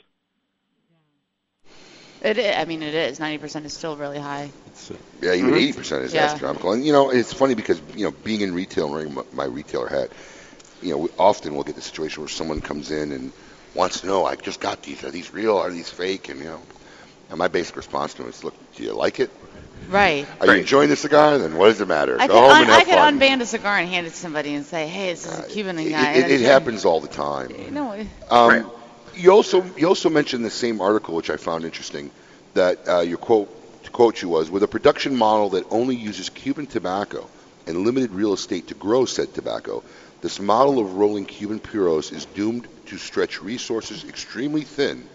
It 2.24 2.38
is, 2.38 2.56
I 2.56 2.64
mean, 2.64 2.82
it 2.82 2.94
is. 2.94 3.18
90% 3.20 3.66
is 3.66 3.74
still 3.74 3.96
really 3.96 4.18
high. 4.18 4.50
Yeah, 5.22 5.34
even 5.34 5.52
Mhm. 5.52 5.56
eighty 5.56 5.72
percent 5.72 6.04
is 6.04 6.14
Yeah. 6.14 6.24
astronomical. 6.24 6.72
And 6.72 6.84
you 6.84 6.92
know, 6.92 7.10
it's 7.10 7.32
funny 7.32 7.54
because 7.54 7.80
you 7.94 8.04
know, 8.04 8.10
being 8.10 8.40
in 8.40 8.54
retail 8.54 8.86
and 8.86 8.94
wearing 8.94 9.14
my, 9.14 9.22
my 9.32 9.44
retailer 9.44 9.88
hat, 9.88 10.10
you 10.82 10.90
know, 10.90 10.98
we 10.98 11.08
often 11.18 11.54
we'll 11.54 11.64
get 11.64 11.76
the 11.76 11.82
situation 11.82 12.22
where 12.22 12.28
someone 12.28 12.60
comes 12.60 12.90
in 12.90 13.12
and 13.12 13.32
wants 13.74 14.00
to 14.00 14.06
know, 14.06 14.24
I 14.26 14.36
just 14.36 14.60
got 14.60 14.82
these. 14.82 15.04
Are 15.04 15.10
these 15.10 15.32
real? 15.32 15.56
Are 15.58 15.70
these 15.70 15.88
fake? 15.90 16.28
And 16.28 16.40
you 16.40 16.46
know, 16.46 16.62
and 17.30 17.38
my 17.38 17.48
basic 17.48 17.76
response 17.76 18.14
to 18.14 18.22
them 18.22 18.30
is, 18.30 18.42
look, 18.44 18.54
do 18.74 18.82
you 18.82 18.92
like 18.94 19.20
it? 19.20 19.30
Right. 19.88 20.26
Are 20.40 20.46
you 20.46 20.60
enjoying 20.60 20.88
the 20.88 20.96
cigar? 20.96 21.38
Then 21.38 21.56
what 21.56 21.66
does 21.68 21.80
it 21.80 21.88
matter? 21.88 22.16
I 22.18 22.26
Go 22.26 22.34
could, 22.34 22.40
home 22.40 22.50
un- 22.52 22.62
and 22.62 22.70
have 22.70 22.80
I 22.80 22.84
could 22.84 22.94
fun. 22.94 23.20
unband 23.20 23.40
a 23.42 23.46
cigar 23.46 23.78
and 23.78 23.88
hand 23.88 24.06
it 24.06 24.10
to 24.10 24.16
somebody 24.16 24.54
and 24.54 24.64
say, 24.64 24.86
"Hey, 24.86 25.10
this 25.10 25.26
is 25.26 25.38
a 25.38 25.42
Cuban 25.42 25.78
it, 25.78 25.90
guy." 25.90 26.12
it, 26.14 26.30
it 26.30 26.40
happens 26.40 26.84
all 26.84 27.00
the 27.00 27.08
time. 27.08 27.50
No, 27.70 27.92
it- 27.92 28.06
Um, 28.30 28.70
You 29.16 29.30
also 29.30 29.64
you 29.76 29.86
also 29.86 30.10
mentioned 30.10 30.44
the 30.44 30.50
same 30.50 30.80
article, 30.80 31.14
which 31.14 31.30
I 31.30 31.36
found 31.36 31.64
interesting, 31.64 32.10
that 32.54 32.88
uh, 32.88 33.00
your 33.00 33.18
quote 33.18 33.48
to 33.84 33.90
quote 33.90 34.22
you 34.22 34.28
was 34.28 34.50
with 34.50 34.62
a 34.62 34.68
production 34.68 35.16
model 35.16 35.50
that 35.50 35.64
only 35.70 35.96
uses 35.96 36.30
Cuban 36.30 36.66
tobacco 36.66 37.28
and 37.66 37.78
limited 37.78 38.10
real 38.12 38.32
estate 38.32 38.68
to 38.68 38.74
grow 38.74 39.04
said 39.04 39.32
tobacco. 39.34 39.82
This 40.20 40.40
model 40.40 40.78
of 40.78 40.94
rolling 40.94 41.26
Cuban 41.26 41.60
puros 41.60 42.12
is 42.12 42.24
doomed 42.24 42.66
to 42.86 42.96
stretch 42.96 43.42
resources 43.42 44.04
extremely 44.04 44.62
thin, 44.62 45.06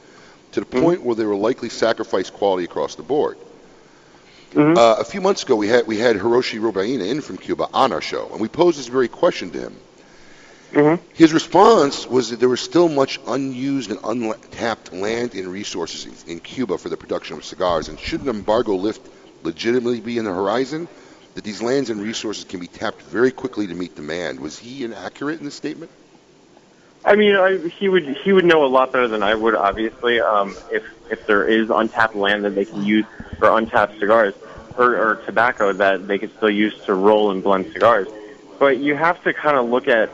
to 0.51 0.59
the 0.59 0.65
point 0.65 1.01
where 1.03 1.15
they 1.15 1.25
will 1.25 1.39
likely 1.39 1.69
sacrifice 1.69 2.29
quality 2.29 2.65
across 2.65 2.95
the 2.95 3.03
board. 3.03 3.37
Uh, 4.55 4.95
a 4.99 5.03
few 5.03 5.21
months 5.21 5.43
ago, 5.43 5.55
we 5.55 5.67
had 5.67 5.85
we 5.87 5.97
had 5.97 6.15
Hirochi 6.15 6.59
Robaina 6.59 7.07
in 7.07 7.21
from 7.21 7.37
Cuba 7.37 7.67
on 7.73 7.91
our 7.91 8.01
show, 8.01 8.29
and 8.31 8.39
we 8.39 8.47
posed 8.47 8.79
this 8.79 8.87
very 8.87 9.07
question 9.07 9.51
to 9.51 9.59
him. 9.59 9.75
His 10.71 11.33
response 11.33 12.07
was 12.07 12.29
that 12.29 12.39
there 12.39 12.49
was 12.49 12.61
still 12.61 12.89
much 12.89 13.19
unused 13.27 13.91
and 13.91 13.99
untapped 14.03 14.93
land 14.93 15.33
and 15.33 15.47
resources 15.47 16.23
in, 16.25 16.33
in 16.33 16.39
Cuba 16.39 16.77
for 16.77 16.89
the 16.89 16.97
production 16.97 17.37
of 17.37 17.43
cigars, 17.43 17.87
and 17.89 17.99
should 17.99 18.21
an 18.21 18.29
embargo 18.29 18.75
lift 18.75 19.01
legitimately 19.43 20.01
be 20.01 20.17
in 20.17 20.25
the 20.25 20.33
horizon, 20.33 20.87
that 21.35 21.43
these 21.43 21.61
lands 21.61 21.89
and 21.89 22.01
resources 22.01 22.43
can 22.43 22.59
be 22.59 22.67
tapped 22.67 23.01
very 23.01 23.31
quickly 23.31 23.67
to 23.67 23.73
meet 23.73 23.95
demand. 23.95 24.39
Was 24.39 24.59
he 24.59 24.83
inaccurate 24.83 25.39
in 25.39 25.45
this 25.45 25.55
statement? 25.55 25.91
I 27.05 27.15
mean, 27.15 27.35
I, 27.35 27.57
he 27.79 27.87
would 27.87 28.17
he 28.23 28.33
would 28.33 28.45
know 28.45 28.65
a 28.65 28.67
lot 28.67 28.91
better 28.91 29.07
than 29.07 29.23
I 29.23 29.33
would. 29.33 29.55
Obviously, 29.55 30.19
um, 30.19 30.55
if 30.69 30.83
if 31.09 31.25
there 31.27 31.47
is 31.47 31.69
untapped 31.69 32.15
land 32.15 32.43
that 32.43 32.55
they 32.55 32.65
can 32.65 32.83
use 32.83 33.05
for 33.39 33.57
untapped 33.57 33.97
cigars 33.99 34.33
or, 34.77 34.95
or 34.97 35.15
tobacco 35.25 35.71
that 35.73 36.07
they 36.07 36.19
could 36.19 36.35
still 36.37 36.49
use 36.49 36.73
to 36.85 36.93
roll 36.93 37.31
and 37.31 37.41
blend 37.41 37.71
cigars, 37.71 38.07
but 38.59 38.77
you 38.77 38.95
have 38.95 39.23
to 39.23 39.33
kind 39.33 39.57
of 39.57 39.69
look 39.69 39.87
at 39.87 40.13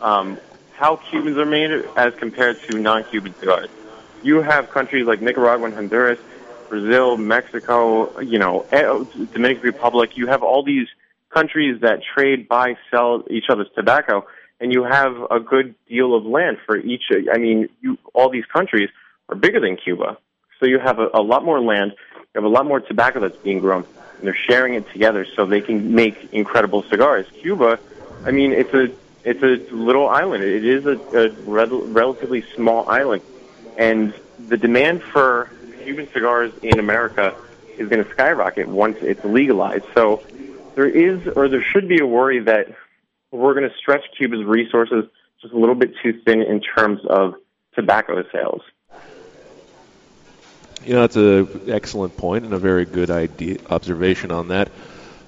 um, 0.00 0.38
how 0.72 0.96
Cubans 0.96 1.36
are 1.36 1.46
made 1.46 1.70
as 1.96 2.14
compared 2.14 2.60
to 2.62 2.78
non-Cuban 2.78 3.34
cigars. 3.38 3.68
You 4.22 4.42
have 4.42 4.70
countries 4.70 5.06
like 5.06 5.20
Nicaragua 5.20 5.66
and 5.66 5.74
Honduras, 5.74 6.18
Brazil, 6.68 7.16
Mexico, 7.16 8.20
you 8.20 8.38
know, 8.38 8.66
eh, 8.70 8.82
Dominican 9.32 9.62
Republic. 9.62 10.16
You 10.16 10.26
have 10.28 10.42
all 10.42 10.62
these 10.62 10.88
countries 11.30 11.80
that 11.80 12.00
trade, 12.02 12.48
buy, 12.48 12.76
sell 12.90 13.24
each 13.30 13.44
other's 13.48 13.68
tobacco, 13.74 14.26
and 14.60 14.72
you 14.72 14.84
have 14.84 15.14
a 15.30 15.40
good 15.40 15.74
deal 15.88 16.14
of 16.14 16.24
land 16.24 16.58
for 16.66 16.76
each. 16.76 17.04
I 17.32 17.38
mean, 17.38 17.68
you, 17.80 17.98
all 18.14 18.30
these 18.30 18.44
countries 18.46 18.88
are 19.28 19.36
bigger 19.36 19.60
than 19.60 19.76
Cuba, 19.76 20.18
so 20.58 20.66
you 20.66 20.78
have 20.78 20.98
a, 20.98 21.08
a 21.14 21.22
lot 21.22 21.44
more 21.44 21.60
land. 21.60 21.92
You 22.16 22.42
have 22.42 22.44
a 22.44 22.48
lot 22.48 22.66
more 22.66 22.80
tobacco 22.80 23.20
that's 23.20 23.36
being 23.38 23.58
grown, 23.58 23.84
and 24.18 24.26
they're 24.26 24.34
sharing 24.34 24.74
it 24.74 24.90
together 24.92 25.26
so 25.34 25.46
they 25.46 25.60
can 25.60 25.94
make 25.94 26.32
incredible 26.32 26.82
cigars. 26.84 27.26
Cuba, 27.40 27.78
I 28.24 28.30
mean, 28.30 28.52
it's 28.52 28.72
a 28.74 28.90
it's 29.24 29.42
a 29.42 29.74
little 29.74 30.08
island. 30.08 30.44
It 30.44 30.64
is 30.64 30.86
a, 30.86 30.98
a 31.16 31.30
rel- 31.42 31.86
relatively 31.86 32.44
small 32.54 32.88
island, 32.88 33.22
and 33.76 34.14
the 34.48 34.56
demand 34.56 35.02
for 35.02 35.50
Cuban 35.82 36.08
cigars 36.12 36.52
in 36.62 36.78
America 36.78 37.34
is 37.78 37.88
going 37.88 38.04
to 38.04 38.10
skyrocket 38.10 38.68
once 38.68 38.98
it's 39.00 39.24
legalized. 39.24 39.84
So 39.94 40.22
there 40.74 40.88
is, 40.88 41.26
or 41.28 41.48
there 41.48 41.62
should 41.62 41.88
be, 41.88 41.98
a 41.98 42.06
worry 42.06 42.40
that 42.40 42.74
we're 43.30 43.54
going 43.54 43.68
to 43.68 43.76
stretch 43.76 44.04
Cuba's 44.16 44.44
resources 44.44 45.04
just 45.40 45.54
a 45.54 45.58
little 45.58 45.74
bit 45.74 45.94
too 46.02 46.20
thin 46.24 46.42
in 46.42 46.60
terms 46.60 47.00
of 47.08 47.34
tobacco 47.74 48.22
sales. 48.30 48.62
You 50.84 50.94
know, 50.94 51.00
that's 51.00 51.16
an 51.16 51.70
excellent 51.70 52.16
point 52.16 52.44
and 52.44 52.54
a 52.54 52.58
very 52.58 52.84
good 52.84 53.10
idea 53.10 53.58
observation 53.68 54.30
on 54.30 54.48
that. 54.48 54.70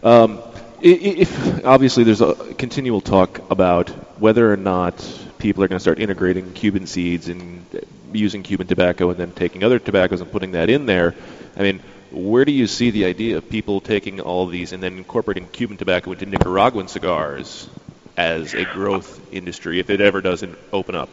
Um, 0.02 0.42
if 0.82 1.64
obviously 1.64 2.04
there's 2.04 2.20
a 2.20 2.34
continual 2.54 3.00
talk 3.00 3.50
about 3.50 3.90
whether 4.20 4.52
or 4.52 4.56
not 4.56 4.96
people 5.38 5.62
are 5.62 5.68
going 5.68 5.76
to 5.76 5.82
start 5.82 5.98
integrating 5.98 6.52
Cuban 6.52 6.86
seeds 6.86 7.28
and 7.28 7.64
using 8.12 8.42
Cuban 8.42 8.66
tobacco 8.66 9.10
and 9.10 9.18
then 9.18 9.32
taking 9.32 9.64
other 9.64 9.78
tobaccos 9.78 10.20
and 10.20 10.30
putting 10.30 10.52
that 10.52 10.70
in 10.70 10.86
there. 10.86 11.14
I 11.56 11.62
mean, 11.62 11.80
where 12.10 12.44
do 12.44 12.52
you 12.52 12.66
see 12.66 12.90
the 12.90 13.04
idea 13.06 13.38
of 13.38 13.48
people 13.48 13.80
taking 13.80 14.20
all 14.20 14.46
these 14.46 14.72
and 14.72 14.82
then 14.82 14.98
incorporating 14.98 15.46
Cuban 15.48 15.76
tobacco 15.76 16.12
into 16.12 16.26
Nicaraguan 16.26 16.88
cigars 16.88 17.68
as 18.16 18.54
a 18.54 18.64
growth 18.64 19.32
industry 19.32 19.78
if 19.78 19.88
it 19.88 20.00
ever 20.00 20.20
doesn't 20.20 20.58
open 20.72 20.94
up? 20.94 21.08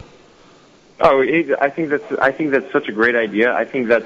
Oh, 0.99 1.21
it, 1.21 1.55
I 1.61 1.69
think 1.69 1.89
that's 1.89 2.11
I 2.19 2.31
think 2.31 2.51
that's 2.51 2.71
such 2.73 2.89
a 2.89 2.91
great 2.91 3.15
idea. 3.15 3.53
I 3.53 3.63
think 3.63 3.87
that's 3.87 4.05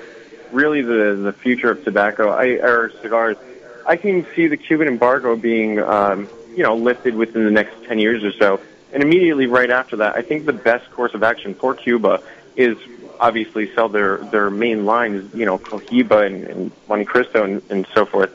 really 0.51 0.81
the 0.83 1.15
the 1.15 1.33
future 1.33 1.71
of 1.71 1.83
tobacco 1.83 2.29
I, 2.29 2.45
or 2.61 2.91
cigars. 3.01 3.37
I 3.85 3.97
can 3.97 4.25
see 4.35 4.47
the 4.47 4.57
Cuban 4.57 4.87
embargo 4.87 5.35
being, 5.35 5.79
um, 5.79 6.29
you 6.55 6.63
know, 6.63 6.75
lifted 6.75 7.15
within 7.15 7.43
the 7.43 7.51
next 7.51 7.83
10 7.85 7.99
years 7.99 8.23
or 8.23 8.31
so. 8.33 8.59
And 8.93 9.03
immediately 9.03 9.47
right 9.47 9.69
after 9.69 9.97
that, 9.97 10.15
I 10.15 10.21
think 10.21 10.45
the 10.45 10.53
best 10.53 10.89
course 10.91 11.13
of 11.13 11.23
action 11.23 11.53
for 11.55 11.73
Cuba 11.73 12.21
is 12.55 12.77
obviously 13.19 13.73
sell 13.73 13.89
their, 13.89 14.17
their 14.17 14.49
main 14.49 14.85
lines, 14.85 15.33
you 15.33 15.45
know, 15.45 15.57
Cohiba 15.57 16.25
and, 16.25 16.43
and 16.43 16.87
Montecristo 16.87 17.43
and, 17.43 17.61
and 17.69 17.87
so 17.93 18.05
forth. 18.05 18.31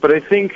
But 0.00 0.12
I 0.12 0.20
think 0.20 0.54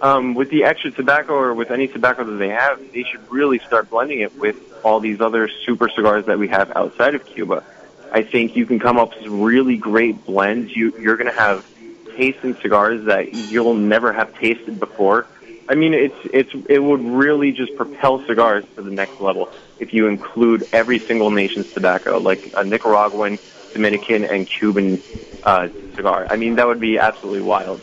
um, 0.00 0.34
with 0.34 0.50
the 0.50 0.64
extra 0.64 0.90
tobacco 0.90 1.34
or 1.34 1.54
with 1.54 1.70
any 1.70 1.88
tobacco 1.88 2.24
that 2.24 2.36
they 2.36 2.50
have, 2.50 2.80
they 2.92 3.02
should 3.02 3.30
really 3.30 3.58
start 3.58 3.90
blending 3.90 4.20
it 4.20 4.36
with 4.36 4.56
all 4.84 5.00
these 5.00 5.20
other 5.20 5.48
super 5.66 5.88
cigars 5.88 6.26
that 6.26 6.38
we 6.38 6.48
have 6.48 6.70
outside 6.76 7.14
of 7.14 7.26
Cuba. 7.26 7.64
I 8.12 8.22
think 8.22 8.56
you 8.56 8.64
can 8.64 8.78
come 8.78 8.98
up 8.98 9.10
with 9.16 9.26
really 9.26 9.76
great 9.76 10.24
blends. 10.24 10.74
You, 10.74 10.94
you're 10.98 11.16
going 11.16 11.30
to 11.30 11.38
have 11.38 11.66
tasting 12.18 12.56
cigars 12.62 13.06
that 13.06 13.32
you'll 13.32 13.74
never 13.74 14.12
have 14.12 14.34
tasted 14.34 14.78
before. 14.80 15.28
I 15.68 15.74
mean, 15.74 15.94
it's 15.94 16.14
it's 16.24 16.50
it 16.68 16.82
would 16.82 17.00
really 17.00 17.52
just 17.52 17.74
propel 17.76 18.22
cigars 18.26 18.64
to 18.76 18.82
the 18.82 18.90
next 18.90 19.20
level 19.20 19.50
if 19.78 19.92
you 19.92 20.08
include 20.08 20.68
every 20.72 21.04
single 21.06 21.30
nation's 21.30 21.66
tobacco, 21.74 22.18
like 22.18 22.50
a 22.54 22.64
Nicaraguan, 22.64 23.38
Dominican, 23.72 24.24
and 24.24 24.48
Cuban 24.58 25.02
uh, 25.42 25.68
cigar. 25.94 26.26
I 26.30 26.36
mean, 26.36 26.56
that 26.56 26.66
would 26.66 26.80
be 26.80 26.98
absolutely 26.98 27.42
wild. 27.42 27.82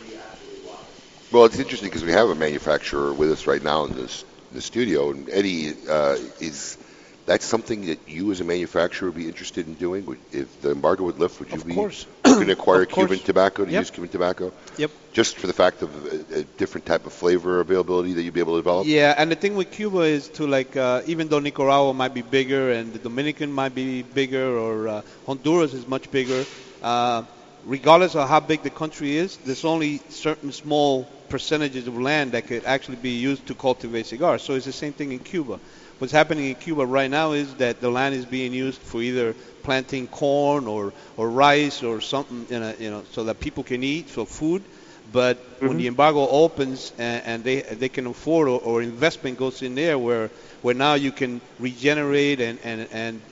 Well, 1.30 1.44
it's 1.44 1.58
interesting 1.58 1.88
because 1.88 2.04
we 2.04 2.12
have 2.12 2.28
a 2.28 2.34
manufacturer 2.34 3.12
with 3.12 3.30
us 3.30 3.46
right 3.46 3.62
now 3.62 3.84
in 3.84 3.94
this 3.94 4.24
the 4.52 4.60
studio, 4.60 5.10
and 5.10 5.28
Eddie 5.30 5.72
uh, 5.88 6.16
is. 6.40 6.78
That's 7.24 7.44
something 7.44 7.86
that 7.86 8.08
you, 8.08 8.30
as 8.30 8.40
a 8.40 8.44
manufacturer, 8.44 9.08
would 9.08 9.16
be 9.16 9.26
interested 9.26 9.66
in 9.66 9.74
doing. 9.74 10.06
Would, 10.06 10.20
if 10.30 10.60
the 10.60 10.70
embargo 10.70 11.02
would 11.04 11.18
lift, 11.18 11.40
would 11.40 11.50
you 11.50 11.56
be? 11.56 11.60
Of 11.62 11.66
be 11.66 11.74
course. 11.74 12.06
Looking 12.28 12.46
can 12.46 12.50
acquire 12.50 12.84
Cuban 12.84 13.18
tobacco 13.18 13.64
to 13.64 13.70
Yep. 13.70 13.80
use 13.80 13.90
Cuban 13.90 14.10
tobacco? 14.10 14.52
Yep. 14.76 14.90
Just 15.12 15.38
for 15.38 15.46
the 15.46 15.52
fact 15.52 15.82
of 15.82 15.90
a, 16.06 16.40
a 16.40 16.42
different 16.44 16.86
type 16.86 17.06
of 17.06 17.12
flavor 17.12 17.60
availability 17.60 18.12
that 18.14 18.22
you'd 18.22 18.34
be 18.34 18.40
able 18.40 18.54
to 18.54 18.58
develop. 18.58 18.86
Yeah, 18.86 19.14
and 19.16 19.30
the 19.30 19.36
thing 19.36 19.54
with 19.54 19.70
Cuba 19.70 20.00
is 20.00 20.28
to 20.30 20.46
like, 20.46 20.76
uh, 20.76 21.02
even 21.06 21.28
though 21.28 21.38
Nicaragua 21.38 21.94
might 21.94 22.14
be 22.14 22.22
bigger 22.22 22.70
and 22.72 22.92
the 22.92 22.98
Dominican 22.98 23.52
might 23.52 23.74
be 23.74 24.02
bigger 24.02 24.58
or 24.58 24.88
uh, 24.88 25.02
Honduras 25.26 25.72
is 25.74 25.86
much 25.86 26.10
bigger, 26.10 26.44
uh, 26.82 27.22
regardless 27.64 28.14
of 28.14 28.28
how 28.28 28.40
big 28.40 28.62
the 28.62 28.70
country 28.70 29.16
is, 29.16 29.36
there's 29.38 29.64
only 29.64 29.98
certain 30.10 30.52
small 30.52 31.04
percentages 31.28 31.88
of 31.88 31.98
land 31.98 32.32
that 32.32 32.46
could 32.46 32.64
actually 32.64 32.96
be 32.96 33.10
used 33.10 33.46
to 33.46 33.54
cultivate 33.54 34.06
cigars. 34.06 34.42
So 34.42 34.54
it's 34.54 34.66
the 34.66 34.72
same 34.72 34.92
thing 34.92 35.12
in 35.12 35.18
Cuba. 35.18 35.58
What's 35.98 36.12
happening 36.12 36.46
in 36.46 36.54
Cuba 36.56 36.86
right 36.86 37.10
now 37.10 37.32
is 37.32 37.54
that 37.56 37.80
the 37.80 37.90
land 37.90 38.14
is 38.14 38.26
being 38.26 38.52
used 38.52 38.82
for 38.82 39.00
either 39.02 39.34
planting 39.62 40.06
corn 40.08 40.66
or, 40.66 40.92
or 41.16 41.30
rice 41.30 41.82
or 41.82 42.00
something, 42.00 42.46
you 42.50 42.60
know, 42.60 42.74
you 42.78 42.90
know, 42.90 43.04
so 43.10 43.24
that 43.24 43.40
people 43.40 43.64
can 43.64 43.82
eat 43.82 44.10
for 44.10 44.26
food. 44.26 44.64
But 45.10 45.38
when 45.64 45.76
the 45.78 45.86
embargo 45.86 46.26
opens 46.28 46.92
and, 46.98 47.22
and 47.24 47.44
they 47.44 47.62
they 47.62 47.88
can 47.88 48.06
afford 48.06 48.48
or, 48.48 48.60
or 48.60 48.82
investment 48.82 49.38
goes 49.38 49.62
in 49.62 49.74
there 49.74 49.98
where 49.98 50.30
where 50.62 50.74
now 50.74 50.94
you 50.94 51.12
can 51.12 51.40
regenerate 51.58 52.40
and 52.40 52.58
and 52.64 52.88
and 52.90 53.22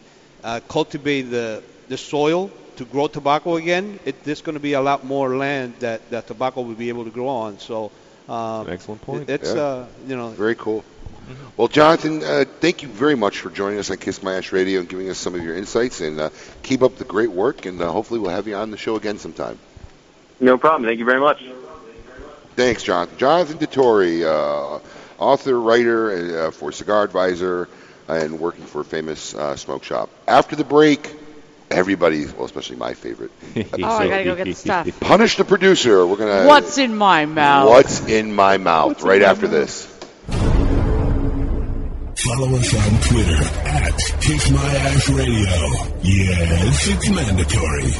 uh, 0.43 0.61
cultivate 0.69 1.23
the 1.23 1.63
the 1.89 1.97
soil 1.99 2.51
to 2.77 2.85
grow 2.85 3.07
tobacco 3.09 3.57
again, 3.57 3.99
it, 4.05 4.25
there's 4.25 4.43
going 4.43 4.55
to 4.55 4.61
be 4.61 4.73
a 4.73 4.81
lot 4.81 5.05
more 5.05 5.37
land 5.37 5.75
that, 5.81 6.11
that 6.11 6.27
tobacco 6.27 6.63
will 6.63 6.75
be 6.75 6.89
able 6.89 7.05
to 7.05 7.11
grow 7.11 7.29
on. 7.29 7.59
So, 7.59 7.93
um, 8.29 8.69
excellent 8.69 9.03
point. 9.03 9.29
It's 9.29 9.55
Yeah. 9.55 9.63
uh, 9.63 9.89
you 10.07 10.17
know 10.17 10.31
Very 10.31 10.55
cool. 10.57 10.85
Well, 11.57 11.69
Jonathan, 11.69 12.23
uh, 12.23 12.45
thank 12.61 12.83
you 12.83 12.89
very 12.89 13.15
much 13.15 13.39
for 13.39 13.49
joining 13.51 13.79
us 13.79 13.91
on 13.91 13.97
Kiss 13.99 14.23
My 14.23 14.35
Ash 14.35 14.53
Radio 14.53 14.81
and 14.81 14.89
giving 14.89 15.09
us 15.09 15.19
some 15.19 15.35
of 15.35 15.43
your 15.43 15.57
insights. 15.57 16.01
And 16.01 16.19
uh, 16.21 16.31
keep 16.63 16.83
up 16.83 16.97
the 16.97 17.05
great 17.05 17.31
work. 17.31 17.67
And 17.67 17.81
uh, 17.81 17.91
hopefully, 17.91 18.21
we'll 18.21 18.31
have 18.33 18.49
you 18.49 18.57
on 18.57 18.71
the 18.71 18.77
show 18.77 18.97
again 18.97 19.19
sometime. 19.19 19.59
No 20.41 20.59
problem. 20.59 20.85
Thank 20.89 20.99
you 20.99 21.05
very 21.05 21.21
much. 21.21 21.43
Thanks, 22.57 22.83
Jonathan. 22.83 23.19
Jonathan 23.19 23.59
DeTore, 23.59 24.23
uh, 24.25 24.81
author, 25.19 25.61
writer 25.61 26.47
uh, 26.47 26.51
for 26.51 26.73
Cigar 26.73 27.03
Advisor, 27.05 27.69
and 28.09 28.39
working 28.39 28.65
for 28.65 28.81
a 28.83 28.85
famous 28.85 29.35
uh, 29.35 29.57
smoke 29.57 29.83
shop. 29.85 30.11
After 30.29 30.55
the 30.55 30.65
break, 30.65 31.15
everybody, 31.71 32.27
well, 32.27 32.45
especially 32.45 32.77
my 32.77 32.95
favorite, 32.95 33.31
Oh, 33.57 33.61
I 33.83 34.09
gotta 34.09 34.25
go 34.25 34.37
get 34.37 34.45
the 34.45 34.55
stuff. 34.55 35.01
punish 35.01 35.37
the 35.37 35.45
producer. 35.45 36.07
We're 36.07 36.17
gonna. 36.17 36.47
What's 36.47 36.79
in 36.79 36.97
my 36.97 37.27
mouth? 37.27 37.69
What's 37.71 38.07
in 38.09 38.33
my 38.35 38.57
mouth? 38.59 38.89
What's 38.89 39.03
right 39.03 39.23
after 39.23 39.47
mouth? 39.47 39.53
this. 39.53 39.94
Follow 42.27 42.57
us 42.57 42.75
on 42.75 43.01
Twitter 43.03 43.45
at 43.67 43.99
Kiss 44.23 44.51
My 44.51 44.65
Ash 44.65 45.09
Radio. 45.11 45.51
Yes, 46.01 46.89
it's 46.89 47.11
mandatory. 47.11 47.91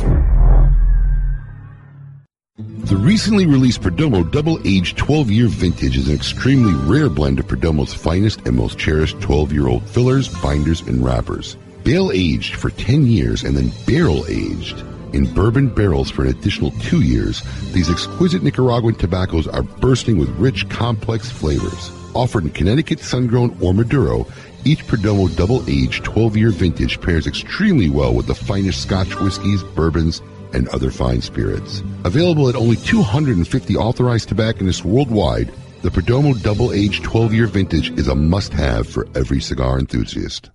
The 2.57 2.97
recently 2.97 3.45
released 3.45 3.83
Perdomo 3.83 4.31
Double 4.31 4.59
Aged 4.67 4.97
12 4.97 5.31
Year 5.31 5.49
Vintage 5.49 5.99
is 5.99 6.09
an 6.09 6.15
extremely 6.15 6.73
rare 6.91 7.11
blend 7.11 7.39
of 7.39 7.47
Perdomo's 7.47 7.93
finest 7.93 8.47
and 8.47 8.57
most 8.57 8.79
cherished 8.79 9.21
12 9.21 9.53
year 9.53 9.69
old 9.69 9.87
fillers, 9.91 10.29
binders, 10.41 10.81
and 10.81 11.05
wrappers. 11.05 11.59
Bale 11.83 12.11
aged 12.11 12.55
for 12.55 12.71
10 12.71 13.07
years 13.07 13.45
and 13.45 13.55
then 13.55 13.73
barrel 13.87 14.25
aged 14.29 14.83
in 15.13 15.33
bourbon 15.35 15.69
barrels 15.69 16.11
for 16.11 16.23
an 16.25 16.31
additional 16.31 16.71
two 16.81 17.03
years, 17.03 17.43
these 17.73 17.91
exquisite 17.91 18.43
Nicaraguan 18.43 18.95
tobaccos 18.95 19.47
are 19.47 19.63
bursting 19.63 20.19
with 20.19 20.29
rich, 20.31 20.69
complex 20.71 21.31
flavors. 21.31 21.91
Offered 22.15 22.45
in 22.45 22.51
Connecticut, 22.51 23.01
sun-grown, 23.01 23.57
or 23.61 23.75
Maduro, 23.75 24.27
each 24.65 24.87
Perdomo 24.87 25.35
double-aged 25.37 26.05
12-year 26.05 26.51
vintage 26.51 27.01
pairs 27.01 27.27
extremely 27.27 27.91
well 27.91 28.15
with 28.15 28.27
the 28.27 28.35
finest 28.35 28.83
Scotch 28.83 29.19
whiskies, 29.21 29.63
bourbons, 29.63 30.23
and 30.53 30.69
other 30.69 30.91
fine 30.91 31.21
spirits. 31.21 31.83
Available 32.05 32.49
at 32.49 32.55
only 32.55 32.77
250 32.77 33.77
authorized 33.77 34.29
tobacconists 34.29 34.85
worldwide, 34.85 35.53
the 35.83 35.91
Perdomo 35.91 36.41
double-aged 36.41 37.03
12-year 37.03 37.47
vintage 37.47 37.91
is 37.99 38.09
a 38.09 38.15
must-have 38.15 38.89
for 38.89 39.07
every 39.15 39.41
cigar 39.41 39.79
enthusiast. 39.79 40.51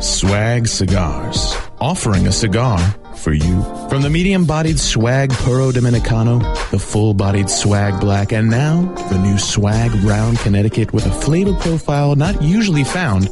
Swag 0.00 0.66
Cigars, 0.66 1.54
offering 1.80 2.26
a 2.26 2.32
cigar 2.32 2.78
for 3.16 3.32
you. 3.32 3.62
From 3.88 4.02
the 4.02 4.10
medium 4.10 4.44
bodied 4.46 4.78
Swag 4.78 5.30
Puro 5.30 5.70
Dominicano, 5.70 6.40
the 6.70 6.78
full 6.78 7.14
bodied 7.14 7.48
Swag 7.48 8.00
Black, 8.00 8.32
and 8.32 8.50
now 8.50 8.82
the 9.10 9.18
new 9.18 9.38
Swag 9.38 9.90
Brown 10.00 10.36
Connecticut 10.36 10.92
with 10.92 11.06
a 11.06 11.10
flavor 11.10 11.54
profile 11.54 12.16
not 12.16 12.42
usually 12.42 12.84
found 12.84 13.28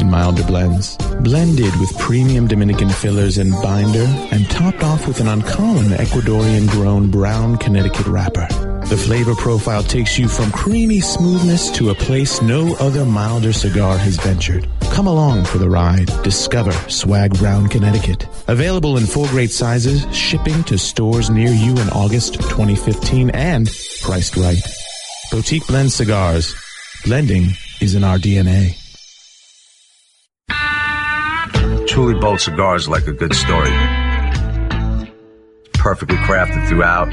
in 0.00 0.10
milder 0.10 0.44
blends. 0.44 0.96
Blended 1.20 1.74
with 1.80 1.96
premium 1.98 2.46
Dominican 2.46 2.90
fillers 2.90 3.38
and 3.38 3.52
binder, 3.62 4.06
and 4.30 4.48
topped 4.50 4.82
off 4.82 5.06
with 5.08 5.20
an 5.20 5.28
uncommon 5.28 5.86
Ecuadorian 5.86 6.68
grown 6.70 7.10
brown 7.10 7.56
Connecticut 7.56 8.06
wrapper. 8.06 8.75
The 8.88 8.96
flavor 8.96 9.34
profile 9.34 9.82
takes 9.82 10.16
you 10.16 10.28
from 10.28 10.52
creamy 10.52 11.00
smoothness 11.00 11.70
to 11.72 11.90
a 11.90 11.94
place 11.94 12.40
no 12.40 12.76
other 12.76 13.04
milder 13.04 13.52
cigar 13.52 13.98
has 13.98 14.16
ventured. 14.16 14.68
Come 14.92 15.08
along 15.08 15.44
for 15.44 15.58
the 15.58 15.68
ride. 15.68 16.06
Discover 16.22 16.70
Swag 16.88 17.36
Brown 17.36 17.66
Connecticut. 17.66 18.28
Available 18.46 18.96
in 18.96 19.04
full 19.04 19.26
great 19.26 19.50
sizes, 19.50 20.06
shipping 20.16 20.62
to 20.64 20.78
stores 20.78 21.30
near 21.30 21.50
you 21.50 21.72
in 21.72 21.88
August 21.90 22.34
2015 22.34 23.30
and 23.30 23.68
priced 24.02 24.36
right. 24.36 24.62
Boutique 25.32 25.66
Blend 25.66 25.90
Cigars. 25.90 26.54
Blending 27.04 27.50
is 27.80 27.96
in 27.96 28.04
our 28.04 28.18
DNA. 28.18 28.76
Truly 31.88 32.14
bold 32.20 32.40
cigars 32.40 32.88
like 32.88 33.08
a 33.08 33.12
good 33.12 33.34
story. 33.34 33.72
Perfectly 35.72 36.16
crafted 36.18 36.68
throughout, 36.68 37.12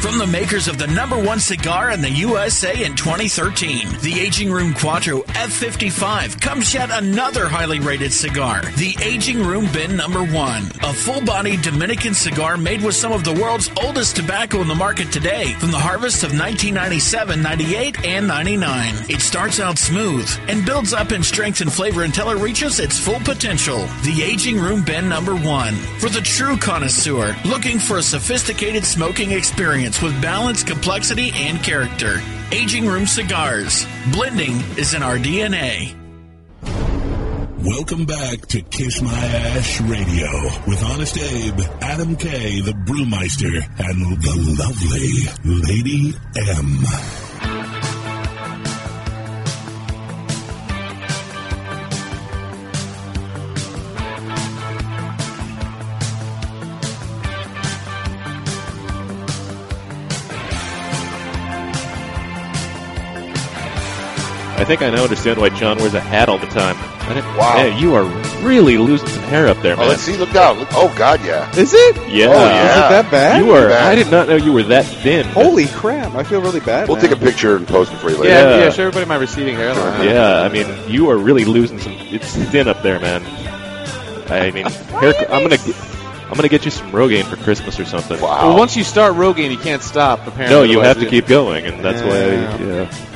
From 0.00 0.16
the 0.16 0.28
makers 0.28 0.68
of 0.68 0.78
the 0.78 0.86
number 0.86 1.20
one 1.20 1.40
cigar 1.40 1.90
in 1.90 2.00
the 2.00 2.10
USA 2.10 2.84
in 2.84 2.94
2013, 2.94 3.98
the 4.00 4.20
Aging 4.20 4.50
Room 4.50 4.72
Quattro 4.72 5.22
F55 5.22 6.40
comes 6.40 6.72
yet 6.72 6.88
another 6.90 7.48
highly 7.48 7.80
rated 7.80 8.12
cigar, 8.12 8.62
the 8.76 8.96
Aging 9.02 9.44
Room 9.44 9.70
Bin 9.72 9.96
Number 9.96 10.22
One, 10.22 10.70
a 10.82 10.94
full-bodied 10.94 11.62
Dominican 11.62 12.14
cigar 12.14 12.56
made 12.56 12.80
with 12.82 12.94
some 12.94 13.10
of 13.10 13.24
the 13.24 13.32
world's 13.32 13.70
oldest 13.82 14.14
tobacco 14.14 14.60
in 14.62 14.68
the 14.68 14.74
market 14.74 15.10
today, 15.10 15.52
from 15.54 15.72
the 15.72 15.78
harvest 15.78 16.22
of 16.22 16.30
1997, 16.30 17.42
98, 17.42 18.04
and 18.04 18.28
99. 18.28 18.94
It 19.08 19.20
starts 19.20 19.58
out 19.58 19.78
smooth 19.78 20.30
and 20.48 20.64
builds 20.64 20.92
up 20.92 21.10
in 21.10 21.24
strength 21.24 21.60
and 21.60 21.72
flavor 21.72 22.04
until 22.04 22.30
it 22.30 22.40
reaches 22.40 22.78
its 22.78 22.98
full 22.98 23.20
potential. 23.20 23.78
The 24.04 24.22
Aging 24.22 24.60
Room 24.60 24.84
Bin 24.84 25.08
Number 25.08 25.34
One, 25.34 25.74
for 25.98 26.08
the 26.08 26.20
true 26.20 26.56
connoisseur 26.56 27.36
looking 27.44 27.80
for 27.80 27.98
a 27.98 28.02
sophisticated 28.02 28.84
smoking 28.84 29.32
with 30.02 30.20
balance, 30.20 30.62
complexity, 30.62 31.30
and 31.34 31.62
character. 31.62 32.20
Aging 32.52 32.86
Room 32.86 33.06
Cigars. 33.06 33.86
Blending 34.12 34.60
is 34.76 34.92
in 34.92 35.02
our 35.02 35.16
DNA. 35.16 35.94
Welcome 37.64 38.04
back 38.04 38.40
to 38.48 38.60
Kiss 38.60 39.00
My 39.02 39.10
Ash 39.12 39.80
Radio 39.80 40.28
with 40.66 40.82
Honest 40.84 41.18
Abe, 41.18 41.60
Adam 41.80 42.16
K, 42.16 42.60
the 42.60 42.72
Brewmeister, 42.72 43.56
and 43.78 44.22
the 44.22 44.54
lovely 44.62 45.62
Lady 45.66 46.14
M. 46.36 47.27
think 64.68 64.82
I 64.82 64.90
now 64.90 65.02
understand 65.02 65.38
why 65.38 65.48
John 65.48 65.78
wears 65.78 65.94
a 65.94 66.00
hat 66.00 66.28
all 66.28 66.36
the 66.36 66.46
time. 66.48 66.76
I 67.08 67.14
didn't, 67.14 67.36
Wow. 67.38 67.54
Man, 67.54 67.80
you 67.80 67.94
are 67.94 68.04
really 68.44 68.76
losing 68.76 69.08
some 69.08 69.22
hair 69.24 69.48
up 69.48 69.56
there, 69.62 69.74
man. 69.74 69.86
Oh, 69.86 69.88
let's 69.88 70.02
see. 70.02 70.14
Look 70.18 70.30
down. 70.32 70.58
Look, 70.58 70.68
oh 70.72 70.94
God, 70.98 71.24
yeah. 71.24 71.50
Is 71.56 71.72
it? 71.72 71.96
Yeah. 72.06 72.26
Oh, 72.26 72.44
yeah. 72.44 72.70
Is 72.70 72.76
it 72.76 72.90
that 72.90 73.10
bad? 73.10 73.42
You 73.42 73.52
are. 73.52 73.68
Bad. 73.68 73.92
I 73.92 73.94
did 73.94 74.10
not 74.10 74.28
know 74.28 74.36
you 74.36 74.52
were 74.52 74.64
that 74.64 74.84
thin. 74.84 75.24
Holy 75.28 75.68
crap! 75.68 76.14
I 76.14 76.22
feel 76.22 76.42
really 76.42 76.60
bad. 76.60 76.86
We'll 76.86 76.98
now. 76.98 77.02
take 77.02 77.12
a 77.12 77.16
picture 77.16 77.56
and 77.56 77.66
post 77.66 77.94
it 77.94 77.96
for 77.96 78.10
you 78.10 78.18
later. 78.18 78.34
Yeah, 78.34 78.58
yeah. 78.58 78.70
Show 78.70 78.82
everybody 78.82 79.06
my 79.06 79.16
receding 79.16 79.54
hairline. 79.56 80.04
Yeah, 80.04 80.42
I 80.42 80.50
mean, 80.50 80.66
you 80.86 81.08
are 81.08 81.16
really 81.16 81.46
losing 81.46 81.78
some. 81.78 81.94
It's 81.94 82.36
thin 82.36 82.68
up 82.68 82.82
there, 82.82 83.00
man. 83.00 83.22
I 84.30 84.50
mean, 84.50 84.66
hair, 85.00 85.14
I'm 85.32 85.42
gonna. 85.42 85.56
Get, 85.56 85.76
I'm 86.28 86.34
gonna 86.34 86.48
get 86.48 86.66
you 86.66 86.70
some 86.70 86.90
Rogaine 86.90 87.24
for 87.24 87.36
Christmas 87.36 87.80
or 87.80 87.86
something. 87.86 88.20
Well, 88.20 88.54
once 88.54 88.76
you 88.76 88.84
start 88.84 89.14
Rogaine, 89.14 89.50
you 89.50 89.56
can't 89.56 89.82
stop. 89.82 90.26
Apparently, 90.26 90.54
No, 90.54 90.62
you 90.62 90.80
have 90.80 91.00
to 91.00 91.06
keep 91.06 91.26
going, 91.26 91.64
and 91.64 91.82
that's 91.82 92.02
why. 92.02 92.64
Yeah. 92.66 93.07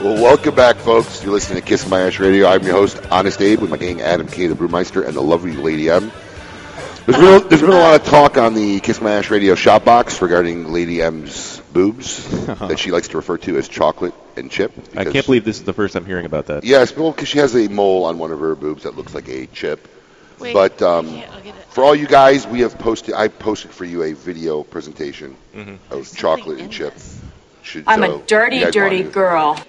Well, 0.00 0.14
welcome 0.22 0.54
back, 0.54 0.76
folks. 0.76 1.22
You're 1.22 1.32
listening 1.32 1.60
to 1.60 1.66
Kiss 1.66 1.86
My 1.88 2.02
Ash 2.02 2.18
Radio. 2.18 2.46
I'm 2.46 2.62
your 2.62 2.72
host, 2.72 2.98
Honest 3.10 3.40
Abe, 3.42 3.60
with 3.60 3.70
my 3.70 3.76
gang 3.76 4.00
Adam 4.00 4.26
K, 4.26 4.46
the 4.46 4.54
Brewmeister, 4.54 5.06
and 5.06 5.14
the 5.14 5.20
lovely 5.20 5.52
Lady 5.52 5.90
M. 5.90 6.10
There's 7.06 7.18
been, 7.18 7.48
there's 7.48 7.60
been 7.60 7.70
a 7.70 7.74
lot 7.78 8.00
of 8.00 8.06
talk 8.06 8.38
on 8.38 8.54
the 8.54 8.80
Kiss 8.80 9.00
My 9.02 9.12
Ash 9.12 9.30
Radio 9.30 9.54
shout 9.54 9.84
box 9.84 10.22
regarding 10.22 10.72
Lady 10.72 11.02
M's 11.02 11.60
boobs 11.72 12.46
that 12.46 12.78
she 12.78 12.90
likes 12.90 13.08
to 13.08 13.18
refer 13.18 13.36
to 13.38 13.58
as 13.58 13.68
chocolate 13.68 14.14
and 14.36 14.50
chip. 14.50 14.72
I 14.96 15.04
can't 15.04 15.26
believe 15.26 15.44
this 15.44 15.58
is 15.58 15.64
the 15.64 15.72
first 15.74 15.94
I'm 15.96 16.06
hearing 16.06 16.24
about 16.26 16.46
that. 16.46 16.64
Yes, 16.64 16.96
well, 16.96 17.10
because 17.12 17.28
she 17.28 17.38
has 17.38 17.54
a 17.54 17.68
mole 17.68 18.04
on 18.04 18.18
one 18.18 18.32
of 18.32 18.40
her 18.40 18.54
boobs 18.54 18.84
that 18.84 18.96
looks 18.96 19.14
like 19.14 19.28
a 19.28 19.46
chip. 19.46 19.86
Wait, 20.38 20.54
but 20.54 20.80
um, 20.80 21.22
for 21.70 21.84
all 21.84 21.94
you 21.94 22.06
guys, 22.06 22.46
we 22.46 22.60
have 22.60 22.78
posted. 22.78 23.14
I 23.14 23.28
posted 23.28 23.70
for 23.72 23.84
you 23.84 24.02
a 24.04 24.14
video 24.14 24.62
presentation 24.62 25.36
Mhm. 25.54 25.76
of 25.90 26.10
chocolate 26.16 26.60
and 26.60 26.72
chip. 26.72 26.94
Should, 27.62 27.84
I'm 27.86 28.00
so 28.00 28.20
a 28.20 28.22
dirty, 28.22 28.64
dirty 28.70 29.02
girl. 29.02 29.62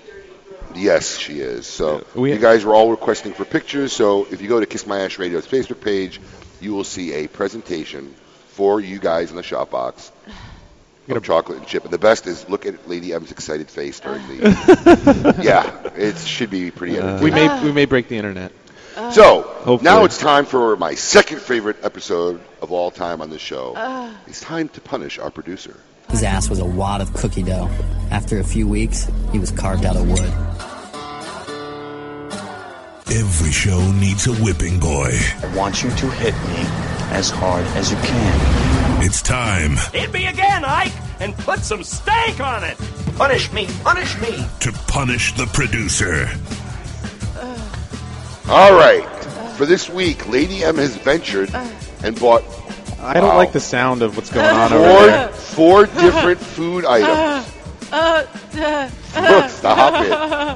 Yes, 0.76 1.18
she 1.18 1.40
is. 1.40 1.68
So 1.68 2.06
you 2.16 2.38
guys 2.38 2.66
were 2.66 2.76
all 2.76 2.92
requesting 2.92 3.34
for 3.34 3.46
pictures. 3.46 3.94
So 3.94 4.26
if 4.32 4.42
you 4.42 4.48
go 4.48 4.60
to 4.60 4.66
Kiss 4.66 4.86
My 4.86 5.02
Ash 5.02 5.20
Radio's 5.20 5.48
Facebook 5.48 5.82
page, 5.82 6.20
you 6.60 6.74
will 6.74 6.84
see 6.84 7.14
a 7.14 7.28
presentation 7.28 8.14
for 8.50 8.80
you 8.80 9.00
guys 9.00 9.32
in 9.32 9.38
the 9.38 9.44
shout 9.44 9.72
box 9.72 10.12
of 11.10 11.24
chocolate 11.24 11.58
and 11.58 11.68
chip. 11.68 11.84
And 11.84 11.92
the 11.92 11.98
best 11.98 12.28
is 12.28 12.48
look 12.48 12.66
at 12.66 12.88
Lady 12.88 13.14
M's 13.14 13.32
excited 13.32 13.70
face 13.70 14.00
during 14.00 14.26
the. 14.28 15.40
yeah, 15.44 15.90
it 15.96 16.18
should 16.18 16.50
be 16.50 16.72
pretty 16.72 16.98
entertaining. 16.98 17.24
we 17.24 17.32
may 17.32 17.64
we 17.64 17.72
may 17.72 17.86
break 17.86 18.08
the 18.08 18.18
internet. 18.18 18.52
So 19.12 19.42
Hopefully. 19.42 19.84
now 19.84 20.04
it's 20.04 20.18
time 20.18 20.46
for 20.46 20.76
my 20.76 20.96
second 20.96 21.42
favorite 21.42 21.78
episode 21.84 22.42
of 22.62 22.72
all 22.72 22.92
time 22.92 23.22
on 23.22 23.30
the 23.30 23.40
show. 23.40 23.74
Uh. 23.76 24.14
It's 24.28 24.42
time 24.42 24.70
to 24.70 24.82
punish 24.82 25.18
our 25.18 25.32
producer. 25.32 25.76
His 26.12 26.24
ass 26.24 26.50
was 26.50 26.60
a 26.60 26.66
wad 26.66 27.02
of 27.02 27.14
cookie 27.14 27.44
dough. 27.44 27.70
After 28.12 28.40
a 28.40 28.44
few 28.44 28.68
weeks, 28.68 29.10
he 29.32 29.40
was 29.40 29.50
carved 29.52 29.86
out 29.86 29.96
of 29.96 30.08
wood. 30.10 30.32
Every 33.14 33.52
show 33.52 33.80
needs 33.94 34.28
a 34.28 34.34
whipping 34.34 34.80
boy. 34.80 35.18
I 35.42 35.56
want 35.56 35.84
you 35.84 35.90
to 35.90 36.10
hit 36.12 36.34
me 36.34 36.64
as 37.12 37.30
hard 37.30 37.66
as 37.78 37.92
you 37.92 37.98
can. 37.98 39.04
It's 39.04 39.22
time 39.22 39.78
Hit 39.94 40.14
me 40.14 40.28
again, 40.28 40.64
Ike, 40.64 40.94
and 41.20 41.36
put 41.38 41.60
some 41.60 41.84
steak 41.84 42.40
on 42.40 42.64
it. 42.64 42.78
Punish 43.18 43.52
me, 43.52 43.68
punish 43.84 44.20
me. 44.22 44.46
to 44.62 44.72
punish 44.88 45.34
the 45.36 45.46
producer. 45.48 46.30
All 48.50 48.74
right, 48.74 49.06
for 49.58 49.66
this 49.66 49.90
week, 49.90 50.28
Lady 50.28 50.64
M 50.64 50.76
has 50.76 50.96
ventured 50.98 51.54
and 52.04 52.20
bought 52.20 52.44
I 53.04 53.14
don't 53.16 53.30
Wow. 53.30 53.38
like 53.38 53.52
the 53.52 53.60
sound 53.60 54.02
of 54.02 54.16
what's 54.16 54.30
going 54.32 54.46
on 54.50 54.72
over 54.74 54.84
four 54.84 55.06
there. 55.08 55.28
four 55.30 55.86
different 55.86 56.40
food 56.40 56.86
items. 56.86 57.52
Uh, 57.92 58.26
uh, 58.56 58.90
uh. 59.16 59.48
Stop 59.48 60.06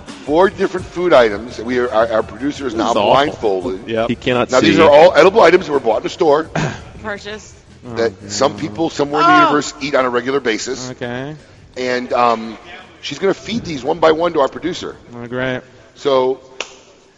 it. 0.07 0.11
Four 0.26 0.49
different 0.49 0.85
food 0.85 1.11
items. 1.11 1.59
We 1.59 1.80
are, 1.80 1.89
our, 1.91 2.07
our 2.13 2.23
producer 2.23 2.65
is 2.67 2.73
now 2.73 2.89
is 2.89 2.93
blindfolded. 2.93 3.88
Yeah. 3.89 4.07
He 4.07 4.15
cannot 4.15 4.51
Now 4.51 4.61
these 4.61 4.80
are 4.80 4.89
all 4.89 5.13
edible 5.13 5.41
items 5.41 5.65
that 5.67 5.72
were 5.73 5.80
bought 5.80 6.01
in 6.01 6.05
a 6.07 6.09
store 6.09 6.49
Purchased. 7.01 7.55
that 7.84 8.13
some 8.31 8.57
people 8.57 8.89
somewhere 8.89 9.22
in 9.22 9.27
Oh. 9.27 9.34
the 9.34 9.39
universe 9.41 9.73
eat 9.81 9.95
on 9.95 10.05
a 10.05 10.09
regular 10.09 10.39
basis. 10.39 10.91
Okay. 10.91 11.35
And 11.77 12.13
um, 12.13 12.57
she's 13.01 13.19
going 13.19 13.34
to 13.34 13.39
feed 13.39 13.65
these 13.65 13.84
one 13.84 13.99
by 13.99 14.11
one 14.13 14.34
to 14.34 14.39
our 14.39 14.47
producer. 14.47 14.95
Oh, 15.13 15.27
great. 15.27 15.61
So, 15.95 16.39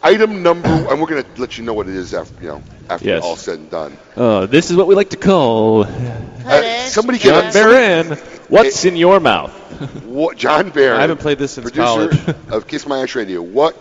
item 0.04 0.44
number, 0.44 0.68
and 0.70 1.00
we're 1.02 1.08
going 1.08 1.24
to 1.24 1.42
let 1.42 1.58
you 1.58 1.64
know 1.64 1.74
what 1.74 1.88
it 1.88 1.96
is 1.96 2.14
after 2.14 2.42
you 2.42 2.48
know 2.50 2.64
after 2.90 3.06
Yes. 3.08 3.24
all 3.24 3.36
said 3.36 3.60
and 3.60 3.70
done. 3.70 3.98
Uh, 4.16 4.46
this 4.46 4.70
is 4.72 4.78
what 4.78 4.88
we 4.88 4.96
like 4.96 5.10
to 5.12 5.18
call 5.18 5.84
Uh, 5.86 6.80
somebody 6.88 7.18
John 7.20 7.44
get 7.46 7.54
Baran. 7.54 8.18
What's 8.50 8.86
in 8.86 8.96
your 8.96 9.20
mouth? 9.20 9.52
What, 10.06 10.38
John 10.38 10.70
Barron. 10.70 10.98
I 10.98 11.02
haven't 11.02 11.20
played 11.20 11.38
this 11.38 11.52
since 11.54 11.64
producer 11.70 12.10
college. 12.10 12.36
of 12.50 12.68
Kiss 12.68 12.88
My 12.88 13.02
Ash 13.02 13.16
Radio. 13.16 13.42
What 13.42 13.76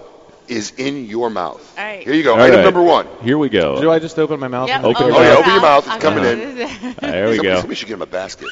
is 0.49 0.73
in 0.77 1.07
your 1.07 1.31
mouth? 1.31 1.61
All 1.79 1.85
right. 1.85 2.03
Here 2.03 2.15
you 2.15 2.23
go. 2.23 2.35
All 2.35 2.41
item 2.41 2.57
right. 2.57 2.65
number 2.65 2.83
one. 2.83 3.07
Here 3.23 3.39
we 3.39 3.49
go. 3.49 3.81
Do 3.81 3.91
I 3.91 3.99
just 3.99 4.19
open 4.19 4.39
my 4.41 4.49
mouth? 4.49 4.69
Yep. 4.69 4.77
and- 4.79 4.87
Open 4.87 5.03
Oh, 5.05 5.09
your 5.09 5.23
yeah, 5.23 5.29
mouth. 5.31 5.39
open 5.39 5.53
your 5.53 5.63
mouth. 5.63 5.85
It's 5.87 5.95
I'm 5.95 6.01
coming 6.01 6.25
gonna- 6.25 6.43
in. 6.43 6.57
There 7.01 7.29
we 7.29 7.37
somebody, 7.37 7.43
go. 7.43 7.55
somebody 7.57 7.75
should 7.75 7.89
give 7.89 7.99
him 7.99 8.03
a 8.03 8.07
basket. 8.07 8.49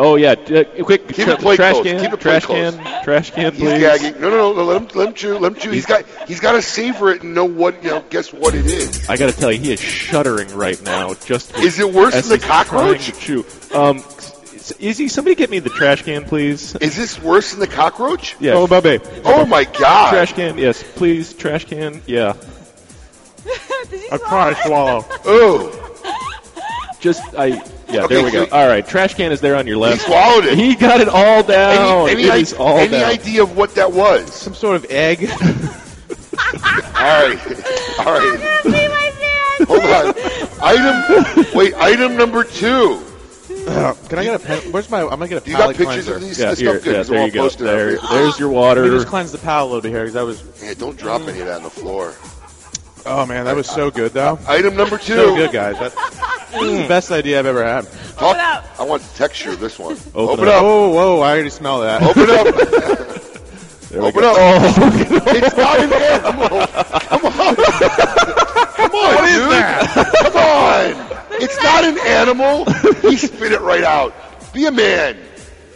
Oh 0.00 0.14
yeah, 0.14 0.30
uh, 0.32 0.84
quick 0.84 1.08
Keep 1.08 1.16
tra- 1.16 1.24
the 1.26 1.36
plate 1.38 1.56
trash 1.56 1.72
close. 1.72 1.84
can, 1.84 2.00
Keep 2.00 2.10
the 2.12 2.16
plate 2.18 2.42
trash 2.42 2.44
close. 2.44 2.76
can, 2.76 3.02
trash 3.04 3.30
can, 3.32 3.50
please. 3.50 3.70
He's 3.72 3.80
gagging. 3.80 4.20
No, 4.20 4.30
no, 4.30 4.52
no. 4.52 4.62
Let 4.64 4.80
him, 4.82 4.88
let 4.94 5.08
him 5.08 5.14
chew. 5.14 5.36
Let 5.38 5.52
him 5.54 5.58
chew. 5.58 5.70
He's 5.72 5.86
got, 5.86 6.04
he's 6.28 6.38
got 6.38 6.52
to 6.52 6.62
savor 6.62 7.10
it 7.10 7.22
and 7.24 7.34
know 7.34 7.44
what, 7.46 7.82
you 7.82 7.90
know, 7.90 8.04
guess 8.08 8.32
what 8.32 8.54
it 8.54 8.66
is. 8.66 9.08
I 9.08 9.16
got 9.16 9.28
to 9.32 9.36
tell 9.36 9.50
you, 9.50 9.58
he 9.58 9.72
is 9.72 9.80
shuddering 9.80 10.54
right 10.54 10.80
now. 10.84 11.14
Just 11.14 11.52
Is 11.58 11.80
it 11.80 11.92
worse 11.92 12.14
as 12.14 12.28
than 12.28 12.38
the 12.38 12.46
he's 12.46 12.54
trying 12.54 12.64
cockroach? 12.66 13.06
to 13.06 13.12
chew. 13.20 13.44
Um, 13.74 13.98
Izzy, 14.72 15.08
somebody 15.08 15.34
get 15.34 15.50
me 15.50 15.58
the 15.58 15.70
trash 15.70 16.02
can, 16.02 16.24
please. 16.24 16.74
Is 16.76 16.96
this 16.96 17.20
worse 17.20 17.50
than 17.52 17.60
the 17.60 17.66
cockroach? 17.66 18.36
Yeah. 18.40 18.54
Oh, 18.54 18.66
baby. 18.66 19.02
Oh 19.24 19.44
my 19.46 19.64
God! 19.64 20.10
Trash 20.10 20.32
can, 20.34 20.58
yes, 20.58 20.82
please. 20.94 21.32
Trash 21.34 21.64
can, 21.66 22.02
yeah. 22.06 22.34
I 24.12 24.18
probably 24.18 24.54
swallow. 24.64 25.04
Oh, 25.24 26.94
Just 27.00 27.22
I. 27.34 27.62
Yeah, 27.90 28.02
Okay, 28.04 28.16
there 28.16 28.24
we 28.24 28.30
go. 28.30 28.44
so- 28.44 28.52
All 28.54 28.68
right, 28.68 28.86
trash 28.86 29.14
can 29.14 29.32
is 29.32 29.40
there 29.40 29.56
on 29.56 29.66
your 29.66 29.76
he 29.76 29.80
left. 29.82 30.02
swallowed 30.04 30.44
it. 30.44 30.58
He 30.58 30.74
got 30.74 31.00
it 31.00 31.08
all 31.08 31.42
down. 31.42 32.10
any 32.10 32.24
it 32.24 32.30
any, 32.30 32.42
is 32.42 32.52
all 32.52 32.76
any 32.78 32.90
down. 32.98 33.10
idea 33.10 33.42
of 33.42 33.56
what 33.56 33.74
that 33.76 33.92
was? 33.92 34.30
Some 34.34 34.52
sort 34.54 34.76
of 34.76 34.84
egg. 34.90 35.30
All 36.98 37.04
right, 37.04 37.38
all 37.98 38.12
right. 38.18 38.38
Hold 39.66 39.84
on. 39.84 40.14
Item. 40.62 41.46
Wait. 41.54 41.74
Item 41.74 42.16
number 42.16 42.42
two. 42.44 43.02
Uh, 43.68 43.94
Can 44.08 44.18
I 44.18 44.24
get 44.24 44.34
a 44.34 44.38
pen? 44.38 44.58
Where's 44.72 44.88
my? 44.90 45.02
I'm 45.02 45.08
gonna 45.10 45.28
get 45.28 45.46
a 45.46 45.50
You 45.50 45.52
got 45.56 45.60
palate 45.62 45.76
pictures 45.76 46.04
cleanser. 46.06 46.14
of 46.16 46.20
these 46.22 46.38
Yeah, 46.38 46.50
this 46.50 46.58
here, 46.58 46.70
stuff? 46.74 46.84
Good. 46.84 46.90
yeah, 46.92 46.98
'cause 46.98 47.08
there 47.08 47.26
you 47.26 47.30
go. 47.32 47.42
posting 47.42 47.66
it 47.66 47.70
up 47.70 47.76
There, 47.76 47.98
there's 48.22 48.38
your 48.38 48.48
Let 48.50 48.56
water. 48.56 48.82
me 48.84 48.90
just 48.90 49.06
cleanse 49.08 49.32
the 49.32 49.38
palate 49.38 49.62
a 49.62 49.66
little 49.74 49.80
bit 49.82 49.90
here 49.90 50.00
because 50.02 50.14
that 50.14 50.24
was. 50.24 50.42
Yeah, 50.62 50.74
don't 50.74 50.96
drop 50.96 51.22
any 51.28 51.40
of 51.40 51.46
that 51.46 51.56
on 51.58 51.62
the 51.64 51.70
floor. 51.70 52.14
Oh 53.06 53.24
man, 53.26 53.44
that 53.46 53.56
was 53.56 53.66
so 53.68 53.90
good 53.90 54.12
though. 54.12 54.38
Item 54.48 54.76
number 54.76 54.98
two. 54.98 55.14
So 55.14 55.34
good, 55.36 55.52
guys. 55.52 55.78
That, 55.78 55.92
this 56.52 56.62
is 56.62 56.78
the 56.82 56.88
best 56.88 57.10
idea 57.10 57.38
I've 57.38 57.46
ever 57.46 57.64
had. 57.64 57.86
Talk, 58.16 58.36
I 58.36 58.82
want 58.82 59.02
the 59.02 59.16
texture 59.18 59.50
of 59.50 59.60
this 59.60 59.78
one. 59.78 59.92
Open 60.14 60.40
Open 60.44 60.48
up. 60.48 60.54
up. 60.56 60.62
Oh, 60.62 60.88
whoa! 60.90 61.20
I 61.20 61.32
already 61.32 61.50
smell 61.50 61.80
that. 61.80 62.02
Open 62.02 62.28
up. 62.30 63.14
There 63.90 64.02
we 64.02 64.08
Open 64.08 64.20
go. 64.20 64.32
up. 64.32 64.36
Oh, 64.38 65.22
It's 65.28 65.56
not 65.56 65.80
an 65.80 65.90
animal. 65.94 66.66
Come 67.08 67.24
on. 67.24 67.56
Come 67.56 68.90
on, 68.90 69.14
What 69.14 69.24
is 69.24 69.34
dude. 69.34 69.50
that? 69.50 69.78
Come 70.24 70.36
on. 70.36 71.28
It's 71.50 71.62
not 71.62 71.84
an 71.84 71.98
animal. 72.06 72.64
He 73.10 73.16
spit 73.26 73.52
it 73.52 73.60
right 73.60 73.84
out. 73.84 74.14
Be 74.52 74.66
a 74.66 74.70
man. 74.72 75.16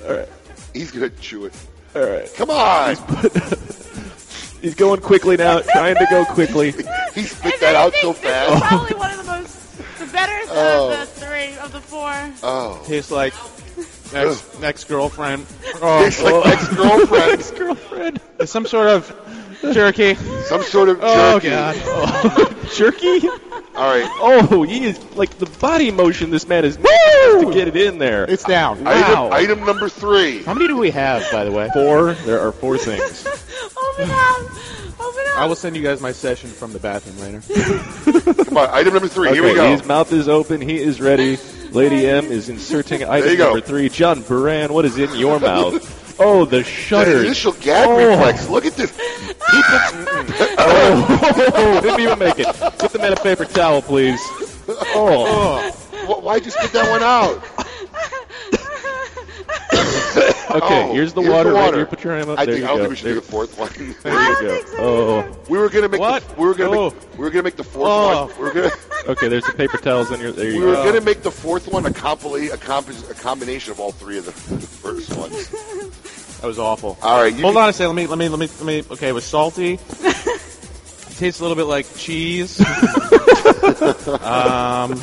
All 0.06 0.14
right. 0.14 0.28
He's 0.74 0.90
going 0.90 1.08
to 1.10 1.16
chew 1.18 1.44
it. 1.46 1.54
all 1.94 2.02
right. 2.02 2.32
Come 2.34 2.50
on. 2.50 2.96
He's 4.60 4.74
going 4.76 5.00
quickly 5.00 5.36
now, 5.36 5.60
trying 5.60 5.96
to 5.96 6.06
go 6.10 6.24
quickly. 6.30 6.72
He 7.14 7.22
spit 7.24 7.60
that 7.60 7.74
out 7.74 7.92
so 7.94 8.12
This 8.12 8.22
is 8.22 8.24
fast. 8.30 8.64
probably 8.64 8.96
one 8.96 9.10
of 9.10 9.16
the 9.18 9.32
most, 9.32 9.98
the 9.98 10.06
better 10.06 10.32
Oh. 10.54 10.90
of 10.92 10.98
the 10.98 11.24
oh. 11.24 11.28
three, 11.28 11.56
of 11.58 11.72
the 11.72 11.80
four. 11.80 12.12
Oh. 12.42 12.82
Tastes 12.86 13.10
like 13.10 13.34
ex 14.14 14.62
ex 14.62 14.84
girlfriend. 14.84 15.46
Oh, 15.80 16.04
Tastes 16.04 16.22
like 16.22 16.32
oh. 16.34 16.42
ex-girlfriend. 16.42 17.58
Girlfriend. 17.58 18.20
It's 18.38 18.52
some 18.52 18.66
sort 18.66 18.88
of 18.88 19.08
jerky. 19.72 20.14
Some 20.44 20.62
sort 20.62 20.88
of 20.90 21.00
jerky. 21.00 21.08
Oh 21.10 21.38
jerky. 21.40 21.80
god. 21.80 22.70
Jerky? 22.72 23.28
All 23.74 23.88
right. 23.88 24.06
Oh, 24.20 24.62
he 24.64 24.84
is 24.84 25.02
like 25.16 25.38
the 25.38 25.46
body 25.58 25.90
motion. 25.90 26.30
This 26.30 26.46
man 26.46 26.64
is 26.64 26.76
to 26.76 27.50
get 27.52 27.68
it 27.68 27.76
in 27.76 27.98
there. 27.98 28.24
It's 28.24 28.44
down. 28.44 28.86
Item, 28.86 29.32
item 29.32 29.64
number 29.64 29.88
three. 29.88 30.42
How 30.42 30.52
many 30.52 30.68
do 30.68 30.76
we 30.76 30.90
have, 30.90 31.24
by 31.32 31.44
the 31.44 31.52
way? 31.52 31.70
Four. 31.72 32.12
There 32.14 32.40
are 32.40 32.52
four 32.52 32.76
things. 32.76 33.26
Open 33.76 34.10
up! 34.10 34.40
Open 35.00 35.22
up! 35.32 35.38
I 35.38 35.46
will 35.46 35.54
send 35.54 35.74
you 35.76 35.82
guys 35.82 36.00
my 36.00 36.12
session 36.12 36.50
from 36.50 36.72
the 36.74 36.78
bathroom 36.78 37.18
later. 37.18 37.40
Come 38.44 38.56
on. 38.58 38.68
Item 38.70 38.92
number 38.92 39.08
three. 39.08 39.30
Here 39.30 39.42
we 39.42 39.54
go. 39.54 39.70
His 39.70 39.86
mouth 39.86 40.12
is 40.12 40.28
open. 40.28 40.60
He 40.60 40.78
is 40.78 41.00
ready. 41.00 41.38
Lady 41.70 42.06
M 42.06 42.26
is 42.26 42.50
inserting 42.50 43.04
item 43.08 43.38
number 43.38 43.60
three. 43.62 43.88
John 43.88 44.20
Baran, 44.22 44.72
what 44.72 44.84
is 44.84 44.98
in 44.98 45.14
your 45.18 45.40
mouth? 45.40 46.01
Oh, 46.24 46.44
the 46.44 46.62
The 46.90 47.20
initial 47.20 47.52
gag 47.52 47.88
Oh. 47.88 47.96
reflex. 47.96 48.48
Look 48.48 48.64
at 48.66 48.74
this. 48.76 48.90
He 48.96 49.62
puts, 49.62 49.92
Oh, 50.58 51.80
didn't 51.82 52.00
even 52.00 52.18
make 52.18 52.38
it. 52.38 52.46
Get 52.46 52.90
the 52.92 52.98
man 52.98 53.12
a 53.12 53.16
paper 53.16 53.44
towel, 53.44 53.82
please. 53.82 54.20
Oh. 54.94 55.70
Wh- 56.06 56.22
Why'd 56.22 56.44
you 56.44 56.50
spit 56.50 56.72
that 56.72 56.90
one 56.90 57.02
out? 57.02 57.42
Okay, 60.52 60.82
Oh, 60.90 60.92
here's 60.92 61.14
the 61.14 61.22
here's 61.22 61.32
water. 61.32 61.48
the 61.48 61.54
Right 61.54 61.64
water. 61.64 61.76
here, 61.78 61.86
put 61.86 62.04
your 62.04 62.14
hand 62.14 62.28
up. 62.28 62.38
I 62.38 62.44
there 62.44 62.56
think 62.56 62.64
you 62.66 62.70
I 62.70 62.76
don't 62.76 62.76
go. 62.76 62.82
think 62.82 62.90
we 62.90 62.96
should 62.96 63.06
there, 63.06 63.14
do 63.14 63.20
the 63.20 63.26
fourth 63.26 63.58
one. 63.58 63.70
there 64.02 64.12
you 64.42 64.48
go. 64.48 64.62
Oh. 64.78 65.36
We 65.48 65.56
were 65.58 65.70
gonna 65.70 65.88
make 65.88 65.98
What? 66.00 66.28
The, 66.28 66.34
we 66.34 66.46
were 66.46 66.54
gonna 66.54 66.78
Oh. 66.78 66.90
make 66.90 67.12
we 67.18 67.24
were 67.24 67.30
gonna 67.30 67.42
make 67.44 67.56
the 67.56 67.64
fourth 67.64 67.88
Oh. 67.90 68.26
one. 68.26 68.36
We 68.38 68.44
were 68.44 68.52
gonna 68.52 68.70
Okay, 69.08 69.28
there's 69.28 69.46
the 69.46 69.52
paper 69.54 69.78
towels 69.78 70.12
on 70.12 70.20
your. 70.20 70.30
There 70.32 70.50
you 70.50 70.60
we 70.60 70.66
were 70.66 70.74
gonna 70.74 71.00
make 71.00 71.22
the 71.22 71.30
fourth 71.30 71.68
one 71.72 71.86
a 71.86 71.90
compila- 71.90 72.52
a, 72.52 72.58
comp- 72.58 72.90
a 73.10 73.14
combination 73.14 73.72
of 73.72 73.80
all 73.80 73.92
three 73.92 74.18
of 74.18 74.26
the, 74.26 74.32
the 74.54 74.60
first 74.66 75.16
ones. 75.16 75.48
That 76.42 76.48
was 76.48 76.58
awful. 76.58 76.98
All 77.00 77.22
right, 77.22 77.32
you 77.32 77.40
Hold 77.42 77.54
can- 77.54 77.62
on 77.62 77.68
a 77.68 77.72
second. 77.72 77.94
Let 77.96 78.02
me, 78.02 78.06
let 78.08 78.18
me, 78.18 78.28
let 78.28 78.38
me, 78.40 78.48
let 78.48 78.66
me. 78.66 78.82
Okay, 78.94 79.08
it 79.08 79.12
was 79.12 79.24
salty. 79.24 79.76
Tastes 81.16 81.38
a 81.40 81.44
little 81.44 81.54
bit 81.54 81.64
like 81.66 81.86
cheese. 81.96 82.58
um, 84.22 85.00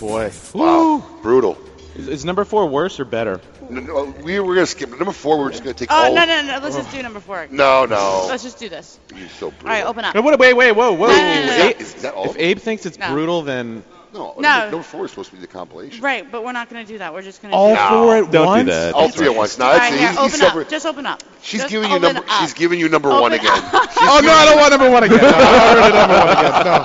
boy. 0.00 0.32
Wow, 0.54 1.04
brutal. 1.22 1.56
Is, 1.94 2.08
is 2.08 2.24
number 2.24 2.44
four 2.44 2.66
worse 2.66 2.98
or 2.98 3.04
better? 3.04 3.40
No, 3.70 3.80
no, 3.80 4.14
we 4.24 4.40
were 4.40 4.54
gonna 4.54 4.66
skip 4.66 4.88
number 4.90 5.12
four. 5.12 5.38
We 5.38 5.44
were 5.44 5.50
just 5.50 5.62
gonna 5.62 5.74
take 5.74 5.92
Oh, 5.92 6.06
all. 6.06 6.14
no, 6.14 6.24
no, 6.24 6.42
no. 6.42 6.58
Let's 6.60 6.76
just 6.76 6.90
do 6.90 7.02
number 7.02 7.20
four. 7.20 7.46
No, 7.50 7.84
no. 7.86 8.26
Let's 8.28 8.42
just 8.42 8.58
do 8.58 8.68
this. 8.68 8.98
You're 9.14 9.28
so 9.28 9.50
brutal. 9.50 9.68
All 9.68 9.74
right, 9.74 9.84
open 9.86 10.04
up. 10.04 10.14
No, 10.14 10.22
wait, 10.22 10.38
wait, 10.38 10.54
wait, 10.54 10.72
whoa, 10.72 10.92
whoa. 10.92 11.06
No, 11.08 11.16
no, 11.16 11.22
no, 11.22 11.40
no, 11.46 11.46
no. 11.58 11.64
Abe- 11.68 11.80
Is 11.80 11.94
that 12.02 12.14
all? 12.14 12.30
If 12.30 12.36
Abe 12.38 12.58
thinks 12.58 12.84
it's 12.86 12.98
No. 12.98 13.12
brutal, 13.12 13.42
then 13.42 13.84
no, 14.12 14.34
No. 14.38 14.40
Number, 14.40 14.70
number 14.70 14.82
four 14.82 15.04
is 15.04 15.10
supposed 15.10 15.30
to 15.30 15.36
be 15.36 15.40
the 15.40 15.46
compilation. 15.46 16.02
Right, 16.02 16.30
but 16.30 16.44
we're 16.44 16.52
not 16.52 16.70
going 16.70 16.84
to 16.84 16.92
do 16.92 16.98
that. 16.98 17.12
We're 17.14 17.22
just 17.22 17.40
going 17.42 17.52
to 17.52 17.56
all 17.56 17.68
do 17.68 17.74
No. 17.74 17.88
four 17.88 18.16
at 18.16 18.30
Don't 18.32 18.46
once. 18.46 18.64
do 18.64 18.70
that. 18.72 18.94
All 18.94 19.08
three 19.08 19.26
at 19.26 19.34
once. 19.34 19.58
No, 19.58 19.66
All 19.66 19.72
that's 19.72 19.80
right, 19.80 19.90
he's, 19.92 20.00
here, 20.00 20.08
he's 20.10 20.18
open 20.18 20.30
separate. 20.38 20.62
up. 20.66 20.70
Just 20.70 20.86
open 20.86 21.06
up. 21.06 21.22
She's 21.42 21.60
Just 21.60 21.70
giving 21.70 21.90
you 21.90 21.96
open 21.96 22.14
number. 22.14 22.30
up. 22.30 22.40
She's 22.40 22.54
giving 22.54 22.78
you 22.80 22.88
number 22.88 23.08
Open 23.10 23.20
one 23.22 23.32
again. 23.32 23.46
Oh 23.52 24.20
no, 24.22 24.32
I 24.32 24.44
don't 24.46 24.58
want 24.58 24.70
number 24.70 24.90
one 24.90 25.02
again. 25.04 25.18
No, 25.20 25.28
I 25.28 25.74
already 25.74 25.96
number 25.96 26.18
one 26.18 26.28
again. 26.28 26.64
No, 26.64 26.84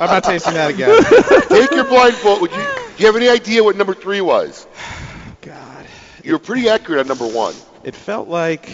I'm 0.00 0.10
not 0.10 0.24
tasting 0.24 0.54
that 0.54 0.70
again. 0.70 1.02
Take 1.48 1.70
your 1.72 1.84
blindfold. 1.84 2.40
Would 2.42 2.50
you? 2.52 2.56
Do 2.56 2.62
you 2.98 3.06
have 3.06 3.16
any 3.16 3.28
idea 3.28 3.62
what 3.64 3.76
number 3.76 3.94
three 3.94 4.20
was? 4.20 4.66
God, 5.42 5.86
You're 6.24 6.38
pretty 6.38 6.68
accurate 6.68 7.00
on 7.00 7.08
number 7.08 7.26
one. 7.26 7.54
it 7.84 7.94
felt 7.94 8.28
like 8.28 8.68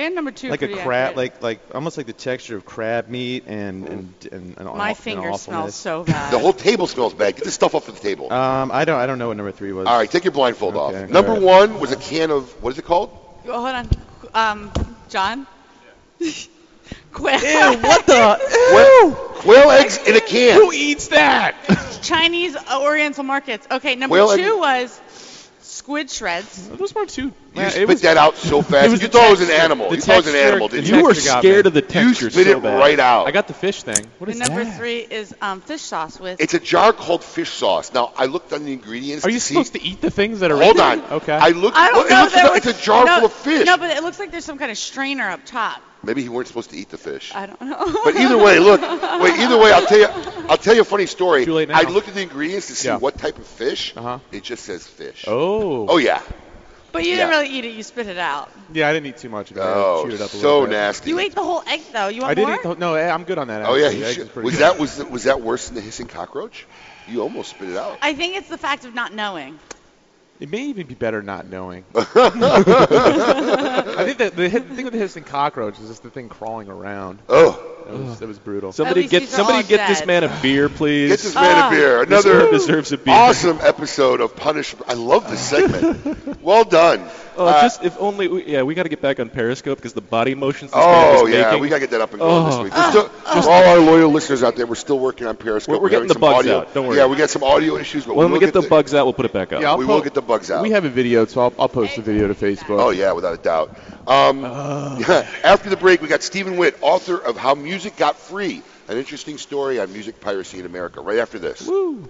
And 0.00 0.14
number 0.14 0.30
two. 0.30 0.48
like 0.48 0.62
a 0.62 0.68
crab, 0.68 1.10
accurate. 1.10 1.16
like 1.16 1.42
like 1.42 1.60
almost 1.74 1.96
like 1.96 2.06
the 2.06 2.12
texture 2.14 2.56
of 2.56 2.64
crab 2.64 3.08
meat 3.08 3.44
and 3.46 3.86
and 3.88 4.14
and, 4.32 4.54
and 4.58 4.66
My 4.76 4.90
aw- 4.92 4.94
finger 4.94 5.28
and 5.28 5.38
smells 5.38 5.74
so 5.74 6.04
bad. 6.04 6.32
The 6.32 6.38
whole 6.38 6.52
table 6.54 6.86
smells 6.86 7.12
bad. 7.14 7.36
Get 7.36 7.44
this 7.44 7.54
stuff 7.54 7.74
off 7.74 7.86
the 7.86 7.92
table. 7.92 8.32
Um, 8.32 8.70
I 8.72 8.84
don't 8.84 8.98
I 8.98 9.06
don't 9.06 9.18
know 9.18 9.28
what 9.28 9.36
number 9.36 9.52
three 9.52 9.72
was. 9.72 9.86
All 9.86 9.96
right, 9.98 10.10
take 10.10 10.24
your 10.24 10.32
blindfold 10.32 10.74
Okay, 10.76 11.02
off. 11.04 11.10
Number 11.10 11.32
all 11.32 11.40
one 11.40 11.80
was 11.80 11.92
a 11.92 11.96
can 11.96 12.30
of 12.30 12.50
what 12.62 12.70
is 12.72 12.78
it 12.78 12.84
called? 12.86 13.10
Oh, 13.46 13.52
hold 13.52 13.66
on. 13.74 13.88
Um, 14.34 14.72
John? 15.08 15.46
Quail. 17.12 17.78
what 17.80 18.06
the? 18.06 18.38
Quail, 18.70 19.14
quail 19.40 19.70
eggs 19.70 19.98
in 20.06 20.16
a 20.16 20.20
can. 20.20 20.60
Who 20.60 20.72
eats 20.72 21.08
that? 21.08 21.54
Chinese 22.02 22.56
uh, 22.56 22.80
Oriental 22.82 23.24
markets. 23.24 23.66
Okay, 23.70 23.94
number 23.96 24.14
Quail 24.14 24.30
egg- 24.32 24.40
two 24.40 24.58
was 24.58 25.00
squid 25.80 26.10
shreds. 26.10 26.68
Those 26.68 26.94
weren't 26.94 27.08
too. 27.10 27.22
You 27.22 27.34
Man, 27.54 27.70
spit 27.70 28.02
that 28.02 28.16
out 28.18 28.36
so 28.36 28.60
fast. 28.70 28.90
was 28.90 29.00
you 29.02 29.08
the 29.08 29.12
thought 29.18 29.28
it 29.28 29.38
was 29.38 29.48
an 29.48 29.50
animal. 29.50 29.88
The 29.88 29.96
You 29.96 30.00
thought 30.02 30.12
it 30.12 30.24
was 30.26 30.34
an 30.34 30.40
animal, 30.40 30.68
didn't 30.68 30.86
you? 30.88 30.96
You 30.98 31.04
were 31.04 31.14
scared 31.14 31.66
of 31.66 31.72
the 31.74 31.80
texture. 31.82 32.00
You 32.00 32.08
texture 32.10 32.30
spit 32.30 32.46
so 32.46 32.58
it 32.58 32.62
bad. 32.62 32.78
right 32.78 33.00
out. 33.00 33.26
I 33.26 33.30
got 33.32 33.48
the 33.48 33.54
fish 33.54 33.82
thing. 33.82 34.06
What 34.18 34.28
is 34.30 34.38
And 34.38 34.48
number 34.48 34.62
that? 34.64 34.76
three 34.78 34.98
is 34.98 35.34
um, 35.40 35.60
fish 35.62 35.80
sauce 35.80 36.20
with. 36.20 36.40
It's 36.40 36.54
a 36.54 36.60
jar 36.60 36.92
called 36.92 37.24
fish 37.24 37.50
sauce. 37.50 37.92
Now 37.94 38.12
I 38.16 38.26
looked 38.26 38.52
on 38.52 38.64
the 38.64 38.72
ingredients. 38.74 39.24
Are 39.24 39.30
you 39.30 39.38
to 39.38 39.40
see- 39.40 39.54
supposed 39.54 39.72
to 39.72 39.82
eat 39.82 40.00
the 40.00 40.10
things 40.10 40.40
that 40.40 40.50
are? 40.52 40.56
Hold 40.62 40.76
written? 40.76 41.00
on. 41.04 41.12
Okay. 41.14 41.32
I 41.32 41.48
looked. 41.48 41.76
I 41.76 41.88
don't 41.88 41.96
well, 41.96 42.06
it 42.06 42.10
know. 42.10 42.20
looks 42.22 42.34
there 42.34 42.44
like 42.44 42.64
was- 42.64 42.66
it's 42.74 42.80
a 42.82 42.84
jar 42.84 43.04
no, 43.06 43.16
full 43.16 43.26
of 43.26 43.32
fish. 43.32 43.66
No, 43.66 43.76
but 43.78 43.90
it 43.96 44.02
looks 44.02 44.18
like 44.20 44.30
there's 44.30 44.44
some 44.44 44.58
kind 44.58 44.70
of 44.70 44.78
strainer 44.78 45.28
up 45.30 45.40
top. 45.46 45.82
Maybe 46.02 46.22
you 46.22 46.32
weren't 46.32 46.48
supposed 46.48 46.70
to 46.70 46.76
eat 46.76 46.88
the 46.88 46.96
fish. 46.96 47.32
I 47.34 47.44
don't 47.46 47.60
know. 47.60 48.00
But 48.04 48.16
either 48.16 48.38
way, 48.38 48.58
look. 48.58 48.80
Wait, 48.80 49.34
either 49.38 49.58
way, 49.58 49.70
I'll 49.72 49.84
tell 49.86 49.98
you. 49.98 50.06
I'll 50.48 50.56
tell 50.56 50.74
you 50.74 50.80
a 50.80 50.84
funny 50.84 51.06
story. 51.06 51.44
Too 51.44 51.52
late 51.52 51.68
now. 51.68 51.78
I 51.78 51.82
looked 51.82 52.08
at 52.08 52.14
the 52.14 52.22
ingredients 52.22 52.68
to 52.68 52.74
see 52.74 52.88
Yeah. 52.88 52.96
what 52.96 53.18
type 53.18 53.38
of 53.38 53.46
fish. 53.46 53.92
Uh-huh. 53.96 54.18
It 54.32 54.42
just 54.42 54.64
says 54.64 54.86
fish. 54.86 55.24
oh. 55.28 55.86
Oh 55.88 55.98
yeah. 55.98 56.22
But 56.92 57.04
you 57.04 57.10
Yeah. 57.10 57.16
didn't 57.26 57.30
really 57.30 57.48
eat 57.50 57.64
it. 57.66 57.74
You 57.74 57.82
spit 57.84 58.06
it 58.08 58.18
out. 58.18 58.50
Yeah, 58.72 58.88
I 58.88 58.92
didn't 58.92 59.06
eat 59.06 59.18
too 59.18 59.28
much 59.28 59.50
of 59.52 59.58
it. 59.58 59.60
I 59.60 59.72
Oh, 59.74 60.02
chewed 60.04 60.14
it 60.14 60.20
up 60.22 60.32
a 60.32 60.36
so 60.36 60.62
bit. 60.62 60.70
nasty. 60.70 61.10
You 61.10 61.18
ate 61.20 61.34
the 61.34 61.42
whole 61.44 61.62
egg 61.66 61.82
though. 61.92 62.08
You 62.08 62.22
want 62.22 62.30
I 62.30 62.34
did 62.34 62.46
more? 62.48 62.54
eat 62.56 62.62
the, 62.64 62.74
no, 62.76 62.94
eh, 62.94 63.08
I'm 63.12 63.24
good 63.24 63.38
on 63.38 63.48
that. 63.48 63.64
Oh 63.68 63.74
yeah, 63.76 63.86
actually. 63.86 63.98
you 64.00 64.04
Eggs 64.06 64.14
should- 64.14 64.22
is 64.26 64.28
pretty 64.30 64.44
was 64.46 64.54
good. 64.56 64.62
that 64.62 64.78
was 64.78 65.04
was 65.04 65.24
that 65.24 65.40
worse 65.42 65.66
than 65.68 65.74
the 65.76 65.82
hissing 65.82 66.06
cockroach? 66.08 66.66
You 67.06 67.22
almost 67.22 67.50
spit 67.50 67.68
it 67.68 67.76
out. 67.76 67.98
I 68.02 68.14
think 68.14 68.36
it's 68.36 68.48
the 68.48 68.58
fact 68.58 68.84
of 68.86 68.94
not 68.94 69.12
knowing. 69.14 69.58
It 70.40 70.50
may 70.50 70.62
even 70.64 70.86
be 70.86 70.94
better 70.94 71.20
not 71.22 71.50
knowing. 71.50 71.84
I 71.94 72.04
think 74.04 74.18
that 74.18 74.34
the, 74.36 74.48
the 74.48 74.60
thing 74.60 74.84
with 74.84 74.94
the 74.94 74.98
hissing 74.98 75.22
cockroach 75.22 75.78
is 75.78 75.88
just 75.88 76.02
the 76.02 76.08
thing 76.10 76.30
crawling 76.30 76.68
around. 76.68 77.18
Oh. 77.28 77.62
That 77.90 77.98
was, 78.04 78.18
that 78.20 78.28
was 78.28 78.38
brutal. 78.38 78.72
Somebody 78.72 79.06
get 79.08 79.28
somebody 79.28 79.66
get 79.66 79.88
this 79.88 80.04
man 80.06 80.24
a 80.24 80.38
beer, 80.42 80.68
please. 80.68 81.10
Get 81.10 81.20
this 81.20 81.34
man 81.34 81.66
a 81.66 81.70
beer. 81.76 82.04
This 82.06 82.24
Another 82.24 82.44
man 82.44 82.52
deserves 82.52 82.92
a 82.92 82.98
beer. 82.98 83.14
awesome 83.14 83.58
episode 83.62 84.20
of 84.20 84.36
Punish. 84.36 84.74
I 84.86 84.94
love 84.94 85.28
this 85.30 85.40
segment. 85.40 86.42
well 86.42 86.64
done. 86.64 87.08
Oh, 87.36 87.46
Uh, 87.46 87.62
just 87.62 87.82
if 87.84 87.96
only. 87.98 88.28
We, 88.28 88.44
yeah, 88.46 88.62
we 88.62 88.74
got 88.74 88.82
to 88.82 88.88
get 88.88 89.00
back 89.00 89.18
on 89.20 89.30
Periscope 89.30 89.78
because 89.78 89.92
the 89.94 90.00
body 90.00 90.34
motions. 90.34 90.72
This 90.72 90.80
Oh 90.82 91.24
man 91.24 91.32
is 91.32 91.38
yeah, 91.38 91.44
making, 91.46 91.60
we 91.62 91.68
gotta 91.68 91.80
get 91.80 91.90
that 91.90 92.00
up 92.00 92.10
and 92.10 92.20
going 92.20 92.46
this 92.46 92.54
Oh. 92.54 92.62
week. 92.64 92.72
There's 92.72 92.88
still, 92.90 93.10
just 93.34 93.48
all 93.48 93.64
our 93.64 93.78
loyal 93.78 94.10
listeners 94.10 94.42
out 94.42 94.56
there, 94.56 94.66
we're 94.66 94.74
still 94.74 94.98
working 94.98 95.26
on 95.26 95.36
Periscope. 95.36 95.72
We're- 95.72 95.82
we're 95.82 95.88
getting 95.88 96.08
the 96.08 96.14
some 96.14 96.20
bugs 96.20 96.38
audio. 96.40 96.58
out, 96.58 96.74
don't 96.74 96.86
worry. 96.88 96.98
Yeah, 96.98 97.06
we 97.06 97.16
got 97.16 97.30
some 97.30 97.42
audio 97.44 97.76
issues, 97.76 98.04
but 98.04 98.14
when 98.16 98.26
we 98.26 98.32
we 98.32 98.38
will 98.38 98.52
get 98.52 98.52
the 98.52 98.68
bugs 98.68 98.94
out, 98.94 99.06
we'll 99.06 99.14
put 99.14 99.24
it 99.26 99.32
back 99.32 99.52
up. 99.52 99.62
Yeah, 99.62 99.70
I'll 99.70 99.78
we 99.78 99.84
will 99.86 99.98
po- 99.98 100.04
get 100.04 100.14
the 100.14 100.22
bugs 100.22 100.50
out. 100.50 100.62
We 100.62 100.70
have 100.72 100.84
a 100.84 100.90
video, 100.90 101.24
so 101.26 101.40
I'll, 101.42 101.52
I'll 101.58 101.68
post 101.68 101.96
the 101.96 102.02
video 102.02 102.28
to 102.28 102.34
Facebook. 102.34 102.78
Oh 102.80 102.90
yeah, 102.90 103.12
without 103.12 103.32
a 103.34 103.38
doubt. 103.42 103.76
Um, 104.10 104.44
after 105.44 105.70
the 105.70 105.76
break, 105.76 106.02
we 106.02 106.08
got 106.08 106.24
Stephen 106.24 106.56
Witt, 106.56 106.76
author 106.80 107.16
of 107.16 107.36
How 107.36 107.54
Music 107.54 107.96
Got 107.96 108.16
Free, 108.16 108.60
an 108.88 108.96
interesting 108.96 109.38
story 109.38 109.78
on 109.78 109.92
music 109.92 110.20
piracy 110.20 110.58
in 110.58 110.66
America. 110.66 111.00
Right 111.00 111.20
after 111.20 111.38
this. 111.38 111.68
Life, 111.68 112.08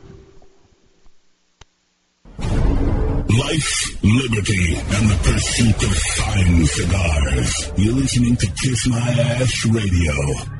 liberty, 4.03 4.77
and 4.77 5.11
the 5.11 5.19
pursuit 5.23 5.83
of 5.83 5.95
fine 6.17 6.65
cigars. 6.67 7.71
You're 7.77 7.95
listening 7.95 8.37
to 8.37 8.47
Kiss 8.47 8.87
My 8.89 8.99
Ash 8.99 9.67
Radio. 9.67 10.60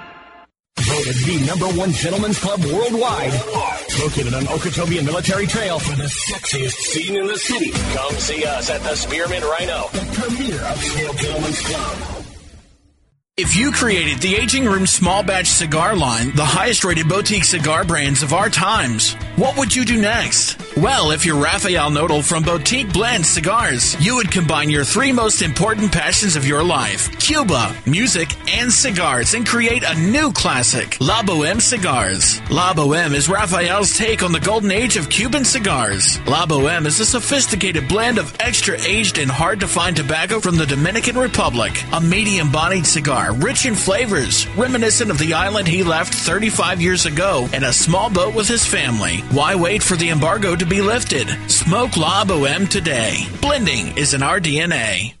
Voted 0.77 1.15
the 1.15 1.45
number 1.47 1.67
one 1.79 1.91
gentleman's 1.91 2.39
club 2.39 2.59
worldwide. 2.65 3.33
Located 3.99 4.33
on 4.33 4.47
Okeechobee 4.47 5.01
Military 5.01 5.47
Trail 5.47 5.79
for 5.79 5.95
the 5.95 6.03
sexiest 6.03 6.73
scene 6.73 7.15
in 7.15 7.27
the 7.27 7.37
city. 7.37 7.71
Come 7.71 8.15
see 8.15 8.43
us 8.45 8.69
at 8.69 8.81
the 8.81 8.95
Spearmint 8.95 9.43
Rhino, 9.43 9.87
the 9.93 9.99
premier 10.19 10.59
upscale 10.59 11.17
gentleman's 11.17 11.59
club. 11.61 12.30
If 13.37 13.55
you 13.55 13.71
created 13.71 14.19
the 14.19 14.35
Aging 14.35 14.65
Room 14.65 14.85
Small 14.85 15.23
Batch 15.23 15.47
Cigar 15.47 15.95
line, 15.95 16.35
the 16.35 16.45
highest 16.45 16.83
rated 16.83 17.07
boutique 17.07 17.45
cigar 17.45 17.85
brands 17.85 18.23
of 18.23 18.33
our 18.33 18.49
times, 18.49 19.13
what 19.37 19.57
would 19.57 19.73
you 19.73 19.85
do 19.85 20.01
next? 20.01 20.57
Well, 20.75 21.11
if 21.11 21.25
you're 21.25 21.41
Rafael 21.41 21.89
Nodal 21.89 22.23
from 22.23 22.43
Boutique 22.43 22.91
Blend 22.93 23.25
Cigars, 23.25 23.95
you 24.05 24.15
would 24.15 24.31
combine 24.31 24.69
your 24.69 24.83
three 24.83 25.11
most 25.11 25.41
important 25.41 25.91
passions 25.91 26.35
of 26.35 26.45
your 26.45 26.61
life 26.61 27.09
Cuba, 27.19 27.75
music, 27.85 28.29
and 28.49 28.71
cigars 28.71 29.33
and 29.33 29.47
create 29.47 29.83
a 29.85 29.99
new 29.99 30.31
classic 30.33 30.97
La 30.99 31.23
Boheme 31.23 31.61
Cigars. 31.61 32.41
La 32.49 32.73
Boheme 32.73 33.13
is 33.13 33.29
Rafael's 33.29 33.97
take 33.97 34.23
on 34.23 34.33
the 34.33 34.39
golden 34.39 34.71
age 34.71 34.97
of 34.97 35.09
Cuban 35.09 35.45
cigars. 35.45 36.19
La 36.27 36.45
Boheme 36.45 36.85
is 36.85 36.99
a 36.99 37.05
sophisticated 37.05 37.87
blend 37.87 38.17
of 38.17 38.35
extra 38.39 38.79
aged 38.81 39.17
and 39.17 39.31
hard 39.31 39.61
to 39.61 39.67
find 39.67 39.95
tobacco 39.95 40.39
from 40.39 40.57
the 40.57 40.65
Dominican 40.65 41.17
Republic. 41.17 41.81
A 41.93 42.01
medium 42.01 42.51
bodied 42.51 42.85
cigar, 42.85 43.20
rich 43.29 43.65
in 43.65 43.75
flavors, 43.75 44.47
reminiscent 44.57 45.11
of 45.11 45.17
the 45.17 45.33
island 45.33 45.67
he 45.67 45.83
left 45.83 46.13
35 46.13 46.81
years 46.81 47.05
ago 47.05 47.47
in 47.53 47.63
a 47.63 47.73
small 47.73 48.09
boat 48.09 48.35
with 48.35 48.47
his 48.47 48.65
family. 48.65 49.17
Why 49.31 49.55
wait 49.55 49.83
for 49.83 49.95
the 49.95 50.09
embargo 50.09 50.55
to 50.55 50.65
be 50.65 50.81
lifted? 50.81 51.27
Smoke 51.49 51.97
La 51.97 52.25
Boheme 52.25 52.67
today. 52.67 53.25
Blending 53.41 53.97
is 53.97 54.13
in 54.13 54.23
our 54.23 54.39
DNA. 54.39 55.20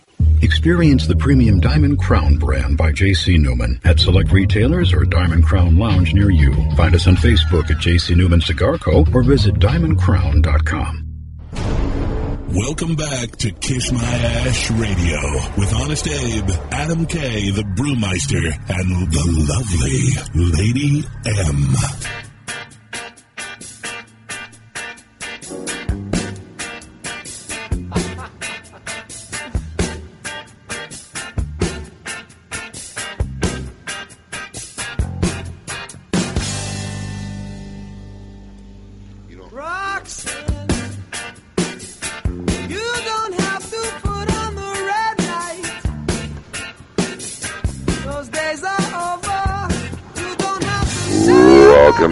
Experience 0.41 1.07
the 1.07 1.15
premium 1.15 1.59
Diamond 1.59 1.99
Crown 1.99 2.37
brand 2.37 2.77
by 2.77 2.91
J.C. 2.91 3.37
Newman 3.37 3.79
at 3.83 3.99
select 3.99 4.31
retailers 4.31 4.93
or 4.93 5.05
Diamond 5.05 5.45
Crown 5.45 5.77
Lounge 5.77 6.13
near 6.13 6.29
you. 6.29 6.53
Find 6.75 6.95
us 6.95 7.07
on 7.07 7.15
Facebook 7.15 7.69
at 7.69 7.79
J.C. 7.79 8.15
Newman 8.15 8.41
Cigar 8.41 8.77
Co. 8.77 9.05
or 9.13 9.23
visit 9.23 9.55
diamondcrown.com. 9.55 11.07
Welcome 12.53 12.95
back 12.95 13.31
to 13.37 13.51
Kiss 13.51 13.93
My 13.93 14.03
Ash 14.03 14.71
Radio 14.71 15.21
with 15.57 15.73
Honest 15.73 16.05
Abe, 16.05 16.49
Adam 16.71 17.05
K, 17.05 17.51
the 17.51 17.61
Brewmeister, 17.61 18.43
and 18.69 19.09
the 19.09 19.23
lovely 19.47 20.51
Lady 20.51 21.07
M. 21.25 22.30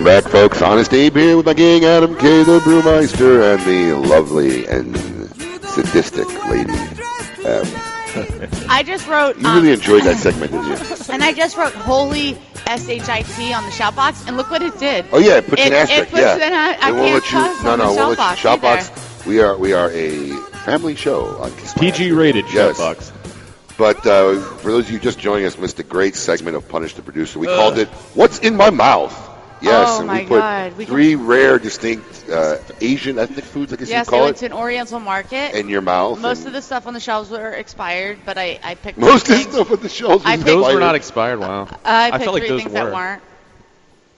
back, 0.10 0.31
folks. 0.31 0.60
Honest 0.64 0.91
Abe 0.91 1.15
here 1.15 1.38
with 1.38 1.45
my 1.45 1.53
gang, 1.53 1.86
Adam 1.86 2.15
K, 2.15 2.41
the 2.41 2.57
Brewmeister, 2.61 3.53
and 3.53 3.64
the 3.64 3.94
lovely 4.10 4.65
and 4.65 4.98
sadistic 5.69 6.27
Lady 6.49 6.73
I 8.68 8.81
just 8.84 9.07
wrote. 9.07 9.38
You 9.38 9.45
um, 9.45 9.57
really 9.57 9.72
enjoyed 9.72 10.02
that 10.03 10.18
segment, 10.18 10.52
didn't 10.52 10.68
you? 10.68 10.95
And 11.14 11.23
I 11.23 11.31
just 11.31 11.56
wrote 11.57 11.73
holy 11.73 12.40
S 12.65 12.90
H 12.90 13.07
I 13.07 13.22
T 13.22 13.53
on 13.53 13.64
the 13.65 13.72
shout 13.72 13.95
box, 13.95 14.26
and 14.26 14.36
look 14.36 14.49
what 14.49 14.64
it 14.64 14.80
did. 14.80 15.06
Oh 15.11 15.19
yeah, 15.19 15.38
it 15.38 15.48
puts 15.48 15.61
it, 15.61 15.68
an 15.68 15.73
asterisk. 15.73 16.02
It 16.02 16.10
puts 16.10 16.22
yeah, 16.22 16.38
an, 16.38 16.53
I 16.81 16.90
it 16.90 16.94
won't 16.94 17.14
let 17.14 17.31
you. 17.31 17.64
No, 17.64 17.72
on 17.72 17.80
no, 17.80 17.94
the 17.94 17.95
we'll 17.95 17.95
shout 17.95 18.10
let 18.10 18.10
you. 18.10 18.15
box 18.15 18.40
Shout 18.40 18.61
box. 18.61 19.26
We 19.27 19.41
are 19.41 19.57
we 19.57 19.73
are 19.73 19.91
a 19.91 20.31
family 20.65 20.95
show 20.95 21.38
on 21.38 21.52
Kiss 21.57 21.76
PG 21.76 22.14
rated 22.14 22.45
yes. 22.45 22.77
shout 22.77 22.77
box. 22.77 23.11
But 23.77 24.06
uh, 24.07 24.40
for 24.40 24.72
those 24.72 24.88
of 24.88 24.91
you 24.91 24.99
just 24.99 25.19
joining 25.19 25.45
us, 25.45 25.56
missed 25.60 25.80
a 25.80 25.84
great 25.84 26.15
segment 26.15 26.57
of 26.57 26.68
Punish 26.68 26.95
the 26.95 27.03
Producer. 27.03 27.38
We 27.38 27.48
Ugh. 27.48 27.56
called 27.56 27.77
it 27.77 27.90
"What's 28.15 28.40
in 28.40 28.56
My 28.56 28.72
Mouth." 28.72 29.28
Yes, 29.61 29.88
Oh, 29.90 29.99
and 29.99 30.07
my 30.07 30.22
we 30.22 30.27
put 30.27 30.40
God. 30.40 30.77
We 30.77 30.86
three 30.86 31.15
rare, 31.15 31.60
distinct 31.60 32.30
uh, 32.30 32.57
Asian 32.81 33.18
ethnic 33.19 33.45
foods, 33.45 33.73
I 33.73 33.76
guess 33.77 33.90
Yes, 33.90 34.07
you 34.07 34.18
I 34.18 34.18
call 34.18 34.22
went 34.22 34.38
it, 34.38 34.40
to 34.40 34.45
an 34.48 34.53
Oriental 34.53 34.99
market. 34.99 35.53
in 35.56 35.69
your 35.69 35.81
mouth. 35.81 36.19
Most 36.19 36.40
and 36.40 36.48
of 36.48 36.53
the 36.53 36.61
stuff 36.61 36.88
on 36.88 36.94
the 36.94 36.99
shelves 36.99 37.30
were 37.30 37.52
expired, 37.52 38.22
but 38.26 38.38
I, 38.38 38.60
I 38.64 38.76
picked 38.76 38.98
most 38.98 39.30
of 39.30 39.36
the 39.36 39.44
stuff 39.52 39.72
on 39.72 39.80
the 39.81 39.90
shelves. 39.90 40.26
I 40.26 40.36
was 40.36 40.44
picked- 40.44 40.45
Those 40.45 40.73
were 40.73 40.80
not 40.80 40.95
expired. 40.95 41.40
Wow. 41.40 41.68
I 41.84 42.11
I 42.11 42.18
picked 42.18 42.23
felt 42.23 42.34
like 42.34 42.41
three 42.41 42.49
those 42.49 42.61
things 42.64 42.73
were. 42.73 42.80
that 42.86 42.94
weren't. 42.94 43.23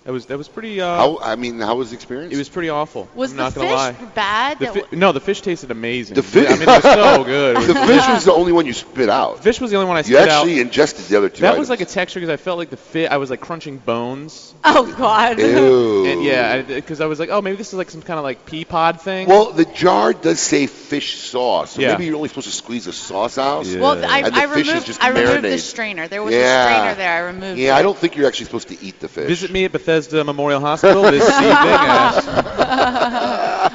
That 0.03 0.14
was 0.14 0.26
that 0.28 0.38
was 0.40 0.48
pretty. 0.48 0.82
Uh, 0.82 0.88
How? 0.95 1.19
I 1.22 1.36
mean, 1.36 1.60
how 1.60 1.76
was 1.76 1.91
the 1.91 1.95
experience? 1.95 2.34
It 2.34 2.38
was 2.38 2.49
pretty 2.49 2.69
awful. 2.69 3.07
Was 3.14 3.30
I'm 3.32 3.38
the 3.38 3.44
not 3.44 3.53
gonna 3.53 3.68
fish 3.68 3.76
lie. 4.02 4.06
bad? 4.15 4.57
The 4.57 4.65
That 4.65 4.90
fi- 4.90 4.95
no, 4.95 5.11
the 5.11 5.19
fish 5.19 5.41
tasted 5.41 5.69
amazing. 5.69 6.15
The 6.15 6.23
fish. 6.23 6.48
I 6.49 6.53
mean, 6.53 6.64
it 6.64 6.65
was 6.68 6.82
so 6.84 7.23
good. 7.36 7.56
It 7.56 7.60
was 7.60 7.68
the 7.68 7.76
fish 7.76 8.07
was 8.07 8.26
the 8.26 8.34
only 8.34 8.52
one 8.52 8.65
you 8.65 8.73
spit 8.73 9.10
out. 9.10 9.44
Fish 9.44 9.61
was 9.61 9.69
the 9.69 9.78
only 9.78 9.88
one 9.88 9.98
I 9.98 9.99
You 9.99 10.06
spit 10.06 10.22
out. 10.22 10.30
actually 10.30 10.60
ingested 10.60 11.06
the 11.06 11.18
other 11.18 11.30
two. 11.30 11.41
That 11.41 11.49
items. 11.52 11.60
was 11.60 11.69
like 11.69 11.82
a 11.82 11.86
texture 11.86 12.19
because 12.19 12.34
I 12.34 12.38
felt 12.38 12.57
like 12.57 12.72
the 12.72 12.78
fit. 12.78 13.11
I 13.11 13.18
was 13.18 13.30
like 13.30 13.41
crunching 13.41 13.78
bones. 13.78 14.56
Oh 14.64 14.91
God. 14.98 15.38
Ew. 15.40 16.07
And 16.07 16.23
yeah, 16.23 16.64
because 16.64 16.99
I, 16.99 17.06
was 17.06 17.19
like, 17.19 17.30
oh, 17.30 17.44
maybe 17.44 17.57
this 17.57 17.68
is 17.68 17.76
like 17.76 17.91
some 17.91 18.02
kind 18.02 18.18
of 18.18 18.23
like 18.23 18.48
pea 18.48 18.65
pod 18.65 19.02
thing. 19.02 19.28
Well, 19.28 19.52
the 19.52 19.65
jar 19.65 20.14
does 20.14 20.40
say 20.40 20.65
fish 20.65 21.18
sauce, 21.19 21.73
so 21.73 21.82
Yeah. 21.82 21.91
maybe 21.91 22.06
you're 22.06 22.15
only 22.15 22.30
supposed 22.30 22.48
to 22.48 22.53
squeeze 22.56 22.86
the 22.86 22.94
sauce 22.94 23.38
out. 23.38 23.68
Yeah. 23.68 23.80
Well, 23.80 24.03
I, 24.03 24.19
and 24.22 24.34
the 24.34 24.40
I 24.40 24.48
fish 24.48 24.61
is 24.61 24.68
removed 24.68 24.86
just 24.88 25.03
I 25.03 25.10
removed 25.10 25.28
the 25.28 25.32
marinated. 25.34 25.60
strainer. 25.60 26.07
There 26.07 26.23
was 26.23 26.34
Yeah. 26.34 26.64
a 26.65 26.73
strainer 26.73 26.95
there. 26.95 27.11
I 27.14 27.19
removed. 27.19 27.60
Yeah, 27.60 27.76
it. 27.76 27.80
I 27.80 27.84
don't 27.84 27.95
think 27.98 28.15
you're 28.15 28.28
actually 28.28 28.45
supposed 28.48 28.69
to 28.69 28.84
eat 28.84 28.99
the 28.99 29.07
fish. 29.07 29.28
Visit 29.28 29.52
me 29.52 29.65
at 29.65 29.72
Bethesda 29.72 29.90
Memorial 29.99 30.61
Hospital 30.61 31.03
this 31.03 31.23
evening. 31.30 31.51
Ash. 31.51 32.23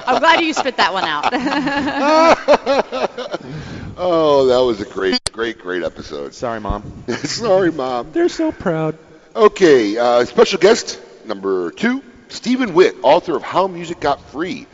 I'm 0.06 0.20
glad 0.20 0.40
you 0.40 0.54
spit 0.54 0.78
that 0.78 0.92
one 0.92 1.04
out. 1.04 1.24
oh, 3.98 4.46
that 4.46 4.64
was 4.64 4.80
a 4.80 4.86
great, 4.86 5.20
great, 5.32 5.58
great 5.58 5.82
episode. 5.82 6.32
Sorry, 6.32 6.60
mom. 6.60 7.04
Sorry, 7.08 7.70
mom. 7.70 8.12
They're 8.12 8.30
so 8.30 8.50
proud. 8.50 8.98
Okay, 9.34 9.98
uh, 9.98 10.24
special 10.24 10.58
guest 10.58 10.98
number 11.26 11.70
two, 11.70 12.02
Stephen 12.28 12.72
Witt, 12.72 12.96
author 13.02 13.36
of 13.36 13.42
How 13.42 13.66
Music 13.66 14.00
Got 14.00 14.20
Free. 14.30 14.66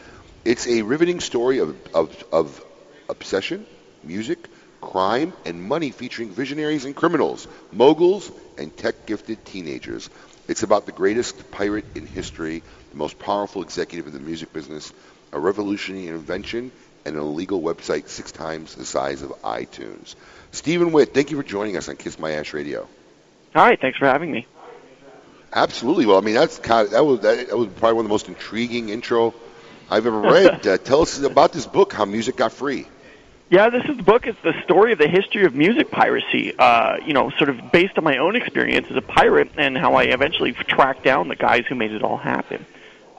It's 0.44 0.68
a 0.68 0.82
riveting 0.82 1.18
story 1.18 1.58
of, 1.58 1.76
of, 1.92 2.24
of 2.32 2.64
obsession, 3.08 3.66
music, 4.04 4.38
crime, 4.80 5.32
and 5.44 5.62
money 5.62 5.90
featuring 5.90 6.30
visionaries 6.30 6.84
and 6.84 6.94
criminals, 6.94 7.48
moguls, 7.72 8.30
and 8.58 8.76
tech-gifted 8.76 9.44
teenagers. 9.44 10.08
It's 10.48 10.62
about 10.62 10.86
the 10.86 10.92
greatest 10.92 11.50
pirate 11.50 11.84
in 11.94 12.06
history, 12.06 12.62
the 12.90 12.96
most 12.96 13.18
powerful 13.18 13.62
executive 13.62 14.06
in 14.06 14.12
the 14.12 14.20
music 14.20 14.52
business, 14.52 14.92
a 15.32 15.38
revolutionary 15.38 16.08
invention, 16.08 16.72
and 17.04 17.16
an 17.16 17.22
illegal 17.22 17.60
website 17.60 18.08
six 18.08 18.32
times 18.32 18.74
the 18.74 18.84
size 18.84 19.22
of 19.22 19.30
iTunes. 19.42 20.14
Stephen 20.50 20.92
Witt, 20.92 21.14
thank 21.14 21.30
you 21.30 21.36
for 21.36 21.42
joining 21.42 21.76
us 21.76 21.88
on 21.88 21.96
Kiss 21.96 22.18
My 22.18 22.32
Ash 22.32 22.52
Radio. 22.52 22.88
Hi, 23.54 23.76
thanks 23.76 23.98
for 23.98 24.06
having 24.06 24.32
me. 24.32 24.46
Absolutely. 25.52 26.06
Well, 26.06 26.18
I 26.18 26.22
mean, 26.22 26.34
that's 26.34 26.58
kind 26.58 26.86
of, 26.86 26.92
that 26.92 27.04
was 27.04 27.20
that, 27.20 27.48
that 27.48 27.56
was 27.56 27.68
probably 27.68 27.94
one 27.94 28.04
of 28.04 28.08
the 28.08 28.14
most 28.14 28.28
intriguing 28.28 28.88
intro 28.88 29.34
I've 29.90 30.06
ever 30.06 30.20
read. 30.20 30.66
uh, 30.66 30.78
tell 30.78 31.02
us 31.02 31.20
about 31.20 31.52
this 31.52 31.66
book, 31.66 31.92
How 31.92 32.04
Music 32.04 32.36
Got 32.36 32.52
Free. 32.52 32.86
Yeah, 33.52 33.68
this 33.68 33.84
is 33.84 33.98
the 33.98 34.02
book. 34.02 34.26
It's 34.26 34.40
the 34.42 34.54
story 34.64 34.94
of 34.94 34.98
the 34.98 35.08
history 35.08 35.44
of 35.44 35.54
music 35.54 35.90
piracy. 35.90 36.54
Uh, 36.58 36.96
you 37.04 37.12
know, 37.12 37.28
sort 37.36 37.50
of 37.50 37.70
based 37.70 37.98
on 37.98 38.02
my 38.02 38.16
own 38.16 38.34
experience 38.34 38.86
as 38.88 38.96
a 38.96 39.02
pirate 39.02 39.50
and 39.58 39.76
how 39.76 39.92
I 39.92 40.04
eventually 40.04 40.52
tracked 40.52 41.04
down 41.04 41.28
the 41.28 41.36
guys 41.36 41.66
who 41.68 41.74
made 41.74 41.92
it 41.92 42.02
all 42.02 42.16
happen. 42.16 42.64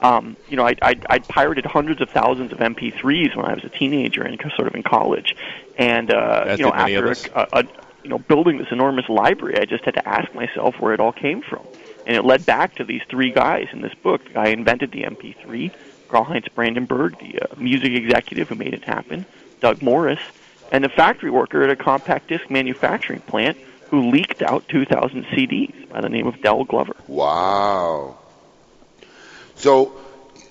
Um, 0.00 0.36
you 0.48 0.56
know, 0.56 0.66
I, 0.66 0.74
I, 0.82 0.96
I 1.08 1.18
pirated 1.20 1.64
hundreds 1.64 2.00
of 2.00 2.10
thousands 2.10 2.50
of 2.50 2.58
MP3s 2.58 3.36
when 3.36 3.46
I 3.46 3.54
was 3.54 3.62
a 3.62 3.68
teenager 3.68 4.24
and 4.24 4.36
sort 4.56 4.66
of 4.66 4.74
in 4.74 4.82
college, 4.82 5.36
and 5.78 6.12
uh, 6.12 6.46
As 6.48 6.58
you 6.58 6.64
know, 6.64 6.72
did 6.72 6.78
many 6.78 6.94
of 6.94 7.06
after 7.06 7.30
a, 7.32 7.60
a, 7.60 7.64
you 8.02 8.10
know 8.10 8.18
building 8.18 8.58
this 8.58 8.72
enormous 8.72 9.08
library, 9.08 9.58
I 9.58 9.66
just 9.66 9.84
had 9.84 9.94
to 9.94 10.08
ask 10.08 10.34
myself 10.34 10.74
where 10.80 10.94
it 10.94 10.98
all 10.98 11.12
came 11.12 11.42
from, 11.42 11.64
and 12.08 12.16
it 12.16 12.24
led 12.24 12.44
back 12.44 12.74
to 12.74 12.84
these 12.84 13.02
three 13.08 13.30
guys 13.30 13.68
in 13.72 13.82
this 13.82 13.94
book. 14.02 14.24
The 14.24 14.30
guy 14.30 14.48
invented 14.48 14.90
the 14.90 15.04
MP3, 15.04 15.70
Karl-Heinz 16.08 16.48
Brandenburg, 16.48 17.20
the 17.20 17.40
uh, 17.40 17.54
music 17.56 17.92
executive 17.92 18.48
who 18.48 18.56
made 18.56 18.74
it 18.74 18.82
happen, 18.82 19.24
Doug 19.64 19.80
Morris, 19.80 20.20
and 20.72 20.84
the 20.84 20.90
factory 20.90 21.30
worker 21.30 21.62
at 21.62 21.70
a 21.70 21.76
compact 21.76 22.28
disc 22.28 22.50
manufacturing 22.50 23.20
plant 23.20 23.56
who 23.88 24.10
leaked 24.10 24.42
out 24.42 24.68
2,000 24.68 25.24
CDs 25.32 25.88
by 25.88 26.02
the 26.02 26.10
name 26.10 26.26
of 26.26 26.42
Dell 26.42 26.64
Glover. 26.64 26.94
Wow. 27.08 28.18
So 29.56 29.94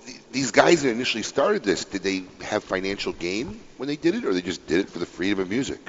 th- 0.07 0.17
these 0.31 0.49
guys 0.49 0.81
that 0.81 0.89
initially 0.89 1.21
started 1.21 1.63
this, 1.63 1.85
did 1.85 2.01
they 2.01 2.23
have 2.41 2.63
financial 2.63 3.13
gain 3.13 3.59
when 3.77 3.85
they 3.85 3.97
did 3.97 4.15
it, 4.15 4.25
or 4.25 4.33
they 4.33 4.41
just 4.41 4.65
did 4.65 4.79
it 4.79 4.89
for 4.89 4.97
the 4.97 5.05
freedom 5.05 5.39
of 5.39 5.47
music? 5.47 5.79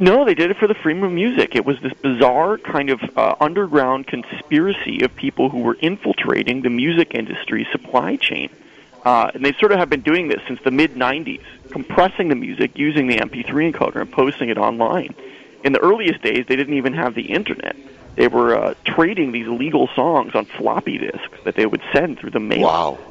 No, 0.00 0.24
they 0.24 0.34
did 0.34 0.50
it 0.50 0.56
for 0.56 0.66
the 0.66 0.74
freedom 0.74 1.04
of 1.04 1.12
music. 1.12 1.54
It 1.54 1.64
was 1.64 1.76
this 1.80 1.92
bizarre 1.92 2.58
kind 2.58 2.90
of 2.90 3.00
uh, 3.16 3.36
underground 3.40 4.08
conspiracy 4.08 5.02
of 5.04 5.14
people 5.14 5.48
who 5.48 5.60
were 5.60 5.74
infiltrating 5.74 6.62
the 6.62 6.70
music 6.70 7.14
industry 7.14 7.68
supply 7.70 8.16
chain. 8.16 8.50
Uh, 9.08 9.30
and 9.32 9.42
they 9.42 9.54
sort 9.54 9.72
of 9.72 9.78
have 9.78 9.88
been 9.88 10.02
doing 10.02 10.28
this 10.28 10.38
since 10.46 10.60
the 10.64 10.70
mid 10.70 10.92
90s, 10.94 11.42
compressing 11.70 12.28
the 12.28 12.34
music 12.34 12.76
using 12.76 13.06
the 13.06 13.16
MP3 13.16 13.72
encoder 13.72 14.02
and 14.02 14.12
posting 14.12 14.50
it 14.50 14.58
online. 14.58 15.14
In 15.64 15.72
the 15.72 15.80
earliest 15.80 16.20
days, 16.20 16.44
they 16.46 16.56
didn't 16.56 16.74
even 16.74 16.92
have 16.92 17.14
the 17.14 17.22
internet. 17.22 17.74
They 18.16 18.28
were 18.28 18.54
uh, 18.54 18.74
trading 18.84 19.32
these 19.32 19.46
illegal 19.46 19.88
songs 19.96 20.34
on 20.34 20.44
floppy 20.44 20.98
disks 20.98 21.38
that 21.44 21.54
they 21.54 21.64
would 21.64 21.80
send 21.90 22.18
through 22.18 22.32
the 22.32 22.40
mail. 22.40 22.66
Wow. 22.66 22.98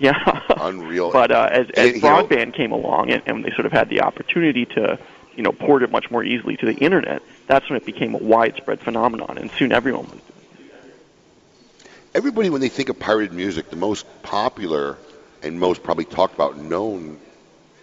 Yeah. 0.00 0.40
Unreal. 0.56 1.12
But 1.12 1.30
uh, 1.30 1.48
as, 1.50 1.70
as 1.70 1.86
And, 1.86 1.96
you 1.96 2.02
know- 2.02 2.26
broadband 2.26 2.52
came 2.54 2.72
along 2.72 3.10
and, 3.10 3.22
and 3.26 3.44
they 3.44 3.50
sort 3.52 3.64
of 3.64 3.72
had 3.72 3.88
the 3.88 4.02
opportunity 4.02 4.66
to, 4.66 4.98
you 5.36 5.42
know, 5.42 5.52
port 5.52 5.82
it 5.84 5.90
much 5.92 6.10
more 6.10 6.22
easily 6.22 6.56
to 6.58 6.66
the 6.66 6.74
internet, 6.74 7.22
that's 7.46 7.70
when 7.70 7.76
it 7.76 7.86
became 7.86 8.14
a 8.14 8.18
widespread 8.18 8.80
phenomenon, 8.80 9.38
and 9.38 9.50
soon 9.52 9.72
everyone 9.72 10.04
was. 10.10 10.20
Everybody, 12.14 12.50
when 12.50 12.60
they 12.60 12.68
think 12.68 12.88
of 12.88 12.98
pirated 12.98 13.32
music, 13.32 13.70
the 13.70 13.76
most 13.76 14.04
popular 14.22 14.98
and 15.44 15.60
most 15.60 15.82
probably 15.82 16.04
talked 16.04 16.34
about 16.34 16.56
known 16.58 17.18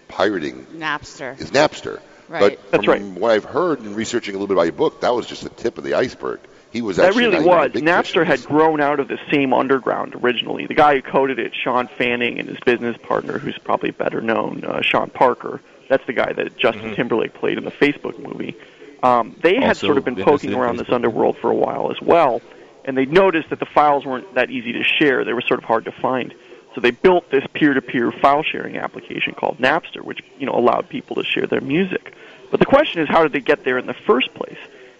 pirating 0.08 0.66
Napster. 0.66 1.40
is 1.40 1.52
Napster. 1.52 2.00
Right. 2.28 2.60
But 2.72 2.86
from 2.86 3.16
what 3.16 3.32
I've 3.32 3.44
heard 3.44 3.80
in 3.80 3.94
researching 3.94 4.36
a 4.36 4.38
little 4.38 4.48
bit 4.48 4.54
about 4.56 4.64
your 4.64 4.74
book, 4.74 5.02
that 5.02 5.14
was 5.14 5.26
just 5.28 5.44
the 5.44 5.50
tip 5.50 5.78
of 5.78 5.84
the 5.84 5.96
iceberg. 5.96 6.40
He 6.72 6.82
was 6.82 6.96
That 6.96 7.14
really 7.16 7.32
not 7.32 7.42
even 7.42 7.44
a 7.44 7.48
was. 7.48 7.72
Napster 7.72 8.26
had 8.26 8.42
grown 8.46 8.80
out 8.80 9.02
of 9.02 9.10
the 9.10 9.20
same 9.30 9.54
underground 9.54 10.16
originally. 10.16 10.66
The 10.66 10.74
guy 10.74 10.96
who 10.96 11.02
coded 11.02 11.40
it, 11.40 11.54
Shawn 11.54 11.88
Fanning, 11.90 12.40
and 12.40 12.48
his 12.48 12.60
business 12.66 12.96
partner, 13.04 13.38
who's 13.38 13.58
probably 13.58 13.92
better 13.92 14.22
known, 14.22 14.64
uh, 14.64 14.82
Sean 14.82 15.10
Parker. 15.10 15.60
That's 15.90 16.06
the 16.08 16.14
guy 16.14 16.32
that 16.32 16.58
Justin 16.58 16.84
Mm-hmm. 16.86 16.94
Timberlake 16.96 17.34
played 17.34 17.58
in 17.58 17.66
the 17.66 17.72
Facebook 17.72 18.18
movie. 18.18 18.56
Um, 19.04 19.36
they 19.42 19.56
had 19.60 19.76
sort 19.76 19.98
of 19.98 20.06
been 20.06 20.16
poking 20.16 20.52
in 20.52 20.58
around 20.58 20.78
this 20.78 20.90
underworld 20.90 21.38
for 21.40 21.52
a 21.52 21.56
while 21.56 21.92
as 21.92 22.00
well, 22.02 22.42
and 22.86 22.96
they 22.96 23.06
noticed 23.06 23.50
that 23.50 23.60
the 23.60 23.66
files 23.66 24.06
weren't 24.06 24.36
that 24.36 24.50
easy 24.50 24.72
to 24.74 24.84
share. 24.84 25.26
They 25.26 25.34
were 25.34 25.42
sort 25.42 25.60
of 25.60 25.66
hard 25.66 25.86
to 25.86 25.92
find. 25.92 26.34
So 26.74 26.82
they 26.82 26.92
built 26.92 27.30
this 27.30 27.44
peer-to-peer 27.54 28.12
file 28.12 28.44
sharing 28.44 28.78
application 28.78 29.34
called 29.34 29.58
Napster, 29.58 30.02
which 30.02 30.22
you 30.40 30.46
know 30.46 30.54
allowed 30.54 30.90
people 30.90 31.18
to 31.18 31.24
share 31.24 31.48
their 31.48 31.62
music. 31.62 32.14
But 32.50 32.60
the 32.60 32.66
question 32.66 33.02
is, 33.02 33.10
how 33.10 33.24
did 33.24 33.34
they 33.34 33.42
get 33.42 33.64
there 33.64 33.78
in 33.78 33.88
the 33.88 33.94
first 33.94 34.34
place? 34.34 34.58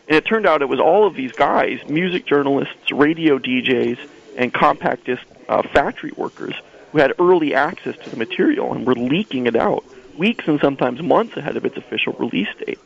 And 0.08 0.18
it 0.18 0.26
turned 0.26 0.46
out 0.46 0.62
it 0.62 0.70
was 0.70 0.80
all 0.80 1.08
of 1.08 1.16
these 1.16 1.32
guys, 1.32 1.80
music 1.88 2.26
journalists, 2.26 2.92
radio 2.92 3.38
DJs, 3.38 3.98
and 4.38 4.54
compact 4.54 5.06
disc 5.06 5.24
uh, 5.48 5.62
factory 5.62 6.12
workers 6.16 6.56
who 6.92 6.98
had 6.98 7.14
early 7.20 7.54
access 7.54 7.96
to 7.98 8.10
the 8.10 8.18
material 8.18 8.74
and 8.74 8.86
were 8.86 8.96
leaking 8.96 9.48
it 9.48 9.56
out 9.56 9.86
weeks 10.18 10.48
and 10.48 10.60
sometimes 10.60 11.02
months 11.02 11.36
ahead 11.38 11.58
of 11.58 11.66
its 11.66 11.78
official 11.78 12.14
release 12.14 12.50
date. 12.66 12.80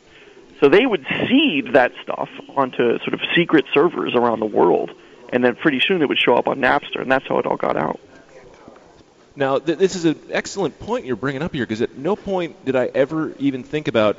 So 0.60 0.68
they 0.68 0.86
would 0.86 1.04
seed 1.28 1.72
that 1.74 1.92
stuff 2.02 2.30
onto 2.56 2.98
sort 2.98 3.14
of 3.14 3.20
secret 3.34 3.66
servers 3.74 4.14
around 4.14 4.40
the 4.40 4.46
world, 4.46 4.90
and 5.30 5.44
then 5.44 5.54
pretty 5.54 5.80
soon 5.80 6.00
it 6.02 6.08
would 6.08 6.18
show 6.18 6.34
up 6.34 6.48
on 6.48 6.60
Napster, 6.60 7.02
and 7.02 7.10
that's 7.10 7.26
how 7.26 7.38
it 7.38 7.46
all 7.46 7.56
got 7.56 7.76
out. 7.76 8.00
Now, 9.36 9.58
th- 9.58 9.78
this 9.78 9.94
is 9.96 10.06
an 10.06 10.18
excellent 10.30 10.78
point 10.80 11.04
you're 11.04 11.16
bringing 11.16 11.42
up 11.42 11.52
here 11.54 11.64
because 11.64 11.82
at 11.82 11.96
no 11.96 12.16
point 12.16 12.64
did 12.64 12.74
I 12.74 12.86
ever 12.86 13.32
even 13.38 13.62
think 13.62 13.86
about 13.88 14.18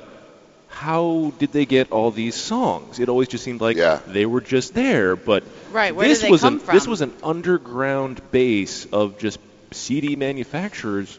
how 0.70 1.34
did 1.40 1.52
they 1.52 1.66
get 1.66 1.92
all 1.92 2.12
these 2.12 2.36
songs. 2.36 3.00
It 3.00 3.10
always 3.10 3.28
just 3.28 3.44
seemed 3.44 3.62
like 3.62 3.78
they 4.08 4.26
were 4.26 4.42
just 4.42 4.74
there. 4.76 5.16
But 5.16 5.44
Right, 5.72 5.96
where 5.96 6.08
did 6.08 6.12
this 6.12 6.22
they 6.22 6.30
was 6.30 6.42
come 6.42 6.56
an, 6.56 6.60
from? 6.60 6.76
This 6.76 6.88
was 6.88 7.02
an 7.02 7.14
underground 7.24 8.22
base 8.32 8.86
of 8.94 9.18
just 9.18 9.40
CD 9.72 10.16
manufacturers 10.16 11.18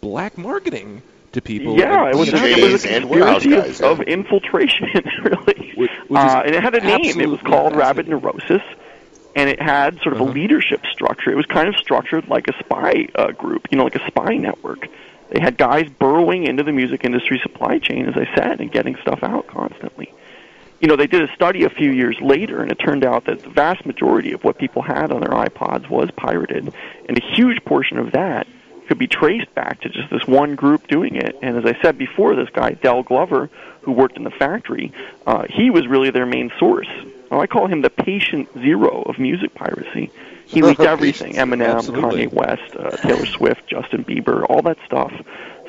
black 0.00 0.36
marketing 0.38 1.02
to 1.32 1.42
people. 1.42 1.78
Yeah, 1.78 2.06
and 2.06 2.14
it 2.14 2.18
was, 2.18 2.30
putting 2.30 2.58
it 2.58 2.72
was 2.72 2.84
a 2.84 2.88
there. 2.88 3.00
conspiracy 3.00 3.84
of, 3.84 4.00
of 4.00 4.06
infiltration, 4.08 4.88
really. 5.22 5.90
uh, 6.10 6.42
and 6.44 6.54
it 6.54 6.62
had 6.62 6.74
a 6.74 6.80
name. 6.80 7.00
It 7.00 7.28
was 7.28 7.38
absolutely 7.38 7.38
called 7.50 7.76
Rabid 7.76 8.08
Neurosis, 8.08 8.62
and 9.38 9.48
it 9.48 9.62
had 9.62 10.00
sort 10.02 10.14
of 10.14 10.20
Uh-huh. 10.20 10.30
a 10.30 10.38
leadership 10.40 10.82
structure. 10.94 11.30
It 11.30 11.36
was 11.36 11.46
kind 11.46 11.68
of 11.68 11.76
structured 11.76 12.28
like 12.28 12.48
a 12.48 12.54
spy 12.58 13.08
uh, 13.14 13.30
group, 13.32 13.68
you 13.70 13.78
know, 13.78 13.84
like 13.84 13.94
a 13.94 14.06
spy 14.06 14.34
network. 14.34 14.88
They 15.30 15.40
had 15.40 15.56
guys 15.56 15.88
burrowing 15.90 16.44
into 16.44 16.62
the 16.64 16.72
music 16.72 17.04
industry 17.04 17.38
supply 17.42 17.78
chain, 17.78 18.06
as 18.06 18.16
I 18.16 18.26
said, 18.34 18.60
and 18.60 18.72
getting 18.72 18.96
stuff 18.96 19.20
out 19.22 19.46
constantly. 19.46 20.12
You 20.80 20.88
know, 20.88 20.96
they 20.96 21.06
did 21.06 21.22
a 21.28 21.32
study 21.34 21.64
a 21.64 21.70
few 21.70 21.90
years 21.90 22.16
later, 22.20 22.62
and 22.62 22.70
it 22.72 22.76
turned 22.76 23.04
out 23.04 23.24
that 23.26 23.42
the 23.42 23.50
vast 23.50 23.84
majority 23.84 24.32
of 24.32 24.42
what 24.44 24.58
people 24.58 24.82
had 24.82 25.12
on 25.12 25.20
their 25.20 25.30
iPods 25.46 25.88
was 25.88 26.10
pirated, 26.12 26.72
and 27.08 27.18
a 27.18 27.34
huge 27.34 27.64
portion 27.64 27.98
of 27.98 28.12
that 28.12 28.46
could 28.86 28.98
be 28.98 29.06
traced 29.06 29.52
back 29.54 29.80
to 29.82 29.88
just 29.90 30.08
this 30.10 30.26
one 30.26 30.54
group 30.54 30.86
doing 30.88 31.14
it. 31.16 31.36
And 31.42 31.58
as 31.58 31.64
I 31.66 31.74
said 31.82 31.98
before, 31.98 32.34
this 32.34 32.48
guy 32.60 32.70
Dell 32.72 33.02
Glover, 33.02 33.50
who 33.82 33.92
worked 33.92 34.16
in 34.16 34.24
the 34.24 34.30
factory, 34.30 34.92
uh, 35.26 35.44
he 35.50 35.68
was 35.70 35.86
really 35.86 36.10
their 36.10 36.26
main 36.26 36.50
source. 36.58 36.88
Now, 37.30 37.40
I 37.40 37.46
call 37.46 37.66
him 37.66 37.82
the 37.82 37.90
patient 37.90 38.48
zero 38.54 39.02
of 39.02 39.18
music 39.18 39.54
piracy. 39.54 40.10
He 40.46 40.62
leaked 40.62 40.80
everything: 40.94 41.34
Eminem, 41.34 41.76
Absolutely. 41.76 42.26
Kanye 42.26 42.32
West, 42.32 42.76
uh, 42.76 42.90
Taylor 42.96 43.26
Swift, 43.26 43.66
Justin 43.68 44.04
Bieber, 44.04 44.46
all 44.48 44.62
that 44.62 44.78
stuff. 44.86 45.12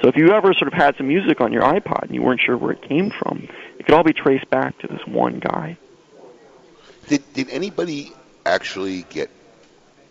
So 0.01 0.07
if 0.07 0.15
you 0.15 0.31
ever 0.31 0.53
sort 0.53 0.71
of 0.71 0.73
had 0.73 0.95
some 0.95 1.07
music 1.09 1.41
on 1.41 1.51
your 1.51 1.63
iPod 1.63 2.03
and 2.03 2.15
you 2.15 2.21
weren't 2.21 2.39
sure 2.39 2.55
where 2.57 2.71
it 2.71 2.81
came 2.81 3.11
from, 3.11 3.49
it 3.77 3.85
could 3.85 3.93
all 3.93 4.03
be 4.03 4.13
traced 4.13 4.49
back 4.49 4.77
to 4.79 4.87
this 4.87 5.05
one 5.05 5.39
guy. 5.39 5.77
Did 7.07 7.23
did 7.33 7.49
anybody 7.49 8.13
actually 8.45 9.03
get 9.09 9.29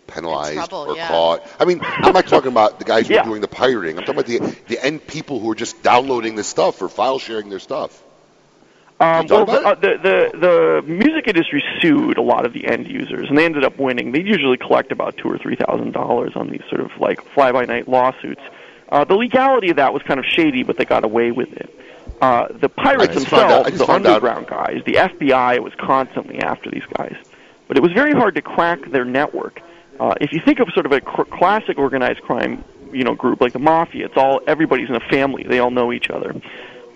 penalized 0.05 0.55
trouble, 0.55 0.91
or 0.91 0.95
yeah. 0.95 1.07
caught. 1.07 1.43
I 1.59 1.65
mean, 1.65 1.79
I'm 1.83 2.13
not 2.13 2.27
talking 2.27 2.51
about 2.51 2.79
the 2.79 2.85
guys 2.85 3.07
who 3.07 3.13
Yeah. 3.15 3.21
are 3.21 3.25
doing 3.25 3.41
the 3.41 3.47
pirating. 3.47 3.97
I'm 3.97 4.03
talking 4.05 4.19
about 4.19 4.27
the 4.27 4.55
the 4.67 4.83
end 4.83 5.05
people 5.07 5.39
who 5.39 5.49
are 5.51 5.55
just 5.55 5.81
downloading 5.81 6.35
this 6.35 6.47
stuff 6.47 6.81
or 6.81 6.89
file 6.89 7.19
sharing 7.19 7.49
their 7.49 7.59
stuff. 7.59 8.03
Um, 9.01 9.27
well, 9.27 9.45
the, 9.45 9.53
uh, 9.65 9.75
the, 9.75 9.97
the 10.33 10.37
the 10.37 10.81
music 10.85 11.27
industry 11.27 11.63
sued 11.81 12.17
a 12.17 12.21
lot 12.21 12.45
of 12.45 12.51
the 12.53 12.67
end 12.67 12.87
users, 12.89 13.29
and 13.29 13.37
they 13.37 13.45
ended 13.45 13.63
up 13.63 13.77
winning. 13.79 14.11
They 14.11 14.21
usually 14.21 14.57
collect 14.57 14.91
about 14.91 15.15
two 15.17 15.29
or 15.29 15.37
three 15.37 15.55
thousand 15.55 15.93
dollars 15.93 16.33
on 16.35 16.49
these 16.49 16.63
sort 16.69 16.81
of 16.81 16.91
like 16.99 17.21
fly 17.33 17.51
by 17.53 17.63
night 17.65 17.87
lawsuits. 17.87 18.41
Uh, 18.89 19.05
the 19.05 19.15
legality 19.15 19.69
of 19.69 19.77
that 19.77 19.93
was 19.93 20.03
kind 20.03 20.19
of 20.19 20.25
shady, 20.25 20.63
but 20.63 20.77
they 20.77 20.83
got 20.85 21.03
away 21.05 21.31
with 21.31 21.51
it. 21.53 21.73
Uh, 22.21 22.47
the 22.49 22.67
pirates 22.67 23.11
I 23.11 23.13
just 23.13 23.27
found 23.27 23.43
out- 23.43 23.65
I 23.67 23.69
themselves, 23.69 23.79
the 23.79 23.85
found 23.85 24.07
out- 24.07 24.15
underground 24.15 24.47
guys, 24.47 24.81
the 24.85 24.95
FBI 24.97 25.59
was 25.59 25.73
constantly 25.75 26.39
after 26.39 26.69
these 26.69 26.83
guys, 26.97 27.15
but 27.69 27.77
it 27.77 27.83
was 27.83 27.93
very 27.93 28.11
hard 28.11 28.35
to 28.35 28.41
crack 28.41 28.81
their 28.91 29.05
network. 29.05 29.61
Uh, 29.99 30.15
if 30.19 30.33
you 30.33 30.41
think 30.43 30.59
of 30.59 30.67
sort 30.73 30.85
of 30.85 30.91
a 30.91 30.99
cr- 30.99 31.23
classic 31.23 31.77
organized 31.77 32.21
crime, 32.21 32.63
you 32.91 33.03
know, 33.05 33.13
group 33.15 33.39
like 33.39 33.53
the 33.53 33.59
mafia, 33.59 34.05
it's 34.07 34.17
all 34.17 34.41
everybody's 34.47 34.89
in 34.89 34.95
a 34.95 34.99
family; 35.09 35.45
they 35.47 35.59
all 35.59 35.71
know 35.71 35.93
each 35.93 36.09
other. 36.09 36.35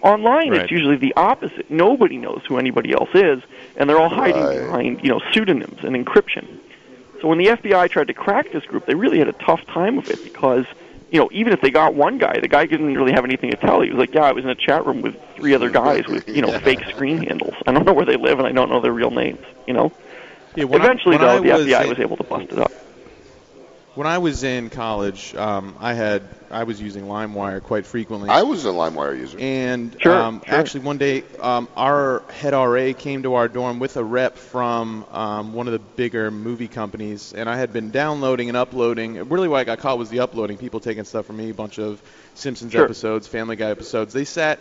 Online, 0.03 0.49
Right. 0.51 0.61
it's 0.61 0.71
usually 0.71 0.97
the 0.97 1.13
opposite. 1.15 1.71
Nobody 1.71 2.17
knows 2.17 2.41
who 2.47 2.57
anybody 2.57 2.91
else 2.93 3.09
is, 3.13 3.41
and 3.77 3.89
they're 3.89 3.99
all 3.99 4.09
hiding 4.09 4.45
behind, 4.65 4.99
you 5.01 5.09
know, 5.09 5.21
pseudonyms 5.31 5.79
and 5.83 5.95
encryption. 5.95 6.45
So 7.21 7.29
when 7.29 7.37
the 7.37 7.47
FBI 7.47 7.89
tried 7.89 8.07
to 8.07 8.13
crack 8.13 8.51
this 8.51 8.65
group, 8.65 8.85
they 8.85 8.95
really 8.95 9.17
had 9.17 9.29
a 9.29 9.33
tough 9.33 9.65
time 9.67 9.97
of 9.97 10.09
it 10.09 10.21
because, 10.25 10.65
you 11.09 11.19
know, 11.19 11.29
even 11.31 11.53
if 11.53 11.61
they 11.61 11.69
got 11.71 11.93
one 11.93 12.17
guy, 12.17 12.37
the 12.41 12.49
guy 12.49 12.65
didn't 12.65 12.93
really 12.95 13.13
have 13.13 13.23
anything 13.23 13.49
to 13.51 13.55
tell. 13.57 13.79
He 13.79 13.89
was 13.91 13.97
like, 13.97 14.13
"Yeah, 14.13 14.23
I 14.25 14.33
was 14.33 14.43
in 14.43 14.49
a 14.49 14.55
chat 14.55 14.85
room 14.85 15.01
with 15.01 15.15
three 15.37 15.53
other 15.55 15.69
guys 15.69 16.05
with, 16.07 16.27
you 16.27 16.41
know, 16.41 16.51
fake 16.59 16.83
screen 16.89 17.19
handles. 17.23 17.53
I 17.65 17.71
don't 17.71 17.85
know 17.85 17.93
where 17.93 18.05
they 18.05 18.17
live, 18.17 18.39
and 18.39 18.47
I 18.47 18.51
don't 18.51 18.69
know 18.69 18.81
their 18.81 18.91
real 18.91 19.11
names." 19.11 19.39
You 19.67 19.73
know. 19.73 19.93
Yeah, 20.55 20.65
when 20.65 20.81
I- 20.81 20.83
Eventually, 20.83 21.15
though, 21.17 21.39
the 21.39 21.49
was 21.53 21.65
FBI 21.65 21.87
was 21.87 21.99
able 21.99 22.17
to 22.17 22.23
bust 22.23 22.51
it 22.51 22.59
up. 22.59 22.71
When 23.95 24.07
I 24.07 24.17
was 24.17 24.43
in 24.43 24.71
college, 24.71 25.35
um, 25.35 25.75
I 25.79 25.93
had 25.93 26.23
I 26.49 26.63
was 26.63 26.81
using 26.81 27.05
LimeWire 27.05 27.61
quite 27.61 27.85
frequently. 27.85 28.27
I 28.27 28.41
was 28.41 28.65
a 28.65 28.69
LimeWire 28.69 29.15
user. 29.19 29.37
And 29.39 29.95
Sure, 30.01 30.11
um, 30.19 30.41
sure. 30.43 30.55
actually, 30.55 30.81
one 30.85 30.97
day, 30.97 31.23
um, 31.39 31.67
our 31.77 32.23
head 32.29 32.53
RA 32.53 32.93
came 32.93 33.21
to 33.21 33.35
our 33.35 33.47
dorm 33.47 33.77
with 33.77 33.95
a 33.97 34.03
rep 34.03 34.37
from 34.37 35.05
um, 35.11 35.53
one 35.53 35.67
of 35.67 35.73
the 35.73 35.79
bigger 35.79 36.31
movie 36.31 36.67
companies, 36.67 37.33
and 37.33 37.47
I 37.47 37.55
had 37.57 37.71
been 37.71 37.91
downloading 37.91 38.49
and 38.49 38.57
uploading. 38.57 39.29
Really, 39.29 39.47
what 39.47 39.57
I 39.59 39.63
got 39.63 39.77
caught 39.77 39.99
was 39.99 40.09
the 40.09 40.21
uploading. 40.21 40.57
People 40.57 40.79
taking 40.79 41.03
stuff 41.03 41.27
from 41.27 41.37
me, 41.37 41.51
a 41.51 41.53
bunch 41.53 41.77
of 41.77 42.01
Simpsons 42.33 42.71
Sure. 42.71 42.85
episodes, 42.85 43.27
Family 43.27 43.57
Guy 43.57 43.69
episodes. 43.69 44.11
They 44.11 44.25
sat 44.25 44.57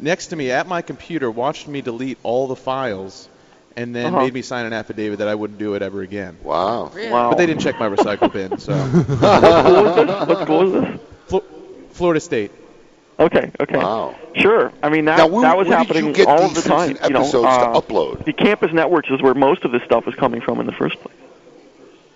next 0.00 0.28
to 0.28 0.36
me 0.36 0.50
at 0.50 0.66
my 0.66 0.82
computer, 0.82 1.30
watched 1.30 1.68
me 1.68 1.82
delete 1.82 2.18
all 2.24 2.48
the 2.48 2.56
files, 2.56 3.28
and 3.76 3.94
then 3.94 4.06
Uh-huh. 4.14 4.24
made 4.24 4.34
me 4.34 4.42
sign 4.42 4.66
an 4.66 4.72
affidavit 4.72 5.18
that 5.18 5.28
I 5.28 5.34
wouldn't 5.34 5.58
do 5.58 5.74
it 5.74 5.82
ever 5.82 6.02
again. 6.02 6.36
Wow. 6.42 6.90
Really? 6.94 7.10
Wow. 7.10 7.30
But 7.30 7.38
they 7.38 7.46
didn't 7.46 7.60
check 7.62 7.78
my 7.78 7.88
recycle 7.88 8.32
bin, 8.32 8.58
so. 8.58 8.74
what 8.74 9.64
school 9.64 9.84
was 9.84 9.94
this? 10.06 10.28
What 10.28 10.40
school 10.42 10.58
was 10.58 10.72
this? 10.72 11.00
Flo- 11.26 11.44
Florida 11.90 12.20
State. 12.20 12.50
Okay, 13.20 13.52
okay. 13.60 13.76
Wow. 13.76 14.16
Sure. 14.34 14.72
I 14.82 14.88
mean 14.88 15.04
that 15.04 15.18
Now, 15.18 15.26
where- 15.28 15.42
that 15.42 15.56
was 15.56 15.68
where 15.68 15.84
did 15.84 15.94
you 15.96 16.02
happening 16.14 16.26
all 16.26 16.48
the 16.48 16.62
time. 16.62 16.96
You 17.04 17.10
know, 17.10 17.20
episodes 17.20 17.32
to 17.44 17.48
uh, 17.48 17.80
upload? 17.80 18.24
The 18.24 18.32
campus 18.32 18.72
networks 18.72 19.10
is 19.10 19.20
where 19.22 19.34
most 19.34 19.64
of 19.64 19.70
this 19.72 19.82
stuff 19.84 20.06
was 20.06 20.14
coming 20.14 20.40
from 20.40 20.58
in 20.60 20.66
the 20.66 20.72
first 20.72 20.96
place. 21.00 21.11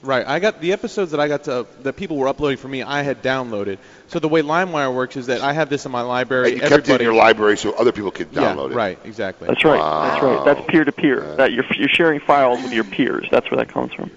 Right. 0.06 0.26
I 0.26 0.38
got 0.38 0.60
the 0.60 0.72
episodes 0.72 1.10
that 1.10 1.20
I 1.20 1.26
got 1.26 1.44
to 1.44 1.66
that 1.82 1.94
people 1.94 2.16
were 2.16 2.28
uploading 2.28 2.58
for 2.58 2.68
me. 2.68 2.82
I 2.82 3.02
had 3.02 3.22
downloaded. 3.22 3.78
So 4.06 4.20
the 4.20 4.28
way 4.28 4.42
LimeWire 4.42 4.94
works 4.94 5.16
is 5.16 5.26
that 5.26 5.40
I 5.40 5.52
have 5.52 5.68
this 5.68 5.84
in 5.84 5.90
my 5.92 6.02
library. 6.02 6.52
And 6.52 6.62
you 6.62 6.68
kept 6.68 6.88
it 6.88 7.00
in 7.00 7.04
your 7.04 7.14
library 7.14 7.56
so 7.56 7.72
other 7.72 7.92
people 7.92 8.12
could 8.12 8.28
Yeah, 8.32 8.54
download 8.54 8.70
it. 8.70 8.74
right. 8.74 8.98
Exactly. 9.04 9.48
That's 9.48 9.64
right. 9.64 9.80
That's 9.80 10.22
right. 10.22 10.44
That's 10.44 10.70
peer 10.70 10.84
to 10.84 10.92
peer. 10.92 11.36
That 11.36 11.52
you're 11.52 11.64
you're 11.76 11.88
sharing 11.88 12.20
files 12.20 12.62
with 12.62 12.72
your 12.72 12.84
peers. 12.84 13.26
That's 13.30 13.50
where 13.50 13.58
that 13.58 13.68
comes 13.68 13.92
from. 13.92 14.10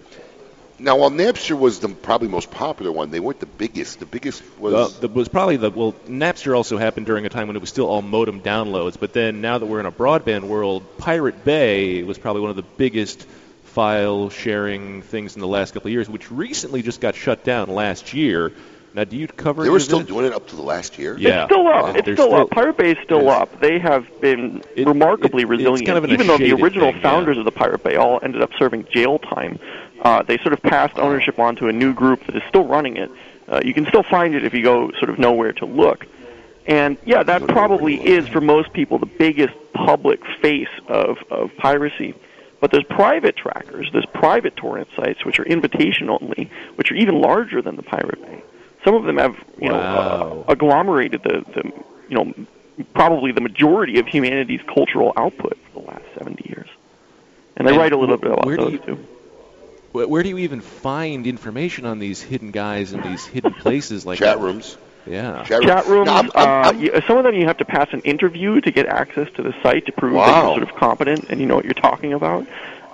Now, 0.82 0.96
while 0.96 1.10
Napster 1.12 1.60
was 1.60 1.80
the 1.80 1.90
probably 1.90 2.30
most 2.30 2.52
popular 2.52 2.90
one, 2.92 3.12
they 3.12 3.20
weren't 3.20 3.42
the 3.42 3.46
biggest. 3.46 4.00
The 4.00 4.06
biggest 4.06 4.42
was 4.58 4.74
Well, 4.74 4.88
that 5.02 5.12
was 5.14 5.28
probably 5.28 5.58
the 5.58 5.72
well. 5.72 5.94
Napster 6.08 6.56
also 6.56 6.78
happened 6.78 7.06
during 7.06 7.26
a 7.26 7.30
time 7.30 7.48
when 7.48 7.58
it 7.58 7.60
was 7.60 7.70
still 7.70 7.88
all 7.88 8.02
modem 8.02 8.40
downloads. 8.42 8.98
But 8.98 9.12
then 9.12 9.42
now 9.42 9.58
that 9.58 9.66
we're 9.66 9.82
in 9.82 9.86
a 9.86 9.92
broadband 9.92 10.44
world, 10.44 10.84
Pirate 10.98 11.44
Bay 11.44 12.04
was 12.04 12.18
probably 12.18 12.42
one 12.42 12.52
of 12.52 12.56
the 12.56 12.62
biggest 12.78 13.26
file 13.70 14.30
sharing 14.30 15.02
things 15.02 15.36
in 15.36 15.42
the 15.42 15.48
last 15.48 15.74
couple 15.74 15.88
of 15.88 15.94
years, 15.94 16.10
which 16.10 16.32
recently 16.32 16.82
just 16.82 17.00
got 17.02 17.16
shut 17.16 17.44
down 17.44 17.70
last 17.70 18.14
year. 18.14 18.52
Now, 18.94 19.04
do 19.04 19.16
you 19.18 19.28
cover? 19.28 19.64
they 19.64 19.70
were 19.70 19.80
still 19.80 20.02
doing 20.02 20.26
it 20.26 20.34
up 20.34 20.48
to 20.48 20.56
the 20.56 20.64
last 20.64 20.98
year. 20.98 21.16
Yeah. 21.18 21.44
It's 21.44 21.54
still 21.54 21.68
up. 21.68 21.94
Yeah, 21.94 22.00
It's 22.00 22.02
still, 22.02 22.16
still- 22.16 22.34
up. 22.36 22.50
Pirate 22.50 22.78
Bay 22.78 22.92
is 22.92 22.98
still 23.04 23.30
up. 23.30 23.60
They 23.62 23.78
have 23.78 24.06
been 24.20 24.64
remarkably 24.76 25.46
resilient. 25.46 25.86
kind 25.86 25.98
of 26.04 26.10
Even 26.10 26.26
though 26.26 26.40
the 26.40 26.54
original 26.54 26.92
thing, 26.92 27.02
yeah. 27.02 27.10
founders 27.12 27.38
of 27.38 27.46
the 27.46 27.52
Pirate 27.52 27.84
Bay 27.84 27.96
all 27.98 28.20
ended 28.24 28.42
up 28.42 28.50
serving 28.58 28.88
jail 28.92 29.20
time, 29.20 29.60
uh, 30.02 30.24
they 30.24 30.38
sort 30.40 30.54
of 30.54 30.62
passed 30.64 30.98
ownership 30.98 31.38
on 31.38 31.56
to 31.58 31.68
a 31.68 31.72
new 31.72 31.94
group 31.94 32.26
that 32.26 32.36
is 32.36 32.42
still 32.50 32.66
running 32.66 32.98
it. 32.98 33.12
Uh, 33.48 33.62
you 33.64 33.74
can 33.76 33.86
still 33.86 34.04
find 34.04 34.34
it 34.34 34.44
if 34.44 34.54
you 34.56 34.64
go 34.64 34.92
sort 34.94 35.10
of 35.10 35.20
nowhere 35.20 35.54
to 35.54 35.66
look. 35.66 36.08
And 36.66 36.98
yeah, 37.06 37.24
that 37.24 37.48
probably 37.48 37.96
is 37.96 38.28
for 38.28 38.42
most 38.42 38.74
people 38.74 38.98
the 39.00 39.06
biggest 39.06 39.54
public 39.74 40.20
face 40.42 40.68
of, 40.88 41.18
of 41.30 41.56
piracy. 41.58 42.16
But 42.62 42.72
there's 42.72 42.84
private 42.84 43.36
trackers, 43.38 43.90
there's 43.94 44.06
private 44.14 44.56
torrent 44.56 44.90
sites 44.96 45.24
which 45.24 45.40
are 45.40 45.44
invitation 45.46 46.10
only, 46.10 46.50
which 46.76 46.92
are 46.92 46.96
even 46.96 47.22
larger 47.22 47.62
than 47.62 47.76
the 47.78 47.84
Pirate 47.84 48.22
Bay. 48.22 48.42
Some 48.84 48.96
of 48.96 49.04
them 49.06 49.18
have, 49.18 49.36
you 49.62 49.70
know, 49.70 49.80
uh, 49.80 50.52
agglomerated 50.52 51.24
the, 51.24 51.44
the, 51.54 51.72
you 52.10 52.16
know, 52.16 52.34
probably 52.94 53.32
the 53.32 53.42
majority 53.42 54.00
of 54.00 54.08
humanity's 54.08 54.62
cultural 54.74 55.14
output 55.18 55.58
for 55.74 55.82
the 55.82 55.88
last 55.88 56.04
70 56.18 56.50
years. 56.50 56.68
And 57.56 57.68
they 57.68 57.72
And 57.72 57.80
write 57.80 57.92
a 57.94 57.98
little 57.98 58.18
wh- 58.18 58.22
bit 58.22 58.32
about 58.32 58.46
where 58.46 58.58
do 58.58 58.64
those 58.64 58.74
you- 58.74 58.80
too. 58.80 59.08
Where, 59.92 60.08
where 60.08 60.24
do 60.24 60.30
you 60.30 60.38
even 60.40 60.62
find 60.62 61.26
information 61.26 61.86
on 61.86 61.98
these 62.00 62.22
hidden 62.22 62.52
guys 62.52 62.94
in 62.94 63.02
these 63.02 63.26
hidden 63.26 63.54
places 63.54 64.06
like 64.06 64.20
Chat 64.20 64.38
that? 64.38 64.44
rooms. 64.44 64.78
Yeah. 65.06 65.44
Chat 65.64 65.86
rooms. 65.88 66.08
uh, 66.36 66.74
you- 66.78 67.02
some 67.08 67.18
of 67.18 67.24
them 67.24 67.36
you 67.36 67.46
have 67.48 67.58
to 67.58 67.66
pass 67.66 67.88
an 67.92 68.02
interview 68.02 68.62
to 68.62 68.72
get 68.72 68.86
access 68.86 69.28
to 69.36 69.42
the 69.42 69.54
site 69.64 69.86
to 69.88 69.92
prove 69.92 70.14
that 70.14 70.20
you're 70.44 70.56
sort 70.58 70.64
of 70.70 70.76
competent 70.76 71.26
and 71.30 71.40
you 71.40 71.46
know 71.48 71.56
what 71.56 71.66
you're 71.66 71.74
talking 71.74 72.14
about. 72.14 72.46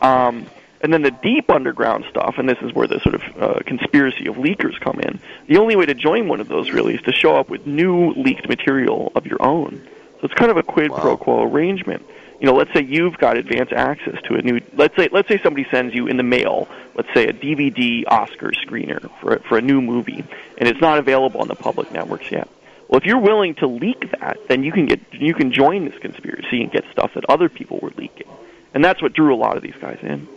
Um, 0.01 0.45
and 0.81 0.93
then 0.93 1.01
the 1.01 1.11
deep 1.11 1.49
underground 1.49 2.05
stuff, 2.09 2.35
and 2.37 2.47
this 2.47 2.59
is 2.61 2.73
where 2.73 2.85
the 2.87 2.99
sort 2.99 3.15
of 3.15 3.21
uh, 3.41 3.59
conspiracy 3.65 4.27
of 4.27 4.35
leakers 4.35 4.79
come 4.79 4.99
in. 4.99 5.19
The 5.47 5.57
only 5.57 5.75
way 5.75 5.85
to 5.87 5.93
join 5.95 6.27
one 6.27 6.39
of 6.41 6.47
those 6.47 6.69
really 6.71 6.93
is 6.95 7.01
to 7.03 7.13
show 7.13 7.35
up 7.35 7.49
with 7.49 7.65
new 7.65 8.11
leaked 8.13 8.47
material 8.47 9.11
of 9.15 9.25
your 9.25 9.41
own. 9.41 9.81
So 10.19 10.25
it's 10.25 10.33
kind 10.35 10.51
of 10.51 10.57
a 10.57 10.63
quid 10.63 10.91
pro 11.01 11.17
quo 11.17 11.43
arrangement. 11.43 12.05
You 12.39 12.47
know, 12.47 12.53
let's 12.53 12.73
say 12.73 12.83
you've 12.83 13.17
got 13.17 13.37
advance 13.37 13.71
access 13.71 14.21
to 14.23 14.35
a 14.35 14.41
new. 14.41 14.61
Let's 14.73 14.95
say 14.95 15.09
let's 15.11 15.27
say 15.27 15.39
somebody 15.41 15.65
sends 15.71 15.95
you 15.95 16.07
in 16.07 16.17
the 16.17 16.23
mail, 16.23 16.67
let's 16.95 17.13
say 17.13 17.27
a 17.27 17.33
DVD 17.33 18.03
Oscar 18.07 18.51
screener 18.51 19.09
for 19.19 19.39
for 19.47 19.57
a 19.57 19.61
new 19.61 19.81
movie, 19.81 20.23
and 20.57 20.69
it's 20.69 20.81
not 20.81 20.97
available 20.97 21.41
on 21.41 21.47
the 21.47 21.55
public 21.55 21.91
networks 21.91 22.29
yet. 22.31 22.49
Well, 22.87 22.99
if 22.99 23.05
you're 23.05 23.21
willing 23.21 23.55
to 23.55 23.67
leak 23.67 24.11
that, 24.19 24.47
then 24.47 24.63
you 24.63 24.71
can 24.71 24.85
get 24.85 24.99
you 25.11 25.33
can 25.33 25.51
join 25.51 25.85
this 25.85 25.97
conspiracy 25.99 26.61
and 26.61 26.71
get 26.71 26.83
stuff 26.91 27.13
that 27.15 27.25
other 27.29 27.49
people 27.49 27.79
were 27.81 27.91
leaking, 27.97 28.27
and 28.73 28.83
that's 28.83 29.01
what 29.01 29.13
drew 29.13 29.33
a 29.33 29.37
lot 29.37 29.55
of 29.55 29.63
these 29.63 29.75
guys 29.79 29.99
in. 30.01 30.27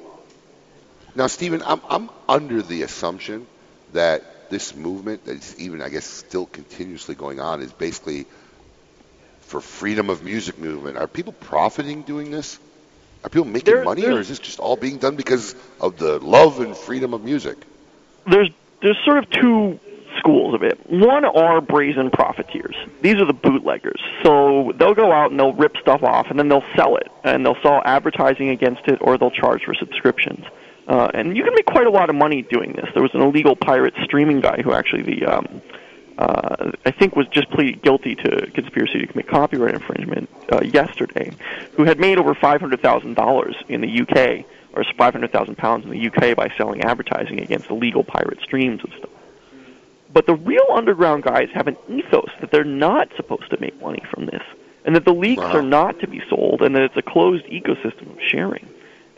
Now, 1.15 1.27
Stephen, 1.27 1.63
I'm, 1.67 1.81
I'm 1.89 2.11
under 2.29 2.63
the 2.63 2.83
assumption 2.83 3.47
that 3.93 4.51
this 4.51 4.75
movement, 4.75 5.25
that's 5.25 5.59
even, 5.59 5.83
I 5.83 5.89
guess, 5.89 6.05
still 6.05 6.47
continuously 6.47 7.15
going 7.15 7.41
on, 7.41 7.61
is 7.61 7.73
basically 7.73 8.27
for 9.49 9.61
freedom 9.61 10.11
of 10.11 10.23
music 10.23 10.59
movement. 10.59 10.99
Are 10.99 11.07
people 11.07 11.33
profiting 11.33 12.03
doing 12.03 12.31
this? 12.31 12.59
Are 13.25 13.31
people 13.31 13.47
making 13.47 13.75
There- 13.75 13.85
money, 13.85 14.07
or 14.07 14.21
is 14.21 14.29
this 14.29 14.39
just 14.39 14.61
all 14.61 14.77
being 14.77 14.99
done 14.99 15.17
because 15.17 15.57
of 15.81 15.97
the 15.99 16.19
love 16.21 16.61
and 16.61 16.77
freedom 16.77 17.15
of 17.15 17.25
music? 17.25 17.57
there's 18.27 18.51
there's 18.83 18.99
sort 19.05 19.17
of 19.19 19.29
two 19.31 19.81
schools 20.19 20.55
of 20.55 20.63
it. 20.63 20.79
One 20.91 21.25
are 21.25 21.61
brazen 21.63 22.11
profiteers. 22.11 22.77
These 23.01 23.17
are 23.17 23.25
the 23.25 23.33
bootleggers. 23.33 24.01
So 24.23 24.73
they'll 24.79 24.95
go 24.95 25.11
out 25.11 25.31
and 25.31 25.41
they'll 25.41 25.55
rip 25.55 25.77
stuff 25.81 26.03
off 26.03 26.27
and 26.31 26.39
then 26.39 26.49
they'll 26.49 26.65
sell 26.77 26.97
it 26.97 27.09
and 27.25 27.45
they'll 27.45 27.61
sell 27.63 27.81
advertising 27.85 28.51
against 28.51 28.83
it 28.87 28.99
or 29.01 29.17
they'll 29.17 29.31
charge 29.31 29.65
for 29.65 29.75
subscriptions. 29.75 30.45
Uh, 30.87 31.09
and 31.15 31.37
you 31.37 31.43
can 31.43 31.55
make 31.55 31.67
quite 31.67 31.87
a 31.87 31.91
lot 31.91 32.09
of 32.11 32.17
money 32.17 32.43
doing 32.43 32.73
this. 32.73 32.87
There 32.95 33.03
was 33.03 33.15
an 33.15 33.21
illegal 33.23 33.57
pirate 33.57 33.95
streaming 34.05 34.41
guy 34.41 34.61
who 34.63 34.73
actually 34.73 35.03
the 35.03 35.25
um, 35.27 35.63
uh, 36.19 36.73
I 36.85 36.91
think 36.91 37.15
was 37.17 37.29
just 37.29 37.49
pleaded 37.51 37.81
guilty 37.83 38.17
to 38.17 38.51
conspiracy 38.51 38.99
to 38.99 39.07
commit 39.07 39.29
copyright 39.29 39.75
infringement 39.75 40.29
uh, 40.53 40.61
yesterday, 40.63 41.33
who 41.77 41.85
had 41.85 41.99
made 42.01 42.19
over 42.19 42.35
five 42.35 42.61
hundred 42.61 42.83
thousand 42.83 43.15
dollars 43.15 43.55
in 43.69 43.81
the 43.81 44.01
UK 44.03 44.45
or 44.75 44.85
five 44.97 45.13
hundred 45.15 45.33
thousand 45.33 45.57
pounds 45.57 45.85
in 45.85 45.91
the 45.91 46.07
UK 46.09 46.37
by 46.37 46.53
selling 46.59 46.83
advertising 46.83 47.41
against 47.41 47.71
illegal 47.71 48.03
pirate 48.03 48.41
streams 48.43 48.81
and 48.83 48.93
stuff. 48.99 49.11
But 50.13 50.27
the 50.27 50.35
real 50.35 50.67
underground 50.75 51.23
guys 51.23 51.49
have 51.55 51.69
an 51.69 51.77
ethos 51.89 52.31
that 52.41 52.51
they're 52.51 52.65
not 52.65 53.09
supposed 53.17 53.51
to 53.51 53.61
make 53.61 53.81
money 53.81 54.03
from 54.11 54.27
this, 54.27 54.43
and 54.85 54.97
that 54.97 55.05
the 55.05 55.15
leaks 55.15 55.39
Wow. 55.43 55.59
are 55.59 55.63
not 55.63 56.01
to 56.01 56.09
be 56.09 56.21
sold, 56.29 56.63
and 56.63 56.75
that 56.75 56.83
it's 56.83 56.97
a 56.97 57.03
closed 57.03 57.45
ecosystem 57.47 58.11
of 58.11 58.19
sharing. 58.27 58.67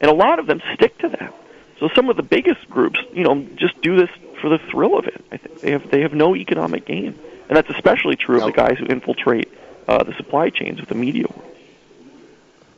And 0.00 0.10
a 0.10 0.14
lot 0.14 0.38
of 0.38 0.46
them 0.46 0.60
stick 0.74 0.98
to 0.98 1.08
that. 1.08 1.32
So 1.78 1.88
some 1.94 2.10
of 2.10 2.16
the 2.16 2.22
biggest 2.22 2.68
groups, 2.68 2.98
you 3.14 3.24
know, 3.24 3.46
just 3.56 3.80
do 3.80 3.96
this 3.96 4.10
for 4.40 4.48
the 4.48 4.58
thrill 4.70 4.98
of 4.98 5.06
it. 5.06 5.24
I 5.32 5.36
think 5.36 5.60
they 5.60 5.70
have 5.72 5.90
they 5.90 6.00
have 6.02 6.12
no 6.12 6.34
economic 6.36 6.86
gain, 6.86 7.18
and 7.48 7.56
that's 7.56 7.70
especially 7.70 8.16
true 8.16 8.38
of 8.38 8.44
the 8.46 8.52
guys 8.52 8.78
who 8.78 8.86
infiltrate 8.86 9.48
uh, 9.88 10.02
the 10.04 10.14
supply 10.14 10.50
chains 10.50 10.80
of 10.80 10.86
the 10.88 10.94
media 10.94 11.24
world. 11.28 11.46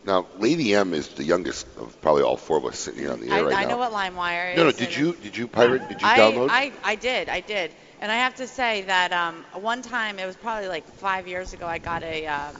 Now, 0.04 0.26
Lady 0.38 0.74
M 0.74 0.94
is 0.94 1.08
the 1.08 1.22
youngest 1.22 1.64
of 1.78 2.00
probably 2.02 2.22
all 2.24 2.36
four 2.36 2.56
of 2.58 2.64
us 2.64 2.76
sitting 2.76 3.00
here 3.00 3.12
on 3.12 3.20
the 3.20 3.28
air 3.28 3.34
I, 3.34 3.42
right 3.42 3.54
I 3.58 3.62
now. 3.64 3.70
know 3.70 3.76
what 3.78 3.92
LimeWire 3.92 4.52
is. 4.52 4.56
no, 4.56 4.64
no. 4.64 4.72
Did 4.72 4.96
you 4.96 5.14
did 5.14 5.36
you 5.36 5.46
pirate? 5.46 5.88
Did 5.88 6.00
you 6.02 6.06
I, 6.08 6.18
download? 6.18 6.48
I, 6.50 6.72
I 6.82 6.94
did, 6.96 7.28
I 7.28 7.40
did. 7.40 7.70
And 8.00 8.10
I 8.10 8.16
have 8.16 8.34
to 8.36 8.48
say 8.48 8.82
that 8.82 9.12
um, 9.12 9.44
one 9.54 9.80
time, 9.82 10.18
it 10.18 10.26
was 10.26 10.34
probably 10.34 10.66
like 10.66 10.84
five 10.94 11.28
years 11.28 11.52
ago, 11.52 11.68
I 11.68 11.78
got 11.78 12.02
a 12.02 12.26
um, 12.26 12.56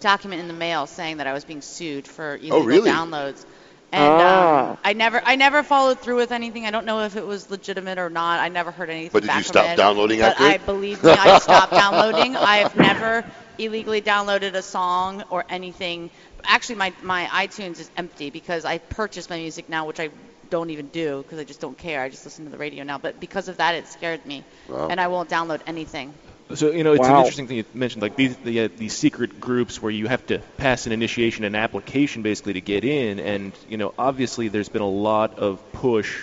document 0.00 0.40
in 0.40 0.48
the 0.48 0.54
mail 0.54 0.88
saying 0.88 1.18
that 1.18 1.28
I 1.28 1.32
was 1.32 1.44
being 1.44 1.62
sued 1.62 2.08
for 2.08 2.34
illegal 2.34 2.58
Oh, 2.58 2.64
really? 2.64 2.90
downloads. 2.90 3.44
And 3.92 4.20
Ah. 4.20 4.70
um, 4.72 4.78
I 4.84 4.92
never, 4.92 5.20
I 5.24 5.36
never 5.36 5.62
followed 5.62 6.00
through 6.00 6.16
with 6.16 6.32
anything. 6.32 6.66
I 6.66 6.70
don't 6.70 6.84
know 6.86 7.02
if 7.04 7.16
it 7.16 7.26
was 7.26 7.50
legitimate 7.50 7.98
or 7.98 8.10
not. 8.10 8.40
I 8.40 8.48
never 8.48 8.70
heard 8.70 8.90
anything 8.90 9.10
But 9.12 9.22
did 9.22 9.26
back 9.28 9.38
you 9.38 9.42
stop 9.44 9.64
it. 9.72 9.76
downloading 9.76 10.20
But 10.20 10.36
after? 10.38 10.44
I 10.44 10.58
believe 10.58 11.02
me, 11.02 11.16
I 11.16 11.38
stopped 11.38 11.74
downloading. 11.74 12.36
I've 12.36 12.74
never 12.74 13.24
illegally 13.58 14.02
downloaded 14.02 14.54
a 14.54 14.62
song 14.62 15.22
or 15.30 15.44
anything. 15.48 16.10
Actually, 16.44 16.76
my 16.76 16.94
my 17.02 17.26
iTunes 17.26 17.78
is 17.80 17.90
empty 17.96 18.30
because 18.30 18.64
I 18.64 18.78
purchased 18.78 19.30
my 19.30 19.38
music 19.38 19.68
now, 19.68 19.86
which 19.86 20.00
I 20.00 20.10
don't 20.50 20.70
even 20.70 20.88
do 20.88 21.22
because 21.22 21.38
I 21.38 21.44
just 21.44 21.60
don't 21.60 21.76
care. 21.76 22.02
I 22.02 22.08
just 22.08 22.24
listen 22.24 22.44
to 22.44 22.50
the 22.50 22.58
radio 22.58 22.84
now. 22.84 22.98
But 22.98 23.20
because 23.20 23.48
of 23.48 23.56
that, 23.58 23.74
it 23.74 23.86
scared 23.88 24.24
me, 24.26 24.46
Wow. 24.68 24.88
and 24.88 25.00
I 25.00 25.08
won't 25.08 25.28
download 25.30 25.62
anything. 25.66 26.18
So 26.54 26.70
you 26.70 26.82
know, 26.82 26.94
it's 26.94 27.06
an 27.06 27.16
interesting 27.16 27.46
thing 27.46 27.58
you 27.58 27.64
mentioned, 27.74 28.00
like 28.00 28.16
these 28.16 28.34
the, 28.38 28.60
uh, 28.60 28.68
these 28.76 28.96
secret 28.96 29.38
groups 29.38 29.82
where 29.82 29.92
you 29.92 30.06
have 30.06 30.24
to 30.26 30.38
pass 30.56 30.86
an 30.86 30.92
initiation, 30.92 31.44
an 31.44 31.54
application, 31.54 32.22
basically 32.22 32.54
to 32.54 32.62
get 32.62 32.84
in. 32.84 33.20
And 33.20 33.52
you 33.68 33.76
know, 33.76 33.92
obviously, 33.98 34.48
there's 34.48 34.70
been 34.70 34.82
a 34.82 34.88
lot 34.88 35.38
of 35.38 35.60
push 35.72 36.16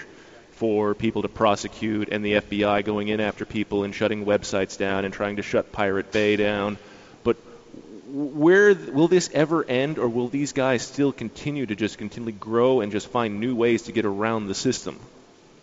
for 0.54 0.96
people 0.96 1.22
to 1.22 1.28
prosecute, 1.28 2.10
and 2.10 2.26
the 2.26 2.34
FBI 2.34 2.84
going 2.84 3.10
in 3.10 3.20
after 3.20 3.46
people 3.46 3.84
and 3.84 3.94
shutting 3.94 4.26
websites 4.26 4.78
down 4.78 5.06
and 5.06 5.14
trying 5.14 5.36
to 5.36 5.44
shut 5.44 5.72
Pirate 5.72 6.12
Bay 6.12 6.38
down. 6.38 6.78
But 7.24 7.36
where 8.08 8.74
will 8.74 9.08
this 9.08 9.30
ever 9.32 9.64
end, 9.64 10.00
or 10.00 10.08
will 10.08 10.30
these 10.30 10.54
guys 10.54 10.82
still 10.82 11.12
continue 11.12 11.68
to 11.68 11.76
just 11.76 12.00
continually 12.00 12.32
grow 12.32 12.82
and 12.82 12.92
just 12.92 13.10
find 13.10 13.40
new 13.40 13.56
ways 13.56 13.84
to 13.84 13.92
get 13.92 14.06
around 14.06 14.48
the 14.48 14.56
system? 14.56 15.00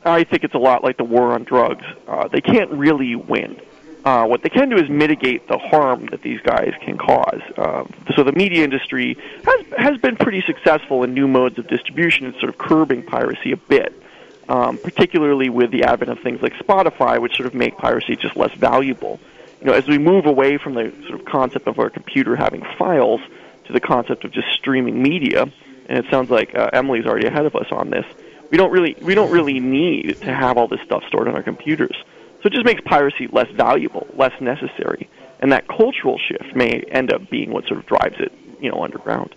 I 0.04 0.22
think 0.24 0.44
it's 0.44 0.54
a 0.54 0.58
lot 0.58 0.84
like 0.84 0.98
the 0.98 1.04
war 1.04 1.32
on 1.32 1.44
drugs. 1.44 1.84
Uh, 2.06 2.28
they 2.28 2.40
can't 2.40 2.70
really 2.70 3.16
win. 3.16 3.60
Uh, 4.04 4.26
what 4.26 4.42
they 4.42 4.48
can 4.48 4.68
do 4.68 4.76
is 4.76 4.88
mitigate 4.90 5.46
the 5.46 5.58
harm 5.58 6.06
that 6.06 6.22
these 6.22 6.40
guys 6.40 6.72
can 6.80 6.98
cause. 6.98 7.40
Uh, 7.56 7.84
so 8.16 8.24
the 8.24 8.32
media 8.32 8.64
industry 8.64 9.16
has 9.44 9.66
has 9.78 9.96
been 9.98 10.16
pretty 10.16 10.42
successful 10.42 11.04
in 11.04 11.14
new 11.14 11.28
modes 11.28 11.56
of 11.58 11.68
distribution 11.68 12.26
and 12.26 12.34
sort 12.36 12.48
of 12.48 12.58
curbing 12.58 13.04
piracy 13.04 13.52
a 13.52 13.56
bit, 13.56 14.02
um, 14.48 14.76
particularly 14.78 15.48
with 15.48 15.70
the 15.70 15.84
advent 15.84 16.10
of 16.10 16.18
things 16.20 16.42
like 16.42 16.52
Spotify, 16.54 17.20
which 17.20 17.36
sort 17.36 17.46
of 17.46 17.54
make 17.54 17.76
piracy 17.76 18.16
just 18.16 18.36
less 18.36 18.52
valuable. 18.54 19.20
You 19.60 19.66
know, 19.68 19.74
as 19.74 19.86
we 19.86 19.98
move 19.98 20.26
away 20.26 20.58
from 20.58 20.74
the 20.74 20.92
sort 21.06 21.20
of 21.20 21.24
concept 21.24 21.68
of 21.68 21.78
our 21.78 21.88
computer 21.88 22.34
having 22.34 22.64
files 22.76 23.20
to 23.66 23.72
the 23.72 23.80
concept 23.80 24.24
of 24.24 24.32
just 24.32 24.48
streaming 24.54 25.00
media, 25.00 25.42
and 25.88 25.98
it 25.98 26.10
sounds 26.10 26.28
like 26.28 26.56
uh, 26.56 26.70
Emily's 26.72 27.06
already 27.06 27.28
ahead 27.28 27.46
of 27.46 27.54
us 27.54 27.66
on 27.70 27.90
this. 27.90 28.04
We 28.50 28.58
don't 28.58 28.72
really 28.72 28.96
we 29.00 29.14
don't 29.14 29.30
really 29.30 29.60
need 29.60 30.20
to 30.22 30.34
have 30.34 30.58
all 30.58 30.66
this 30.66 30.80
stuff 30.80 31.04
stored 31.06 31.28
on 31.28 31.36
our 31.36 31.42
computers. 31.44 31.96
So 32.42 32.48
it 32.48 32.52
just 32.52 32.64
makes 32.64 32.80
piracy 32.84 33.28
less 33.30 33.48
valuable, 33.52 34.06
less 34.16 34.32
necessary, 34.40 35.08
and 35.38 35.52
that 35.52 35.68
cultural 35.68 36.18
shift 36.18 36.56
may 36.56 36.80
end 36.90 37.12
up 37.12 37.30
being 37.30 37.52
what 37.52 37.66
sort 37.66 37.78
of 37.78 37.86
drives 37.86 38.16
it, 38.18 38.32
you 38.60 38.70
know, 38.70 38.82
underground. 38.82 39.34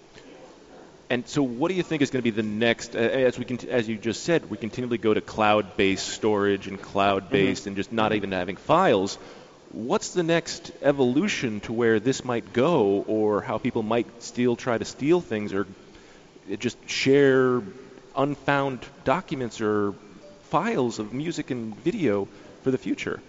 And 1.08 1.28
so, 1.28 1.44
what 1.44 1.70
do 1.70 1.76
you 1.76 1.84
think 1.84 2.02
is 2.02 2.10
going 2.10 2.24
to 2.24 2.32
be 2.32 2.36
the 2.36 2.42
next? 2.42 2.96
Uh, 2.96 3.00
as 3.00 3.38
we, 3.38 3.46
cont- 3.46 3.66
as 3.66 3.88
you 3.88 3.96
just 3.96 4.24
said, 4.24 4.50
we 4.50 4.58
continually 4.58 4.98
go 4.98 5.14
to 5.14 5.22
cloud-based 5.22 6.08
storage 6.08 6.66
and 6.66 6.82
cloud-based, 6.82 7.68
and 7.68 7.76
just 7.76 7.92
not 7.92 8.14
even 8.14 8.32
having 8.32 8.56
files. 8.56 9.20
What's 9.72 10.14
the 10.14 10.24
next 10.24 10.72
evolution 10.82 11.60
to 11.62 11.74
where 11.74 12.00
this 12.00 12.26
might 12.26 12.54
go, 12.54 13.04
or 13.08 13.42
how 13.42 13.60
people 13.60 13.84
might 13.84 14.24
still 14.24 14.56
try 14.56 14.80
to 14.80 14.86
steal 14.86 15.22
things, 15.22 15.54
or 15.54 15.68
just 16.58 16.78
share 16.90 17.62
unfound 18.16 18.80
documents 19.04 19.62
or 19.62 19.94
files 20.50 20.98
of 20.98 21.14
music 21.14 21.52
and 21.52 21.76
video 21.76 22.28
for 22.66 22.72
the 22.72 22.78
future? 22.80 23.22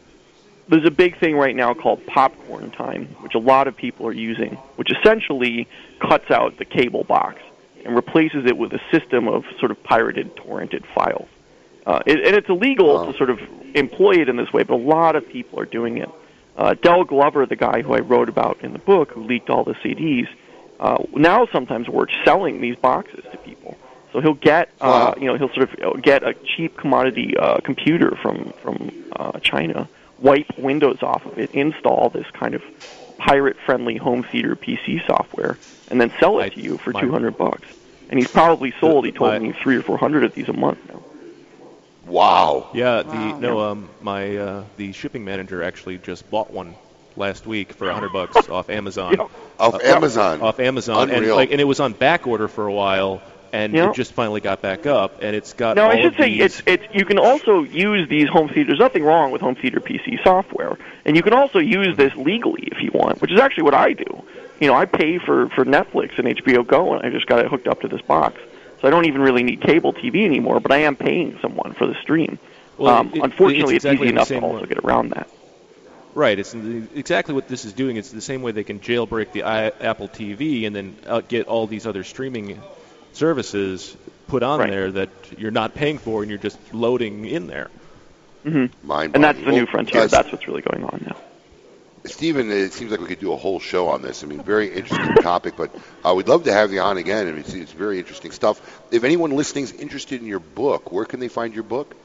There's 0.66 0.86
a 0.86 0.90
big 0.90 1.20
thing 1.20 1.36
right 1.36 1.54
now 1.54 1.74
called 1.74 2.04
popcorn 2.06 2.70
time, 2.72 3.04
which 3.20 3.34
a 3.34 3.38
lot 3.38 3.68
of 3.68 3.76
people 3.76 4.06
are 4.06 4.12
using, 4.12 4.54
which 4.76 4.90
essentially 4.90 5.68
cuts 6.00 6.30
out 6.30 6.56
the 6.56 6.64
cable 6.64 7.04
box 7.04 7.40
and 7.84 7.94
replaces 7.94 8.46
it 8.46 8.56
with 8.56 8.72
a 8.72 8.80
system 8.90 9.28
of 9.28 9.44
sort 9.60 9.70
of 9.70 9.80
pirated, 9.84 10.34
torrented 10.36 10.84
files. 10.92 11.28
Uh, 11.84 12.00
it, 12.06 12.26
and 12.26 12.34
it's 12.34 12.48
illegal 12.48 13.12
to 13.12 13.16
sort 13.16 13.30
of 13.30 13.38
employ 13.74 14.12
it 14.12 14.28
in 14.28 14.36
this 14.36 14.52
way, 14.52 14.64
but 14.64 14.74
a 14.74 14.84
lot 14.96 15.14
of 15.14 15.28
people 15.28 15.60
are 15.60 15.66
doing 15.66 15.98
it. 15.98 16.08
Uh, 16.56 16.72
Dell 16.72 17.04
Glover, 17.04 17.44
the 17.44 17.56
guy 17.56 17.82
who 17.82 17.92
I 17.92 18.00
wrote 18.00 18.30
about 18.30 18.62
in 18.62 18.72
the 18.72 18.78
book, 18.78 19.10
who 19.12 19.22
leaked 19.22 19.50
all 19.50 19.62
the 19.62 19.74
CDs, 19.74 20.26
uh, 20.80 20.96
now 21.14 21.46
sometimes 21.52 21.88
works 21.88 22.14
selling 22.24 22.62
these 22.62 22.76
boxes 22.76 23.22
to 23.30 23.36
people. 23.36 23.76
So 24.12 24.22
he'll 24.22 24.34
get, 24.34 24.70
uh, 24.80 25.14
you 25.18 25.26
know, 25.26 25.36
he'll 25.36 25.52
sort 25.52 25.68
of 25.70 26.02
get 26.02 26.22
a 26.22 26.34
cheap 26.34 26.78
commodity 26.78 27.36
uh, 27.36 27.60
computer 27.60 28.16
from 28.22 28.52
from 28.62 29.05
uh, 29.18 29.38
China, 29.40 29.88
wipe 30.18 30.58
Windows 30.58 31.02
off 31.02 31.24
of 31.26 31.38
it, 31.38 31.50
install 31.54 32.10
this 32.10 32.26
kind 32.32 32.54
of 32.54 32.62
pirate-friendly 33.18 33.96
home 33.96 34.22
theater 34.22 34.54
PC 34.56 35.06
software, 35.06 35.58
and 35.90 36.00
then 36.00 36.12
sell 36.20 36.38
it 36.40 36.52
to 36.54 36.60
you 36.60 36.76
for 36.78 36.90
my- 36.92 37.00
two 37.00 37.10
hundred 37.10 37.36
bucks. 37.38 37.66
And 38.08 38.18
he's 38.20 38.30
probably 38.30 38.72
sold. 38.80 39.04
He 39.04 39.12
told 39.12 39.32
my- 39.32 39.38
me 39.40 39.52
three 39.52 39.76
or 39.76 39.82
four 39.82 39.98
hundred 39.98 40.24
of 40.24 40.34
these 40.34 40.48
a 40.48 40.52
month 40.52 40.78
now. 40.88 41.02
Wow. 42.06 42.68
Yeah, 42.72 43.02
the 43.02 43.38
no, 43.38 43.60
um, 43.60 43.88
my 44.00 44.36
uh, 44.36 44.64
the 44.76 44.92
shipping 44.92 45.24
manager 45.24 45.62
actually 45.62 45.98
just 45.98 46.30
bought 46.30 46.50
one 46.52 46.76
last 47.16 47.46
week 47.46 47.72
for 47.72 47.88
a 47.88 47.94
hundred 47.94 48.12
bucks 48.12 48.48
off 48.48 48.70
Amazon. 48.70 49.14
Yeah. 49.18 49.26
Off 49.58 49.74
Uh, 49.74 49.78
Amazon. 49.82 50.40
Off 50.42 50.60
Amazon, 50.60 51.08
and 51.08 51.18
Unreal. 51.18 51.34
like, 51.34 51.50
and 51.50 51.60
it 51.60 51.64
was 51.64 51.80
on 51.80 51.94
back 51.94 52.26
order 52.28 52.46
for 52.46 52.66
a 52.66 52.72
while, 52.72 53.22
and 53.56 53.72
Yeah. 53.72 53.88
it 53.90 53.94
just 53.94 54.12
finally 54.12 54.40
got 54.40 54.60
back 54.60 54.86
up, 54.86 55.22
and 55.22 55.34
it's 55.34 55.54
got. 55.54 55.76
Now 55.76 55.84
all 55.86 55.92
I 55.92 56.02
should 56.02 56.16
say 56.16 56.30
it's 56.30 56.62
it's 56.66 56.84
you 56.92 57.04
can 57.04 57.18
also 57.18 57.62
use 57.62 58.08
these 58.08 58.28
home 58.28 58.48
theater. 58.48 58.68
There's 58.68 58.78
nothing 58.78 59.02
wrong 59.02 59.30
with 59.30 59.40
home 59.40 59.54
theater 59.54 59.80
PC 59.80 60.22
software, 60.22 60.76
and 61.04 61.16
you 61.16 61.22
can 61.22 61.32
also 61.32 61.58
use 61.58 61.96
this 61.96 62.14
legally 62.16 62.68
if 62.70 62.82
you 62.82 62.90
want, 62.92 63.20
which 63.22 63.32
is 63.32 63.40
actually 63.40 63.64
what 63.64 63.74
I 63.74 63.94
do. 63.94 64.22
You 64.60 64.68
know, 64.68 64.74
I 64.74 64.84
pay 64.84 65.18
for 65.18 65.48
for 65.50 65.64
Netflix 65.64 66.18
and 66.18 66.28
HBO 66.28 66.66
Go, 66.66 66.94
and 66.94 67.06
I 67.06 67.10
just 67.10 67.26
got 67.26 67.38
it 67.40 67.46
hooked 67.46 67.66
up 67.66 67.80
to 67.80 67.88
this 67.88 68.02
box, 68.02 68.40
so 68.80 68.88
I 68.88 68.90
don't 68.90 69.06
even 69.06 69.22
really 69.22 69.42
need 69.42 69.60
cable 69.62 69.92
TV 69.94 70.24
anymore. 70.26 70.60
But 70.60 70.72
I 70.72 70.78
am 70.78 70.94
paying 70.96 71.38
someone 71.40 71.72
for 71.72 71.86
the 71.86 71.94
stream. 72.02 72.38
Well, 72.76 72.94
um, 72.94 73.10
it- 73.14 73.22
unfortunately, 73.22 73.76
it's 73.76 73.84
it's, 73.86 73.94
exactly 73.94 74.06
easy 74.08 74.14
enough 74.14 74.28
to 74.28 74.38
also 74.40 74.60
way. 74.62 74.66
get 74.68 74.78
around 74.84 75.10
that. 75.10 75.28
Right. 76.14 76.38
It's 76.38 76.54
exactly 76.54 77.34
what 77.34 77.46
this 77.46 77.66
is 77.66 77.74
doing. 77.74 77.96
It's 77.96 78.10
the 78.10 78.22
same 78.22 78.40
way 78.40 78.52
they 78.52 78.64
can 78.64 78.80
jailbreak 78.80 79.32
the 79.32 79.42
I, 79.42 79.66
Apple 79.68 80.08
TV 80.08 80.66
and 80.66 80.74
then 80.74 80.96
uh, 81.06 81.20
get 81.20 81.46
all 81.46 81.66
these 81.66 81.86
other 81.86 82.04
streaming 82.04 82.58
services 83.16 83.96
put 84.28 84.42
on 84.42 84.60
Right. 84.60 84.70
there 84.70 84.90
that 84.92 85.08
you're 85.38 85.50
not 85.50 85.74
paying 85.74 85.98
for, 85.98 86.22
and 86.22 86.30
you're 86.30 86.38
just 86.38 86.58
loading 86.74 87.24
in 87.24 87.46
there. 87.46 87.70
Mm-hmm. 88.44 88.90
And 88.90 89.24
that's 89.24 89.38
the 89.38 89.44
boggling. 89.44 89.54
new 89.60 89.66
frontier. 89.66 90.02
uh, 90.02 90.06
That's 90.06 90.30
what's 90.30 90.46
really 90.46 90.62
going 90.62 90.84
on 90.84 91.02
now. 91.06 91.16
Stephen, 92.04 92.52
it 92.52 92.72
seems 92.72 92.92
like 92.92 93.00
we 93.00 93.06
could 93.06 93.18
do 93.18 93.32
a 93.32 93.36
whole 93.36 93.58
show 93.58 93.88
on 93.88 94.00
this. 94.00 94.22
I 94.22 94.28
mean, 94.28 94.40
very 94.40 94.72
interesting 94.72 95.14
topic, 95.22 95.54
but 95.56 95.74
uh, 96.04 96.14
we'd 96.14 96.28
love 96.28 96.44
to 96.44 96.52
have 96.52 96.72
you 96.72 96.80
on 96.80 96.96
again. 96.98 97.26
I 97.26 97.30
mean, 97.32 97.40
it's, 97.40 97.52
it's 97.52 97.72
very 97.72 97.98
interesting 97.98 98.30
stuff. 98.30 98.84
If 98.92 99.02
anyone 99.02 99.32
listening 99.32 99.64
is 99.64 99.72
interested 99.72 100.20
in 100.20 100.26
your 100.28 100.38
book, 100.38 100.92
where 100.92 101.04
can 101.04 101.18
they 101.18 101.26
find 101.28 101.52
your 101.52 101.64
book? 101.64 101.96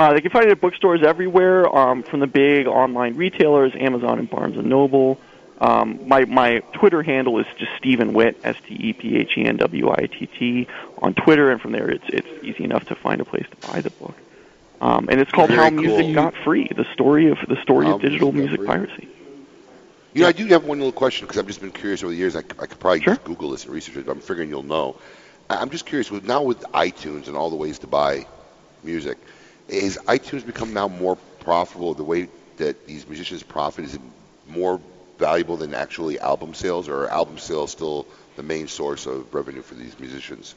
Uh, 0.00 0.14
they 0.14 0.20
can 0.20 0.30
find 0.32 0.46
it 0.46 0.52
at 0.52 0.60
bookstores 0.60 1.02
everywhere, 1.04 1.68
um, 1.76 2.02
from 2.02 2.18
the 2.20 2.26
big 2.26 2.66
online 2.66 3.16
retailers, 3.16 3.72
Amazon 3.78 4.18
and 4.18 4.28
Barnes 4.28 4.56
and 4.56 4.68
Noble. 4.68 5.20
Um, 5.60 6.08
my 6.08 6.24
my 6.24 6.60
Twitter 6.72 7.02
handle 7.02 7.38
is 7.38 7.46
just 7.58 7.72
Stephen 7.76 8.14
Witt, 8.14 8.40
S 8.44 8.56
T 8.66 8.74
E 8.74 8.92
P 8.94 9.16
H 9.16 9.32
E 9.36 9.44
N 9.44 9.58
W 9.58 9.90
I 9.90 10.06
T 10.06 10.26
T, 10.26 10.66
on 10.98 11.14
Twitter, 11.14 11.50
and 11.50 11.60
from 11.60 11.72
there 11.72 11.90
it's 11.90 12.04
it's 12.08 12.44
easy 12.44 12.64
enough 12.64 12.86
to 12.86 12.94
find 12.94 13.20
a 13.20 13.24
place 13.24 13.46
to 13.50 13.68
buy 13.68 13.80
the 13.80 13.90
book. 13.90 14.14
Um, 14.80 15.08
and 15.10 15.20
it's 15.20 15.30
called 15.30 15.50
Very 15.50 15.60
How 15.60 15.68
cool. 15.68 15.82
Music 15.82 16.14
Got 16.14 16.34
Free: 16.44 16.68
The 16.74 16.86
Story 16.94 17.30
of 17.30 17.38
the 17.46 17.60
Story 17.62 17.86
How 17.86 17.96
of 17.96 18.00
Digital 18.00 18.32
Music 18.32 18.60
Music 18.60 18.66
Piracy. 18.66 19.08
You 20.14 20.22
know, 20.22 20.28
I 20.28 20.32
do 20.32 20.46
have 20.46 20.64
one 20.64 20.78
little 20.78 20.92
question 20.92 21.26
because 21.26 21.38
I've 21.38 21.46
just 21.46 21.60
been 21.60 21.70
curious 21.70 22.02
over 22.02 22.10
the 22.10 22.18
years. 22.18 22.34
I, 22.34 22.40
I 22.40 22.42
could 22.66 22.80
probably 22.80 23.00
just 23.00 23.22
Google 23.24 23.50
this 23.50 23.64
and 23.64 23.74
research 23.74 23.96
it. 23.96 24.06
But 24.06 24.12
I'm 24.12 24.20
figuring 24.20 24.48
you'll 24.48 24.62
know. 24.62 24.96
I'm 25.50 25.70
just 25.70 25.84
curious. 25.84 26.10
With 26.10 26.24
now 26.24 26.42
with 26.42 26.60
iTunes 26.72 27.28
and 27.28 27.36
all 27.36 27.50
the 27.50 27.56
ways 27.56 27.80
to 27.80 27.86
buy 27.86 28.26
music, 28.82 29.18
is 29.68 29.98
iTunes 30.06 30.46
become 30.46 30.72
now 30.72 30.88
more 30.88 31.16
profitable? 31.40 31.92
The 31.92 32.02
way 32.02 32.28
that 32.56 32.86
these 32.86 33.06
musicians 33.06 33.42
profit 33.42 33.84
is 33.84 33.96
it 33.96 34.00
more 34.48 34.80
valuable 35.20 35.56
than 35.56 35.74
actually 35.74 36.18
album 36.18 36.54
sales, 36.54 36.88
or 36.88 37.04
are 37.04 37.10
album 37.10 37.38
sales 37.38 37.70
still 37.70 38.06
the 38.36 38.42
main 38.42 38.66
source 38.66 39.06
of 39.06 39.32
revenue 39.32 39.62
for 39.62 39.74
these 39.74 39.98
musicians? 40.00 40.56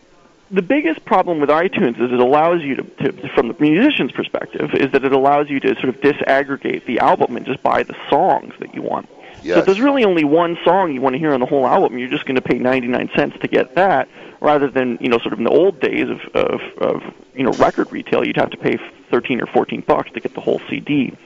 the 0.51 0.61
biggest 0.61 1.03
problem 1.05 1.39
with 1.39 1.49
iTunes 1.49 1.95
is 1.99 2.11
it 2.11 2.19
allows 2.19 2.61
you 2.61 2.75
to, 2.75 2.83
to, 2.83 3.29
from 3.33 3.47
the 3.47 3.55
musician's 3.59 4.11
perspective, 4.11 4.69
is 4.75 4.91
that 4.91 5.03
it 5.03 5.11
allows 5.11 5.49
you 5.49 5.59
to 5.59 5.73
sort 5.75 5.89
of 5.89 5.95
disaggregate 5.95 6.85
the 6.85 6.99
album 6.99 7.35
and 7.35 7.45
just 7.45 7.61
buy 7.63 7.81
the 7.81 7.95
songs 8.09 8.53
that 8.59 8.73
you 8.75 8.81
want. 8.81 9.07
So 9.09 9.49
Yes. 9.49 9.57
if 9.57 9.65
there's 9.65 9.81
really 9.81 10.05
only 10.05 10.23
one 10.23 10.57
song 10.63 10.93
you 10.93 11.01
want 11.01 11.15
to 11.15 11.19
hear 11.19 11.33
on 11.33 11.41
the 11.41 11.45
whole 11.45 11.67
album, 11.67 11.97
you're 11.97 12.09
just 12.09 12.25
going 12.25 12.35
to 12.35 12.41
pay 12.41 12.59
99 12.59 13.09
cents 13.13 13.35
to 13.41 13.47
get 13.47 13.75
that, 13.75 14.07
rather 14.39 14.69
than 14.69 14.97
you 15.01 15.09
know 15.09 15.17
sort 15.17 15.33
of 15.33 15.39
in 15.39 15.43
the 15.43 15.51
old 15.51 15.81
days 15.81 16.07
of, 16.07 16.19
of, 16.33 16.61
of 16.77 17.01
you 17.35 17.43
know 17.43 17.51
record 17.53 17.91
retail, 17.91 18.25
you'd 18.25 18.37
have 18.37 18.51
to 18.51 18.57
pay 18.57 18.77
13 19.11 19.41
or 19.41 19.47
14 19.47 19.83
bucks 19.85 20.11
to 20.13 20.21
get 20.21 20.33
the 20.33 20.39
whole 20.39 20.61
CD. 20.69 21.17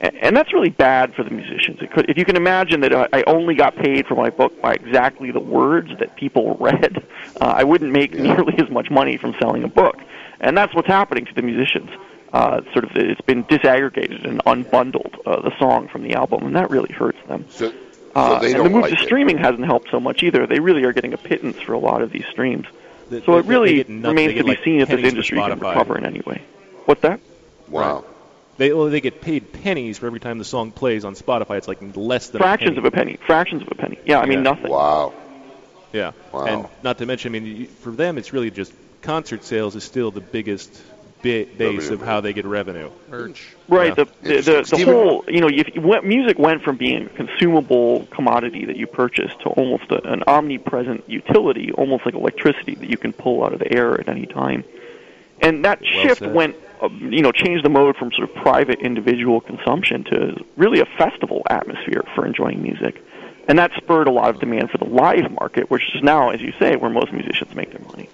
A- 0.00 0.24
And 0.24 0.36
that's 0.36 0.52
really 0.52 0.70
bad 0.70 1.14
for 1.14 1.22
the 1.22 1.30
musicians. 1.30 1.80
It 1.82 1.90
could, 1.92 2.08
if 2.10 2.16
you 2.16 2.24
can 2.24 2.36
imagine 2.36 2.80
that 2.80 2.94
I 2.94 3.08
I 3.12 3.22
only 3.26 3.54
got 3.54 3.76
paid 3.76 4.06
for 4.06 4.14
my 4.14 4.30
book 4.30 4.60
by 4.62 4.72
exactly 4.74 5.30
the 5.30 5.40
words 5.40 5.90
that 5.98 6.16
people 6.16 6.56
read, 6.60 7.04
uh, 7.40 7.44
I 7.56 7.64
wouldn't 7.64 7.92
make 7.92 8.14
nearly 8.14 8.54
as 8.58 8.70
much 8.70 8.90
money 8.90 9.16
from 9.16 9.34
selling 9.40 9.62
a 9.64 9.68
book. 9.68 9.96
And 10.40 10.56
that's 10.56 10.74
what's 10.74 10.88
happening 10.88 11.26
to 11.26 11.34
the 11.34 11.42
musicians. 11.42 11.90
Uh, 12.32 12.60
sort 12.72 12.84
of, 12.84 12.92
it's 12.94 13.20
been 13.22 13.42
disaggregated 13.44 14.24
and 14.24 14.40
unbundled 14.44 15.12
uh, 15.26 15.42
the 15.42 15.50
song 15.58 15.88
from 15.88 16.02
the 16.04 16.14
album, 16.14 16.46
and 16.46 16.54
that 16.56 16.70
really 16.70 16.92
hurts 16.94 17.18
them. 17.28 17.44
So, 17.50 17.72
Uh, 18.14 18.38
they 18.38 18.46
and 18.52 18.54
the 18.54 18.62
don't 18.64 18.72
move 18.72 18.82
like 18.82 18.92
to 18.96 19.02
it. 19.02 19.04
streaming 19.04 19.36
hasn't 19.36 19.64
helped 19.66 19.90
so 19.90 19.98
much 20.00 20.22
either. 20.22 20.46
They 20.46 20.60
really 20.60 20.84
are 20.84 20.92
getting 20.92 21.12
a 21.12 21.16
pittance 21.18 21.60
for 21.60 21.72
a 21.74 21.78
lot 21.78 22.02
of 22.02 22.10
these 22.12 22.24
streams. 22.30 22.66
They- 23.10 23.20
so 23.22 23.36
it 23.38 23.44
really 23.46 23.82
they 23.82 23.94
remains 23.94 24.32
to 24.34 24.44
be 24.44 24.48
like, 24.50 24.62
seen 24.64 24.80
if 24.80 24.88
this 24.88 24.96
industry 25.12 25.38
can 25.50 25.58
recover 25.58 25.98
in 25.98 26.06
any 26.06 26.20
way. 26.24 26.40
What's 26.86 27.00
that? 27.02 27.18
Wow. 27.68 28.04
They 28.60 28.74
well, 28.74 28.90
they 28.90 29.00
get 29.00 29.22
paid 29.22 29.54
pennies 29.54 29.96
for 29.96 30.06
every 30.06 30.20
time 30.20 30.36
the 30.36 30.44
song 30.44 30.70
plays 30.70 31.06
on 31.06 31.14
Spotify. 31.14 31.56
It's 31.56 31.66
like 31.66 31.78
less 31.96 32.28
than 32.28 32.42
Fractions 32.42 32.76
a 32.76 32.80
of 32.80 32.84
a 32.84 32.90
penny. 32.90 33.16
Fractions 33.26 33.62
of 33.62 33.68
a 33.72 33.74
penny. 33.74 33.98
Yeah, 34.04 34.18
I 34.20 34.26
mean 34.26 34.40
Yeah. 34.44 34.50
nothing. 34.50 34.70
Wow. 34.70 35.14
Yeah. 35.94 36.12
Wow. 36.30 36.44
And 36.44 36.68
not 36.82 36.98
to 36.98 37.06
mention, 37.06 37.34
I 37.34 37.38
mean, 37.40 37.66
for 37.68 37.90
them, 37.90 38.18
it's 38.18 38.34
really 38.34 38.50
just 38.50 38.74
concert 39.00 39.44
sales 39.44 39.76
is 39.76 39.82
still 39.82 40.10
the 40.10 40.20
biggest 40.20 40.70
ba- 41.22 41.46
base 41.56 41.58
Revenue. 41.88 41.94
of 41.94 42.02
how 42.02 42.20
they 42.20 42.34
get 42.34 42.44
revenue. 42.44 42.90
Merch. 43.08 43.46
Right. 43.66 43.96
Yeah. 43.96 44.04
The 44.04 44.28
the, 44.28 44.40
the, 44.42 44.76
the 44.76 44.84
whole 44.84 45.24
you 45.26 45.40
know 45.40 45.48
if 45.48 45.74
you 45.74 46.02
music 46.02 46.38
went 46.38 46.62
from 46.62 46.76
being 46.76 47.06
a 47.06 47.08
consumable 47.08 48.06
commodity 48.10 48.66
that 48.66 48.76
you 48.76 48.86
purchase 48.86 49.32
to 49.40 49.48
almost 49.48 49.90
a, 49.90 50.06
an 50.06 50.22
omnipresent 50.26 51.08
utility, 51.08 51.72
almost 51.72 52.04
like 52.04 52.14
electricity 52.14 52.74
that 52.74 52.90
you 52.90 52.98
can 52.98 53.14
pull 53.14 53.42
out 53.42 53.54
of 53.54 53.58
the 53.58 53.74
air 53.74 53.98
at 53.98 54.06
any 54.06 54.26
time. 54.26 54.64
And 55.40 55.64
that 55.64 55.80
Well 55.80 56.02
shift 56.02 56.18
said. 56.18 56.34
went, 56.34 56.56
Um, 56.82 57.12
you 57.12 57.20
know, 57.20 57.30
changed 57.30 57.64
the 57.64 57.68
mode 57.68 57.96
from 57.96 58.10
sort 58.12 58.28
of 58.28 58.34
private 58.36 58.80
individual 58.80 59.40
consumption 59.40 60.04
to 60.04 60.44
really 60.56 60.80
a 60.80 60.86
festival 60.86 61.42
atmosphere 61.50 62.04
for 62.14 62.24
enjoying 62.24 62.62
music. 62.62 63.04
And 63.48 63.58
that 63.58 63.72
spurred 63.76 64.08
a 64.08 64.10
lot 64.10 64.30
of 64.30 64.40
demand 64.40 64.70
for 64.70 64.78
the 64.78 64.86
live 64.86 65.30
market, 65.30 65.70
which 65.70 65.82
is 65.94 66.02
now, 66.02 66.30
as 66.30 66.40
you 66.40 66.52
say, 66.58 66.76
where 66.76 66.90
most 66.90 67.12
musicians 67.12 67.54
make 67.54 67.72
their 67.72 67.84
money. 67.86 68.08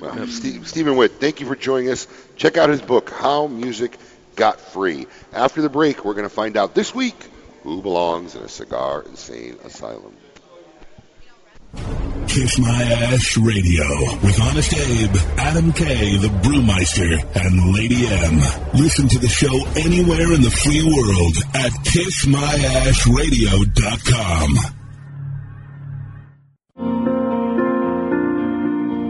Well, 0.00 0.26
Steve, 0.26 0.66
Stephen 0.66 0.96
Witt, 0.96 1.12
thank 1.12 1.40
you 1.40 1.46
for 1.46 1.54
joining 1.54 1.90
us. 1.90 2.08
Check 2.34 2.56
out 2.56 2.68
his 2.68 2.82
book, 2.82 3.10
How 3.10 3.46
Music 3.46 3.96
Got 4.34 4.60
Free. 4.60 5.06
After 5.32 5.62
the 5.62 5.68
break, 5.68 6.04
we're 6.04 6.14
going 6.14 6.28
to 6.28 6.34
find 6.34 6.56
out 6.56 6.74
this 6.74 6.94
week 6.94 7.14
who 7.62 7.82
belongs 7.82 8.34
in 8.34 8.42
a 8.42 8.48
cigar 8.48 9.02
insane 9.02 9.56
asylum. 9.64 10.16
Kiss 12.28 12.58
My 12.58 12.82
Ash 12.82 13.36
Radio 13.38 13.84
with 14.22 14.38
Honest 14.42 14.74
Abe, 14.74 15.16
Adam 15.38 15.72
K, 15.72 16.18
the 16.18 16.28
Brewmeister, 16.28 17.24
and 17.34 17.74
Lady 17.74 18.06
M. 18.06 18.38
Listen 18.74 19.08
to 19.08 19.18
the 19.18 19.28
show 19.28 19.64
anywhere 19.76 20.32
in 20.32 20.42
the 20.42 20.50
free 20.50 20.82
world 20.82 21.36
at 21.54 21.72
KissMyAshRadio.com. 21.86 24.58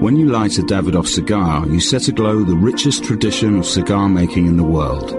When 0.01 0.17
you 0.17 0.29
light 0.29 0.59
a 0.59 0.63
Davidoff 0.63 1.09
cigar, 1.09 1.67
you 1.67 1.81
set 1.81 2.07
aglow 2.09 2.45
the 2.45 2.55
richest 2.55 3.03
tradition 3.03 3.59
of 3.59 3.67
cigar 3.67 4.09
making 4.09 4.47
in 4.47 4.57
the 4.57 4.63
world. 4.63 5.11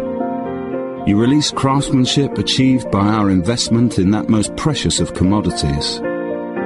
You 1.07 1.19
release 1.19 1.51
craftsmanship 1.51 2.37
achieved 2.37 2.89
by 2.91 3.07
our 3.07 3.29
investment 3.29 3.97
in 3.97 4.11
that 4.11 4.29
most 4.29 4.55
precious 4.55 4.99
of 4.99 5.13
commodities 5.13 5.99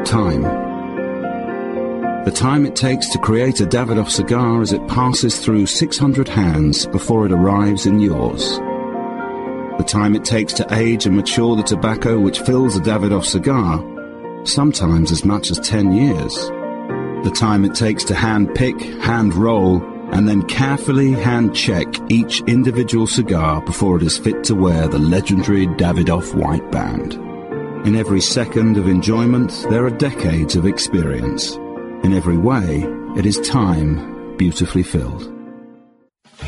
time. 0.05 0.70
The 2.25 2.31
time 2.31 2.65
it 2.65 2.75
takes 2.75 3.09
to 3.09 3.19
create 3.19 3.59
a 3.61 3.65
Davidoff 3.65 4.09
cigar 4.09 4.61
as 4.61 4.73
it 4.73 4.87
passes 4.87 5.39
through 5.39 5.65
600 5.65 6.27
hands 6.27 6.85
before 6.87 7.25
it 7.25 7.31
arrives 7.31 7.85
in 7.85 7.99
yours. 7.99 8.57
The 9.77 9.85
time 9.87 10.15
it 10.15 10.23
takes 10.23 10.53
to 10.53 10.73
age 10.73 11.05
and 11.05 11.15
mature 11.15 11.55
the 11.55 11.63
tobacco 11.63 12.19
which 12.19 12.39
fills 12.41 12.75
a 12.75 12.79
Davidoff 12.81 13.25
cigar, 13.25 13.83
sometimes 14.45 15.11
as 15.11 15.25
much 15.25 15.51
as 15.51 15.59
10 15.59 15.93
years 15.93 16.51
the 17.23 17.29
time 17.29 17.63
it 17.63 17.75
takes 17.75 18.03
to 18.05 18.15
hand 18.15 18.53
pick, 18.55 18.79
hand 19.01 19.35
roll, 19.35 19.81
and 20.11 20.27
then 20.27 20.41
carefully 20.43 21.11
hand 21.11 21.55
check 21.55 21.87
each 22.09 22.41
individual 22.47 23.05
cigar 23.05 23.61
before 23.61 23.97
it 23.97 24.03
is 24.03 24.17
fit 24.17 24.43
to 24.43 24.55
wear 24.55 24.87
the 24.87 24.97
legendary 24.97 25.67
Davidoff 25.67 26.33
white 26.33 26.71
band. 26.71 27.13
In 27.85 27.95
every 27.95 28.21
second 28.21 28.77
of 28.77 28.87
enjoyment, 28.87 29.51
there 29.69 29.85
are 29.85 29.91
decades 29.91 30.55
of 30.55 30.65
experience. 30.65 31.57
In 32.03 32.13
every 32.13 32.37
way, 32.37 32.83
it 33.15 33.27
is 33.27 33.39
time 33.47 34.35
beautifully 34.35 34.81
filled. 34.81 35.31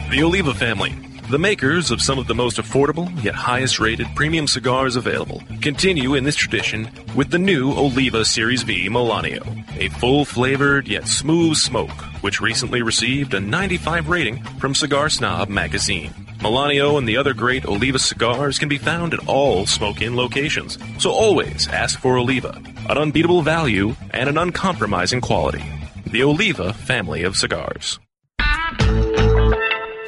The 0.10 0.24
Oliva 0.24 0.52
family, 0.56 0.96
the 1.30 1.38
makers 1.38 1.92
of 1.92 2.02
some 2.02 2.18
of 2.18 2.26
the 2.26 2.34
most 2.34 2.58
affordable 2.58 3.08
yet 3.24 3.36
highest 3.36 3.80
rated 3.80 4.08
premium 4.16 4.48
cigars 4.48 4.96
available, 4.96 5.44
continue 5.62 6.16
in 6.16 6.24
this 6.24 6.36
tradition 6.36 6.90
with 7.16 7.30
the 7.30 7.38
new 7.38 7.72
Oliva 7.72 8.26
Series 8.26 8.64
V 8.64 8.90
Melanio, 8.90 9.44
a 9.78 9.90
full 10.00 10.26
flavored 10.26 10.88
yet 10.88 11.08
smooth 11.08 11.56
smoke, 11.56 12.02
which 12.22 12.42
recently 12.42 12.82
received 12.82 13.36
a 13.36 13.40
95 13.40 14.10
rating 14.10 14.42
from 14.60 14.74
Cigar 14.74 15.08
Snob 15.08 15.50
magazine. 15.50 16.12
Melanio 16.40 16.98
and 16.98 17.08
the 17.08 17.16
other 17.16 17.34
great 17.34 17.66
Oliva 17.66 18.00
cigars 18.00 18.58
can 18.58 18.68
be 18.68 18.78
found 18.78 19.14
at 19.14 19.28
all 19.28 19.68
smoke 19.68 20.02
in 20.02 20.16
locations, 20.16 20.80
so 20.98 21.12
always 21.12 21.68
ask 21.70 22.00
for 22.00 22.18
Oliva, 22.18 22.60
an 22.90 22.98
unbeatable 22.98 23.42
value 23.42 23.96
and 24.12 24.30
an 24.30 24.38
uncompromising 24.38 25.22
quality. 25.22 25.64
The 26.08 26.24
Oliva 26.24 26.74
family 26.74 27.24
of 27.24 27.36
cigars. 27.36 28.00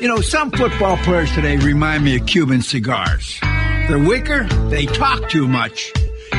You 0.01 0.09
know, 0.09 0.21
some 0.21 0.51
football 0.51 0.97
players 0.97 1.31
today 1.33 1.57
remind 1.57 2.03
me 2.03 2.17
of 2.17 2.25
Cuban 2.25 2.61
cigars. 2.61 3.39
They're 3.41 3.97
weaker, 3.97 4.43
they 4.69 4.85
talk 4.85 5.29
too 5.29 5.47
much, 5.47 5.93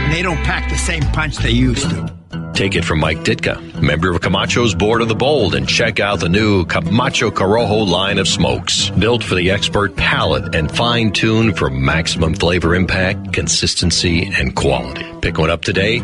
and 0.07 0.15
they 0.15 0.23
don't 0.23 0.43
pack 0.45 0.71
the 0.71 0.79
same 0.79 1.03
punch 1.03 1.37
they 1.39 1.51
used 1.51 1.91
to. 1.91 2.17
Take 2.55 2.77
it 2.77 2.85
from 2.85 3.01
Mike 3.01 3.19
Ditka, 3.19 3.83
member 3.83 4.15
of 4.15 4.21
Camacho's 4.21 4.73
Board 4.73 5.03
of 5.03 5.09
the 5.09 5.17
Bold, 5.17 5.57
and 5.57 5.69
check 5.69 5.99
out 5.99 6.21
the 6.21 6.29
new 6.29 6.65
Camacho 6.65 7.33
Corojo 7.33 7.85
line 7.87 8.19
of 8.19 8.29
smokes. 8.29 8.89
Built 8.91 9.25
for 9.25 9.35
the 9.35 9.51
expert 9.51 9.97
palate 9.97 10.55
and 10.55 10.71
fine 10.71 11.11
tuned 11.11 11.59
for 11.59 11.71
maximum 11.71 12.35
flavor 12.35 12.77
impact, 12.77 13.33
consistency, 13.33 14.31
and 14.33 14.55
quality. 14.55 15.05
Pick 15.23 15.39
one 15.39 15.51
up 15.51 15.63
today. 15.63 15.99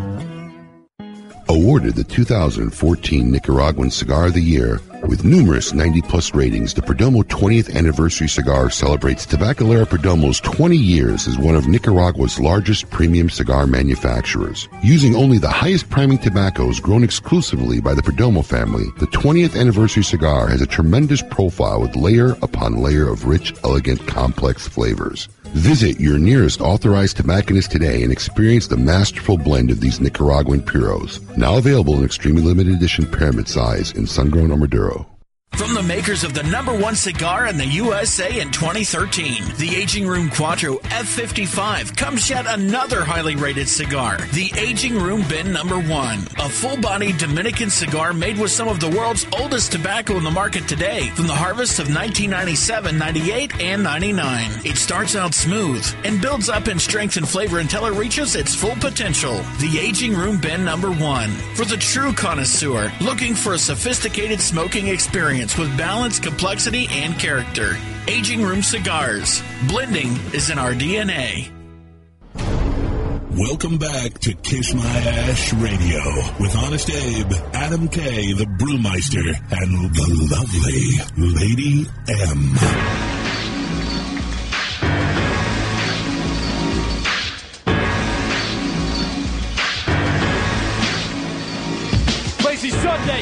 Awarded 1.48 1.94
the 1.94 2.04
2014 2.04 3.30
Nicaraguan 3.30 3.90
Cigar 3.90 4.26
of 4.26 4.34
the 4.34 4.42
Year 4.42 4.80
with 5.08 5.24
numerous 5.24 5.72
90 5.72 6.02
plus 6.02 6.34
ratings, 6.34 6.74
the 6.74 6.82
Perdomo 6.82 7.22
20th 7.24 7.74
Anniversary 7.74 8.28
Cigar 8.28 8.70
celebrates 8.70 9.26
Tabacalera 9.26 9.84
Perdomo's 9.84 10.40
20 10.40 10.76
years 10.76 11.26
as 11.26 11.38
one 11.38 11.54
of 11.54 11.66
Nicaragua's 11.66 12.38
largest 12.38 12.90
premium 12.90 13.28
cigar 13.28 13.66
manufacturers. 13.66 14.68
Using 14.82 15.14
only 15.16 15.38
the 15.38 15.48
highest 15.48 15.90
priming 15.90 16.18
tobaccos 16.18 16.80
grown 16.80 17.04
exclusively 17.04 17.80
by 17.80 17.94
the 17.94 18.02
Perdomo 18.02 18.44
family, 18.44 18.84
the 18.98 19.06
20th 19.06 19.58
Anniversary 19.58 20.04
Cigar 20.04 20.48
has 20.48 20.60
a 20.60 20.66
tremendous 20.66 21.22
profile 21.22 21.80
with 21.80 21.96
layer 21.96 22.36
upon 22.42 22.82
layer 22.82 23.08
of 23.08 23.26
rich, 23.26 23.54
elegant, 23.64 24.06
complex 24.06 24.66
flavors. 24.68 25.28
Visit 25.54 26.00
your 26.00 26.18
nearest 26.18 26.62
authorized 26.62 27.18
tobacconist 27.18 27.70
today 27.70 28.02
and 28.02 28.10
experience 28.10 28.68
the 28.68 28.78
masterful 28.78 29.36
blend 29.36 29.70
of 29.70 29.80
these 29.80 30.00
Nicaraguan 30.00 30.62
puros. 30.62 31.20
Now 31.36 31.58
available 31.58 31.98
in 31.98 32.04
extremely 32.04 32.42
limited 32.42 32.74
edition 32.74 33.04
pyramid 33.04 33.48
size 33.48 33.92
in 33.92 34.06
sun-grown 34.06 34.50
or 34.50 34.56
Maduro. 34.56 35.11
From 35.56 35.74
the 35.74 35.82
makers 35.82 36.24
of 36.24 36.34
the 36.34 36.42
number 36.44 36.74
one 36.74 36.96
cigar 36.96 37.46
in 37.46 37.56
the 37.56 37.66
USA 37.66 38.40
in 38.40 38.50
2013, 38.50 39.44
the 39.58 39.76
Aging 39.76 40.06
Room 40.06 40.28
Quattro 40.28 40.78
F55 40.78 41.96
comes 41.96 42.28
yet 42.28 42.46
another 42.48 43.04
highly 43.04 43.36
rated 43.36 43.68
cigar, 43.68 44.18
the 44.32 44.50
Aging 44.56 44.98
Room 44.98 45.22
Bin 45.28 45.52
Number 45.52 45.78
One, 45.78 46.26
a 46.38 46.48
full-bodied 46.48 47.18
Dominican 47.18 47.70
cigar 47.70 48.12
made 48.12 48.38
with 48.38 48.50
some 48.50 48.66
of 48.66 48.80
the 48.80 48.90
world's 48.90 49.26
oldest 49.38 49.70
tobacco 49.72 50.16
in 50.16 50.24
the 50.24 50.30
market 50.30 50.66
today, 50.66 51.10
from 51.10 51.28
the 51.28 51.34
harvest 51.34 51.78
of 51.78 51.86
1997, 51.86 52.98
98, 52.98 53.60
and 53.60 53.82
99. 53.82 54.50
It 54.64 54.76
starts 54.76 55.14
out 55.14 55.34
smooth 55.34 55.86
and 56.04 56.20
builds 56.20 56.48
up 56.48 56.66
in 56.66 56.78
strength 56.78 57.16
and 57.18 57.28
flavor 57.28 57.58
until 57.58 57.86
it 57.86 57.94
reaches 57.96 58.34
its 58.34 58.54
full 58.54 58.74
potential. 58.76 59.34
The 59.60 59.78
Aging 59.78 60.14
Room 60.14 60.40
Bin 60.40 60.64
Number 60.64 60.90
One, 60.90 61.30
for 61.54 61.66
the 61.66 61.76
true 61.76 62.12
connoisseur 62.12 62.90
looking 63.00 63.34
for 63.34 63.52
a 63.52 63.58
sophisticated 63.58 64.40
smoking 64.40 64.88
experience 64.88 65.41
with 65.42 65.76
balance, 65.76 66.20
complexity, 66.20 66.86
and 66.90 67.18
character. 67.18 67.76
Aging 68.06 68.42
Room 68.42 68.62
Cigars. 68.62 69.42
Blending 69.66 70.12
is 70.32 70.50
in 70.50 70.58
our 70.58 70.72
DNA. 70.72 71.50
Welcome 73.36 73.78
back 73.78 74.18
to 74.20 74.34
Kiss 74.34 74.72
My 74.72 74.86
Ash 74.86 75.52
Radio 75.54 76.00
with 76.38 76.54
Honest 76.54 76.90
Abe, 76.90 77.32
Adam 77.54 77.88
K, 77.88 78.32
the 78.34 78.44
Brewmeister, 78.44 79.26
and 79.50 79.94
the 79.94 80.08
lovely 80.30 81.00
Lady 81.16 81.86
M. 82.08 83.21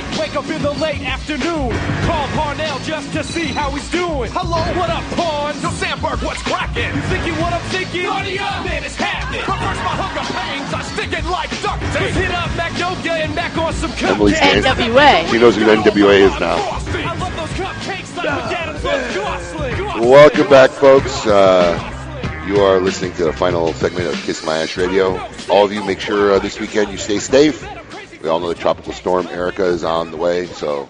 Lazy 0.01 0.13
Sunday, 0.13 0.21
wake 0.21 0.37
up 0.37 0.41
up 0.41 0.49
in 0.49 0.63
the 0.63 0.73
late 0.73 1.03
afternoon. 1.03 1.71
Call 2.09 2.27
Parnell 2.29 2.79
just 2.81 3.13
to 3.13 3.23
see 3.23 3.47
how 3.47 3.71
he's 3.71 3.91
doing. 3.91 4.31
Hello, 4.33 4.61
what 4.79 4.89
up, 4.89 5.05
Pawn? 5.13 5.53
Yo, 5.61 5.69
Samberg, 5.77 6.25
what's 6.25 6.43
cracking? 6.43 6.89
You 6.97 7.03
thinking 7.13 7.37
what 7.37 7.53
I'm 7.53 7.61
thinking? 7.69 8.05
Naughty 8.05 8.39
up! 8.39 8.65
Man, 8.65 8.85
it's 8.85 8.97
happening. 8.97 9.41
Reverse 9.41 9.81
my 9.85 9.95
hunger 10.01 10.25
pains. 10.33 10.73
I'm 10.73 10.87
sticking 10.97 11.27
like 11.29 11.51
duct 11.61 11.83
tape. 11.93 12.15
Hit 12.17 12.33
up 12.33 12.49
Magnolia 12.57 13.13
and 13.21 13.35
back 13.35 13.57
on 13.59 13.73
some 13.75 13.93
Emily's 14.01 14.41
cupcakes. 14.41 14.65
dancing. 14.65 15.29
She 15.29 15.39
knows 15.39 15.57
who 15.57 15.65
NWA 15.67 16.17
is 16.25 16.41
now. 16.41 16.57
I 16.57 17.15
love 17.21 17.37
those 17.37 17.55
cupcakes 17.61 18.17
like 18.17 18.31
my 18.31 18.51
dad 18.51 18.69
and 18.71 18.79
those 18.79 19.15
Gosling. 19.15 20.09
Welcome 20.09 20.49
back, 20.49 20.71
folks. 20.71 21.27
Uh, 21.27 21.77
you 22.47 22.57
are 22.61 22.81
listening 22.81 23.13
to 23.15 23.25
the 23.25 23.33
final 23.33 23.75
segment 23.75 24.07
of 24.09 24.15
Kiss 24.23 24.45
My 24.45 24.63
Ash 24.63 24.79
Radio. 24.79 25.21
All 25.51 25.67
of 25.67 25.73
you, 25.73 25.85
make 25.85 26.01
sure 26.01 26.33
uh, 26.33 26.39
this 26.39 26.59
weekend 26.59 26.91
you 26.91 26.97
stay 26.97 27.19
safe. 27.19 27.63
We 28.23 28.29
all 28.29 28.39
know 28.41 28.49
the 28.49 28.55
tropical 28.55 28.93
storm 28.93 29.27
Erica 29.29 29.65
is 29.65 29.83
on 29.83 30.11
the 30.11 30.17
way, 30.17 30.47
so 30.47 30.89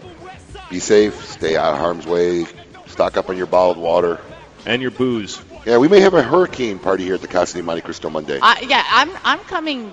be 0.69 0.81
safe, 0.81 1.25
stay 1.27 1.57
out 1.57 1.75
of 1.75 1.79
harm's 1.79 2.07
way, 2.07 2.47
stock 2.87 3.17
up 3.17 3.29
on 3.29 3.37
your 3.37 3.47
bottled 3.47 3.79
water. 3.79 4.21
And 4.67 4.83
your 4.83 4.91
booze. 4.91 5.41
Yeah, 5.65 5.79
we 5.79 5.89
may 5.89 6.01
have 6.01 6.15
a 6.15 6.23
hurricane 6.23 6.79
party 6.79 7.05
here 7.05 7.15
at 7.15 7.21
the 7.23 7.29
Casa 7.29 7.59
de 7.59 7.63
Montecristo 7.63 8.11
Monday. 8.11 8.39
I, 8.43 8.65
yeah, 8.69 8.85
I'm 8.89 9.11
I'm 9.25 9.39
coming 9.41 9.93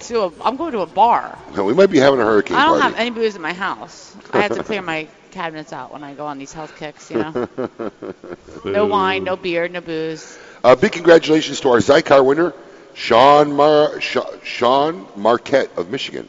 to 0.00 0.20
a. 0.22 0.32
I'm 0.42 0.56
going 0.56 0.72
to 0.72 0.80
a 0.80 0.86
bar. 0.86 1.38
we 1.56 1.74
might 1.74 1.90
be 1.90 1.98
having 1.98 2.20
a 2.20 2.24
hurricane 2.24 2.56
I 2.56 2.64
don't 2.66 2.78
party. 2.80 2.94
have 2.94 3.00
any 3.00 3.10
booze 3.10 3.34
in 3.34 3.42
my 3.42 3.52
house. 3.52 4.14
I 4.32 4.42
have 4.42 4.54
to 4.54 4.62
clear 4.62 4.82
my 4.82 5.08
cabinets 5.32 5.72
out 5.72 5.92
when 5.92 6.04
I 6.04 6.14
go 6.14 6.26
on 6.26 6.38
these 6.38 6.52
health 6.52 6.76
kicks. 6.78 7.10
You 7.10 7.18
know, 7.18 7.48
no 8.64 8.86
wine, 8.86 9.24
no 9.24 9.36
beer, 9.36 9.66
no 9.68 9.80
booze. 9.80 10.38
Uh, 10.62 10.76
big 10.76 10.92
congratulations 10.92 11.60
to 11.60 11.70
our 11.70 11.78
Xikar 11.78 12.24
winner, 12.24 12.54
Sean 12.94 13.52
Mar- 13.54 14.00
Sha- 14.00 14.38
Sean 14.44 15.06
Marquette 15.16 15.76
of 15.76 15.90
Michigan. 15.90 16.28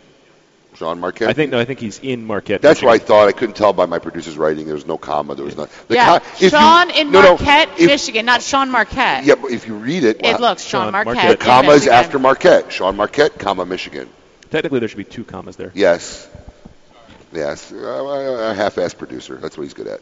Sean 0.79 1.01
Marquette. 1.01 1.27
I 1.27 1.33
think 1.33 1.51
no, 1.51 1.59
I 1.59 1.65
think 1.65 1.79
he's 1.79 1.99
in 1.99 2.25
Marquette. 2.25 2.61
That's 2.61 2.81
what 2.81 2.87
I 2.89 2.93
Michigan. 2.93 3.07
thought. 3.07 3.27
I 3.27 3.33
couldn't 3.33 3.55
tell 3.57 3.73
by 3.73 3.85
my 3.85 3.99
producer's 3.99 4.37
writing. 4.37 4.65
There 4.65 4.75
was 4.75 4.87
no 4.87 4.97
comma. 4.97 5.35
There 5.35 5.43
was 5.43 5.57
not. 5.57 5.69
The 5.89 5.95
yeah, 5.95 6.19
co- 6.19 6.25
if 6.25 6.41
you- 6.41 6.49
Sean 6.51 6.89
in 6.91 7.11
no, 7.11 7.21
no, 7.21 7.29
Marquette, 7.35 7.69
if- 7.77 7.87
Michigan, 7.87 8.25
not 8.25 8.41
Sean 8.41 8.71
Marquette. 8.71 9.25
Yeah, 9.25 9.35
but 9.35 9.51
if 9.51 9.67
you 9.67 9.75
read 9.75 10.05
it, 10.05 10.25
It 10.25 10.39
looks 10.39 10.63
Sean 10.63 10.93
Marquette 10.93 11.37
The 11.37 11.45
comma 11.45 11.71
is 11.73 11.85
after 11.87 12.17
Marquette. 12.17 12.71
Sean 12.71 12.95
Marquette, 12.95 13.37
comma 13.37 13.65
Michigan. 13.65 14.07
Technically, 14.51 14.79
there 14.79 14.87
should 14.87 14.97
be 14.97 15.03
two 15.03 15.25
commas 15.25 15.57
there. 15.57 15.71
Yes. 15.75 16.27
Yes. 17.33 17.71
A 17.71 18.53
half-assed 18.55 18.97
producer. 18.97 19.35
That's 19.35 19.57
what 19.57 19.63
he's 19.65 19.73
good 19.73 19.87
at. 19.87 19.99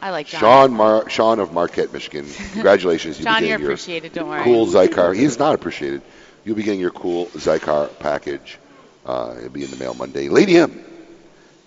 I 0.00 0.10
like 0.10 0.28
John. 0.28 0.40
Sean 0.40 0.72
Mar- 0.74 1.10
Sean 1.10 1.40
of 1.40 1.52
Marquette, 1.52 1.92
Michigan. 1.92 2.24
Congratulations. 2.52 3.18
You'll 3.18 3.24
be 3.24 3.30
John, 3.30 3.34
getting 3.40 3.50
you're 3.50 3.58
your 3.58 3.70
appreciated. 3.70 4.12
Don't 4.12 4.28
worry. 4.28 4.44
Cool 4.44 4.66
Xikar. 4.66 5.16
He 5.16 5.24
is 5.24 5.40
not 5.40 5.56
appreciated. 5.56 6.02
You'll 6.44 6.56
be 6.56 6.62
getting 6.62 6.80
your 6.80 6.90
cool 6.92 7.26
Xikar 7.26 7.98
package. 7.98 8.58
Uh, 9.04 9.34
it'll 9.38 9.50
be 9.50 9.64
in 9.64 9.70
the 9.70 9.76
mail 9.76 9.94
Monday. 9.94 10.28
Lady 10.28 10.56
M, 10.56 10.82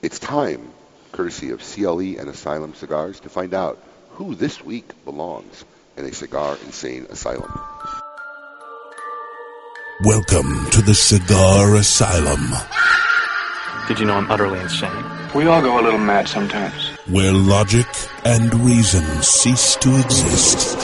it's 0.01 0.19
time, 0.19 0.71
courtesy 1.11 1.51
of 1.51 1.61
CLE 1.61 1.99
and 2.19 2.29
Asylum 2.29 2.73
Cigars, 2.73 3.19
to 3.21 3.29
find 3.29 3.53
out 3.53 3.77
who 4.11 4.33
this 4.35 4.63
week 4.63 4.89
belongs 5.05 5.63
in 5.95 6.05
a 6.05 6.13
Cigar 6.13 6.57
Insane 6.65 7.05
Asylum. 7.09 7.51
Welcome 10.03 10.69
to 10.71 10.81
the 10.81 10.93
Cigar 10.93 11.75
Asylum, 11.75 12.53
Did 13.87 13.99
you 13.99 14.05
know 14.05 14.13
I'm 14.15 14.29
utterly 14.29 14.59
insane? 14.59 14.91
We 15.33 15.47
all 15.47 15.61
go 15.61 15.79
a 15.79 15.83
little 15.83 15.99
mad 15.99 16.27
sometimes. 16.27 16.89
where 17.07 17.31
logic 17.33 17.87
and 18.25 18.53
reason 18.65 19.03
cease 19.23 19.75
to 19.77 19.95
exist. 19.99 20.77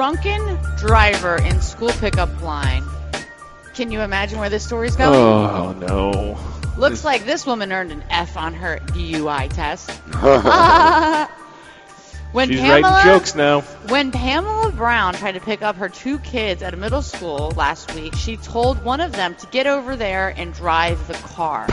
Drunken 0.00 0.56
driver 0.78 1.36
in 1.36 1.60
school 1.60 1.90
pickup 1.90 2.40
line. 2.40 2.82
Can 3.74 3.92
you 3.92 4.00
imagine 4.00 4.38
where 4.38 4.48
this 4.48 4.64
story's 4.64 4.96
going? 4.96 5.14
Oh 5.14 5.72
no. 5.72 6.38
Looks 6.78 7.04
like 7.04 7.26
this 7.26 7.44
woman 7.44 7.70
earned 7.70 7.92
an 7.92 8.02
F 8.08 8.38
on 8.38 8.54
her 8.54 8.78
DUI 8.78 9.52
test. 9.52 9.90
when 12.32 12.48
She's 12.48 12.60
Pamela, 12.60 12.80
writing 12.80 13.12
jokes 13.12 13.34
now. 13.34 13.60
When 13.60 14.10
Pamela 14.10 14.72
Brown 14.72 15.12
tried 15.12 15.32
to 15.32 15.40
pick 15.40 15.60
up 15.60 15.76
her 15.76 15.90
two 15.90 16.18
kids 16.20 16.62
at 16.62 16.72
a 16.72 16.78
middle 16.78 17.02
school 17.02 17.52
last 17.54 17.94
week, 17.94 18.14
she 18.14 18.38
told 18.38 18.82
one 18.82 19.02
of 19.02 19.12
them 19.12 19.34
to 19.34 19.46
get 19.48 19.66
over 19.66 19.96
there 19.96 20.30
and 20.30 20.54
drive 20.54 21.06
the 21.08 21.14
car 21.28 21.64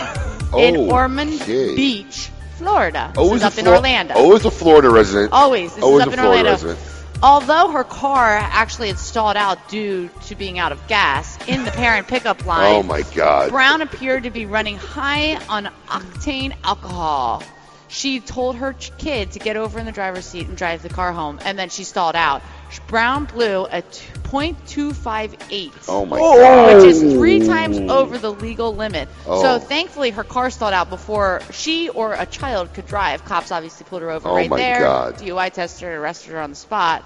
in 0.58 0.76
oh, 0.76 0.92
Ormond 0.92 1.42
Okay. 1.44 1.78
Beach, 1.78 2.30
Florida. 2.58 3.14
Oh, 3.16 3.30
this 3.30 3.38
is 3.38 3.44
a 3.44 3.48
up 3.48 3.58
in 3.58 3.70
Orlando. 3.70 4.16
Oh, 4.18 4.26
Always 4.26 4.44
a 4.44 4.52
Florida 4.52 4.90
resident. 4.90 5.32
Always. 5.32 5.74
This 5.76 5.82
oh, 5.82 5.88
Always 5.88 6.02
is 6.02 6.08
up 6.08 6.10
a 6.10 6.12
in 6.12 6.20
Florida 6.20 6.50
Orlando. 6.50 6.68
resident. 6.68 6.97
Although 7.24 7.70
her 7.70 7.84
car 7.84 8.38
actually 8.38 8.90
had 8.90 9.00
stalled 9.00 9.38
out 9.38 9.70
due 9.70 10.10
to 10.28 10.36
being 10.36 10.60
out 10.60 10.72
of 10.72 10.88
gas 10.88 11.38
in 11.48 11.66
the 11.66 11.72
parent 11.72 12.08
pickup 12.08 12.44
oh, 12.46 12.48
line, 12.48 12.76
Oh 12.76 12.84
my 12.84 13.02
God. 13.16 13.50
Brown 13.50 13.82
appeared 13.82 14.24
to 14.24 14.30
be 14.30 14.46
running 14.46 14.78
high 14.78 15.36
on 15.48 15.70
octane 15.88 16.56
alcohol. 16.64 17.44
She 17.90 18.20
told 18.20 18.58
her 18.58 18.74
kid 18.74 19.32
to 19.32 19.40
get 19.40 19.56
over 19.58 19.80
in 19.80 19.86
the 19.86 19.92
driver's 19.94 20.26
seat 20.26 20.48
and 20.48 20.58
drive 20.58 20.82
the 20.84 20.90
car 20.90 21.12
home, 21.14 21.40
and 21.46 21.58
then 21.58 21.70
she 21.70 21.84
stalled 21.86 22.16
out. 22.16 22.42
Brown 22.88 23.26
blew 23.26 23.66
a 23.66 23.82
.258, 23.82 25.72
Oh 25.88 26.06
my 26.06 26.18
which 26.18 26.22
God. 26.22 26.86
is 26.86 27.02
three 27.02 27.40
times 27.48 27.78
over 27.80 28.18
the 28.18 28.32
legal 28.32 28.76
limit. 28.76 29.08
Oh. 29.26 29.42
So 29.42 29.60
thankfully, 29.60 30.10
her 30.12 30.24
car 30.24 30.50
stalled 30.50 30.74
out 30.74 30.90
before 30.90 31.42
she 31.52 31.90
or 31.90 32.14
a 32.14 32.26
child 32.26 32.74
could 32.74 32.88
drive. 32.88 33.24
Cops 33.26 33.52
obviously 33.52 33.86
pulled 33.86 34.02
her 34.02 34.12
over 34.12 34.28
Oh 34.30 34.36
right 34.36 34.50
my 34.50 34.58
there. 34.58 34.80
God. 34.82 35.16
DUI 35.18 35.52
tested 35.54 35.84
her, 35.88 35.98
arrested 35.98 36.32
her 36.34 36.42
on 36.42 36.50
the 36.50 36.56
spot. 36.56 37.04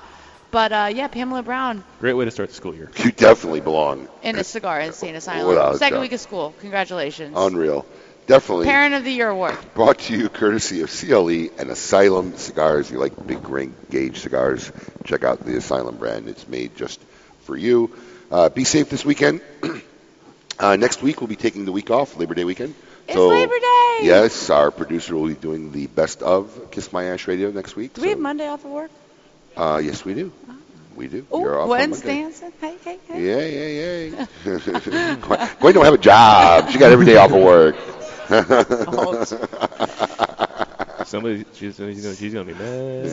But 0.49 0.71
uh, 0.73 0.89
yeah, 0.93 1.07
Pamela 1.07 1.43
Brown 1.43 1.83
Great 2.01 2.13
way 2.13 2.25
to 2.25 2.31
start 2.31 2.49
the 2.49 2.55
school 2.55 2.75
year. 2.75 2.89
You 2.97 3.11
definitely 3.11 3.61
belong. 3.61 4.09
in 4.21 4.35
a 4.37 4.43
cigar 4.43 4.81
insane 4.81 5.15
asylum. 5.15 5.47
Without 5.47 5.75
a 5.75 5.77
Second 5.77 5.95
doubt. 5.97 6.01
week 6.01 6.11
of 6.11 6.19
school. 6.19 6.53
Congratulations. 6.59 7.33
Unreal. 7.37 7.85
Definitely. 8.31 8.65
Parent 8.67 8.93
of 8.93 9.03
the 9.03 9.11
Year 9.11 9.27
award. 9.27 9.57
Brought 9.73 9.99
to 9.99 10.15
you 10.15 10.29
courtesy 10.29 10.79
of 10.83 10.89
CLE 10.89 11.49
and 11.59 11.69
Asylum 11.69 12.37
Cigars. 12.37 12.89
You 12.89 12.97
like 12.97 13.27
big 13.27 13.49
ring 13.49 13.75
gauge 13.89 14.19
cigars? 14.21 14.71
Check 15.03 15.25
out 15.25 15.45
the 15.45 15.57
Asylum 15.57 15.97
brand. 15.97 16.29
It's 16.29 16.47
made 16.47 16.77
just 16.77 17.01
for 17.41 17.57
you. 17.57 17.91
Uh, 18.31 18.47
be 18.47 18.63
safe 18.63 18.89
this 18.89 19.03
weekend. 19.03 19.41
uh, 20.59 20.77
next 20.77 21.01
week 21.03 21.19
we'll 21.19 21.27
be 21.27 21.35
taking 21.35 21.65
the 21.65 21.73
week 21.73 21.91
off, 21.91 22.15
Labor 22.15 22.33
Day 22.33 22.45
weekend. 22.45 22.73
It's 23.05 23.17
Labor 23.17 23.59
Day. 23.59 23.99
Yes, 24.03 24.49
our 24.49 24.71
producer 24.71 25.13
will 25.17 25.27
be 25.27 25.33
doing 25.33 25.73
the 25.73 25.87
best 25.87 26.23
of 26.23 26.71
Kiss 26.71 26.93
My 26.93 27.07
Ash 27.07 27.27
Radio 27.27 27.51
next 27.51 27.75
week. 27.75 27.95
Do 27.95 28.01
we 28.01 28.09
have 28.11 28.19
Monday 28.19 28.47
off 28.47 28.63
of 28.63 28.71
work? 28.71 28.91
Uh, 29.57 29.81
yes, 29.83 30.05
we 30.05 30.13
do. 30.13 30.31
We 30.95 31.07
do. 31.09 31.25
You're 31.33 31.55
Oh, 31.59 31.63
off 31.63 31.63
on 31.63 31.67
Gwen's 31.67 31.97
Monday. 32.05 32.21
dancing. 32.21 32.53
Hey, 32.61 32.77
hey, 32.85 32.99
hey. 33.09 34.07
Yeah, 34.07 34.15
yeah, 34.15 34.25
yeah. 34.45 35.55
Gwen 35.59 35.73
don't 35.73 35.83
have 35.83 35.93
a 35.93 35.97
job. 35.97 36.69
She 36.69 36.77
got 36.77 36.93
every 36.93 37.05
day 37.05 37.17
off 37.17 37.31
of 37.33 37.41
work. 37.41 37.75
Somebody, 41.05 41.45
she's, 41.55 41.79
you 41.79 41.85
know, 41.87 42.13
she's 42.13 42.33
gonna 42.33 42.45
be 42.45 42.53
mad. 42.53 43.03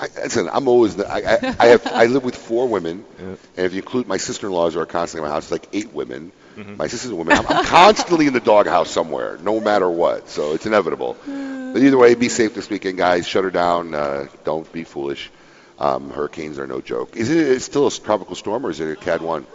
I, 0.00 0.08
listen, 0.22 0.48
I'm 0.52 0.68
always. 0.68 0.96
The, 0.96 1.10
I, 1.10 1.16
I, 1.18 1.56
I 1.58 1.66
have. 1.68 1.86
I 1.86 2.06
live 2.06 2.24
with 2.24 2.36
four 2.36 2.68
women, 2.68 3.04
and 3.18 3.66
if 3.66 3.72
you 3.72 3.78
include 3.80 4.06
my 4.06 4.18
sister-in-laws 4.18 4.74
who 4.74 4.80
are 4.80 4.86
constantly 4.86 5.24
in 5.26 5.30
my 5.30 5.34
house, 5.34 5.44
it's 5.44 5.52
like 5.52 5.68
eight 5.72 5.92
women. 5.92 6.30
Mhm. 6.56 6.76
My 6.76 6.86
sister's 6.88 7.10
a 7.10 7.14
woman. 7.16 7.36
I'm, 7.38 7.46
I'm 7.48 7.64
constantly 7.64 8.26
in 8.26 8.34
the 8.34 8.40
doghouse 8.40 8.90
somewhere, 8.90 9.38
no 9.42 9.58
matter 9.60 9.88
what. 9.90 10.28
So 10.28 10.52
it's 10.52 10.66
inevitable. 10.66 11.16
But 11.26 11.82
either 11.82 11.96
way, 11.96 12.14
be 12.14 12.28
safe 12.28 12.54
this 12.54 12.68
weekend, 12.68 12.98
guys. 12.98 13.26
Shut 13.26 13.44
her 13.44 13.50
down. 13.50 13.94
Uh, 13.94 14.26
don't 14.44 14.70
be 14.72 14.84
foolish. 14.84 15.30
Um, 15.78 16.10
hurricanes 16.10 16.58
are 16.58 16.66
no 16.66 16.80
joke. 16.80 17.16
Is 17.16 17.30
it 17.30 17.38
it's 17.38 17.64
still 17.64 17.86
a 17.86 17.90
tropical 17.90 18.34
storm 18.36 18.66
or 18.66 18.70
is 18.70 18.78
it 18.80 18.90
a 18.92 18.96
Cat 18.96 19.20
one? 19.22 19.46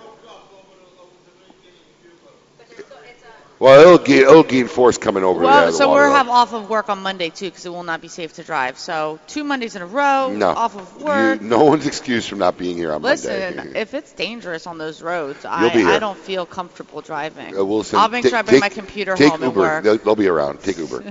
Well, 3.60 3.80
it'll 3.82 3.98
gain, 3.98 4.22
it'll 4.22 4.44
gain 4.44 4.68
force 4.68 5.00
coming 5.00 5.24
over. 5.24 5.42
Well, 5.42 5.72
so 5.72 5.92
we'll 5.92 6.12
have 6.12 6.30
off 6.30 6.54
of 6.54 6.70
work 6.70 6.90
on 6.90 7.00
Monday 7.02 7.30
too, 7.30 7.46
because 7.46 7.66
it 7.66 7.70
will 7.70 7.84
not 7.84 8.02
be 8.02 8.08
safe 8.08 8.34
to 8.34 8.44
drive. 8.44 8.78
So 8.78 9.20
two 9.26 9.44
Mondays 9.44 9.76
in 9.76 9.82
a 9.82 9.88
row, 9.88 10.32
no. 10.32 10.50
off 10.50 10.76
of 10.76 11.02
work. 11.02 11.42
You, 11.42 11.48
no 11.48 11.64
one's 11.66 11.88
excused 11.88 12.30
from 12.30 12.38
not 12.38 12.58
being 12.58 12.78
here 12.78 12.94
on 12.94 13.02
Listen, 13.02 13.32
Monday. 13.32 13.56
Listen, 13.64 13.76
if 13.76 13.94
it's 13.96 14.14
dangerous 14.14 14.68
on 14.68 14.78
those 14.78 15.02
roads, 15.02 15.44
I. 15.44 15.68
I 15.68 16.00
don't 16.00 16.18
feel 16.18 16.46
comfortable 16.46 17.02
driving. 17.02 17.58
Uh, 17.58 17.64
we'll 17.64 17.84
send, 17.84 18.02
I'll 18.02 18.10
make 18.10 18.28
sure 18.28 18.38
I 18.38 18.42
bring 18.44 18.62
take- 18.62 18.62
my 18.62 18.70
computer 18.70 19.16
take 19.16 19.32
home 19.32 19.42
Uber. 19.42 19.48
and 19.48 19.56
work. 19.58 19.84
They'll, 19.84 19.98
they'll 19.98 20.16
be 20.16 20.28
around. 20.28 20.62
Take 20.62 20.78
Uber. 20.78 21.04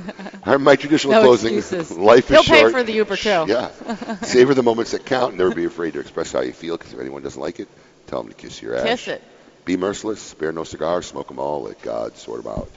My 0.58 0.76
traditional 0.76 1.14
No 1.14 1.22
closing. 1.22 1.56
excuses. 1.58 1.96
Life 1.98 2.28
He'll 2.28 2.40
is 2.40 2.46
pay 2.48 2.70
for 2.70 2.82
the 2.84 2.92
Uber 2.92 3.16
too. 3.16 3.46
Yeah. 3.48 3.70
Savor 4.22 4.54
the 4.54 4.62
moments 4.62 4.92
that 4.92 5.04
count. 5.04 5.36
Never 5.36 5.52
be 5.54 5.64
afraid 5.64 5.94
to 5.94 6.00
express 6.00 6.30
how 6.32 6.40
you 6.42 6.52
feel. 6.52 6.76
Because 6.76 6.92
if 6.92 7.00
anyone 7.00 7.22
doesn't 7.22 7.40
like 7.40 7.58
it, 7.58 7.68
tell 8.06 8.22
them 8.22 8.30
to 8.30 8.36
kiss 8.36 8.62
your 8.62 8.76
ass. 8.76 8.84
Kiss 8.86 9.08
it. 9.08 9.22
Be 9.66 9.78
merciless. 9.78 10.22
Spare 10.22 10.52
no 10.52 10.64
cigars. 10.64 11.06
Smoke 11.08 11.28
them 11.28 11.40
all. 11.40 11.64
Let 11.64 11.82
God 11.82 12.18
sort 12.18 12.44
them 12.44 12.52
out. 12.54 12.70